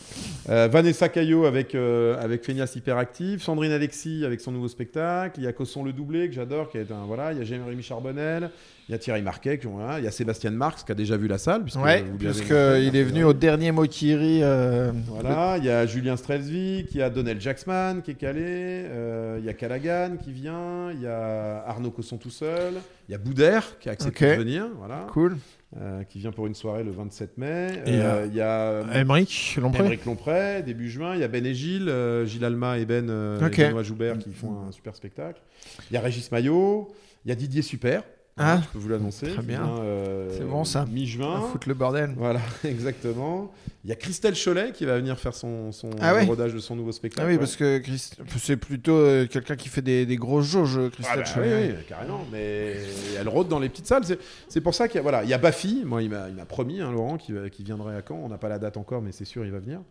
Euh, 0.50 0.68
Vanessa 0.72 1.10
Caillot 1.10 1.46
avec 1.46 1.76
euh, 1.76 2.20
avec 2.22 2.44
Feignas 2.44 2.72
Hyperactive. 2.76 3.42
Sandrine 3.42 3.72
Alexis 3.72 4.24
avec 4.26 4.42
son 4.42 4.52
nouveau 4.52 4.68
spectacle. 4.68 5.40
Il 5.40 5.44
y 5.44 5.48
a 5.48 5.54
Cosson 5.54 5.84
le 5.84 5.94
doublé 5.94 6.28
que 6.30 6.34
j'adore, 6.34 6.70
qui 6.70 6.78
est 6.78 6.92
un 6.92 7.06
voilà. 7.06 7.34
Il 7.34 7.40
y 7.40 7.42
a 7.42 7.46
Jérémy 7.46 7.84
Charbonnel. 7.84 8.50
Il 8.90 8.94
y 8.94 8.96
a 8.96 8.98
Thierry 8.98 9.22
Marquet. 9.22 9.58
qui- 9.58 9.68
voilà. 9.68 10.00
Il 10.00 10.06
y 10.06 10.08
a 10.08 10.12
Sébastien 10.12 10.52
Marx 10.52 10.84
qui 10.84 10.92
a 10.92 10.96
déjà 10.96 11.16
vu 11.16 11.28
la 11.28 11.38
salle. 11.38 11.62
puisque 11.64 11.80
Ouais, 11.82 12.04
puisque 12.20 12.52
est 12.52 13.04
venu 13.04 13.24
au 13.24 13.32
dernier 13.34 13.72
Mokiri. 13.72 14.40
euh, 14.44 14.92
Voilà, 15.08 15.58
il 15.60 15.66
y 15.66 15.70
a 15.70 15.86
Julien 15.86 16.18
Strelzvik, 16.18 16.88
il 16.92 16.98
y 16.98 17.02
a 17.02 17.10
Donnell 17.10 17.40
Jacksman 17.40 18.02
qui 18.02 18.12
est 18.12 18.16
calé, 18.16 18.61
euh, 18.64 19.38
il 19.40 19.46
y 19.46 19.50
a 19.50 19.54
Callaghan 19.54 20.18
qui 20.22 20.32
vient, 20.32 20.92
il 20.92 21.02
y 21.02 21.08
a 21.08 21.64
Arnaud 21.68 21.92
Cosson 21.92 22.18
tout 22.18 22.30
seul, 22.30 22.74
il 23.08 23.12
y 23.12 23.16
a 23.16 23.18
Boudère 23.18 23.78
qui 23.80 23.90
a 23.90 23.94
accepté 23.94 24.26
de 24.36 24.40
venir, 24.42 24.68
voilà, 24.78 25.08
Cool. 25.12 25.38
euh, 25.78 26.04
qui 26.04 26.20
vient 26.20 26.32
pour 26.32 26.48
une 26.48 26.56
soirée 26.56 26.84
le 26.84 26.92
27 26.92 27.38
mai. 27.38 27.82
Et, 27.86 28.00
Euh, 28.02 28.26
Il 28.28 28.34
y 28.36 28.42
a 28.42 28.82
Emmerich, 28.94 30.06
Lompré. 30.06 30.64
Début 30.64 30.90
juin. 30.90 31.16
Il 31.16 31.22
y 31.22 31.24
a 31.24 31.28
Ben 31.28 31.46
et 31.46 31.54
Gilles, 31.54 31.90
euh, 31.90 32.26
Gilles 32.26 32.46
Alma 32.46 32.78
et 32.78 32.86
Ben 32.86 33.10
et 33.10 33.68
Benoît 33.70 33.84
Joubert 33.84 34.18
qui 34.18 34.32
font 34.34 34.68
un 34.68 34.72
super 34.72 34.96
spectacle. 34.96 35.42
Il 35.90 35.94
y 35.94 35.98
a 35.98 36.02
Régis 36.02 36.32
Maillot, 36.32 36.90
il 37.26 37.30
y 37.30 37.32
a 37.32 37.36
Didier 37.36 37.62
Super. 37.62 38.04
Ah. 38.38 38.60
je 38.64 38.68
peux 38.70 38.80
vous 38.80 38.90
l'annoncer. 38.90 39.28
Très 39.28 39.42
bien. 39.44 39.68
euh, 39.80 40.30
C'est 40.36 40.46
bon, 40.46 40.64
ça. 40.64 40.86
Mi-juin. 40.90 41.42
Foutre 41.52 41.68
le 41.68 41.74
bordel. 41.76 42.14
Voilà, 42.18 42.40
exactement. 42.64 43.52
Il 43.84 43.90
y 43.90 43.94
a 43.94 43.96
Christelle 43.96 44.36
Cholet 44.36 44.72
qui 44.74 44.86
va 44.86 44.96
venir 44.98 45.18
faire 45.20 45.34
son, 45.34 45.72
son 45.72 45.90
Ah 46.00 46.14
ouais 46.14 46.26
rodage 46.26 46.54
de 46.54 46.60
son 46.60 46.76
nouveau 46.76 46.92
spectacle. 46.92 47.24
Ah 47.24 47.28
oui, 47.28 47.34
ouais. 47.34 47.40
parce 47.40 47.56
que 47.56 47.80
Christ- 47.80 48.18
c'est 48.38 48.56
plutôt 48.58 48.94
euh, 48.96 49.26
quelqu'un 49.28 49.56
qui 49.56 49.70
fait 49.70 49.82
des, 49.82 50.06
des 50.06 50.16
grosses 50.18 50.46
jauges, 50.48 50.80
Ah 50.84 50.90
Christelle 50.92 51.18
bah 51.24 51.32
Cholet. 51.34 51.68
oui, 51.70 51.74
oui, 51.78 51.84
carrément. 51.88 52.26
Mais 52.32 52.76
elle 53.20 53.28
rôde 53.28 53.48
dans 53.48 53.60
les 53.60 53.70
petites 53.70 53.88
salles. 53.88 54.06
C'est- 54.06 54.20
C'est 54.48 54.62
pour 54.62 54.76
ça 54.76 54.88
qu'il 54.88 54.96
y 54.96 55.00
a, 55.00 55.02
voilà, 55.02 55.24
il 55.24 55.30
y 55.30 55.34
a 55.34 55.38
Bafi. 55.40 55.82
Moi, 55.86 56.04
il 56.04 56.10
m'a 56.10 56.28
promis, 56.48 56.80
hein, 56.80 56.92
Laurent, 56.92 57.18
qui, 57.18 57.34
qui 57.52 57.64
viendrait 57.64 57.96
à 57.96 58.02
Caen. 58.08 58.20
On 58.24 58.30
n'a 58.30 58.38
pas 58.38 58.50
la 58.50 58.60
date 58.60 58.78
encore, 58.78 59.02
mais 59.02 59.12
c'est 59.12 59.26
sûr, 59.26 59.46
il 59.46 59.52
va 59.52 59.60
venir. 59.60 59.82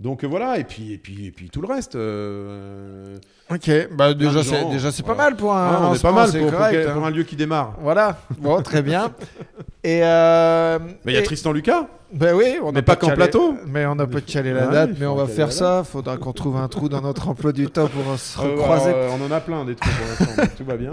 Donc 0.00 0.24
euh, 0.24 0.26
voilà, 0.26 0.58
et 0.58 0.64
puis, 0.64 0.92
et 0.92 0.98
puis, 0.98 1.26
et 1.26 1.30
puis 1.30 1.50
tout 1.50 1.60
le 1.60 1.68
reste. 1.68 1.94
euh, 1.94 3.16
Ok, 3.50 3.70
bah 3.92 4.12
déjà 4.14 4.42
c'est 4.42 4.64
déjà 4.70 4.90
c'est 4.90 5.04
voilà. 5.04 5.16
pas 5.18 5.24
mal 5.30 5.36
pour 5.36 5.54
un. 5.54 5.70
ah, 5.72 5.88
on 5.90 5.94
est 5.94 6.02
pas 6.02 6.10
mal 6.12 6.30
pour, 6.30 6.40
pour 6.40 6.50
correct, 6.50 6.72
quel- 6.72 6.88
hein. 6.88 6.92
pour 6.94 7.04
un 7.06 7.10
lieu 7.10 7.22
qui 7.22 7.36
démarre. 7.36 7.74
Voilà, 7.80 8.18
bon, 8.38 8.60
très 8.62 8.82
bien. 8.82 9.12
Et 9.84 10.00
euh, 10.02 10.78
Mais 11.04 11.12
il 11.12 11.14
y 11.14 11.18
a 11.18 11.20
et- 11.20 11.24
Tristan 11.24 11.52
Lucas. 11.52 11.86
Ben 12.14 12.32
oui, 12.32 12.58
on 12.62 12.66
Mais 12.66 12.74
n'a 12.74 12.82
pas 12.82 12.94
qu'en 12.94 13.10
plateau. 13.10 13.56
Mais 13.66 13.84
on 13.86 13.96
n'a 13.96 14.06
pas 14.06 14.20
de 14.20 14.24
calé 14.32 14.52
la 14.52 14.68
date, 14.68 14.90
il 14.94 15.00
mais 15.00 15.06
on 15.06 15.16
va 15.16 15.26
faire 15.26 15.50
ça. 15.50 15.82
Faudra 15.82 16.16
qu'on 16.16 16.32
trouve 16.32 16.56
un 16.56 16.68
trou 16.68 16.88
dans 16.88 17.00
notre 17.00 17.28
emploi 17.28 17.52
du 17.52 17.66
temps 17.68 17.88
pour 17.88 18.16
se 18.16 18.38
recroiser. 18.40 18.90
alors, 18.90 19.16
on 19.20 19.24
en 19.26 19.30
a 19.32 19.40
plein 19.40 19.64
des 19.64 19.74
trucs 19.74 19.92
pour 19.96 20.26
l'instant, 20.26 20.54
tout 20.56 20.64
va 20.64 20.76
bien. 20.76 20.92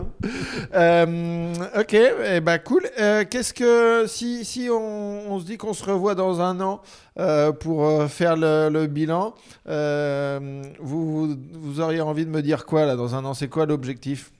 Euh, 0.73 1.53
ok, 1.77 1.93
eh 1.93 2.39
ben 2.41 2.57
cool. 2.57 2.87
Euh, 2.99 3.23
Qu'est-ce 3.29 3.53
que 3.53 4.05
si 4.07 4.43
si 4.43 4.67
on, 4.71 5.31
on 5.31 5.39
se 5.39 5.45
dit 5.45 5.57
qu'on 5.57 5.73
se 5.73 5.83
revoit 5.85 6.15
dans 6.15 6.41
un 6.41 6.59
an 6.59 6.81
euh, 7.19 7.51
pour 7.51 8.03
faire 8.09 8.35
le, 8.35 8.69
le 8.71 8.87
bilan, 8.87 9.35
euh, 9.69 10.63
vous, 10.79 11.27
vous 11.27 11.37
vous 11.53 11.79
auriez 11.81 12.01
envie 12.01 12.25
de 12.25 12.31
me 12.31 12.41
dire 12.41 12.65
quoi 12.65 12.85
là 12.87 12.95
dans 12.95 13.13
un 13.13 13.23
an? 13.25 13.35
C'est 13.35 13.47
quoi 13.47 13.67
l'objectif? 13.67 14.31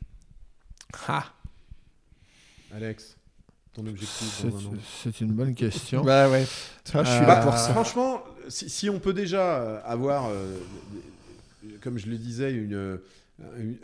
Ah, 1.07 1.25
Alex, 2.75 3.17
ton 3.83 3.89
objectif 3.89 4.37
C'est 4.41 4.49
dans 4.49 4.57
un 4.57 4.65
an. 4.65 4.73
c'est 5.03 5.21
une 5.21 5.31
bonne 5.33 5.53
question. 5.55 6.01
bah 6.05 6.29
ouais. 6.29 6.45
Ça, 6.83 7.03
je 7.03 7.09
suis 7.09 7.17
Euh, 7.19 7.27
là 7.27 7.35
Bah, 7.35 7.41
pour 7.43 7.57
ça. 7.57 7.71
Franchement, 7.71 8.23
si, 8.47 8.69
si 8.69 8.89
on 8.89 8.99
peut 8.99 9.13
déjà 9.13 9.57
euh, 9.57 9.79
avoir, 9.85 10.29
euh, 10.29 10.57
comme 11.81 11.97
je 11.97 12.07
le 12.07 12.17
disais, 12.17 12.51
une, 12.53 12.73
euh, 12.73 12.97
une- 13.57 13.77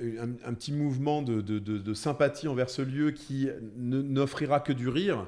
un, 0.46 0.50
un 0.50 0.54
petit 0.54 0.72
mouvement 0.72 1.22
de, 1.22 1.42
de- 1.42 1.60
de- 1.60 1.78
de 1.78 1.94
sympathie 1.94 2.48
envers 2.48 2.70
ce 2.70 2.82
lieu 2.82 3.12
qui 3.12 3.48
ne- 3.78 4.02
n'offrira 4.02 4.60
que 4.60 4.74
du 4.74 4.88
rire, 4.90 5.26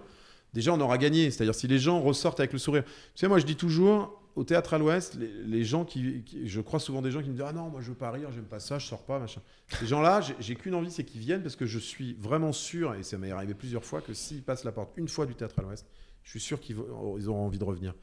déjà 0.53 0.73
on 0.73 0.79
aura 0.81 0.97
gagné. 0.97 1.31
C'est-à-dire 1.31 1.55
si 1.55 1.67
les 1.67 1.79
gens 1.79 1.99
ressortent 1.99 2.39
avec 2.39 2.53
le 2.53 2.59
sourire. 2.59 2.83
Tu 2.85 2.91
sais, 3.15 3.27
moi 3.27 3.39
je 3.39 3.45
dis 3.45 3.55
toujours, 3.55 4.18
au 4.39 4.45
théâtre 4.45 4.73
à 4.73 4.77
l'Ouest, 4.77 5.17
les, 5.17 5.65
gens 5.65 5.83
qui, 5.83 6.23
Je 6.45 6.61
crois 6.61 6.79
souvent 6.79 7.01
des 7.01 7.11
gens 7.11 7.21
qui 7.21 7.27
me 7.27 7.33
disent 7.33 7.43
Ah 7.45 7.51
non, 7.51 7.69
moi 7.69 7.81
je 7.81 7.89
veux 7.89 7.97
pas 7.97 8.09
rire, 8.09 8.29
j'aime 8.31 8.45
pas 8.45 8.61
ça, 8.61 8.79
je 8.79 8.87
sors 8.87 9.03
pas, 9.03 9.19
machin. 9.19 9.41
Ces 9.67 9.85
gens-là, 9.85 10.21
j'ai- 10.39 10.55
qu'une 10.55 10.75
envie, 10.75 10.91
c'est 10.91 11.03
qu'ils 11.03 11.19
viennent 11.19 11.41
parce 11.43 11.57
que 11.57 11.65
je 11.65 11.77
suis 11.77 12.13
vraiment 12.13 12.53
sûr, 12.53 12.95
et 12.95 13.03
ça 13.03 13.17
m'est 13.17 13.31
arrivé 13.31 13.53
plusieurs 13.53 13.83
fois, 13.83 13.99
que 13.99 14.13
s'ils 14.13 14.41
passent 14.41 14.63
la 14.63 14.71
porte 14.71 14.93
une 14.95 15.09
fois 15.09 15.25
du 15.25 15.35
théâtre 15.35 15.59
à 15.59 15.63
l'Ouest, 15.63 15.85
je 16.23 16.29
suis 16.29 16.39
sûr 16.39 16.61
qu'ils 16.61 16.77
ils 17.17 17.27
auront 17.27 17.45
envie 17.45 17.59
de 17.59 17.63
revenir. 17.65 17.93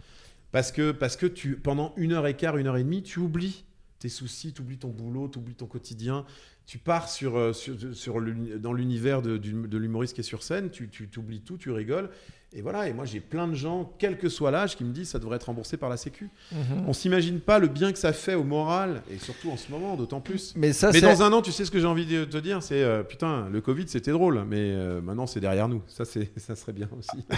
Parce 0.53 0.72
que, 0.72 0.93
parce 0.93 1.16
que 1.16 1.24
tu, 1.24 1.57
pendant 1.57 1.95
une 1.97 2.12
heure 2.12 2.26
et 2.26 2.37
quart, 2.37 2.59
une 2.59 2.66
heure 2.66 2.76
et 2.76 2.84
demie, 2.84 3.03
tu 3.03 3.18
oublies 3.18 3.64
tes 3.99 4.11
soucis, 4.11 4.53
tu 4.53 4.61
oublies 4.61 4.76
ton 4.76 4.91
boulot, 4.91 5.28
tu 5.28 5.39
oublies 5.39 5.55
ton 5.55 5.66
quotidien. 5.66 6.26
Tu 6.66 6.76
pars 6.76 7.09
sur, 7.09 7.39
euh, 7.39 7.55
sur, 7.55 8.20
dans 8.59 8.72
l'univers 8.74 9.22
de, 9.22 9.39
de 9.39 9.78
l'humoriste 9.78 10.14
qui 10.14 10.20
est 10.20 10.24
sur 10.24 10.43
scène, 10.43 10.68
tu, 10.68 10.91
tu 10.91 11.09
oublies 11.18 11.41
tout, 11.41 11.57
tu 11.57 11.70
rigoles. 11.70 12.11
Et 12.53 12.62
voilà, 12.62 12.88
et 12.88 12.92
moi 12.94 13.05
j'ai 13.05 13.20
plein 13.20 13.49
de 13.49 13.55
gens, 13.55 13.92
quel 13.99 14.16
que 14.18 14.28
soit 14.28 14.51
l'âge, 14.51 14.76
qui 14.76 14.84
me 14.84 14.92
disent 14.92 15.11
ça 15.11 15.18
devrait 15.18 15.36
être 15.36 15.44
remboursé 15.44 15.76
par 15.76 15.90
la 15.90 15.97
Sécu. 15.97 16.30
Mhm. 16.53 16.84
On 16.86 16.92
s'imagine 16.92 17.40
pas 17.40 17.59
le 17.59 17.68
bien 17.68 17.92
que 17.92 17.99
ça 17.99 18.12
fait 18.12 18.34
au 18.34 18.44
moral, 18.44 19.03
et 19.11 19.18
surtout 19.18 19.51
en 19.51 19.57
ce 19.57 19.70
moment, 19.70 19.97
d'autant 19.97 20.20
plus. 20.20 20.55
Mais 20.57 20.72
ça, 20.72 20.90
Mais 20.92 21.01
c'est 21.01 21.07
dans 21.07 21.22
un 21.22 21.32
an, 21.32 21.42
tu 21.42 21.53
sais 21.53 21.64
ce 21.64 21.70
que 21.70 21.80
j'ai 21.80 21.86
envie 21.86 22.07
de 22.07 22.24
te 22.24 22.38
dire, 22.38 22.62
c'est 22.62 22.82
euh, 22.82 23.03
putain, 23.03 23.49
le 23.51 23.61
Covid 23.61 23.88
c'était 23.88 24.12
drôle, 24.12 24.44
mais 24.49 24.57
euh, 24.59 25.01
maintenant 25.03 25.26
c'est 25.26 25.40
derrière 25.40 25.68
nous. 25.68 25.82
Ça, 25.88 26.05
c'est, 26.05 26.30
ça 26.38 26.55
serait 26.57 26.72
bien 26.72 26.88
aussi. 26.97 27.26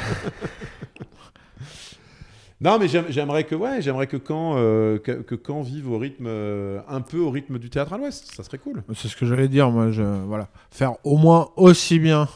non, 2.61 2.79
mais 2.79 2.87
j'aime- 2.87 3.07
j'aimerais 3.09 3.45
que, 3.45 3.55
ouais, 3.55 3.81
j'aimerais 3.81 4.07
que 4.09 4.19
quand, 4.19 4.55
euh, 4.57 4.99
que, 4.99 5.13
que 5.13 5.35
Caen 5.45 5.63
vive 5.63 5.91
au 5.91 5.99
rythme, 5.99 6.27
euh, 6.29 6.81
un 6.87 7.01
peu 7.01 7.19
au 7.19 7.31
rythme 7.31 7.59
du 7.59 7.71
théâtre 7.71 7.95
à 7.95 7.99
l'Ouest. 7.99 8.31
Ça 8.35 8.45
serait 8.45 8.59
cool. 8.59 8.85
C'est 8.95 9.09
ce 9.09 9.17
que 9.17 9.27
j'allais 9.27 9.49
dire, 9.49 9.71
moi. 9.71 9.91
Je, 9.91 10.03
voilà. 10.03 10.49
Faire 10.71 10.93
au 11.03 11.17
moins 11.17 11.49
aussi 11.57 11.99
bien 11.99 12.29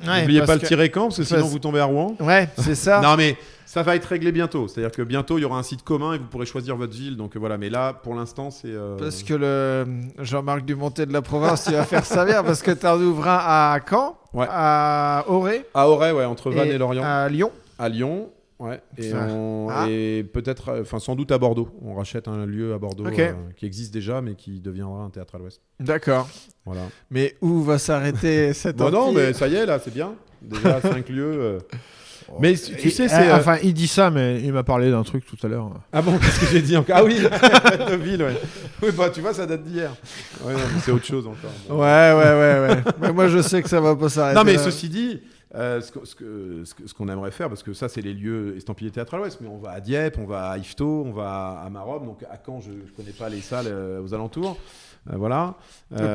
Ouais, 0.07 0.21
N'oubliez 0.21 0.39
parce 0.39 0.47
pas 0.47 0.55
le 0.55 0.61
que- 0.61 0.67
tirer 0.67 0.89
camp 0.89 1.05
parce 1.05 1.17
que 1.17 1.23
sinon 1.23 1.39
parce- 1.41 1.51
vous 1.51 1.59
tombez 1.59 1.79
à 1.79 1.85
Rouen. 1.85 2.15
Ouais, 2.19 2.47
c'est 2.59 2.75
ça. 2.75 3.01
Non 3.03 3.15
mais 3.17 3.37
ça 3.65 3.81
va 3.83 3.95
être 3.95 4.05
réglé 4.05 4.31
bientôt. 4.31 4.67
C'est-à-dire 4.67 4.91
que 4.91 5.01
bientôt 5.01 5.39
il 5.39 5.41
y 5.41 5.45
aura 5.45 5.57
un 5.57 5.63
site 5.63 5.81
commun 5.83 6.13
et 6.13 6.19
vous 6.19 6.25
pourrez 6.25 6.45
choisir 6.45 6.75
votre 6.75 6.93
ville. 6.93 7.17
Donc 7.17 7.35
voilà. 7.37 7.57
Mais 7.57 7.69
là 7.69 7.93
pour 7.93 8.13
l'instant 8.15 8.51
c'est. 8.51 8.67
euh, 8.67 8.97
Parce 8.97 9.23
que 9.23 9.33
le 9.33 9.87
Jean-Marc 10.19 10.63
Dumontet 10.65 11.05
de 11.07 11.13
la 11.13 11.21
province, 11.23 11.65
il 11.69 11.73
va 11.75 11.85
faire 11.85 12.05
ça 12.05 12.23
bien 12.25 12.43
parce 12.43 12.61
que 12.61 12.69
tu 12.71 12.85
en 12.85 12.99
ouvres 13.01 13.27
un 13.27 13.37
à 13.37 13.79
Caen, 13.87 14.15
Ouais. 14.33 14.45
à 14.49 15.23
Auray, 15.27 15.65
À 15.73 15.87
Auray, 15.89 16.11
ouais, 16.11 16.25
entre 16.25 16.51
Vannes 16.51 16.67
et, 16.69 16.77
Lorient. 16.77 17.03
à 17.03 17.27
Lyon. 17.29 17.51
À 17.79 17.89
Lyon. 17.89 18.29
Ouais, 18.59 18.81
et, 18.97 19.13
on- 19.13 19.67
Ah. 19.69 19.87
et 19.89 20.23
peut-être, 20.23 20.69
euh, 20.69 20.81
enfin 20.81 20.99
sans 20.99 21.15
doute 21.15 21.31
à 21.31 21.37
Bordeaux. 21.37 21.69
On 21.81 21.93
rachète 21.95 22.27
un 22.27 22.45
lieu 22.45 22.73
à 22.73 22.77
Bordeaux 22.77 23.05
euh, 23.07 23.31
qui 23.55 23.65
existe 23.65 23.93
déjà, 23.93 24.21
mais 24.21 24.35
qui 24.35 24.59
deviendra 24.59 25.01
un 25.03 25.09
théâtre 25.09 25.35
à 25.35 25.37
l'Ouest. 25.37 25.61
D'accord. 25.79 26.27
Voilà. 26.65 26.81
Mais 27.09 27.37
où 27.41 27.61
va 27.63 27.77
s'arrêter 27.77 28.51
cette 28.53 28.75
Bon, 28.75 28.89
non, 28.91 28.99
empire 29.07 29.13
mais 29.19 29.33
ça 29.33 29.47
y 29.47 29.55
est, 29.55 29.65
là, 29.65 29.79
c'est 29.79 29.93
bien. 29.93 30.13
Déjà 30.41 30.81
cinq 30.81 31.07
lieux. 31.07 31.23
euh. 31.41 31.59
Mais 32.41 32.53
tu 32.53 32.75
tu 32.75 32.89
Et- 32.89 32.91
sais, 32.91 33.05
euh, 33.05 33.07
c'est. 33.07 33.29
euh, 33.31 33.37
Enfin, 33.37 33.57
il 33.63 33.73
dit 33.73 33.87
ça, 33.87 34.11
mais 34.11 34.41
il 34.43 34.51
m'a 34.53 34.63
parlé 34.63 34.91
d'un 34.91 35.03
truc 35.03 35.25
tout 35.25 35.37
à 35.41 35.49
l'heure. 35.49 35.71
Ah 35.93 36.01
bon, 36.01 36.17
qu'est-ce 36.19 36.41
que 36.41 36.45
j'ai 36.47 36.61
dit 36.61 36.75
encore? 36.77 36.97
Ah 36.97 37.03
oui, 37.03 37.15
de 37.89 37.95
ville, 37.95 38.21
ouais. 38.21 38.35
Oui, 38.83 38.89
bah 38.95 39.09
tu 39.09 39.21
vois, 39.21 39.33
ça 39.33 39.45
date 39.47 39.63
d'hier. 39.63 39.91
Ouais, 40.43 40.53
non, 40.53 40.59
mais 40.59 40.79
c'est 40.81 40.91
autre 40.91 41.05
chose 41.05 41.25
encore. 41.25 41.49
Bon. 41.69 41.75
Ouais, 41.79 42.13
ouais, 42.13 42.39
ouais, 42.39 42.67
ouais. 42.75 42.83
mais 43.01 43.13
moi, 43.13 43.29
je 43.29 43.41
sais 43.41 43.63
que 43.63 43.69
ça 43.69 43.79
va 43.81 43.95
pas 43.95 44.09
s'arrêter. 44.09 44.37
Non, 44.37 44.43
mais 44.43 44.53
là. 44.57 44.59
ceci 44.63 44.89
dit, 44.89 45.21
euh, 45.55 45.81
ce 45.81 45.91
que- 45.91 46.05
ce 46.05 46.15
que- 46.15 46.63
ce 46.65 46.73
que- 46.75 46.87
ce 46.87 46.93
qu'on 46.93 47.07
aimerait 47.09 47.31
faire, 47.31 47.47
parce 47.49 47.63
que 47.63 47.73
ça, 47.73 47.89
c'est 47.89 48.01
les 48.01 48.13
lieux 48.13 48.55
estampillés 48.57 48.91
théâtre 48.91 49.15
à 49.15 49.17
l'Ouest, 49.17 49.39
mais 49.41 49.47
on 49.47 49.57
va 49.57 49.71
à 49.71 49.79
Dieppe, 49.81 50.17
on 50.19 50.25
va 50.25 50.49
à 50.51 50.57
Yvetot, 50.57 51.03
on 51.07 51.11
va 51.11 51.61
à 51.65 51.69
Marob, 51.69 52.05
donc 52.05 52.23
à 52.23 52.37
Caen, 52.45 52.61
je 52.61 52.71
ne 52.71 52.81
connais 52.95 53.11
pas 53.11 53.29
les 53.29 53.41
salles 53.41 53.65
euh, 53.67 54.01
aux 54.03 54.13
alentours. 54.13 54.57
Euh, 55.09 55.15
voilà. 55.15 55.55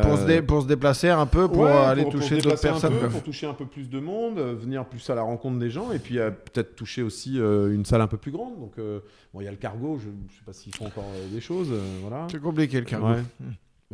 pour, 0.02 0.18
se 0.18 0.26
dé- 0.26 0.42
pour 0.42 0.60
se 0.62 0.66
déplacer 0.66 1.08
un 1.08 1.24
peu, 1.24 1.48
pour 1.48 1.62
Ouais, 1.62 1.70
aller 1.72 2.02
pour- 2.02 2.12
toucher 2.12 2.36
d'autres 2.38 2.60
personnes. 2.60 2.92
peu, 3.00 3.08
pour 3.08 3.22
toucher 3.22 3.46
un 3.46 3.54
peu 3.54 3.64
plus 3.64 3.88
de 3.88 3.98
monde, 3.98 4.38
venir 4.38 4.84
plus 4.84 5.08
à 5.08 5.14
la 5.14 5.22
rencontre 5.22 5.58
des 5.58 5.70
gens, 5.70 5.90
et 5.90 5.98
puis 5.98 6.16
peut-être 6.16 6.76
toucher 6.76 7.02
aussi 7.02 7.38
une 7.38 7.84
salle 7.86 8.02
un 8.02 8.06
peu 8.06 8.18
plus 8.18 8.30
grande. 8.30 8.60
Donc, 8.60 8.74
bon, 8.76 9.40
il 9.40 9.44
y 9.44 9.48
a 9.48 9.50
le 9.50 9.56
cargo, 9.56 9.98
je 9.98 10.08
ne 10.08 10.28
sais 10.28 10.44
pas 10.44 10.52
s'ils 10.52 10.74
font 10.76 10.86
encore 10.86 11.08
des 11.32 11.40
choses. 11.40 11.72
voilà. 12.02 12.26
C'est 12.30 12.40
compliqué 12.40 12.78
le 12.78 12.84
cargo. 12.86 13.06
Ouais. 13.08 13.22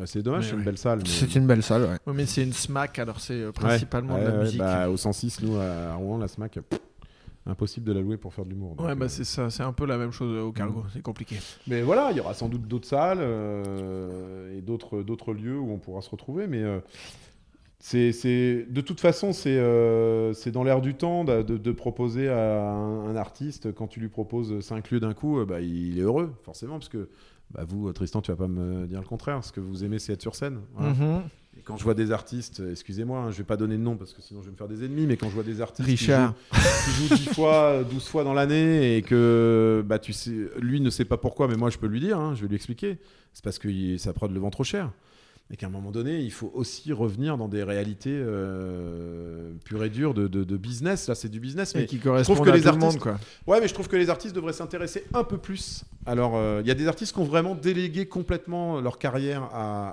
Bah, 0.00 0.06
c'est 0.06 0.22
dommage, 0.22 0.46
c'est 0.48 0.56
une 0.56 0.62
belle 0.64 0.78
salle. 0.78 1.00
mais- 1.02 1.08
C'est 1.08 1.34
une 1.34 1.46
belle 1.46 1.62
salle, 1.62 1.82
ouais. 1.82 1.98
Ouais, 2.06 2.12
mais 2.14 2.24
c'est 2.26 2.42
une 2.42 2.54
SMAC, 2.54 2.98
alors 2.98 3.20
c'est 3.20 3.34
euh, 3.34 3.46
Ouais, 3.48 3.52
principalement 3.52 4.18
de 4.18 4.24
la 4.24 4.32
musique. 4.32 4.58
bah, 4.58 4.88
au 4.88 4.96
106, 4.96 5.42
nous, 5.42 5.56
à 5.58 5.92
Rouen, 5.94 6.16
la 6.16 6.26
SMAC, 6.26 6.52
pff, 6.60 6.80
impossible 7.46 7.84
de 7.86 7.92
la 7.92 8.00
louer 8.00 8.16
pour 8.16 8.32
faire 8.32 8.46
de 8.46 8.50
l'humour. 8.50 8.76
donc, 8.76 8.86
Ouais, 8.86 8.94
bah 8.94 9.04
euh, 9.04 9.08
c'est 9.08 9.24
ça, 9.24 9.50
c'est 9.50 9.62
un 9.62 9.72
peu 9.74 9.84
la 9.84 9.98
même 9.98 10.10
chose 10.12 10.42
au 10.42 10.52
cargo, 10.52 10.84
c'est 10.92 11.02
compliqué. 11.02 11.36
Mais 11.66 11.82
voilà, 11.82 12.08
il 12.12 12.16
y 12.16 12.20
aura 12.20 12.32
sans 12.32 12.48
doute 12.48 12.66
d'autres 12.66 12.88
salles 12.88 13.18
euh, 13.20 14.56
et 14.56 14.62
d'autres 14.62 15.02
d'autres 15.02 15.32
lieux 15.34 15.58
où 15.58 15.70
on 15.70 15.78
pourra 15.78 16.00
se 16.00 16.10
retrouver. 16.10 16.46
Mais 16.46 16.62
euh, 16.62 16.80
c'est, 17.80 18.12
c'est- 18.12 18.66
de 18.70 18.80
toute 18.82 19.00
façon, 19.00 19.32
c'est, 19.32 19.56
euh, 19.58 20.32
c'est 20.34 20.50
dans 20.50 20.62
l'air 20.64 20.80
du 20.80 20.94
temps 20.94 21.24
de, 21.24 21.42
de- 21.42 21.56
de 21.56 21.72
proposer 21.72 22.28
à 22.28 22.60
un, 22.70 23.08
un 23.08 23.16
artiste, 23.16 23.72
quand 23.74 23.86
tu 23.88 24.00
lui 24.00 24.08
proposes 24.08 24.60
cinq 24.60 24.90
lieux 24.90 25.00
d'un 25.00 25.14
coup, 25.14 25.40
euh, 25.40 25.46
bah, 25.46 25.60
il 25.60 25.98
est 25.98 26.02
heureux, 26.02 26.32
forcément, 26.44 26.74
parce 26.78 26.88
que 26.90 27.08
bah, 27.52 27.64
vous, 27.66 27.92
Tristan, 27.92 28.20
tu 28.20 28.30
vas 28.30 28.36
pas 28.36 28.46
me 28.48 28.86
dire 28.86 29.00
le 29.00 29.06
contraire. 29.06 29.42
Ce 29.42 29.50
que 29.50 29.60
vous 29.60 29.82
aimez, 29.82 29.98
c'est 29.98 30.12
être 30.12 30.22
sur 30.22 30.36
scène. 30.36 30.60
Voilà. 30.74 30.92
Mhm. 30.94 31.22
Et 31.58 31.62
quand 31.62 31.76
je 31.76 31.82
vois 31.82 31.94
des 31.94 32.12
artistes, 32.12 32.60
euh, 32.60 32.70
excusez-moi, 32.70 33.18
hein, 33.18 33.30
je 33.32 33.38
vais 33.38 33.44
pas 33.44 33.56
donner 33.56 33.76
de 33.76 33.82
nom 33.82 33.96
parce 33.96 34.12
que 34.12 34.22
sinon 34.22 34.40
je 34.40 34.46
vais 34.46 34.52
me 34.52 34.56
faire 34.56 34.68
des 34.68 34.84
ennemis, 34.84 35.06
mais 35.06 35.16
quand 35.16 35.28
je 35.28 35.34
vois 35.34 35.42
des 35.42 35.60
artistes 35.60 35.84
qui 35.88 35.96
Richard. 35.96 36.34
jouent- 36.52 36.58
qui 36.84 36.90
jouent 37.08 37.14
10 37.16 37.34
fois, 37.34 37.82
12 37.90 38.06
fois 38.06 38.22
dans 38.22 38.34
l'année 38.34 38.96
et 38.96 39.02
que 39.02 39.82
bah, 39.84 39.98
tu 39.98 40.12
sais, 40.12 40.30
lui 40.60 40.80
ne 40.80 40.90
sait 40.90 41.04
pas 41.04 41.16
pourquoi, 41.16 41.48
mais 41.48 41.56
moi 41.56 41.68
je 41.70 41.78
peux 41.78 41.88
lui 41.88 41.98
dire, 41.98 42.18
hein, 42.20 42.34
je 42.36 42.42
vais 42.42 42.48
lui 42.48 42.54
expliquer. 42.54 42.98
C'est 43.32 43.42
parce 43.42 43.58
que 43.58 43.66
il- 43.68 43.98
sa 43.98 44.12
prod 44.12 44.30
le 44.30 44.38
vend 44.38 44.50
trop 44.50 44.62
cher. 44.64 44.92
Et 45.52 45.56
qu'à 45.56 45.66
un 45.66 45.70
moment 45.70 45.90
donné, 45.90 46.20
il 46.20 46.30
faut 46.30 46.50
aussi 46.54 46.92
revenir 46.92 47.36
dans 47.36 47.48
des 47.48 47.64
réalités 47.64 48.12
euh, 48.14 49.50
pures 49.64 49.82
et 49.84 49.90
dures 49.90 50.14
de, 50.14 50.28
de- 50.28 50.44
de 50.44 50.56
business. 50.56 51.08
Là, 51.08 51.14
c'est 51.16 51.28
du 51.28 51.40
business. 51.40 51.74
Et 51.74 51.78
Mais 51.80 51.86
qui 51.86 51.98
correspondent 51.98 52.44
que 52.44 52.50
à 52.50 52.56
les 52.56 52.62
tout 52.62 52.68
le 52.70 52.76
monde, 52.78 52.98
quoi. 52.98 53.16
Ouais, 53.46 53.60
mais 53.60 53.66
je 53.66 53.74
trouve 53.74 53.88
que 53.88 53.96
les 53.96 54.10
artistes 54.10 54.34
devraient 54.34 54.52
s'intéresser 54.52 55.04
un 55.12 55.24
peu 55.24 55.38
plus. 55.38 55.84
Alors, 56.06 56.36
euh, 56.36 56.60
il 56.62 56.68
y 56.68 56.70
a 56.70 56.74
des 56.74 56.86
artistes 56.86 57.12
qui 57.14 57.18
ont 57.20 57.24
vraiment 57.24 57.54
délégué 57.56 58.06
complètement 58.06 58.80
leur 58.80 58.98
carrière 58.98 59.42
à, 59.52 59.88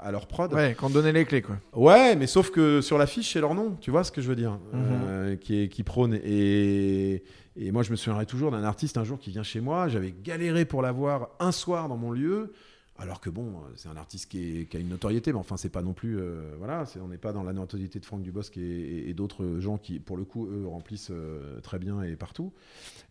à, 0.00 0.06
à 0.06 0.10
leur 0.12 0.26
prod. 0.26 0.52
Ouais, 0.54 0.74
qu'on 0.74 0.88
donnait 0.90 1.12
les 1.12 1.24
clés, 1.26 1.42
quoi. 1.42 1.56
Ouais, 1.74 2.16
mais 2.16 2.26
sauf 2.26 2.50
que 2.50 2.80
sur 2.80 2.96
l'affiche, 2.96 3.32
c'est 3.34 3.40
leur 3.40 3.54
nom. 3.54 3.76
Tu 3.80 3.90
vois 3.90 4.02
ce 4.02 4.10
que 4.10 4.22
je 4.22 4.28
veux 4.28 4.36
dire 4.36 4.58
Mhm. 4.72 4.80
Euh, 5.08 5.36
qui, 5.36 5.62
est, 5.62 5.68
qui 5.68 5.82
prône. 5.82 6.18
Et, 6.24 7.22
et 7.56 7.70
moi, 7.70 7.82
je 7.82 7.90
me 7.90 7.96
souviendrai 7.96 8.24
toujours 8.26 8.50
d'un 8.50 8.64
artiste 8.64 8.96
un 8.96 9.04
jour 9.04 9.18
qui 9.18 9.30
vient 9.30 9.42
chez 9.42 9.60
moi. 9.60 9.88
J'avais 9.88 10.14
galéré 10.24 10.64
pour 10.64 10.80
l'avoir 10.82 11.28
un 11.38 11.52
soir 11.52 11.88
dans 11.88 11.96
mon 11.98 12.12
lieu. 12.12 12.52
Alors 12.98 13.20
que 13.20 13.28
bon, 13.28 13.52
c'est 13.76 13.88
un 13.88 13.96
artiste 13.96 14.30
qui, 14.30 14.60
est- 14.60 14.64
qui 14.66 14.76
a 14.76 14.80
une 14.80 14.88
notoriété, 14.88 15.32
mais 15.32 15.38
enfin, 15.38 15.56
c'est 15.56 15.68
pas 15.68 15.82
non 15.82 15.92
plus. 15.92 16.18
euh, 16.18 16.54
voilà, 16.58 16.84
on 17.02 17.08
n'est 17.08 17.18
pas 17.18 17.32
dans 17.32 17.42
la 17.42 17.52
notoriété 17.52 17.98
de 18.00 18.04
Franck 18.06 18.22
Dubosc 18.22 18.56
et, 18.56 18.60
et- 18.60 19.10
et 19.10 19.14
d'autres 19.14 19.58
gens 19.60 19.76
qui, 19.76 19.98
pour 19.98 20.16
le 20.16 20.24
coup, 20.24 20.46
eux, 20.46 20.66
remplissent 20.66 21.10
euh, 21.10 21.60
très 21.60 21.78
bien 21.78 22.02
et 22.02 22.16
partout. 22.16 22.52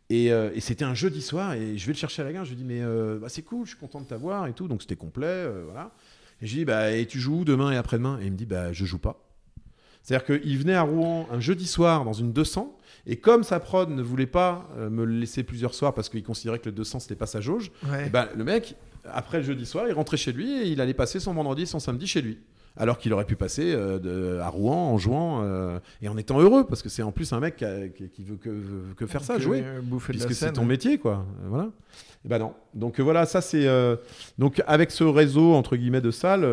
Et, 0.10 0.32
euh, 0.32 0.50
et 0.56 0.60
c'était 0.60 0.86
un 0.86 0.94
jeudi 0.96 1.22
soir, 1.22 1.54
et 1.54 1.78
je 1.78 1.86
vais 1.86 1.94
le 1.94 1.98
chercher 1.98 2.22
à 2.24 2.26
la 2.26 2.34
gare. 2.34 2.46
Je 2.46 2.50
lui 2.52 2.58
dis, 2.58 2.64
mais 2.64 2.82
euh, 2.82 3.20
bah, 3.20 3.30
c'est 3.30 3.42
cool, 3.44 3.66
je 3.66 3.72
suis 3.72 3.80
content 3.80 4.02
de 4.02 4.06
t'avoir 4.08 4.48
et 4.48 4.54
tout. 4.54 4.68
Donc 4.68 4.82
c'était 4.82 4.96
complet, 4.96 5.26
euh, 5.28 5.64
voilà. 5.66 5.92
Et 6.42 6.48
je 6.48 6.52
lui 6.54 6.60
dis, 6.62 6.66
bah, 6.66 6.92
et 6.92 7.06
tu 7.06 7.20
joues 7.20 7.40
où 7.42 7.46
demain 7.46 7.72
et 7.72 7.78
après-demain? 7.78 8.20
Et 8.22 8.26
il 8.26 8.32
me 8.32 8.38
dit, 8.38 8.46
bah, 8.46 8.74
je 8.74 8.86
joue 8.86 9.00
pas. 9.00 9.22
C'est-à-dire 10.04 10.26
qu'il 10.42 10.58
venait 10.60 10.76
à 10.76 10.84
Rouen 10.84 11.28
un 11.32 11.40
jeudi 11.40 11.66
soir 11.66 12.06
dans 12.06 12.14
une 12.14 12.32
200, 12.32 12.78
et 13.08 13.18
comme 13.18 13.44
sa 13.44 13.60
prod 13.60 13.90
ne 13.90 14.02
voulait 14.04 14.28
pas 14.28 14.70
euh, 14.78 14.90
me 14.90 15.04
le 15.06 15.14
laisser 15.20 15.44
plusieurs 15.44 15.74
soirs 15.74 15.94
parce 15.96 16.10
qu'il 16.10 16.24
considérait 16.24 16.60
que 16.60 16.66
le 16.66 16.72
200 16.74 17.00
c'était 17.00 17.16
pas 17.16 17.26
sa 17.26 17.42
jauge, 17.42 17.72
Ouais. 17.90 18.04
eh 18.06 18.10
ben, 18.10 18.28
le 18.36 18.44
mec, 18.44 18.76
après 19.14 19.38
le 19.39 19.43
jeudi 19.43 19.66
soir, 19.66 19.86
il 19.88 19.93
rentrait 19.93 20.18
chez 20.18 20.32
lui 20.32 20.51
et 20.51 20.68
il 20.68 20.82
allait 20.82 20.93
passer 20.93 21.20
son 21.20 21.34
vendredi 21.34 21.64
et 21.64 21.66
son 21.66 21.80
samedi 21.80 22.08
chez 22.08 22.22
lui. 22.22 22.39
Alors 22.78 22.97
qu'il 22.97 23.14
aurait 23.14 23.24
pu 23.24 23.38
passer 23.38 23.72
euh, 23.74 23.99
de- 23.99 24.38
à 24.41 24.49
Rouen 24.49 24.76
en 24.91 24.97
jouant 24.97 25.43
euh, 25.43 25.80
et 26.01 26.10
en 26.10 26.18
étant 26.18 26.41
heureux, 26.41 26.66
parce 26.68 26.82
que 26.82 26.89
c'est 26.89 27.03
en 27.03 27.14
plus 27.14 27.32
un 27.32 27.39
mec 27.39 27.56
qui, 27.56 27.64
a- 27.64 27.88
qui- 27.88 28.24
veut 28.24 28.36
que, 28.36 28.49
que 28.97 29.06
faire 29.06 29.24
ça, 29.24 29.36
Que, 29.36 29.41
jouer 29.41 29.64
puisque 30.10 30.34
c'est 30.34 30.51
ton 30.51 30.66
métier 30.66 30.97
quoi 30.97 31.26
voilà 31.45 31.70
et 32.26 32.28
ben 32.28 32.38
non 32.39 32.53
donc 32.74 32.99
euh, 32.99 33.03
voilà 33.03 33.26
ça 33.28 33.39
c'est 33.39 33.66
euh, 33.66 33.95
donc 34.39 34.62
avec 34.68 34.91
ce 34.91 35.06
réseau 35.06 35.53
entre 35.53 35.78
guillemets 35.78 36.01
de 36.01 36.12
salles 36.12 36.45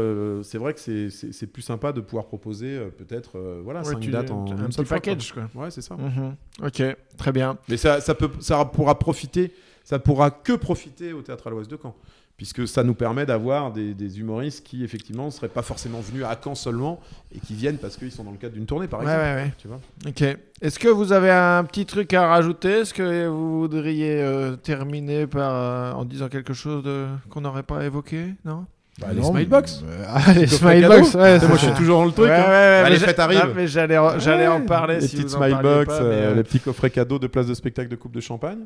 c'est 0.44 0.58
vrai 0.58 0.74
que 0.74 0.78
c'est- 0.80 1.46
plus 1.52 1.62
sympa 1.62 1.90
de 1.92 2.00
pouvoir 2.00 2.26
proposer 2.26 2.78
peut-être 2.98 3.40
voilà 3.64 3.80
Ouais, 3.80 3.86
cinq 3.86 3.98
tu- 4.00 4.10
dates 4.12 4.30
en 4.30 4.44
un 4.44 4.66
petit 4.66 4.74
seule 4.76 4.86
fois, 4.86 5.00
quoi. 5.00 5.12
package, 5.12 5.32
quoi. 5.32 5.48
ouais 5.56 5.70
c'est 5.72 5.82
ça 5.82 5.96
Mhm. 5.96 6.36
Ok, 6.64 6.82
très 7.16 7.32
bien. 7.32 7.58
mais 7.68 7.76
ça, 7.76 8.00
ça 8.00 8.14
peut 8.14 8.30
ça 8.38 8.64
pourra 8.64 8.96
profiter 8.96 9.52
ça 9.82 9.98
pourra 9.98 10.30
que 10.30 10.52
profiter 10.52 11.12
au 11.12 11.22
théâtre 11.22 11.48
à 11.48 11.50
l'Ouest 11.50 11.68
de 11.68 11.76
Caen 11.82 11.96
puisque 12.42 12.66
ça 12.66 12.82
nous 12.82 12.94
permet 12.94 13.24
d'avoir 13.24 13.70
des, 13.70 13.94
des 13.94 14.18
humoristes 14.18 14.66
qui 14.66 14.82
effectivement 14.82 15.26
ne 15.26 15.30
seraient 15.30 15.46
pas 15.46 15.62
forcément 15.62 16.00
venus 16.00 16.24
à 16.24 16.36
Caen 16.42 16.56
seulement 16.56 16.98
et 17.32 17.38
qui 17.38 17.54
viennent 17.54 17.78
parce 17.78 17.96
qu'ils 17.96 18.10
sont 18.10 18.24
dans 18.24 18.32
le 18.32 18.36
cadre 18.36 18.54
d'une 18.54 18.66
tournée 18.66 18.88
par 18.88 18.98
Ouais, 18.98 19.06
exemple 19.06 19.22
ouais, 19.24 19.34
ouais. 19.44 19.52
tu 19.58 19.68
vois 19.68 19.78
Ok. 20.08 20.38
Est-ce 20.60 20.78
que 20.80 20.88
vous 20.88 21.12
avez 21.12 21.30
un 21.30 21.62
petit 21.62 21.86
truc 21.86 22.12
à 22.14 22.26
rajouter? 22.26 22.80
Est-ce 22.80 22.94
que 22.94 23.28
vous 23.28 23.60
voudriez 23.60 24.20
euh, 24.20 24.56
terminer 24.56 25.28
par, 25.28 25.52
euh, 25.54 25.92
en 25.92 26.04
disant 26.04 26.28
quelque 26.28 26.52
chose 26.52 26.82
de- 26.82 27.06
qu'on 27.30 27.42
n'aurait 27.42 27.62
pas 27.62 27.84
évoqué? 27.84 28.34
Non? 28.44 28.66
Bah, 29.00 29.12
les 29.14 29.22
Smilebox 29.22 29.84
Ah, 30.08 30.32
les 30.34 30.46
Smilebox, 30.48 31.14
ouais. 31.14 31.38
moi 31.46 31.56
je 31.56 31.66
suis 31.66 31.74
toujours 31.74 32.00
dans 32.00 32.06
le 32.06 32.10
truc 32.12 32.24
Ouais, 32.26 32.32
hein. 32.32 32.42
ouais, 32.42 32.48
ouais, 32.48 32.82
Bah, 32.82 32.88
mais 32.88 32.90
les 32.90 32.98
fêtes 32.98 33.18
arrivent. 33.20 33.38
non, 33.46 33.52
mais 33.54 33.66
j'allais, 33.68 33.98
en- 33.98 34.18
j'allais 34.18 34.48
en 34.48 34.62
parler 34.62 34.96
les 34.96 35.06
si 35.06 35.14
petites 35.16 35.30
Smilebox, 35.30 35.88
euh, 35.92 36.00
euh, 36.02 36.34
les 36.34 36.42
petits 36.42 36.58
coffrets 36.58 36.90
cadeaux 36.90 37.20
de 37.20 37.28
place 37.28 37.46
de 37.46 37.54
spectacle 37.54 37.88
de 37.88 37.94
Coupe 37.96 38.12
de 38.12 38.20
Champagne. 38.20 38.58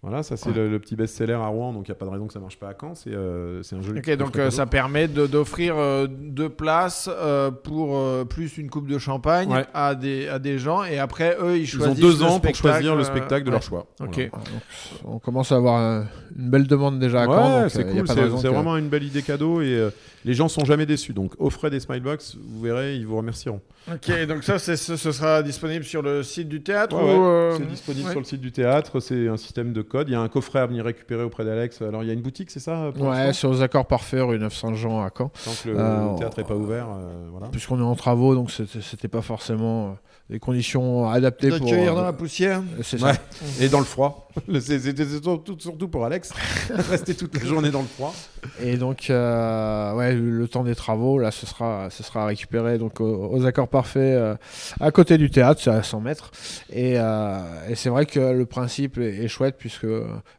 Voilà, 0.00 0.22
ça 0.22 0.36
c'est 0.36 0.50
Ouais. 0.50 0.54
le, 0.54 0.68
le 0.70 0.78
petit 0.78 0.94
best-seller 0.94 1.32
à 1.32 1.46
Rouen, 1.48 1.72
donc 1.72 1.88
il 1.88 1.90
n'y 1.90 1.96
a 1.96 1.96
pas 1.96 2.04
de 2.06 2.10
raison 2.10 2.28
que 2.28 2.32
ça 2.32 2.38
marche 2.38 2.56
pas 2.56 2.68
à 2.68 2.74
Caen. 2.80 2.94
C'est 2.94 3.12
euh, 3.12 3.64
c'est 3.64 3.74
un 3.74 3.82
joli 3.82 3.98
Ok, 3.98 4.10
donc 4.16 4.38
euh, 4.38 4.48
ça 4.50 4.64
permet 4.64 5.08
de- 5.08 5.26
d'offrir 5.26 5.74
euh, 5.76 6.06
deux 6.08 6.48
places 6.48 7.10
euh, 7.12 7.50
pour 7.50 7.96
euh, 7.98 8.24
plus 8.24 8.58
une 8.58 8.70
coupe 8.70 8.86
de 8.86 8.96
champagne 8.98 9.50
Ouais. 9.52 9.64
à, 9.74 9.96
des, 9.96 10.28
à 10.28 10.38
des 10.38 10.58
gens 10.60 10.84
et 10.84 11.00
après 11.00 11.36
eux 11.42 11.56
ils 11.56 11.62
Ils 11.62 11.66
choisissent 11.66 11.98
ont 11.98 12.00
deux 12.00 12.22
ans 12.22 12.38
pour 12.38 12.54
choisir 12.54 12.94
le 12.94 13.02
spectacle 13.02 13.42
de 13.42 13.48
ouais. 13.48 13.52
leur 13.54 13.62
choix. 13.62 13.86
Ok. 14.00 14.30
Voilà. 14.32 14.60
On 15.04 15.18
commence 15.18 15.50
à 15.50 15.56
avoir 15.56 15.76
un- 15.80 16.06
une 16.38 16.48
belle 16.48 16.68
demande 16.68 17.00
déjà 17.00 17.22
à 17.22 17.26
Caen. 17.26 17.62
Ouais, 17.62 17.68
c'est 17.68 17.84
euh, 17.84 17.92
cool, 17.92 18.06
c'est 18.06 18.12
raison 18.20 18.36
c'est 18.38 18.48
que- 18.48 18.54
vraiment 18.54 18.76
une 18.76 18.88
belle 18.88 19.02
idée 19.02 19.22
cadeau 19.22 19.60
et 19.62 19.74
euh, 19.74 19.90
les 20.24 20.34
gens 20.34 20.48
sont 20.48 20.64
jamais 20.64 20.86
déçus. 20.86 21.12
Donc 21.12 21.32
offrez 21.38 21.70
des 21.70 21.80
Smilebox, 21.80 22.36
vous 22.40 22.60
verrez, 22.62 22.96
ils 22.96 23.06
vous 23.06 23.16
remercieront. 23.16 23.60
Ok, 23.92 24.10
donc 24.26 24.44
ça 24.44 24.58
c'est- 24.58 24.76
ce, 24.76 24.96
ce 24.96 25.12
sera 25.12 25.42
disponible 25.42 25.84
sur 25.84 26.02
le 26.02 26.22
site 26.22 26.48
du 26.48 26.62
théâtre 26.62 26.96
Ouais, 26.96 27.02
ou, 27.02 27.06
ouais, 27.06 27.12
euh, 27.28 27.56
C'est 27.56 27.66
disponible 27.66 28.04
ouais. 28.06 28.10
sur 28.12 28.20
le 28.20 28.26
site 28.26 28.40
du 28.40 28.52
théâtre, 28.52 29.00
c'est 29.00 29.28
un 29.28 29.36
système 29.36 29.72
de 29.72 29.82
code. 29.82 30.08
Il 30.08 30.12
y 30.12 30.14
a 30.14 30.20
un 30.20 30.28
coffret 30.28 30.58
à 30.60 30.66
venir 30.66 30.84
récupérer 30.84 31.22
auprès 31.22 31.44
d'Alex. 31.44 31.80
Alors 31.82 32.02
il 32.02 32.06
y 32.06 32.10
a 32.10 32.12
une 32.14 32.22
boutique, 32.22 32.50
c'est 32.50 32.60
ça 32.60 32.90
Ouais, 32.98 33.32
sur 33.32 33.52
les 33.52 33.62
accords 33.62 33.86
parfaits, 33.86 34.22
rue 34.22 34.38
900 34.38 34.74
Jean 34.74 35.00
à 35.02 35.10
Caen. 35.16 35.30
Tant 35.44 35.50
que 35.62 35.68
le, 35.70 35.76
Euh, 35.78 36.12
le 36.12 36.18
théâtre 36.18 36.38
n'est 36.38 36.44
pas 36.46 36.54
ouvert, 36.56 36.86
euh, 36.90 37.28
voilà. 37.30 37.46
Puisqu'on 37.48 37.78
est 37.78 37.82
en 37.82 37.94
travaux, 37.96 38.34
donc 38.34 38.50
c'était 38.50 38.80
c'était 38.82 39.08
pas 39.08 39.22
forcément 39.22 39.88
euh, 39.88 39.90
des 40.30 40.38
conditions 40.38 41.08
adaptées 41.08 41.50
de 41.50 41.58
pour. 41.58 41.68
cueillir 41.70 41.92
euh, 41.92 41.96
dans 41.96 42.02
la 42.04 42.12
poussière. 42.12 42.62
C'est 42.82 43.02
Ouais. 43.02 43.14
ça. 43.14 43.20
Et 43.64 43.68
dans 43.68 43.78
le 43.78 43.84
froid. 43.86 44.28
C'était 44.60 45.06
surtout, 45.06 45.56
surtout 45.58 45.88
pour 45.88 46.04
Alex. 46.04 46.32
Rester 46.70 47.14
toute 47.14 47.34
la 47.40 47.44
journée 47.46 47.70
dans 47.70 47.80
le 47.80 47.86
froid. 47.88 48.14
Et 48.62 48.76
donc, 48.76 49.08
euh, 49.10 49.94
ouais, 49.94 50.14
le, 50.14 50.30
le 50.30 50.48
temps 50.48 50.64
des 50.64 50.74
travaux, 50.74 51.18
là, 51.18 51.30
ce 51.30 51.46
sera, 51.46 51.88
ce 51.90 52.02
sera 52.02 52.26
récupéré 52.26 52.76
donc 52.78 53.00
aux, 53.00 53.28
aux 53.32 53.46
accords 53.46 53.68
parfaits 53.68 54.02
euh, 54.02 54.36
à 54.80 54.90
côté 54.90 55.16
du 55.18 55.30
théâtre, 55.30 55.60
c'est 55.62 55.70
à 55.70 55.82
100 55.82 56.00
mètres. 56.00 56.30
Et, 56.70 56.94
euh, 56.98 57.38
et 57.68 57.74
c'est 57.74 57.88
vrai 57.88 58.04
que 58.06 58.20
le 58.20 58.44
principe 58.46 58.98
est, 58.98 59.24
est 59.24 59.28
chouette 59.28 59.56
puisque 59.58 59.86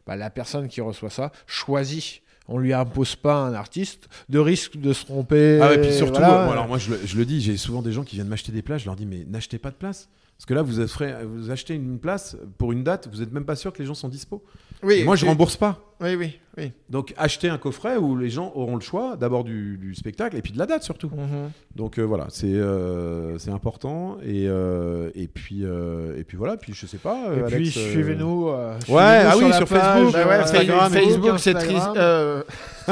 bah, 0.06 0.14
la 0.16 0.30
personne 0.30 0.68
qui 0.68 0.80
reçoit 0.80 1.10
ça 1.10 1.32
choisit. 1.46 2.22
On 2.50 2.58
lui 2.58 2.72
impose 2.72 3.14
pas 3.16 3.34
un 3.34 3.54
artiste 3.54 4.08
de 4.28 4.38
risque 4.38 4.76
de 4.76 4.92
se 4.92 5.04
tromper. 5.06 5.60
Ah, 5.62 5.72
et 5.74 5.80
puis 5.80 5.92
surtout, 5.92 6.18
voilà. 6.18 6.48
euh, 6.48 6.50
alors 6.50 6.68
moi 6.68 6.78
je 6.78 6.90
le, 6.90 7.00
je 7.04 7.16
le 7.16 7.24
dis, 7.24 7.40
j'ai 7.40 7.56
souvent 7.56 7.80
des 7.80 7.92
gens 7.92 8.02
qui 8.02 8.16
viennent 8.16 8.28
m'acheter 8.28 8.50
des 8.52 8.60
places, 8.62 8.82
je 8.82 8.86
leur 8.86 8.96
dis, 8.96 9.06
mais 9.06 9.24
n'achetez 9.28 9.58
pas 9.58 9.70
de 9.70 9.76
place. 9.76 10.08
Parce 10.40 10.46
que 10.46 10.54
là, 10.54 10.62
vous, 10.62 10.80
offrez- 10.80 11.14
vous 11.26 11.50
achetez 11.50 11.74
une 11.74 11.98
place 11.98 12.34
pour 12.56 12.72
une 12.72 12.82
date, 12.82 13.10
vous 13.12 13.20
n'êtes 13.20 13.30
même 13.30 13.44
pas 13.44 13.56
sûr 13.56 13.74
que 13.74 13.78
les 13.78 13.84
gens 13.84 13.92
sont 13.92 14.08
dispo. 14.08 14.42
Oui, 14.82 15.04
moi, 15.04 15.14
je 15.14 15.24
oui. 15.24 15.28
rembourse 15.28 15.54
pas. 15.58 15.78
Oui, 16.00 16.14
oui, 16.14 16.38
oui. 16.56 16.72
Donc, 16.88 17.12
achetez 17.18 17.50
un 17.50 17.58
coffret 17.58 17.98
où 17.98 18.16
les 18.16 18.30
gens 18.30 18.50
auront 18.54 18.76
le 18.76 18.80
choix 18.80 19.16
d'abord 19.16 19.44
du, 19.44 19.76
du 19.76 19.94
spectacle 19.94 20.34
et 20.38 20.40
puis 20.40 20.52
de 20.54 20.58
la 20.58 20.64
date 20.64 20.82
surtout. 20.82 21.08
Mhm. 21.10 21.50
Donc 21.76 21.98
euh, 21.98 22.02
voilà, 22.04 22.28
c'est 22.30 22.46
euh, 22.54 23.36
c'est 23.36 23.50
important. 23.50 24.16
Et, 24.22 24.46
euh, 24.48 25.10
et, 25.14 25.28
puis, 25.28 25.60
euh, 25.62 26.18
et 26.18 26.24
puis 26.24 26.38
voilà, 26.38 26.56
puis 26.56 26.72
je 26.72 26.86
sais 26.86 26.96
pas. 26.96 27.34
Et 27.36 27.42
puis 27.42 27.54
Alex, 27.56 27.70
suivez-nous. 27.72 28.48
euh, 28.48 28.78
Ouais, 28.88 29.02
ah 29.02 29.34
oui, 29.36 29.50
la 29.50 29.58
sur 29.58 29.68
page, 29.68 29.82
Facebook, 29.82 30.12
Bah 30.14 30.26
ouais, 30.26 30.34
Instagram, 30.36 30.90
Facebook, 30.90 31.38
c'est 31.38 31.52
triste. 31.54 31.90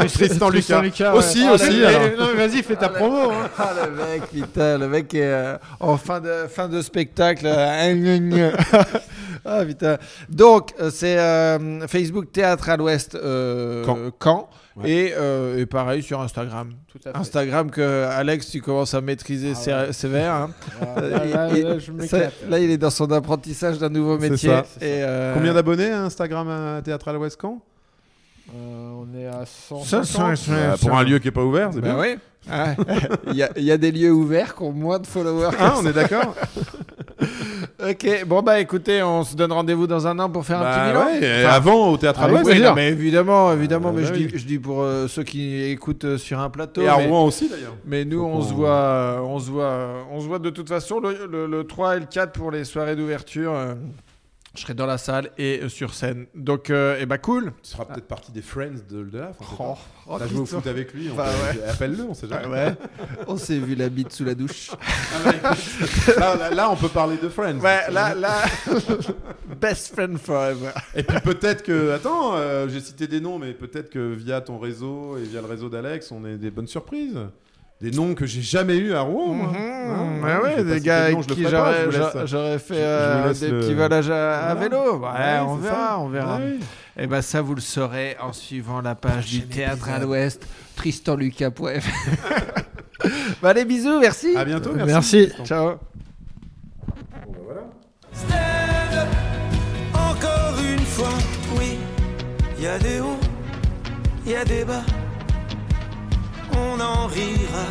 Tristan 0.07 0.51
Lucas. 0.51 0.81
Lucas, 0.83 1.13
ouais. 1.13 1.19
Aussi, 1.19 1.45
Ah, 1.49 1.53
aussi. 1.55 1.79
le- 1.79 1.87
alors. 1.87 2.03
Non, 2.19 2.27
mais 2.37 2.47
vas-y, 2.49 2.63
fais 2.63 2.77
ta 2.77 2.89
promo. 2.89 3.31
hein. 3.31 3.49
Ah 3.59 3.73
le 3.87 3.91
mec, 3.93 4.23
putain, 4.31 4.79
le 4.79 4.89
mec 4.89 5.13
est 5.15 5.23
euh, 5.25 5.57
en 5.81 5.97
fin 5.97 6.21
de, 6.21 6.47
fin 6.49 6.69
de 6.69 6.81
spectacle. 6.83 7.45
euh, 7.47 8.51
ah 9.45 9.65
putain. 9.65 9.97
Donc, 10.29 10.73
euh, 10.81 10.91
c'est 10.93 11.19
euh, 11.19 11.87
Facebook 11.87 12.33
Théâtre 12.33 12.69
à 12.69 12.77
l'Ouest 12.77 13.15
euh, 13.15 13.85
Caen. 13.85 13.99
Caen. 14.23 14.49
Ouais. 14.77 14.91
Et, 14.91 15.15
euh, 15.17 15.59
et 15.59 15.67
pareil 15.67 16.03
sur 16.05 16.21
Instagram. 16.21 16.71
Tout 16.93 17.01
à 17.05 17.11
fait. 17.13 17.19
Instagram 17.19 17.69
que 17.69 18.05
Alex, 18.05 18.49
tu 18.49 18.61
commences 18.63 18.95
à 18.95 19.01
maîtriser 19.01 19.53
Ah 19.67 19.87
ouais. 19.87 19.93
sévère. 19.93 20.33
hein. 20.35 20.51
Ah, 20.81 21.01
là, 21.01 21.09
là, 21.25 21.49
Et- 21.57 21.63
là, 21.63 21.79
je 21.81 21.87
Ça- 21.87 21.93
m'éclate. 21.93 22.33
là, 22.49 22.59
il 22.61 22.71
est 22.71 22.79
dans 22.79 22.91
son 22.91 23.11
apprentissage 23.11 23.79
d'un 23.79 23.89
nouveau 23.89 24.19
métier. 24.19 24.51
ça, 24.51 24.65
Et, 24.81 25.03
euh, 25.03 25.35
Combien 25.35 25.53
d'abonnés 25.53 25.91
à 25.91 26.03
Instagram 26.05 26.49
à 26.49 26.81
Théâtre 26.83 27.09
à 27.09 27.13
l'Ouest 27.13 27.37
Caen? 27.43 27.61
Euh, 28.55 28.91
on 28.95 29.19
est 29.19 29.27
à 29.27 29.45
150. 29.47 30.05
150. 30.05 30.49
Euh, 30.51 30.77
Pour 30.79 30.97
un 30.97 31.05
lieu 31.05 31.19
qui 31.19 31.29
est 31.29 31.33
pas 31.33 31.45
ouvert, 31.45 31.71
c'est 31.73 31.81
Bah 31.81 31.95
bien. 31.95 32.01
oui. 32.01 32.17
Ah, 32.51 32.75
Il 33.27 33.35
y, 33.37 33.43
a- 33.43 33.51
il 33.57 33.65
y 33.65 33.71
a 33.73 33.77
des 33.77 33.93
lieux 33.93 34.11
ouverts 34.13 34.55
qui 34.55 34.63
ont 34.63 34.73
moins 34.73 34.99
de 34.99 35.07
followers. 35.07 35.51
Hein, 35.61 35.75
on 35.83 35.87
est 35.87 35.93
d'accord 35.93 36.35
Ok, 37.81 38.25
bon 38.27 38.43
bah 38.43 38.59
écoutez, 38.61 39.03
on 39.03 39.23
se 39.23 39.35
donne 39.37 39.53
rendez-vous 39.53 39.87
dans 39.87 40.07
un 40.07 40.19
an 40.19 40.29
pour 40.31 40.45
faire 40.47 40.61
un 40.61 40.65
Bah 40.65 40.73
petit 40.79 40.89
bilan. 40.89 41.05
ouais, 41.07 41.43
et 41.43 41.45
Enfin, 41.47 41.55
avant 41.55 41.89
au 41.89 41.97
Théâtre 41.97 42.27
l'Ouest. 42.29 42.47
oui, 42.47 42.61
non, 42.61 42.75
mais 42.75 42.89
évidemment, 42.89 43.53
évidemment, 43.53 43.89
Ah, 43.91 43.95
mais 43.97 44.03
bah 44.03 44.09
je, 44.09 44.19
oui. 44.19 44.27
dis, 44.29 44.39
je 44.39 44.45
dis 44.47 44.59
pour 44.59 44.83
euh, 44.83 45.07
ceux 45.09 45.23
qui 45.25 45.63
écoutent 45.65 46.05
euh, 46.05 46.19
sur 46.19 46.41
un 46.41 46.49
plateau. 46.51 46.81
Et 46.83 46.89
à 46.89 46.97
mais, 46.97 47.07
Rouen 47.07 47.25
aussi 47.25 47.49
d'ailleurs. 47.49 47.75
mais 47.85 48.05
nous, 48.05 48.23
on 48.23 48.41
se 48.43 48.53
voit, 48.53 48.71
euh, 48.71 49.19
on 49.21 49.39
se 49.39 49.51
voit, 49.51 50.07
on 50.13 50.21
se 50.21 50.27
voit 50.27 50.39
de 50.39 50.51
toute 50.51 50.69
façon 50.69 51.01
le, 51.01 51.27
le- 51.31 51.47
le 51.47 51.65
3 51.65 51.97
et 51.97 52.01
le 52.01 52.07
4 52.07 52.33
pour 52.33 52.51
les 52.51 52.65
soirées 52.65 52.97
d'ouverture. 52.97 53.53
Je 54.59 54.63
serai 54.65 54.75
dans 54.75 54.87
la 54.87 54.99
salle 54.99 55.31
et 55.39 55.61
euh, 55.63 55.69
sur 55.69 55.95
scène. 55.95 56.27
Donc, 56.35 56.69
euh, 56.71 56.99
eh 57.01 57.07
ben 57.07 57.17
cool. 57.19 57.53
Tu 57.63 57.71
seras 57.71 57.85
peut-être 57.85 58.09
partie 58.09 58.33
des 58.33 58.43
Friends 58.43 58.81
de, 58.91 59.05
de 59.05 59.19
la. 59.19 59.31
Oh, 59.61 59.77
oh, 60.09 60.17
T'as 60.19 60.27
joué 60.27 60.41
au 60.41 60.47
foot 60.47 60.67
avec 60.67 60.93
lui, 60.93 61.09
on 61.13 61.15
Bah 61.15 61.27
peut- 61.53 61.61
appelle-le, 61.71 62.03
on 62.03 62.13
sait 62.15 62.27
jamais. 62.27 62.43
Ah 62.45 62.49
ouais. 62.49 62.75
On 63.29 63.37
s'est 63.37 63.59
vu 63.59 63.77
la 63.77 63.89
bite 63.89 64.13
sous 64.13 64.25
la 64.25 64.35
douche. 64.35 64.71
Ah 64.73 65.33
bah, 65.43 65.55
là, 66.19 66.35
là- 66.37 66.51
là, 66.51 66.71
on 66.73 66.77
peut 66.77 66.89
parler 66.89 67.17
de 67.23 67.29
Friends. 67.29 67.61
Ouais, 67.61 67.89
là, 67.93 68.15
là, 68.17 68.43
best 69.61 69.95
friend 69.95 70.19
forever. 70.19 70.71
Et 70.95 71.03
puis 71.03 71.21
peut-être 71.21 71.63
que, 71.63 71.93
attends, 71.93 72.35
euh, 72.35 72.69
j'ai 72.69 72.81
cité 72.81 73.07
des 73.07 73.21
noms, 73.21 73.39
mais 73.39 73.53
peut-être 73.53 73.91
que 73.91 74.13
via 74.13 74.41
ton 74.41 74.59
réseau 74.59 75.17
et 75.19 75.23
via 75.23 75.41
le 75.41 75.47
réseau 75.47 75.69
d'Alex, 75.69 76.11
on 76.11 76.25
ait 76.27 76.37
des 76.37 76.51
bonnes 76.51 76.67
surprises. 76.67 77.17
Des 77.81 77.93
noms 77.93 78.15
que 78.15 78.27
j'ai 78.27 78.43
jamais 78.43 78.77
eu 78.77 78.93
à 78.93 79.03
Rouen. 79.03 79.35
moi. 79.35 79.53
Hein, 79.57 79.75
Mhm. 79.89 80.25
Ouais, 80.25 80.37
ouais, 80.57 80.65
des 80.65 80.81
gars 80.81 81.05
avec 81.05 81.21
qui 81.29 81.45
j'aurais 81.45 82.59
fait 82.59 82.75
euh, 82.75 83.33
des 83.33 83.49
le- 83.51 83.61
petits 83.61 83.75
voyages 83.75 84.11
à, 84.11 84.55
vélo. 84.57 84.99
Ouais, 84.99 85.09
Ouais, 85.09 85.39
on 85.47 85.55
verra, 85.57 85.77
ça. 85.91 85.99
on 86.01 86.09
verra. 86.09 86.37
Ouais. 86.39 86.59
Et 86.99 87.07
ben 87.07 87.23
ça, 87.23 87.41
vous 87.41 87.55
le 87.55 87.61
saurez 87.61 88.17
en 88.21 88.33
suivant 88.33 88.81
la 88.81 88.95
page 88.97 89.27
du 89.27 89.47
Théâtre 89.47 89.89
à 89.89 90.01
l'Ouest. 90.01 90.45
tristanlucas.fr 90.77 91.63
Bah 93.43 93.51
allez, 93.51 93.65
bisous, 93.65 94.01
merci. 94.01 94.37
À 94.37 94.45
bientôt, 94.45 94.73
merci. 94.75 94.93
Merci. 94.93 95.33
Ciao. 95.45 95.71
Bon, 97.27 97.33
bah, 97.33 97.39
voilà. 97.47 97.61
Stand 98.13 98.99
up, 98.99 99.09
encore 99.95 100.59
une 100.61 100.85
fois, 100.85 101.09
oui. 101.57 101.79
Il 102.59 102.65
y 102.65 102.67
a 102.67 102.79
des 102.79 102.99
hauts, 103.01 103.21
il 104.27 104.33
y 104.33 104.37
a 104.37 104.45
des 104.45 104.65
bas 104.65 104.83
on 106.59 106.81
en 106.81 107.09
rira. 107.09 107.65